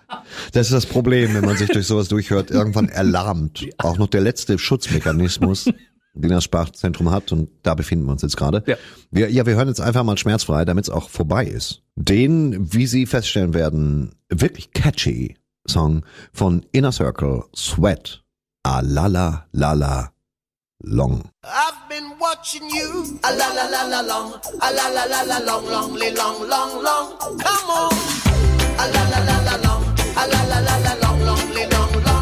das 0.52 0.68
ist 0.68 0.72
das 0.72 0.86
Problem, 0.86 1.34
wenn 1.34 1.44
man 1.44 1.56
sich 1.56 1.68
durch 1.68 1.86
sowas 1.86 2.08
durchhört, 2.08 2.50
irgendwann 2.50 2.88
erlahmt. 2.88 3.66
Auch 3.78 3.98
noch 3.98 4.08
der 4.08 4.20
letzte 4.20 4.58
Schutzmechanismus, 4.58 5.70
den 6.14 6.30
das 6.30 6.44
Sprachzentrum 6.44 7.10
hat, 7.10 7.32
und 7.32 7.48
da 7.62 7.74
befinden 7.74 8.06
wir 8.06 8.12
uns 8.12 8.22
jetzt 8.22 8.36
gerade. 8.36 8.62
Ja. 8.66 8.76
Wir, 9.10 9.30
ja, 9.30 9.46
wir 9.46 9.54
hören 9.54 9.68
jetzt 9.68 9.80
einfach 9.80 10.04
mal 10.04 10.18
schmerzfrei, 10.18 10.64
damit 10.64 10.84
es 10.84 10.90
auch 10.90 11.08
vorbei 11.08 11.44
ist. 11.44 11.82
Den, 11.96 12.72
wie 12.72 12.86
Sie 12.86 13.06
feststellen 13.06 13.54
werden, 13.54 14.14
wirklich 14.28 14.72
catchy 14.72 15.36
Song 15.66 16.04
von 16.32 16.64
Inner 16.72 16.92
Circle, 16.92 17.44
Sweat, 17.54 18.22
a 18.64 18.80
la 18.80 19.06
la 19.06 19.46
la 19.52 19.72
la 19.72 20.12
long. 20.82 21.30
I've 21.44 21.88
been 21.88 22.18
watching 22.18 22.68
you. 22.70 23.18
A 23.22 23.30
la 23.32 23.52
la 23.52 23.68
la 23.68 23.82
la 23.86 24.00
long. 24.00 24.32
A 24.60 24.70
la 24.72 24.88
la 24.88 25.04
la 25.04 25.22
la 25.22 25.38
long, 25.44 25.66
long, 25.66 25.94
long, 25.94 26.48
long, 26.48 26.82
long. 26.82 27.18
Come 27.18 27.70
on. 27.70 27.92
A 28.78 28.86
la 28.94 29.02
la 29.10 29.18
la 29.24 29.42
la 29.44 29.56
long. 29.64 29.77
A 30.20 30.26
la 30.26 30.42
la 30.50 30.58
la 30.60 30.78
la 30.78 30.94
long, 31.00 31.20
long, 31.24 31.38
long, 31.70 32.04
long. 32.04 32.17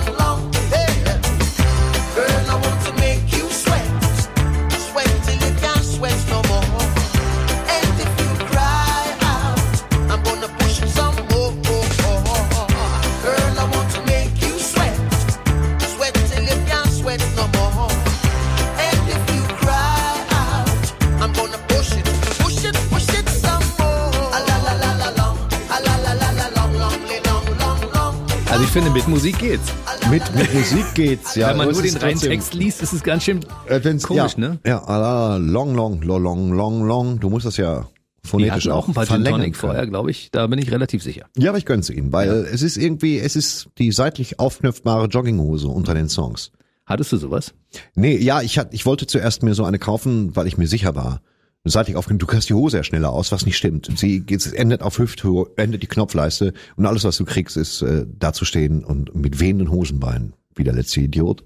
Also 28.57 28.65
ich 28.65 28.73
finde, 28.73 28.89
mit 28.89 29.07
Musik 29.07 29.39
geht's. 29.39 29.71
Mit, 30.11 30.23
mit 30.35 30.55
Musik 30.55 30.95
geht's, 30.95 31.35
ja. 31.35 31.51
Wenn 31.51 31.59
man 31.59 31.73
nur 31.73 31.83
den 31.83 31.95
reinen 31.99 32.19
Text 32.19 32.55
liest, 32.55 32.83
ist 32.83 32.95
es 32.95 33.03
ganz 33.03 33.25
schön 33.25 33.45
Äh, 33.67 33.81
komisch, 33.99 34.33
ja, 34.33 34.39
ne? 34.39 34.59
Ja, 34.65 34.83
ah, 34.83 35.37
long, 35.37 35.75
long, 35.75 36.01
long, 36.01 36.23
long, 36.23 36.53
long, 36.55 36.83
long. 36.87 37.21
Du 37.21 37.29
musst 37.29 37.45
das 37.45 37.59
ja 37.59 37.87
Die 38.25 38.29
phonetisch 38.31 38.65
hatten 38.65 38.71
auch 38.71 38.89
ein 38.89 38.95
paar 38.95 39.05
Gin 39.05 39.53
vorher, 39.53 39.87
glaube 39.87 40.11
ich. 40.11 40.31
Da 40.31 40.47
bin 40.47 40.59
ich 40.59 40.71
relativ 40.71 41.03
sicher. 41.03 41.27
Ja, 41.37 41.51
aber 41.51 41.59
ich 41.59 41.67
gönn's 41.67 41.91
ihnen, 41.91 42.15
weil 42.15 42.31
es 42.31 42.63
ist 42.63 42.79
irgendwie, 42.79 43.19
es 43.19 43.37
ist 43.37 43.69
die 43.77 43.93
seitlich 43.93 44.41
aufknöpfbare 44.41 45.09
Jogginghose 45.09 45.69
unter 45.69 45.93
den 45.93 46.09
Songs. 46.09 46.51
Hattest 46.87 47.13
du 47.13 47.19
sowas? 47.19 47.53
Nee, 47.95 48.17
ja, 48.17 48.41
ich, 48.41 48.59
hat, 48.59 48.73
ich 48.73 48.87
wollte 48.87 49.07
zuerst 49.07 49.43
mir 49.43 49.53
so 49.53 49.67
eine 49.67 49.79
kaufen, 49.79 50.35
weil 50.35 50.47
ich 50.47 50.57
mir 50.57 50.67
sicher 50.67 50.95
war. 50.95 51.21
Seitlich 51.69 51.97
aufknöpft, 51.97 52.23
du 52.23 52.27
kriegst 52.27 52.49
die 52.49 52.55
Hose 52.55 52.79
ja 52.79 52.83
schneller 52.85 53.11
aus, 53.11 53.33
was 53.33 53.45
nicht 53.45 53.57
stimmt. 53.57 53.91
Sie 53.97 54.21
geht, 54.21 54.41
es 54.41 54.53
endet 54.53 54.83
auf 54.83 54.99
Hüfthöhe, 54.99 55.47
endet 55.57 55.83
die 55.83 55.89
Knopfleiste 55.89 56.53
und 56.77 56.87
alles, 56.87 57.05
was 57.05 57.17
du 57.17 57.25
kriegst, 57.25 57.57
ist 57.57 57.83
äh, 57.83 58.07
dazustehen 58.19 58.85
und 58.85 59.15
mit 59.15 59.41
wehenden 59.41 59.71
Hosenbeinen, 59.71 60.35
wie 60.55 60.65
der 60.65 60.75
letzte 60.75 61.01
Idiot. 61.01 61.45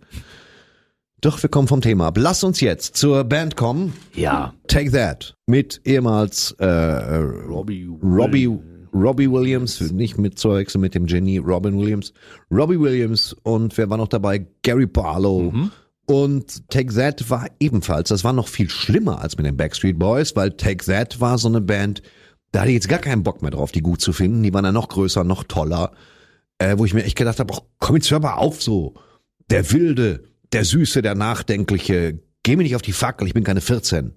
Doch, 1.22 1.42
wir 1.42 1.50
kommen 1.50 1.68
vom 1.68 1.80
Thema 1.80 2.08
ab. 2.08 2.18
Lass 2.18 2.44
uns 2.44 2.60
jetzt 2.60 2.96
zur 2.96 3.24
Band 3.24 3.56
kommen. 3.56 3.92
Ja. 4.14 4.54
Take 4.68 4.90
That 4.92 5.34
mit 5.46 5.80
ehemals 5.84 6.52
äh, 6.58 6.66
Robbie. 6.66 7.90
Robbie 8.02 8.48
Robbie 8.92 9.30
Williams, 9.30 9.80
nicht 9.92 10.18
mit 10.18 10.38
zu 10.38 10.48
verwechseln 10.48 10.80
mit 10.80 10.94
dem 10.94 11.06
Genie 11.06 11.38
Robin 11.38 11.78
Williams. 11.78 12.12
Robbie 12.50 12.80
Williams 12.80 13.36
und 13.44 13.76
wer 13.78 13.88
war 13.88 13.98
noch 13.98 14.08
dabei? 14.08 14.46
Gary 14.62 14.86
Barlow. 14.86 15.52
Und 16.10 16.68
Take 16.70 16.92
That 16.94 17.30
war 17.30 17.46
ebenfalls, 17.60 18.08
das 18.08 18.24
war 18.24 18.32
noch 18.32 18.48
viel 18.48 18.68
schlimmer 18.68 19.22
als 19.22 19.36
mit 19.36 19.46
den 19.46 19.56
Backstreet 19.56 19.96
Boys, 19.96 20.34
weil 20.34 20.50
Take 20.50 20.84
That 20.86 21.20
war 21.20 21.38
so 21.38 21.46
eine 21.46 21.60
Band, 21.60 22.02
da 22.50 22.62
hatte 22.62 22.70
ich 22.70 22.74
jetzt 22.74 22.88
gar 22.88 22.98
keinen 22.98 23.22
Bock 23.22 23.42
mehr 23.42 23.52
drauf, 23.52 23.70
die 23.70 23.80
gut 23.80 24.00
zu 24.00 24.12
finden. 24.12 24.42
Die 24.42 24.52
waren 24.52 24.64
ja 24.64 24.72
noch 24.72 24.88
größer, 24.88 25.22
noch 25.22 25.44
toller. 25.44 25.92
Äh, 26.58 26.78
wo 26.78 26.84
ich 26.84 26.94
mir 26.94 27.04
echt 27.04 27.16
gedacht 27.16 27.38
habe, 27.38 27.54
komm 27.78 27.94
jetzt 27.94 28.10
hör 28.10 28.18
mal 28.18 28.34
auf 28.34 28.60
so. 28.60 28.94
Der 29.50 29.70
Wilde, 29.70 30.24
der 30.52 30.64
Süße, 30.64 31.00
der 31.00 31.14
Nachdenkliche, 31.14 32.18
geh 32.42 32.56
mir 32.56 32.64
nicht 32.64 32.74
auf 32.74 32.82
die 32.82 32.92
Fackel, 32.92 33.28
ich 33.28 33.34
bin 33.34 33.44
keine 33.44 33.60
14. 33.60 34.14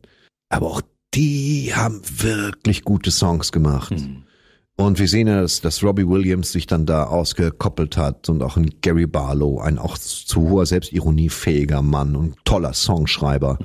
Aber 0.50 0.72
auch 0.72 0.82
die 1.14 1.74
haben 1.76 2.02
wirklich 2.10 2.84
gute 2.84 3.12
Songs 3.12 3.52
gemacht. 3.52 3.94
Und 4.76 4.98
wir 4.98 5.08
sehen 5.08 5.28
ja, 5.28 5.42
dass, 5.42 5.62
dass 5.62 5.84
Robbie 5.84 6.08
Williams 6.08 6.52
sich 6.52 6.66
dann 6.66 6.86
da 6.86 7.04
ausgekoppelt 7.04 7.96
hat 7.96 8.28
und 8.30 8.42
auch 8.42 8.58
ein 8.58 8.70
Gary 8.82 9.06
Barlow, 9.06 9.60
ein 9.60 9.78
auch 9.78 9.98
zu 9.98 10.50
hoher 10.50 10.66
Selbstironie 10.66 11.30
fähiger 11.30 11.82
Mann 11.84 12.16
und 12.16 12.36
toller 12.44 12.74
Songschreiber. 12.74 13.60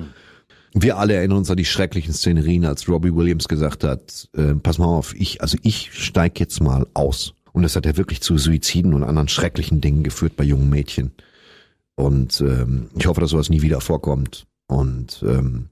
Wir 0.73 0.97
alle 0.97 1.15
erinnern 1.15 1.39
uns 1.39 1.49
an 1.49 1.57
die 1.57 1.65
schrecklichen 1.65 2.13
Szenerien, 2.13 2.63
als 2.63 2.87
Robbie 2.87 3.15
Williams 3.15 3.47
gesagt 3.47 3.83
hat, 3.83 4.29
äh, 4.35 4.53
pass 4.53 4.77
mal 4.77 4.85
auf, 4.85 5.15
ich, 5.15 5.41
also 5.41 5.57
ich 5.63 5.91
steig 5.93 6.39
jetzt 6.39 6.61
mal 6.61 6.85
aus. 6.93 7.33
Und 7.53 7.63
das 7.63 7.75
hat 7.75 7.87
er 7.87 7.97
wirklich 7.97 8.21
zu 8.21 8.37
Suiziden 8.37 8.93
und 8.93 9.03
anderen 9.03 9.27
schrecklichen 9.27 9.81
Dingen 9.81 10.03
geführt 10.03 10.35
bei 10.37 10.43
jungen 10.43 10.69
Mädchen. 10.69 11.11
Und 11.95 12.39
ähm, 12.41 12.89
ich 12.95 13.07
hoffe, 13.07 13.19
dass 13.19 13.31
sowas 13.31 13.49
nie 13.49 13.63
wieder 13.63 13.81
vorkommt. 13.81 14.45
Und 14.67 15.23
ähm, 15.27 15.69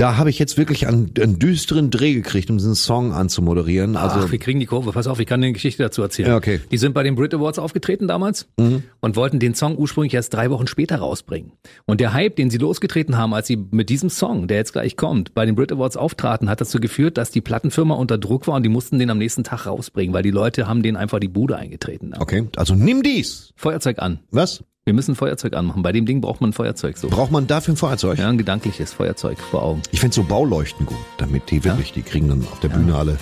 da 0.00 0.16
habe 0.16 0.30
ich 0.30 0.38
jetzt 0.38 0.56
wirklich 0.56 0.88
einen, 0.88 1.12
einen 1.20 1.38
düsteren 1.38 1.90
Dreh 1.90 2.14
gekriegt, 2.14 2.50
um 2.50 2.56
diesen 2.56 2.74
Song 2.74 3.12
anzumoderieren. 3.12 3.96
Also 3.96 4.20
Ach, 4.20 4.32
wir 4.32 4.38
kriegen 4.38 4.58
die 4.58 4.66
Kurve. 4.66 4.92
Pass 4.92 5.06
auf, 5.06 5.20
ich 5.20 5.26
kann 5.26 5.40
dir 5.40 5.48
eine 5.48 5.52
Geschichte 5.52 5.82
dazu 5.82 6.00
erzählen. 6.00 6.30
Ja, 6.30 6.36
okay. 6.36 6.58
Mhm. 6.58 6.68
Die 6.70 6.78
sind 6.78 6.94
bei 6.94 7.02
den 7.02 7.14
Brit 7.16 7.34
Awards 7.34 7.58
aufgetreten 7.58 8.08
damals 8.08 8.48
und 8.56 9.16
wollten 9.16 9.38
den 9.38 9.54
Song 9.54 9.76
ursprünglich 9.76 10.14
erst 10.14 10.32
drei 10.32 10.50
Wochen 10.50 10.66
später 10.66 10.96
rausbringen. 10.96 11.52
Und 11.84 12.00
der 12.00 12.14
Hype, 12.14 12.36
den 12.36 12.48
sie 12.48 12.58
losgetreten 12.58 13.18
haben, 13.18 13.34
als 13.34 13.46
sie 13.46 13.56
mit 13.56 13.90
diesem 13.90 14.08
Song, 14.08 14.48
der 14.48 14.56
jetzt 14.56 14.72
gleich 14.72 14.96
kommt, 14.96 15.34
bei 15.34 15.44
den 15.44 15.54
Brit 15.54 15.70
Awards 15.70 15.96
auftraten, 15.96 16.48
hat 16.48 16.60
dazu 16.60 16.80
geführt, 16.80 17.18
dass 17.18 17.30
die 17.30 17.42
Plattenfirma 17.42 17.94
unter 17.94 18.16
Druck 18.16 18.46
war 18.46 18.54
und 18.54 18.62
die 18.62 18.70
mussten 18.70 18.98
den 18.98 19.10
am 19.10 19.18
nächsten 19.18 19.44
Tag 19.44 19.66
rausbringen, 19.66 20.14
weil 20.14 20.22
die 20.22 20.30
Leute 20.30 20.66
haben 20.66 20.82
den 20.82 20.96
einfach 20.96 21.20
die 21.20 21.28
Bude 21.28 21.56
eingetreten. 21.56 22.14
okay, 22.18 22.48
also 22.56 22.74
nimm 22.74 23.02
dies. 23.02 23.52
Feuerzeug 23.56 23.98
an. 23.98 24.20
Was? 24.30 24.64
Wir 24.90 24.94
müssen 24.94 25.14
Feuerzeug 25.14 25.54
anmachen. 25.54 25.84
Bei 25.84 25.92
dem 25.92 26.04
Ding 26.04 26.20
braucht 26.20 26.40
man 26.40 26.50
ein 26.50 26.52
Feuerzeug 26.52 26.98
so. 26.98 27.08
Braucht 27.10 27.30
man 27.30 27.46
dafür 27.46 27.74
ein 27.74 27.76
Feuerzeug? 27.76 28.18
Ja, 28.18 28.28
ein 28.28 28.38
gedankliches 28.38 28.92
Feuerzeug 28.92 29.38
vor 29.38 29.62
Augen. 29.62 29.82
Ich 29.92 30.00
finde 30.00 30.16
so 30.16 30.24
Bauleuchten 30.24 30.84
gut, 30.84 30.98
damit 31.16 31.48
die 31.48 31.62
wirklich, 31.62 31.92
die 31.92 32.02
kriegen 32.02 32.28
dann 32.28 32.44
auf 32.50 32.58
der 32.58 32.70
Bühne 32.70 32.96
alle 32.96 33.16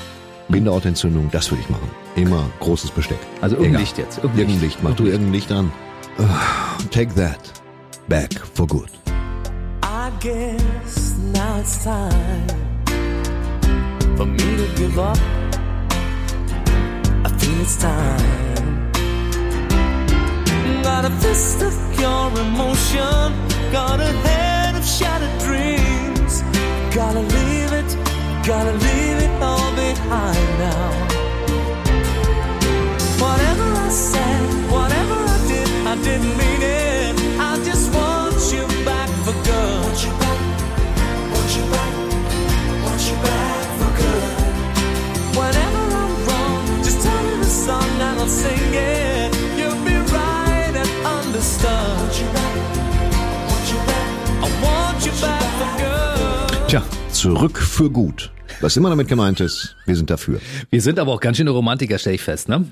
Bindehautentzündung. 0.49 1.28
Das 1.31 1.51
würde 1.51 1.61
ich 1.62 1.69
machen. 1.69 1.86
Immer 2.16 2.43
großes 2.61 2.90
Besteck. 2.93 3.19
Also 3.43 3.57
irgendein 3.57 3.73
Egal. 3.73 3.81
Licht 3.82 3.99
jetzt. 3.99 4.16
Irgendein 4.16 4.39
Irgendein 4.39 4.62
Licht. 4.62 4.82
Mach 4.82 4.95
du 4.95 5.05
irgendein 5.05 5.32
Licht 5.35 5.53
an. 5.53 5.70
Take 6.90 7.15
that. 7.16 7.53
Back 8.09 8.32
for 8.55 8.66
good. 8.66 8.89
I 9.82 10.11
guess 10.20 11.19
now 11.35 11.61
it's 11.61 11.85
time 11.85 12.47
for 14.16 14.24
me 14.24 14.39
to 14.39 14.65
give 14.74 14.99
up. 14.99 15.19
I 17.27 17.28
feel 17.36 17.61
it's 17.61 17.77
time. 17.77 18.57
got 20.82 21.05
a 21.05 21.10
fist 21.10 21.62
of 21.62 21.72
pure 21.96 22.30
emotion, 22.40 23.32
got 23.72 24.00
a 24.00 24.12
head 24.26 24.74
of 24.76 24.84
shattered 24.84 25.38
dreams. 25.40 26.42
Gotta 26.94 27.20
leave 27.20 27.72
it, 27.80 27.90
gotta 28.44 28.72
leave 28.72 29.18
it 29.26 29.42
all 29.42 29.70
behind 29.76 30.48
now. 30.59 30.90
Whatever 33.24 33.66
I 33.86 33.88
said, 33.90 34.42
whatever 34.70 35.14
I 35.14 35.38
did, 35.48 35.68
I 35.86 35.94
didn't 36.06 36.34
mean 36.40 36.62
it. 36.62 37.14
I 37.38 37.52
just 37.64 37.92
want 37.94 38.36
you 38.52 38.64
back 38.84 39.09
for 39.24 39.34
good. 39.48 39.82
Want 39.84 40.05
you 40.05 40.12
back, 40.24 40.40
want 41.32 41.50
you 41.56 41.64
back, 41.74 41.94
want 42.84 43.02
you 43.09 43.16
back 43.28 43.66
for 43.78 43.90
good. 44.02 45.36
Whatever 45.38 45.82
I'm 46.02 46.14
wrong, 46.26 46.82
just 46.82 47.00
tell 47.05 47.22
me 47.24 47.34
the 47.38 47.50
song 47.66 47.90
and 48.06 48.20
I'll 48.20 48.26
sing 48.26 48.74
it. 48.74 49.07
Tja, 56.69 56.82
zurück 57.12 57.59
für 57.59 57.90
gut. 57.90 58.31
Was 58.61 58.77
immer 58.77 58.90
damit 58.90 59.09
gemeint 59.09 59.40
ist, 59.40 59.74
wir 59.86 59.97
sind 59.97 60.11
dafür. 60.11 60.39
Wir 60.70 60.82
sind 60.82 60.99
aber 60.99 61.12
auch 61.12 61.20
ganz 61.20 61.39
schöne 61.39 61.51
Romantiker, 61.51 61.99
stelle 61.99 62.16
ich 62.16 62.23
fest, 62.23 62.49
ne? 62.49 62.66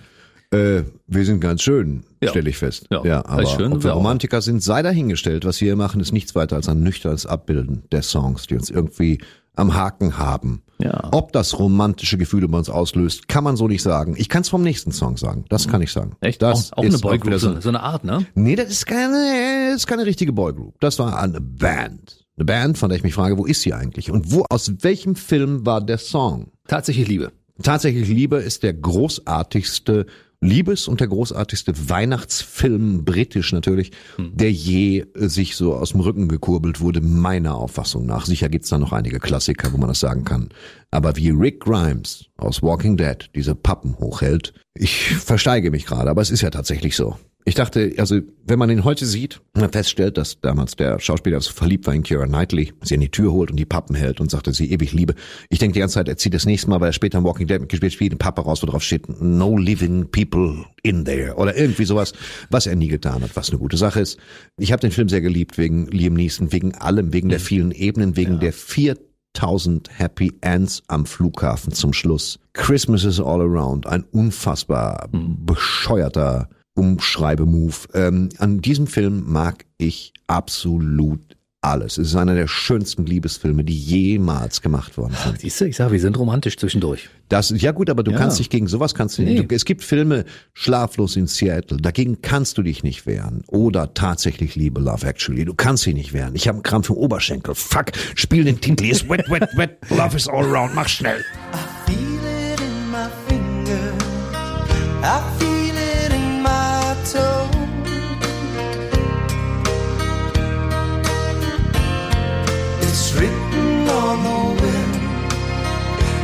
Äh, 0.50 0.82
wir 1.06 1.24
sind 1.24 1.40
ganz 1.40 1.62
schön, 1.62 2.04
Ja. 2.22 2.28
stelle 2.28 2.50
ich 2.50 2.58
fest. 2.58 2.86
Ja, 2.90 3.02
ja 3.04 3.24
aber 3.26 3.46
schön 3.46 3.72
ob 3.72 3.84
wir 3.84 3.94
auch. 3.94 3.98
Romantiker 3.98 4.42
sind, 4.42 4.62
sei 4.62 4.82
dahingestellt. 4.82 5.44
Was 5.46 5.60
wir 5.62 5.66
hier 5.68 5.76
machen, 5.76 6.00
ist 6.00 6.12
nichts 6.12 6.34
weiter 6.34 6.56
als 6.56 6.68
ein 6.68 6.82
nüchternes 6.82 7.24
Abbilden 7.24 7.84
der 7.90 8.02
Songs, 8.02 8.46
die 8.46 8.54
uns 8.54 8.68
irgendwie 8.68 9.18
am 9.54 9.74
Haken 9.74 10.18
haben. 10.18 10.62
Ja. 10.78 11.08
Ob 11.12 11.32
das 11.32 11.58
romantische 11.58 12.18
Gefühle 12.18 12.48
bei 12.48 12.58
uns 12.58 12.68
auslöst, 12.68 13.28
kann 13.28 13.44
man 13.44 13.56
so 13.56 13.66
nicht 13.66 13.82
sagen. 13.82 14.14
Ich 14.18 14.28
kann 14.28 14.42
es 14.42 14.50
vom 14.50 14.62
nächsten 14.62 14.92
Song 14.92 15.16
sagen. 15.16 15.46
Das 15.48 15.68
kann 15.68 15.80
ich 15.80 15.90
sagen. 15.90 16.16
Echt? 16.20 16.42
Das 16.42 16.72
auch, 16.74 16.78
auch 16.78 16.84
ist 16.84 17.02
eine 17.02 17.18
Boygroup, 17.18 17.40
so, 17.40 17.60
so 17.62 17.70
eine 17.70 17.80
Art, 17.82 18.04
ne? 18.04 18.26
Nee, 18.34 18.56
das 18.56 18.68
ist 18.68 18.84
keine, 18.86 19.68
das 19.70 19.76
ist 19.76 19.86
keine 19.86 20.04
richtige 20.04 20.34
Boygroup. 20.34 20.74
Das 20.80 20.98
war 20.98 21.18
eine 21.18 21.40
Band. 21.40 22.25
Eine 22.36 22.44
Band, 22.44 22.78
von 22.78 22.90
der 22.90 22.98
ich 22.98 23.04
mich 23.04 23.14
frage, 23.14 23.38
wo 23.38 23.46
ist 23.46 23.62
sie 23.62 23.72
eigentlich? 23.72 24.10
Und 24.10 24.30
wo, 24.30 24.44
aus 24.50 24.72
welchem 24.82 25.16
Film 25.16 25.64
war 25.64 25.80
der 25.80 25.98
Song? 25.98 26.52
Tatsächlich 26.68 27.08
Liebe. 27.08 27.32
Tatsächlich 27.62 28.08
Liebe 28.08 28.36
ist 28.36 28.62
der 28.62 28.74
großartigste 28.74 30.04
Liebes 30.42 30.86
und 30.86 31.00
der 31.00 31.08
großartigste 31.08 31.88
Weihnachtsfilm, 31.88 33.06
britisch 33.06 33.52
natürlich, 33.52 33.92
der 34.18 34.52
je 34.52 35.06
äh, 35.14 35.28
sich 35.28 35.56
so 35.56 35.74
aus 35.74 35.92
dem 35.92 36.00
Rücken 36.00 36.28
gekurbelt 36.28 36.80
wurde, 36.80 37.00
meiner 37.00 37.54
Auffassung 37.54 38.04
nach. 38.04 38.26
Sicher 38.26 38.50
gibt's 38.50 38.68
da 38.68 38.76
noch 38.76 38.92
einige 38.92 39.18
Klassiker, 39.18 39.72
wo 39.72 39.78
man 39.78 39.88
das 39.88 40.00
sagen 40.00 40.24
kann. 40.24 40.50
Aber 40.90 41.16
wie 41.16 41.30
Rick 41.30 41.60
Grimes 41.60 42.26
aus 42.36 42.62
Walking 42.62 42.98
Dead 42.98 43.30
diese 43.34 43.54
Pappen 43.54 43.96
hochhält, 43.98 44.52
ich 44.74 45.08
versteige 45.16 45.70
mich 45.70 45.86
gerade, 45.86 46.10
aber 46.10 46.20
es 46.20 46.30
ist 46.30 46.42
ja 46.42 46.50
tatsächlich 46.50 46.96
so. 46.96 47.16
Ich 47.48 47.54
dachte, 47.54 47.94
also 47.98 48.18
wenn 48.44 48.58
man 48.58 48.70
ihn 48.70 48.82
heute 48.82 49.06
sieht, 49.06 49.40
man 49.54 49.70
feststellt, 49.70 50.18
dass 50.18 50.40
damals 50.40 50.74
der 50.74 50.98
Schauspieler 50.98 51.40
so 51.40 51.52
verliebt 51.52 51.86
war 51.86 51.94
in 51.94 52.02
Keira 52.02 52.26
Knightley, 52.26 52.72
sie 52.82 52.94
an 52.94 53.00
die 53.00 53.08
Tür 53.08 53.30
holt 53.30 53.52
und 53.52 53.56
die 53.56 53.64
Pappen 53.64 53.94
hält 53.94 54.18
und 54.18 54.32
sagt, 54.32 54.48
dass 54.48 54.56
sie 54.56 54.72
ewig 54.72 54.92
liebe. 54.92 55.14
Ich 55.48 55.60
denke 55.60 55.74
die 55.74 55.78
ganze 55.78 55.94
Zeit, 55.94 56.08
er 56.08 56.16
zieht 56.16 56.34
das 56.34 56.44
nächste 56.44 56.68
Mal, 56.68 56.80
weil 56.80 56.88
er 56.88 56.92
später 56.92 57.18
in 57.18 57.24
Walking 57.24 57.46
Dead 57.46 57.60
mitgespielt, 57.60 57.92
spielt 57.92 58.10
eine 58.10 58.18
Pappe 58.18 58.40
raus, 58.42 58.64
wo 58.64 58.66
drauf 58.66 58.82
steht, 58.82 59.22
no 59.22 59.56
living 59.56 60.10
people 60.10 60.64
in 60.82 61.04
there 61.04 61.36
oder 61.36 61.56
irgendwie 61.56 61.84
sowas, 61.84 62.14
was 62.50 62.66
er 62.66 62.74
nie 62.74 62.88
getan 62.88 63.22
hat, 63.22 63.36
was 63.36 63.50
eine 63.50 63.60
gute 63.60 63.76
Sache 63.76 64.00
ist. 64.00 64.18
Ich 64.58 64.72
habe 64.72 64.80
den 64.80 64.90
Film 64.90 65.08
sehr 65.08 65.20
geliebt 65.20 65.56
wegen 65.56 65.86
Liam 65.86 66.14
Neeson, 66.14 66.50
wegen 66.50 66.74
allem, 66.74 67.12
wegen 67.12 67.28
der 67.28 67.38
vielen 67.38 67.70
Ebenen, 67.70 68.16
wegen 68.16 68.40
der 68.40 68.52
vier 68.52 68.98
1000 69.36 69.88
Happy 69.96 70.32
Ends 70.40 70.82
am 70.88 71.06
Flughafen 71.06 71.72
zum 71.72 71.92
Schluss. 71.92 72.40
Christmas 72.54 73.04
is 73.04 73.20
all 73.20 73.40
around. 73.40 73.86
Ein 73.86 74.02
unfassbar 74.10 75.08
bescheuerter 75.12 76.48
Umschreibemove. 76.76 77.88
Ähm, 77.94 78.28
an 78.38 78.60
diesem 78.60 78.86
Film 78.86 79.24
mag 79.26 79.64
ich 79.78 80.12
absolut 80.26 81.20
alles. 81.62 81.98
Es 81.98 82.08
ist 82.08 82.14
einer 82.16 82.34
der 82.34 82.46
schönsten 82.46 83.06
Liebesfilme, 83.06 83.64
die 83.64 83.76
jemals 83.76 84.62
gemacht 84.62 84.96
worden 84.96 85.14
sind. 85.24 85.40
Siehst 85.40 85.60
du, 85.60 85.64
ich 85.64 85.74
sag, 85.76 85.90
wir 85.90 85.98
sind 85.98 86.16
romantisch 86.16 86.56
zwischendurch. 86.58 87.08
Das, 87.28 87.52
ja 87.56 87.72
gut, 87.72 87.90
aber 87.90 88.04
du 88.04 88.12
Ja. 88.12 88.18
kannst 88.18 88.38
dich 88.38 88.50
gegen 88.50 88.68
sowas 88.68 88.94
kannst 88.94 89.18
du 89.18 89.22
Nee. 89.22 89.32
nicht. 89.40 89.50
Du, 89.50 89.54
es 89.54 89.64
gibt 89.64 89.82
Filme, 89.82 90.26
Schlaflos 90.52 91.16
in 91.16 91.26
Seattle, 91.26 91.78
dagegen 91.78 92.22
kannst 92.22 92.56
du 92.58 92.62
dich 92.62 92.84
nicht 92.84 93.04
wehren. 93.06 93.42
Oder 93.48 93.94
tatsächlich 93.94 94.54
Liebe, 94.54 94.80
Love 94.80 95.04
Actually, 95.08 95.44
du 95.44 95.54
kannst 95.54 95.86
dich 95.86 95.94
nicht 95.94 96.12
wehren. 96.12 96.36
Ich 96.36 96.46
habe 96.46 96.56
einen 96.56 96.62
Krampf 96.62 96.88
im 96.90 96.96
Oberschenkel. 96.96 97.56
Fuck, 97.56 97.86
spiel 98.14 98.44
den 98.44 98.60
Titel, 98.60 98.84
ist 98.84 99.08
wet, 99.08 99.28
wet, 99.28 99.48
wet, 99.56 99.78
Love 99.90 100.16
is 100.16 100.28
all 100.28 100.44
around, 100.44 100.72
mach 100.76 100.86
schnell. 100.88 101.24
feel 101.86 101.96
it 101.96 102.60
in 102.60 102.90
my 102.92 103.08
finger. 103.26 103.92
I 105.02 105.20
feel 105.40 105.65
on 114.06 114.22
the 114.22 114.62
wind. 114.62 114.94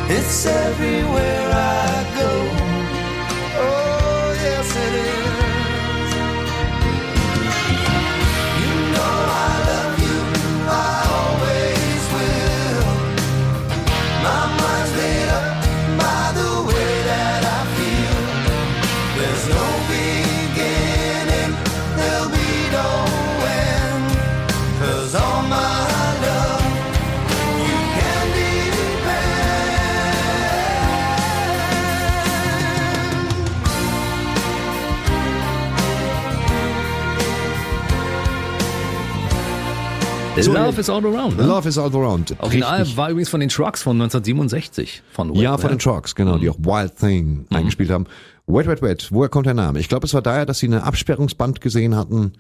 It's 0.08 0.46
everywhere 0.46 1.50
I 1.52 2.16
go. 2.18 2.61
Love 40.36 40.80
is 40.80 40.88
all 40.88 41.04
around. 41.04 41.36
Ne? 41.36 41.44
Love 41.46 41.68
is 41.68 41.76
all 41.76 41.94
around. 41.94 42.34
Original 42.40 42.78
Richtig. 42.80 42.96
war 42.96 43.10
übrigens 43.10 43.28
von 43.28 43.40
den 43.40 43.50
Trucks 43.50 43.82
von 43.82 44.00
1967. 44.00 45.02
Von 45.12 45.34
Ja, 45.34 45.52
Wet 45.52 45.60
von 45.60 45.68
den 45.70 45.74
Wet. 45.74 45.82
Trucks, 45.82 46.14
genau, 46.14 46.38
die 46.38 46.48
auch 46.48 46.58
Wild 46.58 46.96
Thing 46.96 47.46
eingespielt 47.50 47.90
haben. 47.90 48.06
Wet, 48.46 48.66
wet, 48.66 48.80
wet. 48.80 49.08
Woher 49.12 49.28
kommt 49.28 49.46
der 49.46 49.54
Name? 49.54 49.78
Ich 49.78 49.88
glaube, 49.88 50.06
es 50.06 50.14
war 50.14 50.22
daher, 50.22 50.46
dass 50.46 50.58
sie 50.58 50.66
eine 50.66 50.84
Absperrungsband 50.84 51.60
gesehen 51.60 51.94
hatten, 51.96 52.32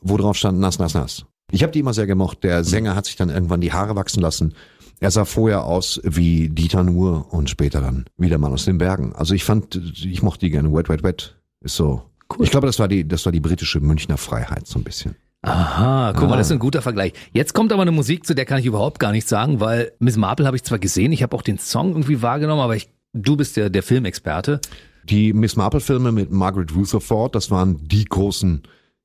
wo 0.00 0.16
drauf 0.16 0.36
stand 0.36 0.58
nass, 0.58 0.78
nass, 0.78 0.94
nass. 0.94 1.24
Ich 1.52 1.62
habe 1.62 1.72
die 1.72 1.78
immer 1.78 1.94
sehr 1.94 2.06
gemocht. 2.06 2.42
Der 2.42 2.64
Sänger 2.64 2.96
hat 2.96 3.06
sich 3.06 3.16
dann 3.16 3.30
irgendwann 3.30 3.60
die 3.60 3.72
Haare 3.72 3.94
wachsen 3.96 4.20
lassen. 4.20 4.54
Er 4.98 5.10
sah 5.10 5.24
vorher 5.24 5.64
aus 5.64 6.00
wie 6.04 6.48
Dieter 6.48 6.82
Nuhr 6.82 7.32
und 7.32 7.48
später 7.48 7.80
dann 7.80 8.06
wieder 8.18 8.38
Mann 8.38 8.52
aus 8.52 8.64
den 8.64 8.78
Bergen. 8.78 9.14
Also 9.14 9.34
ich 9.34 9.44
fand, 9.44 9.76
ich 9.76 10.22
mochte 10.22 10.46
die 10.46 10.50
gerne. 10.50 10.72
Wet, 10.72 10.88
wet, 10.88 11.02
wet 11.04 11.36
ist 11.60 11.76
so. 11.76 12.02
Cool. 12.32 12.44
Ich 12.44 12.50
glaube, 12.50 12.66
das 12.66 12.78
war 12.78 12.88
die, 12.88 13.06
das 13.06 13.24
war 13.24 13.32
die 13.32 13.40
britische 13.40 13.80
Münchner 13.80 14.16
Freiheit 14.18 14.66
so 14.66 14.78
ein 14.78 14.84
bisschen. 14.84 15.14
Aha, 15.42 16.12
guck 16.14 16.28
mal, 16.28 16.34
Ah. 16.34 16.38
das 16.38 16.48
ist 16.48 16.52
ein 16.52 16.58
guter 16.58 16.82
Vergleich. 16.82 17.14
Jetzt 17.32 17.54
kommt 17.54 17.72
aber 17.72 17.82
eine 17.82 17.92
Musik, 17.92 18.26
zu 18.26 18.34
der 18.34 18.44
kann 18.44 18.58
ich 18.58 18.66
überhaupt 18.66 18.98
gar 18.98 19.10
nichts 19.12 19.30
sagen, 19.30 19.58
weil 19.60 19.92
Miss 19.98 20.16
Marple 20.16 20.46
habe 20.46 20.56
ich 20.56 20.64
zwar 20.64 20.78
gesehen, 20.78 21.12
ich 21.12 21.22
habe 21.22 21.34
auch 21.34 21.42
den 21.42 21.58
Song 21.58 21.90
irgendwie 21.90 22.20
wahrgenommen, 22.20 22.60
aber 22.60 22.76
ich, 22.76 22.90
du 23.14 23.36
bist 23.36 23.56
der, 23.56 23.70
der 23.70 23.82
Filmexperte. 23.82 24.60
Die 25.04 25.32
Miss 25.32 25.56
Marple 25.56 25.80
Filme 25.80 26.12
mit 26.12 26.30
Margaret 26.30 26.74
Rutherford, 26.76 27.34
das 27.34 27.50
waren 27.50 27.78
die 27.88 28.04
großen 28.04 28.62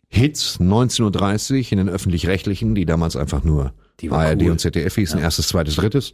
Hits 0.10 0.60
1930 0.60 1.72
in 1.72 1.78
den 1.78 1.90
öffentlich-rechtlichen, 1.90 2.76
die 2.76 2.86
damals 2.86 3.16
einfach 3.16 3.44
nur 3.44 3.74
ARD 4.10 4.42
cool. 4.44 4.52
und 4.52 4.60
ZDF 4.60 4.94
hießen, 4.96 5.20
erstes, 5.20 5.48
zweites, 5.48 5.78
drittes. 5.78 6.12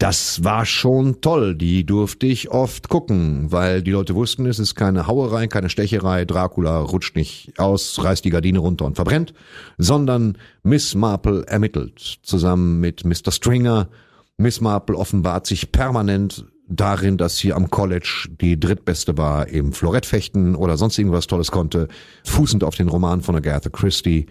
Das 0.00 0.42
war 0.42 0.64
schon 0.64 1.20
toll, 1.20 1.54
die 1.54 1.84
durfte 1.84 2.26
ich 2.26 2.50
oft 2.50 2.88
gucken, 2.88 3.52
weil 3.52 3.82
die 3.82 3.90
Leute 3.90 4.14
wussten, 4.14 4.46
es 4.46 4.58
ist 4.58 4.74
keine 4.74 5.06
Hauerei, 5.06 5.46
keine 5.46 5.68
Stecherei, 5.68 6.24
Dracula 6.24 6.80
rutscht 6.80 7.16
nicht 7.16 7.52
aus, 7.58 8.02
reißt 8.02 8.24
die 8.24 8.30
Gardine 8.30 8.60
runter 8.60 8.86
und 8.86 8.94
verbrennt, 8.94 9.34
sondern 9.76 10.38
Miss 10.62 10.94
Marple 10.94 11.46
ermittelt, 11.46 12.16
zusammen 12.22 12.80
mit 12.80 13.04
Mr. 13.04 13.30
Stringer. 13.30 13.90
Miss 14.38 14.62
Marple 14.62 14.96
offenbart 14.96 15.46
sich 15.46 15.70
permanent 15.70 16.46
darin, 16.66 17.18
dass 17.18 17.36
sie 17.36 17.52
am 17.52 17.68
College 17.68 18.30
die 18.40 18.58
drittbeste 18.58 19.18
war 19.18 19.48
im 19.48 19.74
Florettfechten 19.74 20.54
oder 20.54 20.78
sonst 20.78 20.96
irgendwas 20.96 21.26
Tolles 21.26 21.50
konnte, 21.50 21.88
fußend 22.24 22.64
auf 22.64 22.74
den 22.74 22.88
Roman 22.88 23.20
von 23.20 23.36
Agatha 23.36 23.68
Christie 23.68 24.28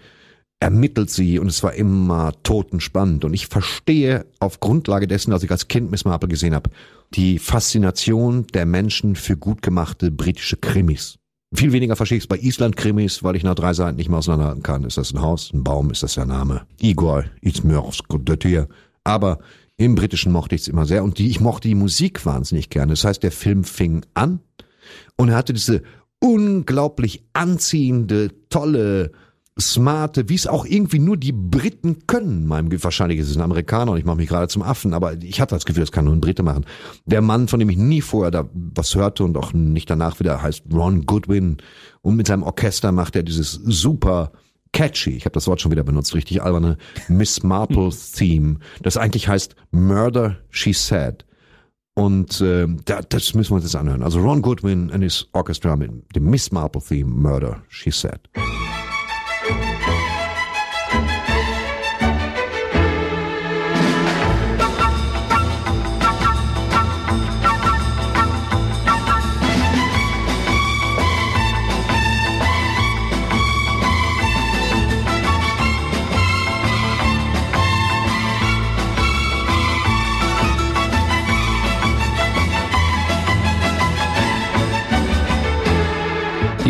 ermittelt 0.60 1.10
sie 1.10 1.38
und 1.38 1.48
es 1.48 1.62
war 1.62 1.72
immer 1.72 2.34
totenspannend. 2.42 3.24
Und 3.24 3.34
ich 3.34 3.46
verstehe 3.46 4.26
auf 4.38 4.60
Grundlage 4.60 5.08
dessen, 5.08 5.30
dass 5.30 5.42
ich 5.42 5.50
als 5.50 5.68
Kind 5.68 5.90
Miss 5.90 6.04
Marple 6.04 6.28
gesehen 6.28 6.54
habe, 6.54 6.70
die 7.14 7.38
Faszination 7.38 8.46
der 8.48 8.66
Menschen 8.66 9.16
für 9.16 9.36
gut 9.36 9.62
gemachte 9.62 10.10
britische 10.10 10.58
Krimis. 10.58 11.16
Viel 11.52 11.72
weniger 11.72 11.96
verstehe 11.96 12.18
ich 12.18 12.24
es 12.24 12.28
bei 12.28 12.38
Island-Krimis, 12.38 13.24
weil 13.24 13.34
ich 13.34 13.42
nach 13.42 13.56
drei 13.56 13.74
Seiten 13.74 13.96
nicht 13.96 14.08
mehr 14.08 14.18
auseinanderhalten 14.18 14.62
kann. 14.62 14.84
Ist 14.84 14.98
das 14.98 15.12
ein 15.12 15.20
Haus, 15.20 15.52
ein 15.52 15.64
Baum, 15.64 15.90
ist 15.90 16.04
das 16.04 16.14
der 16.14 16.26
Name? 16.26 16.62
Igor 16.80 17.24
Izmyrsk, 17.40 18.04
Aber 19.02 19.38
im 19.76 19.94
Britischen 19.94 20.30
mochte 20.30 20.54
ich 20.54 20.60
es 20.60 20.68
immer 20.68 20.86
sehr 20.86 21.02
und 21.02 21.18
die, 21.18 21.28
ich 21.28 21.40
mochte 21.40 21.66
die 21.66 21.74
Musik 21.74 22.24
wahnsinnig 22.26 22.68
gerne. 22.70 22.92
Das 22.92 23.04
heißt, 23.04 23.22
der 23.22 23.32
Film 23.32 23.64
fing 23.64 24.04
an 24.14 24.40
und 25.16 25.30
er 25.30 25.36
hatte 25.36 25.54
diese 25.54 25.82
unglaublich 26.20 27.24
anziehende, 27.32 28.30
tolle, 28.50 29.10
smarte, 29.58 30.28
wie 30.28 30.34
es 30.34 30.46
auch 30.46 30.64
irgendwie 30.64 30.98
nur 30.98 31.16
die 31.16 31.32
Briten 31.32 32.06
können. 32.06 32.46
Meinem 32.46 32.70
wahrscheinlich 32.82 33.18
ist 33.18 33.30
es 33.30 33.36
ein 33.36 33.42
Amerikaner 33.42 33.92
und 33.92 33.98
ich 33.98 34.04
mache 34.04 34.16
mich 34.16 34.28
gerade 34.28 34.48
zum 34.48 34.62
Affen, 34.62 34.94
aber 34.94 35.14
ich 35.22 35.40
hatte 35.40 35.54
das 35.54 35.64
Gefühl, 35.64 35.82
das 35.82 35.92
kann 35.92 36.04
nur 36.04 36.14
ein 36.14 36.20
Brite 36.20 36.42
machen. 36.42 36.64
Der 37.04 37.20
Mann, 37.20 37.48
von 37.48 37.58
dem 37.58 37.68
ich 37.70 37.76
nie 37.76 38.00
vorher 38.00 38.30
da 38.30 38.48
was 38.52 38.94
hörte 38.94 39.24
und 39.24 39.36
auch 39.36 39.52
nicht 39.52 39.90
danach 39.90 40.20
wieder, 40.20 40.42
heißt 40.42 40.64
Ron 40.72 41.06
Goodwin 41.06 41.58
und 42.02 42.16
mit 42.16 42.26
seinem 42.26 42.42
Orchester 42.42 42.92
macht 42.92 43.16
er 43.16 43.22
dieses 43.22 43.52
super 43.52 44.32
catchy, 44.72 45.10
ich 45.10 45.24
habe 45.24 45.32
das 45.32 45.46
Wort 45.46 45.60
schon 45.60 45.72
wieder 45.72 45.82
benutzt, 45.82 46.14
richtig 46.14 46.42
alberne 46.42 46.76
Miss 47.08 47.42
Marple 47.42 47.90
Theme, 47.90 48.58
das 48.82 48.96
eigentlich 48.96 49.28
heißt 49.28 49.56
Murder 49.72 50.38
She 50.50 50.72
Said. 50.72 51.24
Und 51.94 52.40
äh, 52.40 52.66
da, 52.84 53.02
das 53.02 53.34
müssen 53.34 53.50
wir 53.50 53.56
uns 53.56 53.64
jetzt 53.64 53.76
anhören. 53.76 54.02
Also 54.02 54.20
Ron 54.20 54.42
Goodwin 54.42 54.90
and 54.90 55.02
his 55.02 55.26
orchestra 55.32 55.76
mit 55.76 55.90
dem 56.14 56.30
Miss 56.30 56.52
Marple 56.52 56.80
Theme 56.80 57.10
Murder 57.10 57.62
She 57.68 57.90
Said. 57.90 58.20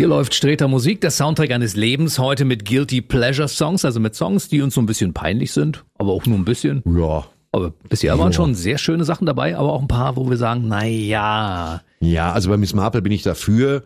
Hier 0.01 0.07
läuft 0.07 0.33
Streter 0.33 0.67
Musik, 0.67 0.99
der 1.01 1.11
Soundtrack 1.11 1.51
eines 1.51 1.75
Lebens, 1.75 2.17
heute 2.17 2.43
mit 2.43 2.65
Guilty 2.65 3.01
Pleasure 3.03 3.47
Songs, 3.47 3.85
also 3.85 3.99
mit 3.99 4.15
Songs, 4.15 4.47
die 4.49 4.63
uns 4.63 4.73
so 4.73 4.81
ein 4.81 4.87
bisschen 4.87 5.13
peinlich 5.13 5.51
sind, 5.51 5.85
aber 5.99 6.11
auch 6.11 6.25
nur 6.25 6.39
ein 6.39 6.43
bisschen. 6.43 6.81
Ja. 6.87 7.27
Aber 7.51 7.69
bisher 7.87 8.17
waren 8.17 8.33
schon 8.33 8.55
sehr 8.55 8.79
schöne 8.79 9.03
Sachen 9.03 9.27
dabei, 9.27 9.55
aber 9.55 9.71
auch 9.71 9.79
ein 9.79 9.87
paar, 9.87 10.15
wo 10.15 10.27
wir 10.27 10.37
sagen, 10.37 10.63
na 10.65 10.83
ja, 10.87 11.81
Ja, 11.99 12.31
also 12.31 12.49
bei 12.49 12.57
Miss 12.57 12.73
Marple 12.73 13.03
bin 13.03 13.11
ich 13.11 13.21
dafür. 13.21 13.83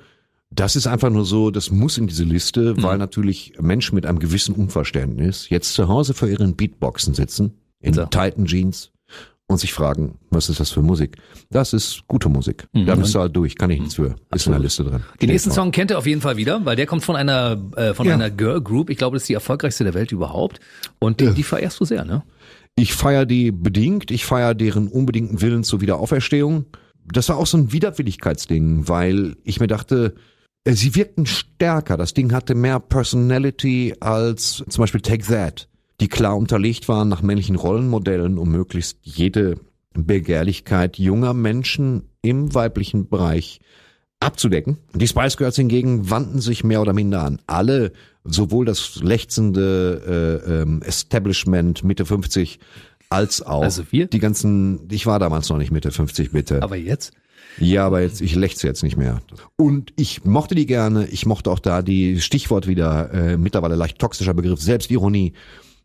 Das 0.51 0.77
ist 0.77 0.87
einfach 0.87 1.09
nur 1.09 1.25
so, 1.25 1.51
das 1.51 1.69
muss 1.69 1.97
in 1.97 2.07
diese 2.07 2.23
Liste, 2.23 2.81
weil 2.81 2.97
natürlich 2.97 3.51
Menschen 3.59 3.95
mit 3.95 4.05
einem 4.05 4.19
gewissen 4.19 4.55
Unverständnis 4.55 5.49
jetzt 5.49 5.73
zu 5.73 5.89
Hause 5.89 6.13
vor 6.13 6.29
ihren 6.29 6.55
Beatboxen 6.55 7.13
sitzen, 7.13 7.57
in 7.81 7.93
So. 7.93 8.05
Titan 8.05 8.45
Jeans 8.45 8.93
und 9.47 9.57
sich 9.59 9.73
fragen, 9.73 10.17
was 10.31 10.49
ist 10.49 10.59
das 10.59 10.71
für 10.71 10.81
Musik? 10.81 11.17
Das 11.51 11.73
ist 11.73 12.03
gute 12.07 12.29
Musik. 12.29 12.67
Da 12.73 12.95
bist 12.95 13.13
du 13.13 13.19
halt 13.19 13.35
durch, 13.35 13.55
kann 13.55 13.69
ich 13.69 13.79
nichts 13.79 13.95
für. 13.95 14.15
Ist 14.33 14.47
in 14.47 14.53
der 14.53 14.61
Liste 14.61 14.83
drin. 14.83 15.03
Den 15.21 15.29
nächsten 15.29 15.51
Song 15.51 15.71
kennt 15.71 15.91
ihr 15.91 15.97
auf 15.99 16.07
jeden 16.07 16.21
Fall 16.21 16.35
wieder, 16.37 16.65
weil 16.65 16.75
der 16.75 16.87
kommt 16.87 17.03
von 17.03 17.15
einer 17.15 17.61
äh, 17.75 17.93
von 17.93 18.07
Ja. 18.07 18.15
einer 18.15 18.29
Girl 18.31 18.59
Group. 18.61 18.89
Ich 18.89 18.97
glaube, 18.97 19.15
das 19.15 19.23
ist 19.23 19.29
die 19.29 19.33
erfolgreichste 19.35 19.83
der 19.83 19.93
Welt 19.93 20.11
überhaupt. 20.11 20.59
Und 20.99 21.19
die, 21.19 21.31
die 21.33 21.43
verehrst 21.43 21.79
du 21.79 21.85
sehr, 21.85 22.05
ne? 22.05 22.23
Ich 22.75 22.93
feiere 22.93 23.25
die 23.25 23.51
bedingt, 23.51 24.11
ich 24.11 24.25
feiere 24.25 24.53
deren 24.55 24.87
unbedingten 24.87 25.41
Willen 25.41 25.63
zur 25.63 25.79
Wiederauferstehung. 25.79 26.65
Das 27.05 27.29
war 27.29 27.37
auch 27.37 27.45
so 27.47 27.57
ein 27.57 27.71
Widerwilligkeitsding, 27.71 28.87
weil 28.89 29.35
ich 29.43 29.59
mir 29.59 29.67
dachte, 29.67 30.15
äh, 30.65 30.73
sie 30.73 30.95
wirkten 30.95 31.25
stärker. 31.27 31.97
Das 31.97 32.13
Ding 32.15 32.33
hatte 32.33 32.55
mehr 32.55 32.79
Personality 32.79 33.93
als 33.99 34.63
zum 34.67 34.81
Beispiel 34.81 35.01
Take 35.01 35.25
That, 35.27 35.67
die 36.01 36.07
klar 36.07 36.37
unterlegt 36.37 36.87
waren 36.87 37.07
nach 37.07 37.21
männlichen 37.21 37.55
Rollenmodellen, 37.55 38.37
um 38.37 38.51
möglichst 38.51 38.97
jede 39.01 39.55
Begehrlichkeit 39.93 40.97
junger 40.97 41.33
Menschen 41.33 42.09
im 42.21 42.53
weiblichen 42.53 43.07
Bereich 43.07 43.61
abzudecken. 44.19 44.77
Die 44.93 45.07
Spice 45.07 45.37
Girls 45.37 45.55
hingegen 45.55 46.09
wandten 46.09 46.41
sich 46.41 46.63
mehr 46.63 46.81
oder 46.81 46.93
minder 46.93 47.23
an 47.23 47.39
alle, 47.47 47.91
sowohl 48.23 48.65
das 48.65 48.97
lechzende 49.01 50.41
äh, 50.45 50.61
ähm, 50.61 50.81
Establishment 50.81 51.83
Mitte 51.83 52.05
50 52.05 52.59
als 53.09 53.41
auch 53.41 53.61
Also 53.61 53.83
wir? 53.91 54.07
die 54.07 54.19
ganzen, 54.19 54.87
ich 54.89 55.05
war 55.05 55.19
damals 55.19 55.49
noch 55.49 55.57
nicht 55.57 55.71
Mitte 55.71 55.91
50, 55.91 56.31
bitte. 56.31 56.63
Aber 56.63 56.75
jetzt? 56.75 57.13
Ja, 57.57 57.85
aber 57.85 58.01
jetzt, 58.01 58.21
ich 58.21 58.35
lächze 58.35 58.67
jetzt 58.67 58.83
nicht 58.83 58.97
mehr. 58.97 59.21
Und 59.55 59.93
ich 59.95 60.25
mochte 60.25 60.55
die 60.55 60.65
gerne. 60.65 61.07
Ich 61.07 61.25
mochte 61.25 61.51
auch 61.51 61.59
da 61.59 61.81
die 61.81 62.19
Stichwort 62.19 62.67
wieder, 62.67 63.13
äh, 63.13 63.37
mittlerweile 63.37 63.75
leicht 63.75 63.99
toxischer 63.99 64.33
Begriff, 64.33 64.59
Selbstironie 64.59 65.33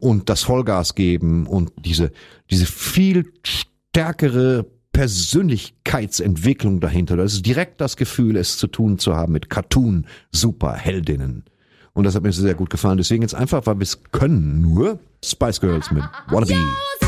und 0.01 0.29
das 0.29 0.43
Vollgas 0.43 0.95
geben 0.95 1.47
und 1.47 1.73
diese, 1.79 2.11
diese 2.51 2.67
viel 2.67 3.33
stärkere 3.43 4.67
Persönlichkeitsentwicklung 4.93 6.81
dahinter. 6.81 7.17
Das 7.17 7.35
ist 7.35 7.47
direkt 7.47 7.81
das 7.81 7.97
Gefühl, 7.97 8.37
es 8.37 8.59
zu 8.59 8.67
tun 8.67 8.99
zu 8.99 9.15
haben 9.15 9.33
mit 9.33 9.49
Cartoon-Superheldinnen. 9.49 11.45
Und 11.93 12.05
das 12.05 12.15
hat 12.15 12.23
mir 12.23 12.33
sehr 12.33 12.55
gut 12.55 12.71
gefallen. 12.71 12.99
Deswegen 12.99 13.23
jetzt 13.23 13.35
einfach, 13.35 13.67
weil 13.67 13.79
wir 13.79 13.85
es 13.85 14.03
können, 14.13 14.61
nur 14.61 14.99
Spice 15.25 15.61
Girls 15.61 15.91
mit 15.91 16.05
Wannabe. 16.29 16.55
Yo, 16.55 17.00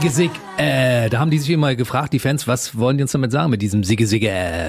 Sigge 0.00 0.14
Sig, 0.14 0.30
äh, 0.56 1.10
da 1.10 1.18
haben 1.18 1.30
die 1.30 1.38
sich 1.38 1.50
immer 1.50 1.74
gefragt, 1.74 2.14
die 2.14 2.18
Fans, 2.20 2.46
was 2.48 2.78
wollen 2.78 2.96
die 2.96 3.02
uns 3.02 3.12
damit 3.12 3.32
sagen 3.32 3.50
mit 3.50 3.60
diesem 3.60 3.84
Sigge 3.84 4.06
Sigge, 4.06 4.28
äh. 4.30 4.68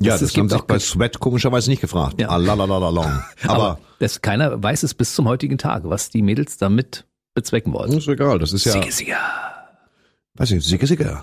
Ja, 0.00 0.12
Das- 0.12 0.20
das, 0.20 0.36
haben 0.36 0.48
sich 0.48 0.58
auch 0.58 0.64
bei 0.64 0.80
Sweat 0.80 1.20
komischerweise 1.20 1.70
nicht 1.70 1.80
gefragt. 1.80 2.20
Ja. 2.20 2.28
Ah, 2.28 2.34
Alalalalong. 2.34 3.22
Aber, 3.46 3.78
das, 4.00 4.20
keiner 4.20 4.60
weiß 4.60 4.82
es 4.82 4.92
bis 4.94 5.14
zum 5.14 5.28
heutigen 5.28 5.58
Tag, 5.58 5.82
was 5.84 6.10
die 6.10 6.22
Mädels 6.22 6.56
damit 6.56 7.06
bezwecken 7.34 7.72
wollen. 7.72 7.92
ist 7.92 8.08
egal, 8.08 8.40
das 8.40 8.52
ist 8.52 8.64
ja, 8.64 8.72
Sigge 8.72 8.90
Sigge. 8.90 9.14
weiß 10.34 10.50
ich, 10.50 10.64
Sigge 10.64 10.86
Sigge. 10.88 11.22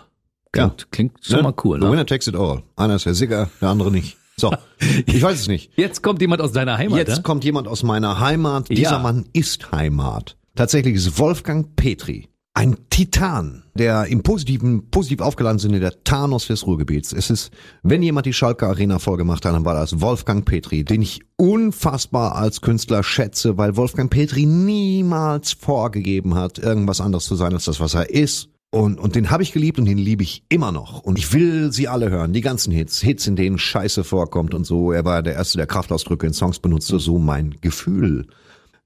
Klingt, 0.53 0.90
klingt 0.91 1.18
schon 1.22 1.44
mal 1.44 1.53
cool, 1.65 1.80
The 1.82 1.86
ne? 1.88 1.91
winner 1.91 2.06
takes 2.06 2.28
it 2.28 2.36
all. 2.38 2.64
Einer 2.78 2.95
ist 2.95 3.06
der 3.06 3.15
Sigger, 3.15 3.49
der 3.60 3.68
andere 3.69 3.91
nicht. 3.91 4.15
So, 4.38 4.53
ich 5.06 5.22
weiß 5.22 5.38
es 5.41 5.48
nicht. 5.49 5.73
Jetzt 5.76 6.02
kommt 6.03 6.22
jemand 6.22 6.41
aus 6.41 6.53
deiner 6.53 6.78
Heimat, 6.78 6.98
Jetzt 6.99 7.18
ne? 7.18 7.22
kommt 7.23 7.44
jemand 7.44 7.68
aus 7.68 7.84
meiner 7.84 8.22
Heimat. 8.22 8.69
Dieser 8.69 8.91
Ja. 8.91 8.99
Mann 8.99 9.26
ist 9.34 9.73
Heimat. 9.73 10.38
Tatsächlich 10.56 10.95
ist 10.95 11.19
Wolfgang 11.19 11.76
Petri 11.76 12.30
ein 12.53 12.76
Titan, 12.90 13.64
der 13.76 14.07
im 14.07 14.23
positiven, 14.23 14.90
positiv 14.90 15.22
aufgeladen 15.22 15.60
Sinne 15.60 15.80
der 15.80 16.03
Thanos 16.03 16.48
des 16.48 16.68
Ruhrgebiets. 16.68 17.14
Es 17.14 17.30
ist, 17.30 17.52
wenn 17.82 18.03
jemand 18.03 18.26
die 18.26 18.34
Schalke 18.34 18.68
Arena 18.68 18.99
vollgemacht 18.99 19.45
hat, 19.45 19.53
dann 19.53 19.64
war 19.64 19.76
das 19.76 20.02
Wolfgang 20.02 20.44
Petri, 20.44 20.84
den 20.84 21.02
ich 21.02 21.22
unfassbar 21.38 22.36
als 22.36 22.60
Künstler 22.60 23.03
schätze, 23.03 23.57
weil 23.57 23.78
Wolfgang 23.78 24.11
Petri 24.11 24.45
niemals 24.45 25.53
vorgegeben 25.53 26.36
hat, 26.36 26.60
irgendwas 26.60 26.99
anderes 26.99 27.26
zu 27.26 27.36
sein 27.36 27.53
als 27.53 27.65
das, 27.65 27.80
was 27.80 27.94
er 27.94 28.10
ist. 28.10 28.49
Und, 28.69 28.99
und 28.99 29.15
den 29.15 29.30
habe 29.30 29.44
ich 29.44 29.52
geliebt 29.52 29.80
und 29.80 29.86
den 29.86 29.98
liebe 29.98 30.23
ich 30.23 30.44
immer 30.49 30.72
noch. 30.72 31.02
Und 31.02 31.18
ich 31.18 31.34
will 31.34 31.72
sie 31.73 31.88
alle 31.88 32.10
hören, 32.10 32.32
die 32.32 32.41
ganzen 32.41 32.72
Hits, 32.72 33.02
Hits, 33.02 33.28
in 33.28 33.36
denen 33.36 33.57
Scheiße 33.57 34.03
vorkommt 34.03 34.53
und 34.53 34.65
so. 34.65 34.91
Er 34.91 35.03
war 35.03 35.23
der 35.23 35.36
Erste, 35.36 35.57
der 35.57 35.68
Kraftausdrücke 35.68 36.28
in 36.28 36.34
Songs 36.34 36.60
benutzte, 36.60 36.99
so 36.99 37.18
mein 37.18 37.56
Gefühl. 37.61 38.28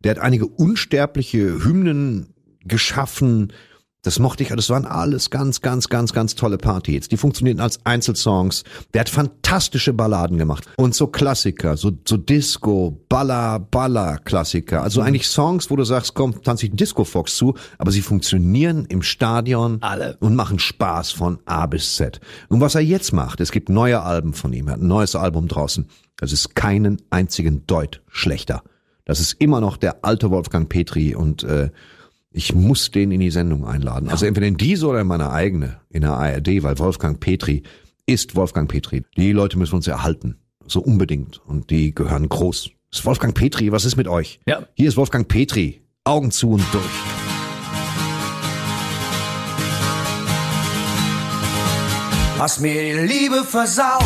Der 0.03 0.11
hat 0.11 0.19
einige 0.19 0.47
unsterbliche 0.47 1.63
Hymnen 1.63 2.34
geschaffen. 2.65 3.53
Das 4.05 4.19
mochte 4.19 4.43
ich, 4.43 4.49
das 4.49 4.69
waren 4.69 4.85
alles 4.85 5.31
ganz, 5.31 5.61
ganz, 5.61 5.89
ganz, 5.89 6.13
ganz 6.13 6.35
tolle 6.35 6.59
Party-Hits. 6.59 7.07
Die 7.07 7.17
funktionierten 7.17 7.59
als 7.59 7.83
Einzelsongs. 7.87 8.63
Der 8.93 8.99
hat 8.99 9.09
fantastische 9.09 9.93
Balladen 9.93 10.37
gemacht. 10.37 10.69
Und 10.77 10.93
so 10.93 11.07
Klassiker, 11.07 11.75
so, 11.75 11.91
so 12.07 12.15
Disco, 12.15 13.03
Baller, 13.09 13.59
Baller 13.59 14.19
Klassiker. 14.19 14.83
Also 14.83 15.01
eigentlich 15.01 15.27
Songs, 15.27 15.71
wo 15.71 15.75
du 15.75 15.83
sagst, 15.85 16.13
komm, 16.13 16.43
tanz 16.43 16.61
ich 16.61 16.71
Disco 16.75 17.03
Fox 17.03 17.35
zu, 17.35 17.55
aber 17.79 17.91
sie 17.91 18.01
funktionieren 18.01 18.85
im 18.89 19.01
Stadion 19.01 19.79
Alle. 19.81 20.17
und 20.19 20.35
machen 20.35 20.59
Spaß 20.59 21.11
von 21.11 21.39
A 21.45 21.65
bis 21.65 21.95
Z. 21.95 22.19
Und 22.47 22.61
was 22.61 22.75
er 22.75 22.81
jetzt 22.81 23.11
macht, 23.11 23.41
es 23.41 23.51
gibt 23.51 23.69
neue 23.69 24.03
Alben 24.03 24.33
von 24.33 24.53
ihm, 24.53 24.67
er 24.67 24.73
hat 24.73 24.81
ein 24.81 24.87
neues 24.87 25.15
Album 25.15 25.47
draußen. 25.47 25.87
Das 26.17 26.31
ist 26.31 26.53
keinen 26.53 27.01
einzigen 27.09 27.65
Deut 27.65 28.03
schlechter. 28.07 28.61
Das 29.05 29.19
ist 29.19 29.33
immer 29.33 29.61
noch 29.61 29.77
der 29.77 30.03
alte 30.03 30.29
Wolfgang 30.29 30.69
Petri 30.69 31.15
und 31.15 31.43
äh, 31.43 31.69
ich 32.35 32.53
muss 32.53 32.91
den 32.91 33.11
in 33.11 33.21
die 33.21 33.31
Sendung 33.31 33.65
einladen. 33.65 34.09
Also 34.09 34.25
entweder 34.25 34.45
in 34.45 34.57
diese 34.57 34.87
oder 34.87 34.99
in 34.99 35.07
meine 35.07 35.31
eigene, 35.31 35.77
in 35.89 36.01
der 36.01 36.11
ARD, 36.11 36.63
weil 36.63 36.77
Wolfgang 36.79 37.17
Petri 37.17 37.63
ist 38.05 38.35
Wolfgang 38.35 38.69
Petri. 38.69 39.03
Die 39.15 39.31
Leute 39.31 39.57
müssen 39.57 39.75
uns 39.75 39.87
erhalten. 39.87 40.35
So 40.67 40.81
unbedingt. 40.81 41.41
Und 41.47 41.69
die 41.69 41.95
gehören 41.95 42.27
groß. 42.27 42.71
Das 42.91 42.99
ist 42.99 43.05
Wolfgang 43.05 43.33
Petri, 43.33 43.71
was 43.71 43.85
ist 43.85 43.95
mit 43.95 44.09
euch? 44.09 44.41
Ja. 44.45 44.67
Hier 44.73 44.89
ist 44.89 44.97
Wolfgang 44.97 45.25
Petri. 45.29 45.81
Augen 46.03 46.29
zu 46.29 46.51
und 46.51 46.63
durch. 46.73 46.83
Hast 52.37 52.59
mir 52.59 52.73
die 52.73 53.13
Liebe 53.13 53.45
versaut. 53.45 54.03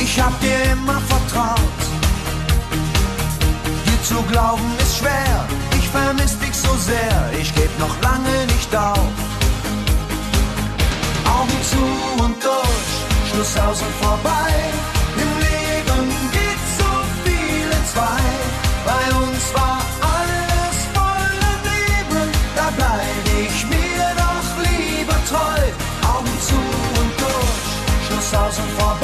Ich 0.00 0.20
hab 0.20 0.40
dir 0.40 0.72
immer 0.72 1.00
vertraut. 1.00 1.58
Dir 3.86 4.02
zu 4.04 4.22
glauben 4.30 4.62
ist 4.78 4.98
schwer. 4.98 5.48
Ich 5.94 5.98
vermiss 5.98 6.38
dich 6.38 6.54
so 6.54 6.74
sehr. 6.76 7.30
Ich 7.38 7.54
geb 7.54 7.68
noch 7.78 7.94
lange 8.00 8.46
nicht 8.46 8.74
auf. 8.74 9.12
Augen 11.36 11.58
zu 11.70 12.24
und 12.24 12.42
durch. 12.42 12.90
Schluss 13.30 13.54
aus 13.58 13.82
und 13.82 13.94
vorbei. 14.00 14.52
Im 15.22 15.32
Leben 15.46 16.08
geht 16.32 16.62
so 16.78 16.90
viel 17.24 17.68
in 17.78 17.86
zwei. 17.92 18.24
Bei 18.86 19.04
uns 19.22 19.42
war 19.52 19.82
alles 20.16 20.76
voller 20.96 21.56
Nebel. 21.68 22.26
Da 22.56 22.70
bleib 22.74 23.24
ich 23.44 23.66
mir 23.66 24.06
doch 24.16 24.48
lieber 24.64 25.18
treu. 25.28 25.60
Augen 26.10 26.36
zu 26.40 26.60
und 27.00 27.12
durch. 27.20 28.06
Schluss 28.06 28.40
aus 28.40 28.58
und 28.58 28.80
vorbei. 28.80 29.01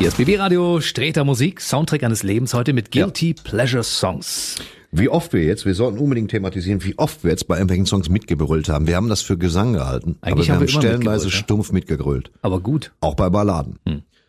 Hier 0.00 0.08
ist 0.08 0.16
BB 0.16 0.38
Radio, 0.38 0.80
Streter 0.80 1.24
Musik, 1.24 1.60
Soundtrack 1.60 2.04
eines 2.04 2.22
Lebens, 2.22 2.54
heute 2.54 2.72
mit 2.72 2.90
Guilty 2.90 3.34
Pleasure 3.34 3.82
Songs. 3.82 4.54
Wie 4.92 5.10
oft 5.10 5.34
wir 5.34 5.44
jetzt, 5.44 5.66
wir 5.66 5.74
sollten 5.74 5.98
unbedingt 5.98 6.30
thematisieren, 6.30 6.82
wie 6.84 6.96
oft 6.96 7.22
wir 7.22 7.30
jetzt 7.30 7.46
bei 7.46 7.56
irgendwelchen 7.56 7.84
Songs 7.84 8.08
mitgebrüllt 8.08 8.70
haben. 8.70 8.86
Wir 8.86 8.96
haben 8.96 9.10
das 9.10 9.20
für 9.20 9.36
Gesang 9.36 9.74
gehalten, 9.74 10.16
Eigentlich 10.22 10.50
aber 10.50 10.60
haben 10.60 10.66
wir 10.66 10.68
wir 10.68 10.72
haben 10.72 10.72
immer 10.72 10.80
stellenweise 10.80 11.26
mitgebrüllt, 11.26 11.34
ja. 11.34 11.38
stumpf 11.38 11.72
mitgegrölt. 11.72 12.30
Aber 12.40 12.60
gut. 12.60 12.92
Auch 13.02 13.14
bei 13.14 13.28
Balladen. 13.28 13.78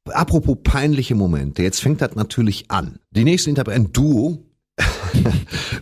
Apropos 0.04 0.58
peinliche 0.62 1.16
Momente, 1.16 1.64
jetzt 1.64 1.80
fängt 1.80 2.02
das 2.02 2.16
natürlich 2.16 2.70
an. 2.70 3.00
Die 3.12 3.24
nächste 3.24 3.50
Interpret 3.50 3.74
ein 3.74 3.94
Duo, 3.94 4.44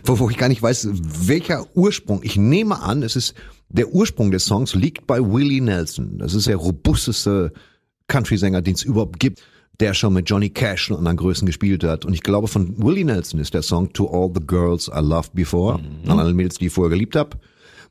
wo, 0.04 0.20
wo 0.20 0.30
ich 0.30 0.36
gar 0.36 0.48
nicht 0.48 0.62
weiß, 0.62 0.88
welcher 0.92 1.66
Ursprung. 1.74 2.20
Ich 2.22 2.36
nehme 2.36 2.80
an, 2.80 3.02
es 3.02 3.16
ist 3.16 3.34
der 3.68 3.92
Ursprung 3.92 4.30
des 4.30 4.44
Songs 4.44 4.76
liegt 4.76 5.08
bei 5.08 5.18
Willie 5.18 5.60
Nelson. 5.60 6.18
Das 6.18 6.34
ist 6.34 6.46
der 6.46 6.58
robusteste 6.58 7.52
Country-Sänger, 8.06 8.62
den 8.62 8.74
es 8.74 8.84
überhaupt 8.84 9.18
gibt, 9.18 9.42
der 9.80 9.94
schon 9.94 10.12
mit 10.12 10.28
Johnny 10.28 10.50
Cash 10.50 10.90
und 10.90 10.98
anderen 10.98 11.16
Größen 11.16 11.46
gespielt 11.46 11.84
hat. 11.84 12.04
Und 12.04 12.12
ich 12.12 12.22
glaube, 12.22 12.48
von 12.48 12.82
Willie 12.82 13.04
Nelson 13.04 13.40
ist 13.40 13.54
der 13.54 13.62
Song 13.62 13.92
To 13.94 14.08
All 14.08 14.30
the 14.34 14.46
Girls 14.46 14.88
I 14.88 15.00
Loved 15.00 15.34
Before, 15.34 15.80
an 16.06 16.18
alle 16.18 16.34
Mädels, 16.34 16.58
die 16.58 16.66
ich 16.66 16.72
vorher 16.72 16.90
geliebt 16.90 17.16
habe. 17.16 17.38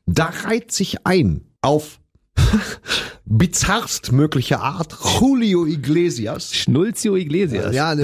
Da 0.06 0.30
reiht 0.44 0.72
sich 0.72 1.06
ein 1.06 1.42
auf 1.62 2.00
bizarrst 3.24 4.12
mögliche 4.12 4.60
Art 4.60 4.96
Julio 5.20 5.66
Iglesias. 5.66 6.54
Schnulzio 6.54 7.16
Iglesias. 7.16 7.74
Ja. 7.74 7.94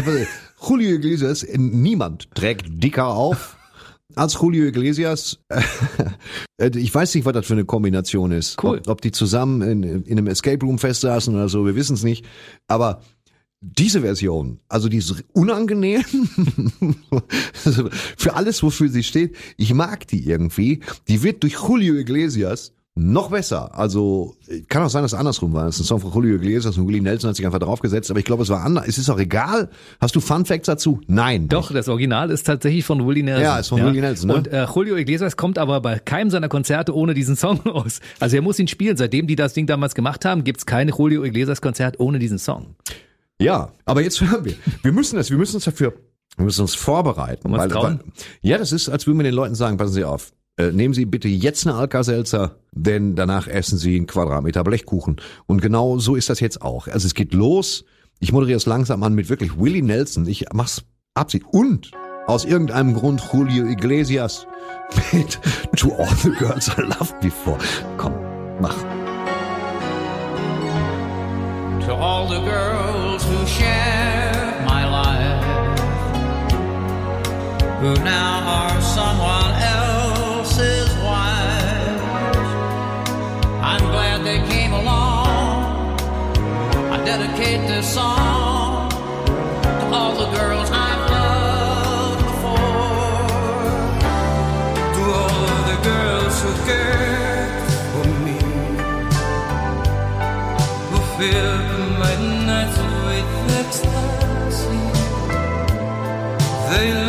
Julio 0.69 0.97
Iglesias, 0.97 1.47
niemand 1.57 2.35
trägt 2.35 2.67
dicker 2.69 3.09
auf 3.09 3.57
als 4.15 4.41
Julio 4.41 4.67
Iglesias. 4.67 5.39
Ich 6.59 6.95
weiß 6.95 7.15
nicht, 7.15 7.27
was 7.27 7.35
das 7.35 7.45
für 7.45 7.53
eine 7.53 7.67
Kombination 7.67 8.33
ist. 8.33 8.63
Cool. 8.65 8.79
Ob, 8.79 8.89
ob 8.89 9.01
die 9.03 9.13
zusammen 9.13 9.61
in, 9.61 9.83
in 9.83 10.17
einem 10.17 10.27
Escape 10.27 10.65
Room 10.65 10.79
festsaßen 10.79 11.35
oder 11.35 11.51
so, 11.51 11.67
wir 11.67 11.77
wissen 11.77 11.93
es 11.93 12.03
nicht. 12.03 12.25
Aber 12.67 13.03
diese 13.77 14.01
Version, 14.01 14.61
also 14.69 14.89
die 14.89 14.99
ist 14.99 15.25
unangenehm 15.33 16.03
für 18.17 18.35
alles, 18.35 18.63
wofür 18.63 18.89
sie 18.89 19.03
steht. 19.03 19.37
Ich 19.57 19.75
mag 19.75 20.07
die 20.07 20.27
irgendwie. 20.27 20.81
Die 21.09 21.23
wird 21.23 21.43
durch 21.43 21.55
Julio 21.55 21.95
Iglesias 21.95 22.73
noch 22.99 23.31
besser. 23.31 23.79
Also 23.79 24.37
kann 24.69 24.83
auch 24.83 24.89
sein, 24.89 25.03
dass 25.03 25.13
es 25.13 25.19
andersrum 25.19 25.53
war. 25.53 25.67
Es 25.67 25.77
ist 25.77 25.83
ein 25.83 25.85
Song 25.85 26.01
von 26.01 26.13
Julio 26.13 26.37
Iglesias 26.37 26.79
und 26.79 26.89
Willie 26.89 27.03
Nelson 27.03 27.29
hat 27.29 27.37
sich 27.37 27.45
einfach 27.45 27.59
draufgesetzt. 27.59 28.11
Aber 28.11 28.19
ich 28.19 28.25
glaube, 28.25 28.43
es 28.43 28.49
war 28.49 28.65
anders. 28.65 28.89
Es 28.89 28.97
ist 28.97 29.11
auch 29.11 29.19
egal. 29.19 29.69
Hast 30.01 30.17
du 30.17 30.21
Fun 30.21 30.47
Facts 30.47 30.67
dazu? 30.67 31.01
Nein. 31.07 31.49
Doch, 31.49 31.71
das 31.73 31.89
Original 31.89 32.31
ist 32.31 32.45
tatsächlich 32.45 32.85
von 32.87 33.07
Willie 33.07 33.23
Nelson. 33.23 33.43
Ja, 33.43 33.59
ist 33.59 33.69
von 33.69 33.85
Willie 33.85 34.01
Nelson, 34.01 34.29
ne? 34.29 34.35
Und 34.35 34.49
äh, 34.49 34.65
Julio 34.65 34.97
Iglesias 34.97 35.37
kommt 35.37 35.59
aber 35.59 35.81
bei 35.83 35.99
keinem 35.99 36.31
seiner 36.31 36.49
Konzerte 36.49 36.95
ohne 36.95 37.13
diesen 37.13 37.37
Song 37.37 37.67
aus. 37.67 38.01
Also 38.19 38.37
er 38.37 38.43
muss 38.43 38.59
ihn 38.59 38.69
spielen. 38.69 38.97
Seitdem 38.97 39.27
die 39.27 39.37
das 39.37 39.53
Ding 39.53 39.67
damals 39.67 39.95
gemacht 39.95 40.25
haben, 40.25 40.43
gibt's 40.45 40.65
kein 40.65 40.89
Julio 40.89 41.23
Iglesias 41.23 41.61
Konzert 41.61 42.01
ohne 42.01 42.19
diesen 42.19 42.39
Song. 42.39 42.77
Ja, 43.41 43.73
aber 43.85 44.03
jetzt 44.03 44.21
hören 44.21 44.45
wir. 44.45 44.55
Wir 44.83 44.93
müssen 44.93 45.17
das, 45.17 45.31
wir 45.31 45.37
müssen 45.37 45.57
uns 45.57 45.65
dafür, 45.65 45.95
wir 46.37 46.45
müssen 46.45 46.63
uns 46.63 46.75
vorbereiten. 46.75 47.53
Uns 47.53 47.73
trauen? 47.73 48.01
ja, 48.41 48.59
das 48.59 48.73
ist, 48.73 48.89
als 48.89 49.07
würden 49.07 49.19
wir 49.19 49.25
den 49.25 49.35
Leuten 49.35 49.55
sagen, 49.55 49.77
passen 49.77 49.93
Sie 49.93 50.05
auf. 50.05 50.33
Äh, 50.59 50.73
nehmen 50.73 50.95
Sie 50.95 51.05
bitte 51.05 51.29
jetzt 51.29 51.67
eine 51.67 51.77
Alka-Seltzer, 51.77 52.57
denn 52.73 53.15
danach 53.15 53.47
essen 53.47 53.77
Sie 53.77 53.97
einen 53.97 54.07
Quadratmeter 54.07 54.65
Blechkuchen. 54.65 55.17
Und 55.47 55.61
genau 55.61 55.99
so 55.99 56.15
ist 56.15 56.31
das 56.31 56.41
jetzt 56.41 56.63
auch. 56.63 56.89
Also 56.89 57.07
es 57.07 57.15
geht 57.15 57.35
los. 57.35 57.85
Ich 58.21 58.33
moderiere 58.33 58.57
es 58.57 58.65
langsam 58.65 59.03
an 59.03 59.15
mit 59.15 59.29
wirklich 59.29 59.59
Willie 59.59 59.83
Nelson. 59.83 60.27
Ich 60.27 60.47
mach's 60.55 60.83
Absicht. 61.13 61.45
Und 61.51 61.91
aus 62.27 62.47
irgendeinem 62.47 62.95
Grund 62.95 63.23
Julio 63.33 63.67
Iglesias 63.67 64.47
mit 65.13 65.39
To 65.77 65.95
All 65.95 66.15
the 66.23 66.31
Girls 66.31 66.69
I 66.79 66.83
Loved 66.83 67.21
Before. 67.21 67.59
Komm, 67.99 68.15
mach. 68.61 68.77
to 71.87 71.95
all 71.95 72.27
the 72.27 72.41
girls 72.41 73.06
who 77.87 77.95
now 78.03 78.43
are 78.59 78.81
someone 78.83 79.53
else's 79.79 80.91
wives. 81.07 82.51
I'm 83.63 83.85
glad 83.95 84.25
they 84.25 84.41
came 84.53 84.73
along. 84.73 86.01
I 86.95 86.97
dedicate 87.05 87.61
this 87.69 87.95
song 87.95 88.91
to 88.91 89.87
all 89.97 90.13
the 90.23 90.29
girls 90.37 90.69
I've 90.73 91.05
loved 91.15 92.23
before, 92.31 93.29
to 94.97 95.03
all 95.21 95.47
the 95.71 95.79
girls 95.91 96.35
who 96.43 96.51
cared 96.67 97.51
for 97.93 98.07
me 98.27 98.39
who 100.91 100.99
filled 101.19 101.69
my 102.03 102.15
nights 102.51 102.79
with 103.07 103.31
ecstasy. 103.61 104.83
They 106.71 107.06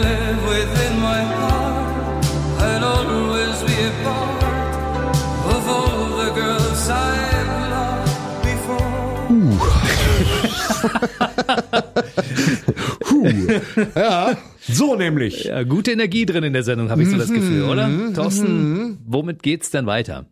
Ja, 13.95 14.37
so 14.61 14.95
nämlich. 14.95 15.45
Ja, 15.45 15.63
gute 15.63 15.91
Energie 15.91 16.25
drin 16.25 16.43
in 16.43 16.53
der 16.53 16.63
Sendung, 16.63 16.89
habe 16.89 17.03
ich 17.03 17.09
so 17.09 17.17
das 17.17 17.31
Gefühl, 17.31 17.63
oder? 17.63 17.89
Thorsten, 18.13 18.99
womit 19.05 19.43
geht's 19.43 19.71
denn 19.71 19.85
weiter? 19.85 20.25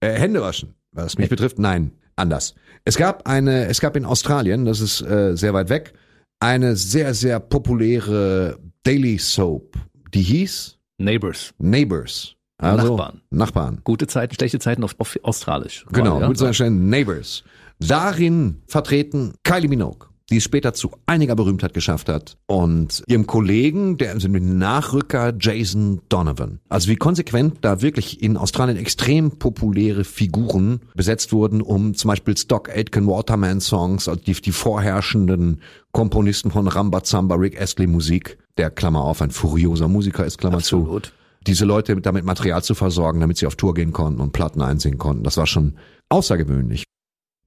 Äh, 0.00 0.12
Hände 0.12 0.40
waschen, 0.40 0.74
was 0.92 1.18
mich 1.18 1.28
betrifft, 1.28 1.58
nein, 1.58 1.92
anders. 2.16 2.54
Es 2.84 2.96
gab 2.96 3.28
eine, 3.28 3.66
es 3.66 3.80
gab 3.80 3.96
in 3.96 4.04
Australien, 4.04 4.64
das 4.64 4.80
ist 4.80 5.00
äh, 5.02 5.36
sehr 5.36 5.54
weit 5.54 5.68
weg, 5.68 5.94
eine 6.40 6.76
sehr, 6.76 7.14
sehr 7.14 7.40
populäre 7.40 8.58
Daily 8.82 9.18
Soap, 9.18 9.76
die 10.12 10.22
hieß 10.22 10.78
Neighbors. 10.98 11.54
Neighbors. 11.58 12.36
Also 12.58 12.96
Nachbarn. 12.96 13.20
Nachbarn. 13.30 13.80
Gute 13.82 14.06
Zeiten, 14.06 14.34
schlechte 14.34 14.58
Zeiten 14.58 14.84
auf, 14.84 14.94
auf 14.98 15.18
Australisch. 15.22 15.84
Genau, 15.92 16.20
ja? 16.20 16.34
so 16.34 16.52
stellen 16.52 16.88
Neighbors. 16.88 17.42
Darin 17.86 18.62
vertreten 18.66 19.34
Kylie 19.42 19.68
Minogue, 19.68 20.08
die 20.30 20.38
es 20.38 20.44
später 20.44 20.72
zu 20.72 20.90
einiger 21.06 21.36
Berühmtheit 21.36 21.74
geschafft 21.74 22.08
hat, 22.08 22.38
und 22.46 23.02
ihrem 23.06 23.26
Kollegen, 23.26 23.98
der 23.98 24.14
Nachrücker 24.16 25.34
Jason 25.38 26.00
Donovan. 26.08 26.60
Also 26.68 26.88
wie 26.88 26.96
konsequent 26.96 27.58
da 27.60 27.82
wirklich 27.82 28.22
in 28.22 28.36
Australien 28.36 28.78
extrem 28.78 29.32
populäre 29.32 30.04
Figuren 30.04 30.80
besetzt 30.94 31.32
wurden, 31.32 31.60
um 31.60 31.94
zum 31.94 32.08
Beispiel 32.08 32.36
Stock 32.36 32.70
Aitken 32.70 33.06
Waterman 33.06 33.60
Songs, 33.60 34.08
also 34.08 34.20
die, 34.20 34.32
die 34.32 34.52
vorherrschenden 34.52 35.60
Komponisten 35.92 36.50
von 36.50 36.68
Rambazamba, 36.68 37.34
Rick 37.34 37.60
Astley 37.60 37.86
Musik, 37.86 38.38
der 38.56 38.70
Klammer 38.70 39.02
auf, 39.02 39.20
ein 39.20 39.30
furioser 39.30 39.88
Musiker 39.88 40.24
ist, 40.24 40.38
Klammer 40.38 40.60
zu 40.60 40.78
Absolut. 40.78 41.12
diese 41.46 41.64
Leute 41.66 42.00
damit 42.00 42.24
Material 42.24 42.62
zu 42.62 42.74
versorgen, 42.74 43.20
damit 43.20 43.36
sie 43.36 43.46
auf 43.46 43.56
Tour 43.56 43.74
gehen 43.74 43.92
konnten 43.92 44.20
und 44.20 44.32
Platten 44.32 44.62
einsingen 44.62 44.98
konnten. 44.98 45.24
Das 45.24 45.36
war 45.36 45.46
schon 45.46 45.74
außergewöhnlich. 46.08 46.84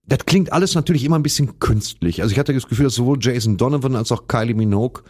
Das 0.07 0.19
klingt 0.25 0.53
alles 0.53 0.73
natürlich 0.73 1.03
immer 1.03 1.17
ein 1.17 1.23
bisschen 1.23 1.59
künstlich. 1.59 2.21
Also 2.21 2.31
ich 2.31 2.39
hatte 2.39 2.53
das 2.53 2.67
Gefühl, 2.67 2.85
dass 2.85 2.95
sowohl 2.95 3.17
Jason 3.21 3.57
Donovan 3.57 3.95
als 3.95 4.11
auch 4.11 4.27
Kylie 4.27 4.55
Minogue 4.55 5.03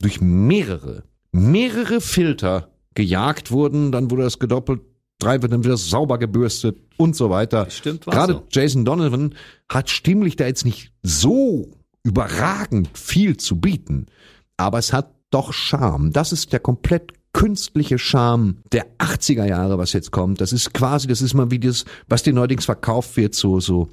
durch 0.00 0.20
mehrere, 0.20 1.04
mehrere 1.32 2.00
Filter 2.00 2.68
gejagt 2.94 3.50
wurden. 3.50 3.92
Dann 3.92 4.10
wurde 4.10 4.24
das 4.24 4.38
gedoppelt, 4.38 4.82
drei 5.18 5.40
wird 5.40 5.52
dann 5.52 5.64
wieder 5.64 5.78
sauber 5.78 6.18
gebürstet 6.18 6.76
und 6.98 7.16
so 7.16 7.30
weiter. 7.30 7.70
Stimmt, 7.70 8.06
war 8.06 8.14
Gerade 8.14 8.32
so. 8.34 8.44
Jason 8.50 8.84
Donovan 8.84 9.34
hat 9.70 9.88
stimmlich 9.88 10.36
da 10.36 10.46
jetzt 10.46 10.66
nicht 10.66 10.92
so 11.02 11.70
überragend 12.02 12.90
viel 12.92 13.38
zu 13.38 13.58
bieten, 13.58 14.06
aber 14.58 14.78
es 14.78 14.92
hat 14.92 15.14
doch 15.30 15.52
Charme. 15.52 16.12
Das 16.12 16.32
ist 16.32 16.52
der 16.52 16.60
komplett 16.60 17.12
künstliche 17.32 17.98
Charme 17.98 18.58
der 18.72 18.86
80er 18.98 19.46
Jahre, 19.46 19.78
was 19.78 19.94
jetzt 19.94 20.10
kommt. 20.10 20.40
Das 20.40 20.52
ist 20.52 20.74
quasi, 20.74 21.08
das 21.08 21.22
ist 21.22 21.32
mal 21.32 21.50
wie 21.50 21.58
das, 21.58 21.86
was 22.06 22.22
dir 22.22 22.34
neuerdings 22.34 22.66
verkauft 22.66 23.16
wird, 23.16 23.34
so, 23.34 23.58
so 23.58 23.88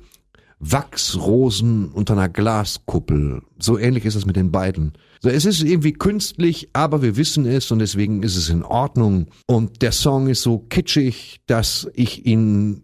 Wachsrosen 0.59 1.89
unter 1.89 2.13
einer 2.13 2.29
Glaskuppel. 2.29 3.41
So 3.59 3.77
ähnlich 3.77 4.05
ist 4.05 4.15
es 4.15 4.25
mit 4.25 4.35
den 4.35 4.51
beiden. 4.51 4.93
So, 5.21 5.29
es 5.29 5.45
ist 5.45 5.61
irgendwie 5.61 5.93
künstlich, 5.93 6.69
aber 6.73 7.01
wir 7.01 7.17
wissen 7.17 7.45
es 7.45 7.71
und 7.71 7.79
deswegen 7.79 8.23
ist 8.23 8.35
es 8.35 8.49
in 8.49 8.63
Ordnung. 8.63 9.27
Und 9.47 9.81
der 9.81 9.91
Song 9.91 10.27
ist 10.27 10.41
so 10.41 10.59
kitschig, 10.59 11.41
dass 11.47 11.89
ich 11.93 12.25
ihn 12.25 12.83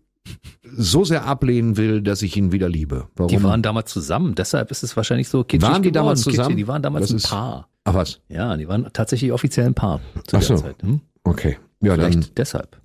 so 0.78 1.04
sehr 1.06 1.26
ablehnen 1.26 1.78
will, 1.78 2.02
dass 2.02 2.22
ich 2.22 2.36
ihn 2.36 2.52
wieder 2.52 2.68
liebe. 2.68 3.08
Warum? 3.16 3.30
Die 3.30 3.42
waren 3.44 3.62
damals 3.62 3.92
zusammen, 3.92 4.36
deshalb 4.36 4.72
ist 4.72 4.84
es 4.84 4.96
wahrscheinlich 4.98 5.30
so 5.30 5.44
kitschig 5.44 5.70
Waren 5.70 5.84
die 5.84 5.90
geworden. 5.90 5.94
damals 6.06 6.24
Kitschig, 6.24 6.38
zusammen? 6.40 6.58
Die 6.58 6.68
waren 6.68 6.82
damals 6.82 7.10
Das 7.12 7.26
ein 7.26 7.30
Paar. 7.30 7.70
Ach 7.86 7.94
was? 7.94 8.20
Ja, 8.30 8.58
die 8.58 8.68
waren 8.68 8.90
tatsächlich 8.92 9.32
offiziell 9.32 9.68
ein 9.68 9.76
Paar 9.76 10.00
zu 10.28 10.38
Ach 10.38 10.40
der 10.40 10.42
so. 10.42 10.58
Zeit. 10.58 10.82
Hm? 10.82 11.02
Okay. 11.24 11.58
Ja, 11.82 11.94
Vielleicht 11.94 12.16
dann 12.16 12.26
deshalb. 12.36 12.82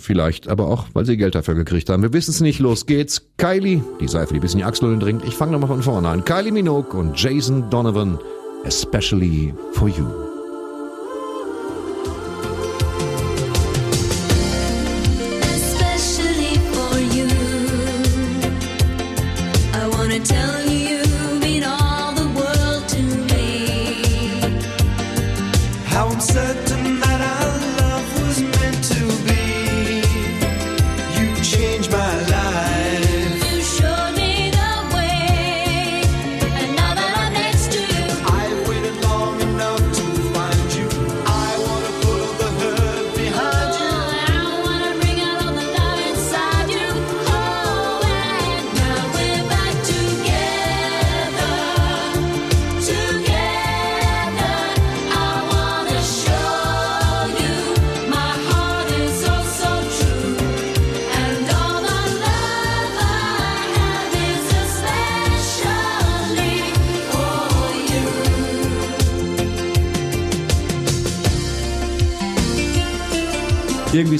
Vielleicht, 0.00 0.48
aber 0.48 0.68
auch, 0.68 0.86
weil 0.92 1.04
sie 1.04 1.16
Geld 1.16 1.34
dafür 1.34 1.54
gekriegt 1.54 1.88
haben. 1.88 2.02
Wir 2.02 2.12
wissen 2.12 2.30
es 2.30 2.40
nicht. 2.40 2.58
Los 2.58 2.86
geht's. 2.86 3.22
Kylie, 3.36 3.82
die 4.00 4.08
Seife, 4.08 4.34
die 4.34 4.40
bis 4.40 4.52
in 4.52 4.58
die 4.58 4.64
Achselhöhlen 4.64 5.00
dringt. 5.00 5.24
Ich 5.24 5.34
fange 5.34 5.52
nochmal 5.52 5.68
von 5.68 5.82
vorne 5.82 6.08
an. 6.08 6.24
Kylie 6.24 6.52
Minogue 6.52 6.98
und 6.98 7.20
Jason 7.20 7.68
Donovan, 7.70 8.18
especially 8.64 9.54
for 9.72 9.88
you. 9.88 10.29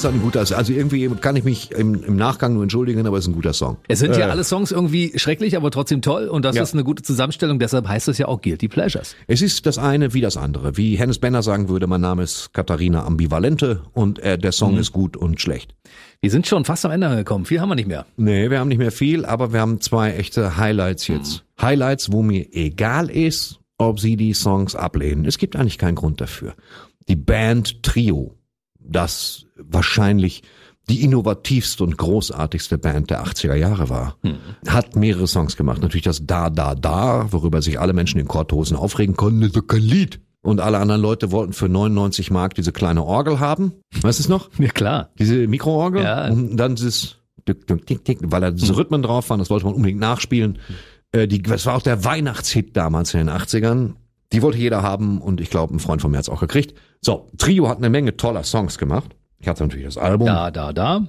Ist 0.00 0.04
das 0.04 0.12
ein 0.14 0.22
guter, 0.22 0.40
also 0.56 0.72
irgendwie 0.72 1.08
kann 1.08 1.36
ich 1.36 1.44
mich 1.44 1.70
im, 1.72 2.02
im 2.04 2.16
Nachgang 2.16 2.54
nur 2.54 2.62
entschuldigen, 2.62 3.06
aber 3.06 3.18
es 3.18 3.24
ist 3.24 3.28
ein 3.28 3.34
guter 3.34 3.52
Song. 3.52 3.76
Es 3.88 3.98
sind 3.98 4.16
ja 4.16 4.26
Äh, 4.28 4.30
alle 4.30 4.44
Songs 4.44 4.70
irgendwie 4.72 5.12
schrecklich, 5.18 5.56
aber 5.56 5.70
trotzdem 5.70 6.00
toll 6.00 6.28
und 6.28 6.44
das 6.44 6.56
Ja. 6.56 6.62
ist 6.62 6.72
eine 6.74 6.84
gute 6.84 7.02
Zusammenstellung, 7.02 7.58
deshalb 7.58 7.86
heißt 7.86 8.08
es 8.08 8.18
ja 8.18 8.26
auch 8.26 8.40
Guilty 8.40 8.68
Pleasures. 8.68 9.14
Es 9.26 9.42
ist 9.42 9.66
das 9.66 9.76
eine 9.78 10.14
wie 10.14 10.20
das 10.20 10.36
andere. 10.36 10.76
Wie 10.76 10.96
Hennes 10.96 11.18
Benner 11.18 11.42
sagen 11.42 11.68
würde, 11.68 11.86
mein 11.86 12.00
Name 12.00 12.22
ist 12.22 12.52
Katharina 12.54 13.04
Ambivalente 13.04 13.82
und 13.92 14.18
äh, 14.20 14.38
der 14.38 14.52
Song 14.52 14.78
ist 14.78 14.92
gut 14.92 15.16
und 15.16 15.40
schlecht. 15.40 15.74
Wir 16.22 16.30
sind 16.30 16.46
schon 16.46 16.64
fast 16.64 16.84
am 16.86 16.92
Ende 16.92 17.06
angekommen, 17.08 17.44
viel 17.44 17.60
haben 17.60 17.68
wir 17.68 17.74
nicht 17.76 17.88
mehr. 17.88 18.06
Nee, 18.16 18.50
wir 18.50 18.58
haben 18.60 18.68
nicht 18.68 18.78
mehr 18.78 18.92
viel, 18.92 19.24
aber 19.24 19.52
wir 19.52 19.60
haben 19.60 19.80
zwei 19.80 20.12
echte 20.14 20.56
Highlights 20.56 21.08
jetzt. 21.08 21.44
Highlights, 21.60 22.10
wo 22.12 22.22
mir 22.22 22.46
egal 22.54 23.10
ist, 23.10 23.58
ob 23.78 24.00
sie 24.00 24.16
die 24.16 24.32
Songs 24.34 24.74
ablehnen. 24.74 25.24
Es 25.26 25.38
gibt 25.38 25.56
eigentlich 25.56 25.78
keinen 25.78 25.94
Grund 25.94 26.20
dafür. 26.20 26.54
Die 27.08 27.16
Band 27.16 27.82
Trio, 27.82 28.34
das 28.90 29.46
wahrscheinlich 29.56 30.42
die 30.88 31.04
innovativste 31.04 31.84
und 31.84 31.96
großartigste 31.96 32.76
Band 32.78 33.10
der 33.10 33.24
80er 33.24 33.54
Jahre 33.54 33.88
war, 33.90 34.16
hat 34.66 34.96
mehrere 34.96 35.26
Songs 35.28 35.56
gemacht. 35.56 35.80
Natürlich 35.82 36.04
das 36.04 36.26
Da, 36.26 36.50
Da, 36.50 36.74
Da, 36.74 37.32
worüber 37.32 37.62
sich 37.62 37.78
alle 37.78 37.92
Menschen 37.92 38.18
in 38.18 38.26
Korthosen 38.26 38.76
aufregen 38.76 39.16
konnten, 39.16 39.42
ist 39.42 39.56
doch 39.56 39.66
kein 39.66 39.82
Lied. 39.82 40.20
Und 40.42 40.58
alle 40.60 40.78
anderen 40.78 41.02
Leute 41.02 41.30
wollten 41.32 41.52
für 41.52 41.68
99 41.68 42.30
Mark 42.30 42.54
diese 42.54 42.72
kleine 42.72 43.04
Orgel 43.04 43.40
haben. 43.40 43.72
Weißt 44.00 44.18
du 44.18 44.22
es 44.22 44.28
noch? 44.28 44.48
Ja 44.58 44.68
klar. 44.70 45.10
Diese 45.18 45.46
Mikroorgel 45.46 46.02
Ja. 46.02 46.28
und 46.28 46.56
dann 46.56 46.74
dieses 46.76 47.18
Dück, 47.46 47.66
Dück, 47.66 47.86
Tick, 47.86 48.04
Tick, 48.04 48.18
weil 48.22 48.40
da 48.40 48.50
diese 48.50 48.74
Rhythmen 48.76 49.02
drauf 49.02 49.28
waren, 49.30 49.38
das 49.38 49.50
wollte 49.50 49.66
man 49.66 49.74
unbedingt 49.74 50.00
nachspielen. 50.00 50.58
Äh, 51.12 51.28
die, 51.28 51.42
das 51.42 51.66
war 51.66 51.76
auch 51.76 51.82
der 51.82 52.04
Weihnachtshit 52.04 52.74
damals 52.76 53.12
in 53.14 53.20
den 53.20 53.28
80ern. 53.28 53.92
Die 54.32 54.42
wollte 54.42 54.58
jeder 54.58 54.82
haben 54.82 55.20
und 55.20 55.40
ich 55.40 55.50
glaube, 55.50 55.74
ein 55.74 55.80
Freund 55.80 56.02
von 56.02 56.10
mir 56.10 56.18
hat 56.18 56.24
es 56.24 56.28
auch 56.28 56.40
gekriegt. 56.40 56.74
So, 57.00 57.28
Trio 57.38 57.68
hat 57.68 57.78
eine 57.78 57.90
Menge 57.90 58.16
toller 58.16 58.44
Songs 58.44 58.78
gemacht. 58.78 59.16
Ich 59.38 59.48
hatte 59.48 59.62
natürlich 59.64 59.86
das 59.86 59.98
Album. 59.98 60.26
Da, 60.26 60.50
da, 60.50 60.72
da. 60.72 61.06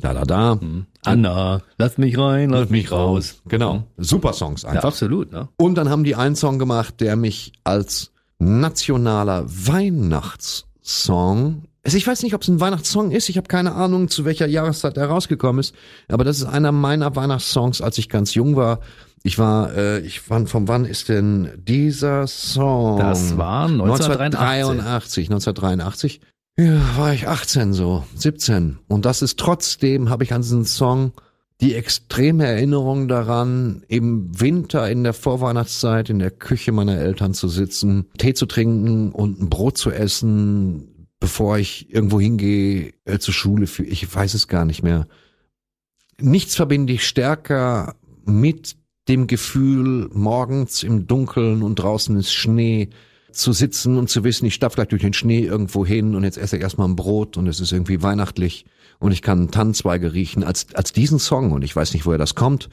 Da, 0.00 0.12
da, 0.14 0.24
da. 0.24 0.58
Anna, 1.04 1.62
lass 1.78 1.96
mich 1.96 2.18
rein, 2.18 2.50
lass 2.50 2.68
mich 2.68 2.90
raus. 2.92 3.40
Genau. 3.46 3.84
Super 3.96 4.32
Songs 4.32 4.62
Ja, 4.62 4.70
einfach. 4.70 4.84
absolut, 4.88 5.32
ne? 5.32 5.48
Und 5.56 5.76
dann 5.76 5.88
haben 5.88 6.04
die 6.04 6.16
einen 6.16 6.36
Song 6.36 6.58
gemacht, 6.58 7.00
der 7.00 7.16
mich 7.16 7.52
als 7.64 8.12
nationaler 8.38 9.44
Weihnachtssong, 9.46 11.62
also 11.82 11.96
ich 11.96 12.06
weiß 12.06 12.22
nicht, 12.24 12.34
ob 12.34 12.42
es 12.42 12.48
ein 12.48 12.60
Weihnachtssong 12.60 13.10
ist, 13.12 13.28
ich 13.28 13.36
habe 13.36 13.48
keine 13.48 13.74
Ahnung, 13.74 14.08
zu 14.08 14.24
welcher 14.24 14.46
Jahreszeit 14.46 14.96
er 14.96 15.06
rausgekommen 15.06 15.60
ist, 15.60 15.74
aber 16.08 16.24
das 16.24 16.38
ist 16.38 16.44
einer 16.44 16.72
meiner 16.72 17.14
Weihnachtssongs, 17.16 17.80
als 17.80 17.98
ich 17.98 18.08
ganz 18.08 18.34
jung 18.34 18.56
war. 18.56 18.80
Ich 19.26 19.38
war, 19.38 19.76
äh, 19.76 19.98
ich 20.02 20.30
wann, 20.30 20.46
von 20.46 20.68
wann 20.68 20.84
ist 20.84 21.08
denn 21.08 21.50
dieser 21.56 22.28
Song? 22.28 23.00
Das 23.00 23.36
war 23.36 23.64
1983. 23.64 24.38
1983, 24.38 25.30
1983. 25.30 26.20
Ja, 26.56 26.96
war 26.96 27.12
ich 27.12 27.26
18 27.26 27.72
so, 27.72 28.04
17. 28.14 28.78
Und 28.86 29.04
das 29.04 29.22
ist 29.22 29.36
trotzdem, 29.40 30.10
habe 30.10 30.22
ich 30.22 30.32
an 30.32 30.42
diesen 30.42 30.64
Song 30.64 31.10
die 31.60 31.74
extreme 31.74 32.46
Erinnerung 32.46 33.08
daran, 33.08 33.82
im 33.88 34.40
Winter 34.40 34.88
in 34.88 35.02
der 35.02 35.12
Vorweihnachtszeit 35.12 36.08
in 36.08 36.20
der 36.20 36.30
Küche 36.30 36.70
meiner 36.70 36.96
Eltern 36.96 37.34
zu 37.34 37.48
sitzen, 37.48 38.06
Tee 38.18 38.34
zu 38.34 38.46
trinken 38.46 39.10
und 39.10 39.40
ein 39.40 39.50
Brot 39.50 39.76
zu 39.76 39.90
essen, 39.90 41.08
bevor 41.18 41.58
ich 41.58 41.92
irgendwo 41.92 42.20
hingehe 42.20 42.92
äh, 43.04 43.18
zur 43.18 43.34
Schule. 43.34 43.66
Für, 43.66 43.82
ich 43.82 44.14
weiß 44.14 44.34
es 44.34 44.46
gar 44.46 44.64
nicht 44.64 44.84
mehr. 44.84 45.08
Nichts 46.20 46.54
verbinde 46.54 46.92
ich 46.92 47.04
stärker 47.08 47.96
mit 48.24 48.76
dem 49.08 49.26
Gefühl, 49.26 50.08
morgens 50.12 50.82
im 50.82 51.06
Dunkeln 51.06 51.62
und 51.62 51.76
draußen 51.76 52.16
ist 52.16 52.32
Schnee 52.32 52.88
zu 53.30 53.52
sitzen 53.52 53.98
und 53.98 54.08
zu 54.08 54.24
wissen, 54.24 54.46
ich 54.46 54.54
stapf 54.54 54.74
gleich 54.74 54.88
durch 54.88 55.02
den 55.02 55.12
Schnee 55.12 55.40
irgendwo 55.40 55.84
hin 55.84 56.14
und 56.14 56.24
jetzt 56.24 56.38
esse 56.38 56.56
ich 56.56 56.62
erstmal 56.62 56.88
ein 56.88 56.96
Brot 56.96 57.36
und 57.36 57.46
es 57.46 57.60
ist 57.60 57.72
irgendwie 57.72 58.02
weihnachtlich 58.02 58.64
und 58.98 59.12
ich 59.12 59.22
kann 59.22 59.50
Tannenzweige 59.50 60.14
riechen 60.14 60.42
als, 60.42 60.66
als 60.74 60.92
diesen 60.92 61.18
Song 61.18 61.52
und 61.52 61.62
ich 61.62 61.76
weiß 61.76 61.92
nicht, 61.92 62.06
woher 62.06 62.18
das 62.18 62.34
kommt. 62.34 62.68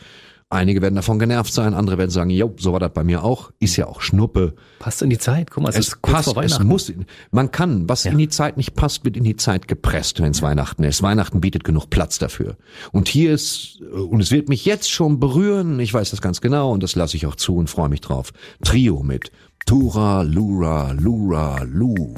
Einige 0.53 0.81
werden 0.81 0.95
davon 0.95 1.17
genervt 1.19 1.51
sein, 1.51 1.73
andere 1.73 1.97
werden 1.97 2.11
sagen, 2.11 2.30
jo, 2.30 2.53
so 2.57 2.71
war 2.73 2.80
das 2.80 2.93
bei 2.93 3.03
mir 3.03 3.23
auch. 3.23 3.51
Ist 3.59 3.75
ja 3.75 3.88
auch 3.88 4.01
Schnuppe. 4.01 4.53
Passt 4.80 5.01
in 5.01 5.09
die 5.09 5.17
Zeit. 5.17 5.49
Guck 5.51 5.63
mal, 5.63 5.69
es, 5.69 5.75
Es 5.77 5.88
ist 5.88 6.01
kurz 6.01 6.13
passt, 6.15 6.34
vor 6.34 6.43
es 6.43 6.51
Weihnachten. 6.51 6.67
muss, 6.67 6.93
man 7.31 7.51
kann, 7.51 7.89
was 7.89 8.03
Ja. 8.03 8.11
in 8.11 8.17
die 8.19 8.30
Zeit 8.30 8.55
nicht 8.57 8.75
passt, 8.75 9.03
wird 9.03 9.17
in 9.17 9.23
die 9.23 9.35
Zeit 9.35 9.67
gepresst, 9.67 10.21
wenn 10.21 10.31
es 10.31 10.41
Weihnachten 10.41 10.84
ist. 10.84 11.01
Weihnachten 11.01 11.41
bietet 11.41 11.63
genug 11.63 11.89
Platz 11.89 12.19
dafür. 12.19 12.55
Und 12.91 13.07
hier 13.07 13.34
ist, 13.34 13.81
und 13.81 14.21
es 14.21 14.31
wird 14.31 14.47
mich 14.47 14.63
jetzt 14.65 14.91
schon 14.91 15.19
berühren, 15.19 15.80
ich 15.80 15.93
weiß 15.93 16.11
das 16.11 16.21
ganz 16.21 16.39
genau 16.39 16.71
und 16.71 16.84
das 16.84 16.95
lasse 16.95 17.17
ich 17.17 17.25
auch 17.25 17.35
zu 17.35 17.55
und 17.55 17.69
freue 17.69 17.89
mich 17.89 18.01
drauf. 18.01 18.31
Trio 18.63 19.01
mit 19.03 19.31
Tura, 19.65 20.21
Lura, 20.21 20.91
Lura, 20.91 21.63
Lu. 21.63 22.13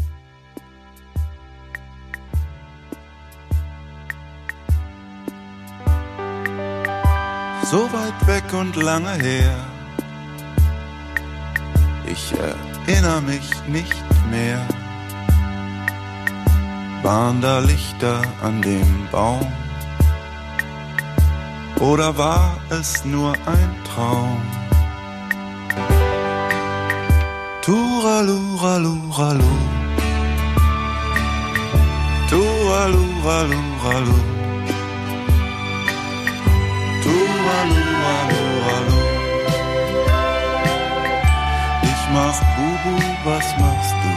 So 7.71 7.91
weit 7.91 8.27
weg 8.27 8.53
und 8.53 8.75
lange 8.75 9.13
her. 9.13 9.55
Ich 12.05 12.33
erinnere 12.33 13.21
mich 13.21 13.49
nicht 13.67 14.03
mehr. 14.29 14.61
Waren 17.01 17.41
da 17.41 17.59
Lichter 17.59 18.21
an 18.43 18.61
dem 18.61 19.07
Baum? 19.11 19.51
Oder 21.79 22.15
war 22.17 22.57
es 22.69 23.03
nur 23.03 23.33
ein 23.33 23.75
Traum? 23.83 24.41
Turaluraluralu. 27.61 29.43
Turaluraluralu. 32.29 34.44
Ich 41.83 42.11
mach 42.13 42.39
Bubu, 42.55 42.93
was 43.23 43.57
machst 43.59 43.95
du? 44.03 44.15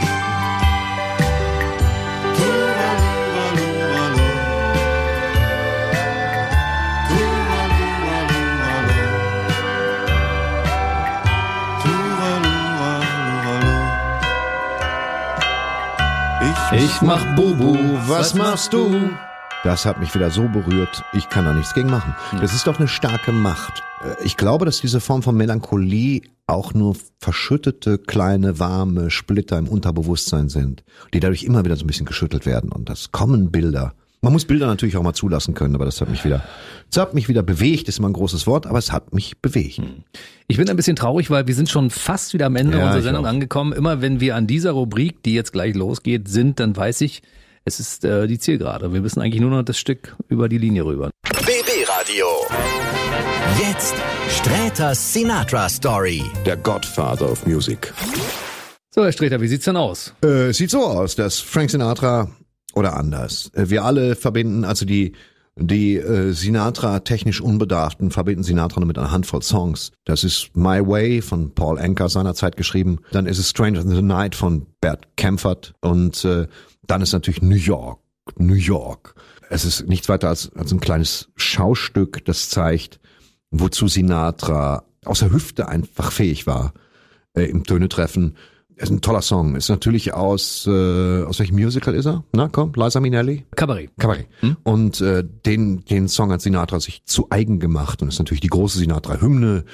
Ich 16.71 17.01
mach 17.01 17.35
Bubu, 17.35 17.77
Was 18.07 18.33
machst 18.33 18.73
du? 18.73 19.09
Das 19.63 19.85
hat 19.85 19.99
mich 19.99 20.15
wieder 20.15 20.29
so 20.31 20.47
berührt, 20.47 21.03
ich 21.13 21.27
kann 21.29 21.43
da 21.45 21.53
nichts 21.53 21.73
gegen 21.73 21.89
machen. 21.89 22.15
Das 22.39 22.53
ist 22.53 22.65
doch 22.65 22.79
eine 22.79 22.87
starke 22.87 23.31
Macht. 23.33 23.83
Äh, 24.01 24.23
Ich 24.23 24.37
glaube, 24.37 24.65
dass 24.65 24.79
diese 24.79 25.01
Form 25.01 25.21
von 25.21 25.35
Melancholie 25.35 26.21
auch 26.47 26.73
nur 26.73 26.95
verschüttete, 27.19 27.97
kleine, 27.97 28.57
warme 28.59 29.11
Splitter 29.11 29.57
im 29.57 29.67
Unterbewusstsein 29.67 30.49
sind, 30.49 30.83
die 31.13 31.19
dadurch 31.19 31.43
immer 31.43 31.65
wieder 31.65 31.75
so 31.75 31.83
ein 31.83 31.87
bisschen 31.87 32.05
geschüttelt 32.05 32.45
werden. 32.45 32.71
Und 32.71 32.89
das 32.89 33.11
kommen 33.11 33.51
Bilder. 33.51 33.93
Man 34.21 34.33
muss 34.33 34.45
Bilder 34.45 34.67
natürlich 34.67 34.97
auch 34.97 35.03
mal 35.03 35.13
zulassen 35.13 35.53
können, 35.53 35.75
aber 35.75 35.85
das 35.85 36.01
hat 36.01 36.09
mich 36.09 36.25
wieder, 36.25 36.41
das 36.91 37.01
hat 37.01 37.13
mich 37.13 37.29
wieder 37.29 37.41
bewegt, 37.43 37.87
ist 37.87 37.99
immer 37.99 38.09
ein 38.09 38.13
großes 38.13 38.47
Wort, 38.47 38.65
aber 38.67 38.77
es 38.77 38.91
hat 38.91 39.13
mich 39.13 39.37
bewegt. 39.41 39.81
Ich 40.47 40.57
bin 40.57 40.69
ein 40.69 40.75
bisschen 40.75 40.97
traurig, 40.97 41.29
weil 41.29 41.47
wir 41.47 41.55
sind 41.55 41.69
schon 41.69 41.89
fast 41.89 42.33
wieder 42.33 42.47
am 42.47 42.57
Ende 42.57 42.77
Ja, 42.79 42.85
unserer 42.87 43.01
Sendung 43.03 43.25
angekommen. 43.25 43.71
Immer 43.71 44.01
wenn 44.01 44.19
wir 44.19 44.35
an 44.35 44.45
dieser 44.47 44.71
Rubrik, 44.71 45.23
die 45.23 45.33
jetzt 45.33 45.53
gleich 45.53 45.73
losgeht, 45.75 46.27
sind, 46.27 46.59
dann 46.59 46.75
weiß 46.75 46.99
ich, 47.01 47.21
es 47.65 47.79
ist 47.79 48.05
äh, 48.05 48.27
die 48.27 48.39
Zielgerade. 48.39 48.93
Wir 48.93 49.01
müssen 49.01 49.21
eigentlich 49.21 49.41
nur 49.41 49.51
noch 49.51 49.63
das 49.63 49.77
Stück 49.77 50.15
über 50.27 50.49
die 50.49 50.57
Linie 50.57 50.85
rüber. 50.85 51.09
BB 51.23 51.87
Radio. 51.87 52.25
Jetzt 53.59 53.95
Sträters 54.29 55.13
Sinatra 55.13 55.67
Story. 55.69 56.23
Der 56.45 56.57
Godfather 56.57 57.31
of 57.31 57.45
Music. 57.45 57.93
So, 58.91 59.03
Herr 59.03 59.11
Streter, 59.11 59.41
wie 59.41 59.47
sieht's 59.47 59.65
denn 59.65 59.77
aus? 59.77 60.13
Äh, 60.23 60.51
sieht 60.53 60.71
so 60.71 60.83
aus, 60.83 61.15
dass 61.15 61.39
Frank 61.39 61.69
Sinatra 61.69 62.29
oder 62.73 62.95
anders. 62.95 63.51
Äh, 63.53 63.69
wir 63.69 63.83
alle 63.83 64.15
verbinden, 64.15 64.63
also 64.65 64.85
die 64.85 65.13
die 65.67 65.97
äh, 65.97 66.31
Sinatra 66.31 66.99
technisch 67.01 67.41
Unbedarften 67.41 68.11
verbinden 68.11 68.43
Sinatra 68.43 68.79
nur 68.79 68.87
mit 68.87 68.97
einer 68.97 69.11
Handvoll 69.11 69.41
Songs. 69.41 69.91
Das 70.05 70.23
ist 70.23 70.55
My 70.55 70.85
Way 70.85 71.21
von 71.21 71.53
Paul 71.53 71.79
Anker 71.79 72.09
seinerzeit 72.09 72.57
geschrieben. 72.57 72.99
Dann 73.11 73.25
ist 73.25 73.39
es 73.39 73.49
Stranger 73.49 73.81
in 73.81 73.89
the 73.89 74.01
Night 74.01 74.35
von 74.35 74.65
Bert 74.81 75.07
Kaempfert 75.17 75.73
und 75.81 76.23
äh, 76.25 76.47
dann 76.87 77.01
ist 77.01 77.13
natürlich 77.13 77.41
New 77.41 77.55
York. 77.55 77.99
New 78.37 78.53
York. 78.53 79.15
Es 79.49 79.65
ist 79.65 79.87
nichts 79.87 80.09
weiter 80.09 80.29
als, 80.29 80.51
als 80.55 80.71
ein 80.71 80.79
kleines 80.79 81.29
Schaustück, 81.35 82.23
das 82.25 82.49
zeigt, 82.49 82.99
wozu 83.51 83.87
Sinatra 83.87 84.83
aus 85.05 85.19
der 85.19 85.31
Hüfte 85.31 85.67
einfach 85.67 86.11
fähig 86.11 86.45
war 86.45 86.73
äh, 87.33 87.43
im 87.43 87.63
Töne 87.63 87.89
treffen. 87.89 88.35
Ist 88.79 88.91
ein 88.91 89.01
toller 89.01 89.21
Song. 89.21 89.55
Ist 89.55 89.67
natürlich 89.67 90.13
aus 90.13 90.65
äh, 90.65 91.23
aus 91.23 91.39
welchem 91.39 91.55
Musical 91.55 91.93
ist 91.93 92.05
er? 92.05 92.23
Na 92.31 92.47
komm, 92.47 92.71
Liza 92.75 93.01
Minnelli. 93.01 93.45
Cabaret. 93.55 93.91
Cabaret. 93.99 94.27
Und 94.63 95.01
äh, 95.01 95.23
den 95.45 95.83
den 95.83 96.07
Song 96.07 96.31
hat 96.31 96.41
Sinatra 96.41 96.79
sich 96.79 97.03
zu 97.03 97.27
eigen 97.29 97.59
gemacht 97.59 98.01
und 98.01 98.07
ist 98.07 98.19
natürlich 98.19 98.39
die 98.39 98.47
große 98.47 98.79
Sinatra-Hymne. 98.79 99.65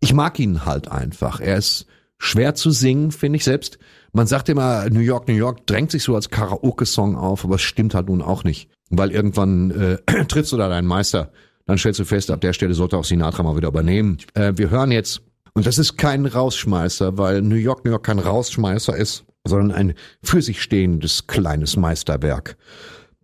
Ich 0.00 0.14
mag 0.14 0.38
ihn 0.38 0.64
halt 0.64 0.90
einfach. 0.90 1.40
Er 1.40 1.58
ist 1.58 1.86
schwer 2.16 2.54
zu 2.54 2.70
singen, 2.70 3.10
finde 3.10 3.36
ich 3.36 3.44
selbst. 3.44 3.78
Man 4.12 4.26
sagt 4.26 4.48
immer, 4.48 4.88
New 4.88 5.00
York, 5.00 5.28
New 5.28 5.34
York 5.34 5.66
drängt 5.66 5.90
sich 5.90 6.02
so 6.02 6.14
als 6.14 6.30
Karaoke-Song 6.30 7.16
auf, 7.16 7.44
aber 7.44 7.56
es 7.56 7.62
stimmt 7.62 7.94
halt 7.94 8.08
nun 8.08 8.22
auch 8.22 8.42
nicht. 8.42 8.70
Weil 8.88 9.10
irgendwann 9.10 9.70
äh, 9.70 10.24
triffst 10.28 10.52
du 10.52 10.56
da 10.56 10.70
deinen 10.70 10.86
Meister, 10.86 11.30
dann 11.66 11.76
stellst 11.76 12.00
du 12.00 12.04
fest, 12.04 12.30
ab 12.30 12.40
der 12.40 12.54
Stelle 12.54 12.72
sollte 12.72 12.96
auch 12.96 13.04
Sinatra 13.04 13.42
mal 13.42 13.56
wieder 13.56 13.68
übernehmen. 13.68 14.16
Äh, 14.34 14.54
wir 14.56 14.70
hören 14.70 14.92
jetzt, 14.92 15.20
und 15.56 15.66
das 15.66 15.78
ist 15.78 15.96
kein 15.96 16.26
Rausschmeißer, 16.26 17.16
weil 17.16 17.40
New 17.40 17.54
York, 17.56 17.86
New 17.86 17.90
York 17.90 18.04
kein 18.04 18.18
Rausschmeißer 18.18 18.94
ist, 18.94 19.24
sondern 19.48 19.72
ein 19.72 19.94
für 20.22 20.42
sich 20.42 20.60
stehendes 20.60 21.28
kleines 21.28 21.76
Meisterwerk, 21.76 22.58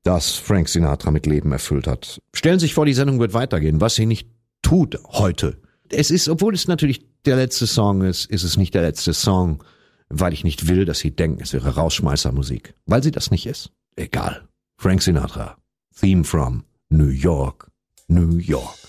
das 0.02 0.36
Frank 0.36 0.70
Sinatra 0.70 1.10
mit 1.10 1.26
Leben 1.26 1.52
erfüllt 1.52 1.86
hat. 1.86 2.22
Stellen 2.34 2.58
Sie 2.58 2.64
sich 2.64 2.74
vor, 2.74 2.86
die 2.86 2.94
Sendung 2.94 3.20
wird 3.20 3.34
weitergehen, 3.34 3.82
was 3.82 3.96
sie 3.96 4.06
nicht 4.06 4.30
tut 4.62 4.98
heute. 5.08 5.60
Es 5.90 6.10
ist, 6.10 6.26
obwohl 6.26 6.54
es 6.54 6.66
natürlich 6.66 7.04
der 7.26 7.36
letzte 7.36 7.66
Song 7.66 8.00
ist, 8.00 8.24
ist 8.30 8.44
es 8.44 8.56
nicht 8.56 8.72
der 8.72 8.80
letzte 8.80 9.12
Song, 9.12 9.62
weil 10.08 10.32
ich 10.32 10.42
nicht 10.42 10.68
will, 10.68 10.86
dass 10.86 11.00
Sie 11.00 11.14
denken, 11.14 11.42
es 11.42 11.52
wäre 11.52 11.74
Rausschmeißermusik. 11.74 12.72
Weil 12.86 13.02
sie 13.02 13.10
das 13.10 13.30
nicht 13.30 13.44
ist. 13.44 13.72
Egal. 13.94 14.48
Frank 14.78 15.02
Sinatra. 15.02 15.58
Theme 16.00 16.24
from 16.24 16.64
New 16.88 17.08
York, 17.08 17.70
New 18.08 18.38
York. 18.38 18.81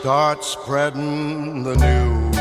Start 0.00 0.42
spreading 0.42 1.62
the 1.62 1.76
news. 1.76 2.38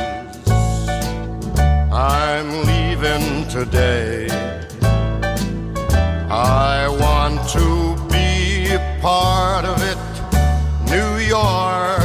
I'm 1.91 2.49
leaving 2.65 3.49
today. 3.49 4.29
I 6.31 6.87
want 6.87 7.49
to 7.49 7.97
be 8.07 8.73
a 8.73 8.99
part 9.01 9.65
of 9.65 9.77
it. 9.83 9.97
New 10.89 11.17
York, 11.17 11.98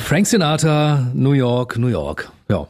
Frank 0.00 0.26
Sinatra, 0.26 1.14
New 1.14 1.34
York, 1.34 1.78
New 1.78 1.86
York. 1.86 2.28
Ja. 2.48 2.66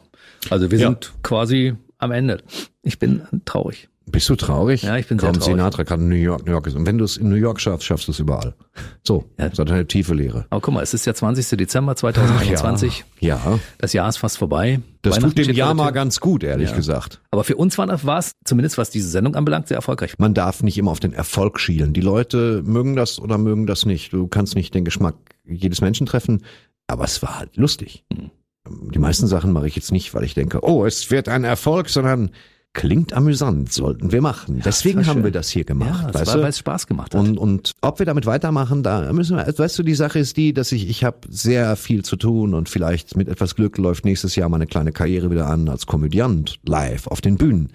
Also 0.51 0.69
wir 0.69 0.77
Ja. 0.77 0.89
sind 0.89 1.13
quasi 1.23 1.73
am 1.97 2.11
Ende. 2.11 2.43
Ich 2.83 2.99
bin 2.99 3.23
traurig. 3.45 3.89
Bist 4.09 4.29
du 4.29 4.35
traurig? 4.35 4.83
Ja, 4.83 4.95
ich 4.97 5.07
bin 5.07 5.19
sehr 5.19 5.29
Komm, 5.29 5.39
traurig. 5.39 5.53
Sinatra 5.53 5.83
kann 5.83 6.07
New 6.07 6.15
York, 6.15 6.45
New 6.45 6.51
York 6.53 6.65
ist. 6.67 6.75
Und 6.75 6.85
wenn 6.85 6.97
du 6.97 7.03
es 7.03 7.17
in 7.17 7.27
New 7.27 7.35
York 7.35 7.59
schaffst, 7.59 7.85
schaffst 7.85 8.07
du 8.07 8.13
es 8.13 8.19
überall. 8.19 8.55
So, 9.03 9.25
das 9.35 9.59
hat 9.59 9.69
eine 9.69 9.85
tiefe 9.85 10.13
Lehre. 10.13 10.45
Aber 10.49 10.61
guck 10.61 10.73
mal, 10.73 10.81
es 10.81 10.93
ist 10.93 11.05
der 11.05 11.13
20. 11.13 11.57
Dezember 11.57 11.95
2021. 11.95 13.03
Ja, 13.19 13.35
ja. 13.43 13.59
Das 13.79 13.91
Jahr 13.91 14.07
ist 14.07 14.17
fast 14.17 14.37
vorbei. 14.37 14.79
Das 15.01 15.19
tut 15.19 15.37
dem 15.37 15.51
Jahr 15.51 15.73
mal 15.73 15.91
ganz 15.91 16.21
gut, 16.21 16.43
ehrlich 16.43 16.69
Ja. 16.69 16.75
gesagt. 16.75 17.19
Aber 17.31 17.43
für 17.43 17.57
uns 17.57 17.77
war 17.77 18.17
es, 18.17 18.31
zumindest 18.45 18.77
was 18.77 18.89
diese 18.89 19.09
Sendung 19.09 19.35
anbelangt, 19.35 19.67
sehr 19.67 19.75
erfolgreich. 19.77 20.17
Man 20.19 20.33
darf 20.33 20.63
nicht 20.63 20.77
immer 20.77 20.91
auf 20.91 21.01
den 21.01 21.11
Erfolg 21.13 21.59
schielen. 21.59 21.93
Die 21.93 22.01
Leute 22.01 22.61
mögen 22.65 22.95
das 22.95 23.19
oder 23.19 23.37
mögen 23.37 23.67
das 23.67 23.85
nicht. 23.85 24.13
Du 24.13 24.27
kannst 24.27 24.55
nicht 24.55 24.73
den 24.73 24.85
Geschmack 24.85 25.15
jedes 25.45 25.81
Menschen 25.81 26.05
treffen, 26.07 26.43
aber 26.87 27.03
es 27.03 27.21
war 27.21 27.39
halt 27.39 27.57
lustig. 27.57 28.05
Mhm. 28.13 28.31
Die 28.93 28.99
meisten 28.99 29.27
Sachen 29.27 29.51
mache 29.53 29.67
ich 29.67 29.75
jetzt 29.75 29.91
nicht, 29.91 30.13
weil 30.13 30.23
ich 30.23 30.33
denke, 30.33 30.59
oh, 30.63 30.85
es 30.85 31.09
wird 31.11 31.29
ein 31.29 31.43
Erfolg, 31.43 31.89
sondern 31.89 32.31
klingt 32.73 33.13
amüsant, 33.13 33.73
sollten 33.73 34.11
wir 34.11 34.21
machen. 34.21 34.61
Deswegen 34.63 34.99
war 34.99 35.07
haben 35.07 35.17
schön. 35.17 35.23
wir 35.23 35.31
das 35.31 35.49
hier 35.49 35.63
gemacht. 35.63 36.13
Ja, 36.13 36.35
weil 36.41 36.49
es 36.49 36.59
Spaß 36.59 36.85
gemacht 36.85 37.15
hat. 37.15 37.19
Und, 37.19 37.37
und 37.37 37.71
ob 37.81 37.97
wir 37.97 38.05
damit 38.05 38.27
weitermachen, 38.27 38.83
da 38.83 39.11
müssen 39.13 39.35
wir, 39.35 39.47
weißt 39.47 39.79
du, 39.79 39.83
die 39.83 39.95
Sache 39.95 40.19
ist 40.19 40.37
die, 40.37 40.53
dass 40.53 40.71
ich, 40.71 40.87
ich 40.87 41.03
habe 41.03 41.17
sehr 41.27 41.75
viel 41.75 42.05
zu 42.05 42.17
tun 42.17 42.53
und 42.53 42.69
vielleicht 42.69 43.15
mit 43.17 43.29
etwas 43.29 43.55
Glück 43.55 43.77
läuft 43.79 44.05
nächstes 44.05 44.35
Jahr 44.35 44.47
meine 44.49 44.67
kleine 44.67 44.91
Karriere 44.91 45.31
wieder 45.31 45.47
an 45.47 45.69
als 45.69 45.87
Komödiant 45.87 46.59
live 46.67 47.07
auf 47.07 47.19
den 47.19 47.37
Bühnen. 47.37 47.69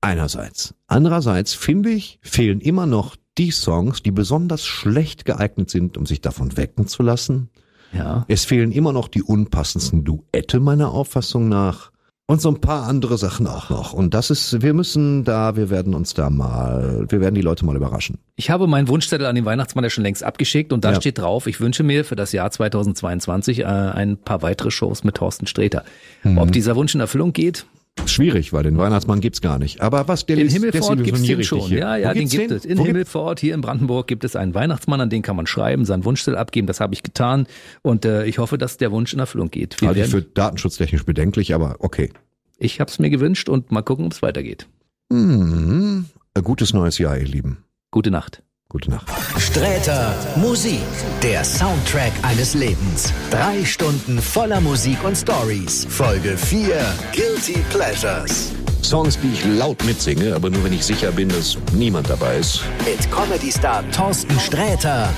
Einerseits. 0.00 0.74
Andererseits 0.86 1.54
finde 1.54 1.90
ich, 1.90 2.18
fehlen 2.22 2.60
immer 2.60 2.86
noch 2.86 3.16
die 3.38 3.50
Songs, 3.50 4.02
die 4.02 4.10
besonders 4.10 4.66
schlecht 4.66 5.24
geeignet 5.24 5.70
sind, 5.70 5.96
um 5.96 6.06
sich 6.06 6.20
davon 6.20 6.56
wecken 6.56 6.86
zu 6.86 7.02
lassen. 7.02 7.50
ja. 7.92 8.24
Es 8.28 8.44
fehlen 8.44 8.72
immer 8.72 8.92
noch 8.92 9.08
die 9.08 9.22
unpassendsten 9.22 10.04
Duette 10.04 10.58
meiner 10.60 10.90
Auffassung 10.90 11.48
nach. 11.48 11.92
Und 12.28 12.40
so 12.40 12.48
ein 12.50 12.60
paar 12.60 12.84
andere 12.86 13.18
Sachen 13.18 13.46
auch 13.46 13.68
noch. 13.68 13.92
Und 13.92 14.14
das 14.14 14.30
ist, 14.30 14.62
wir 14.62 14.74
müssen 14.74 15.24
da, 15.24 15.56
wir 15.56 15.70
werden 15.70 15.92
uns 15.92 16.14
da 16.14 16.30
mal, 16.30 17.04
wir 17.08 17.20
werden 17.20 17.34
die 17.34 17.40
Leute 17.42 17.66
mal 17.66 17.74
überraschen. 17.76 18.18
Ich 18.36 18.48
habe 18.48 18.66
meinen 18.68 18.88
Wunschzettel 18.88 19.26
an 19.26 19.34
den 19.34 19.44
Weihnachtsmann 19.44 19.82
ja 19.84 19.90
schon 19.90 20.04
längst 20.04 20.22
abgeschickt 20.22 20.72
und 20.72 20.84
da 20.84 20.92
Ja. 20.92 20.96
steht 21.00 21.18
drauf, 21.18 21.46
ich 21.46 21.60
wünsche 21.60 21.82
mir 21.82 22.04
für 22.04 22.16
das 22.16 22.32
Jahr 22.32 22.50
2022 22.50 23.60
äh, 23.60 23.64
ein 23.64 24.16
paar 24.16 24.40
weitere 24.42 24.70
Shows 24.70 25.02
mit 25.04 25.16
Thorsten 25.16 25.46
Sträter. 25.46 25.84
Mhm. 26.22 26.38
Ob 26.38 26.52
dieser 26.52 26.76
Wunsch 26.76 26.94
in 26.94 27.00
Erfüllung 27.00 27.32
geht? 27.32 27.66
Schwierig, 28.06 28.52
weil 28.52 28.62
den 28.62 28.76
Weihnachtsmann 28.78 29.20
gibt's 29.20 29.40
gar 29.40 29.58
nicht. 29.58 29.80
Aber 29.80 30.08
was 30.08 30.26
der 30.26 30.36
In 30.38 30.48
Himmelfort 30.48 30.98
der 30.98 31.04
gibt 31.04 31.18
es 31.18 31.24
den 31.24 31.44
schon. 31.44 31.60
hier. 31.60 31.78
Ja, 31.78 31.92
Wo 31.94 32.00
ja, 32.00 32.12
den 32.14 32.28
gibt's 32.28 32.32
gibt 32.36 32.50
es. 32.50 32.64
In 32.64 32.72
Wo 32.78 32.82
gibt- 32.82 32.88
Himmelfort, 32.88 33.40
hier 33.40 33.54
in 33.54 33.60
Brandenburg, 33.60 34.06
gibt 34.06 34.24
es 34.24 34.34
einen 34.36 34.54
Weihnachtsmann, 34.54 35.00
an 35.00 35.08
den 35.10 35.22
kann 35.22 35.36
man 35.36 35.46
schreiben, 35.46 35.84
seinen 35.84 36.04
Wunschzettel 36.04 36.36
abgeben. 36.36 36.66
Das 36.66 36.80
habe 36.80 36.94
ich 36.94 37.02
getan 37.02 37.46
und 37.82 38.04
äh, 38.04 38.24
ich 38.26 38.38
hoffe, 38.38 38.58
dass 38.58 38.76
der 38.76 38.92
Wunsch 38.92 39.12
in 39.12 39.18
Erfüllung 39.18 39.50
geht. 39.50 39.80
Wir 39.80 39.88
Halte 39.88 40.00
ich 40.00 40.08
für 40.08 40.22
datenschutztechnisch 40.22 41.04
bedenklich, 41.04 41.54
aber 41.54 41.76
okay. 41.78 42.10
ich 42.58 42.80
habe 42.80 42.90
es 42.90 42.98
mir 42.98 43.08
gewünscht 43.10 43.48
und 43.48 43.70
mal 43.72 43.82
gucken, 43.82 44.06
ob 44.06 44.12
es 44.12 44.20
weitergeht. 44.22 44.66
Hm, 45.12 46.06
ein 46.34 46.42
gutes 46.42 46.72
neues 46.72 46.98
Jahr, 46.98 47.16
ihr 47.18 47.26
Lieben. 47.26 47.58
Gute 47.90 48.10
Nacht. 48.10 48.42
Gute 48.72 48.90
Nacht. 48.90 49.06
Sträter 49.38 50.14
Musik, 50.36 50.80
der 51.22 51.44
Soundtrack 51.44 52.12
eines 52.22 52.54
Lebens. 52.54 53.12
Drei 53.30 53.66
Stunden 53.66 54.18
voller 54.18 54.62
Musik 54.62 54.96
und 55.04 55.14
Stories. 55.14 55.86
Folge 55.90 56.38
4 56.38 56.82
Guilty 57.14 57.58
Pleasures. 57.68 58.50
Songs, 58.82 59.18
die 59.20 59.30
ich 59.30 59.44
laut 59.44 59.84
mitsinge, 59.84 60.34
aber 60.34 60.48
nur 60.48 60.64
wenn 60.64 60.72
ich 60.72 60.86
sicher 60.86 61.12
bin, 61.12 61.28
dass 61.28 61.58
niemand 61.74 62.08
dabei 62.08 62.38
ist. 62.38 62.62
Mit 62.86 63.10
Comedy-Star 63.12 63.84
Thorsten 63.90 64.40
Sträter 64.40 65.10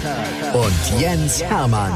und 0.53 1.01
Jens 1.01 1.41
Hermann. 1.41 1.93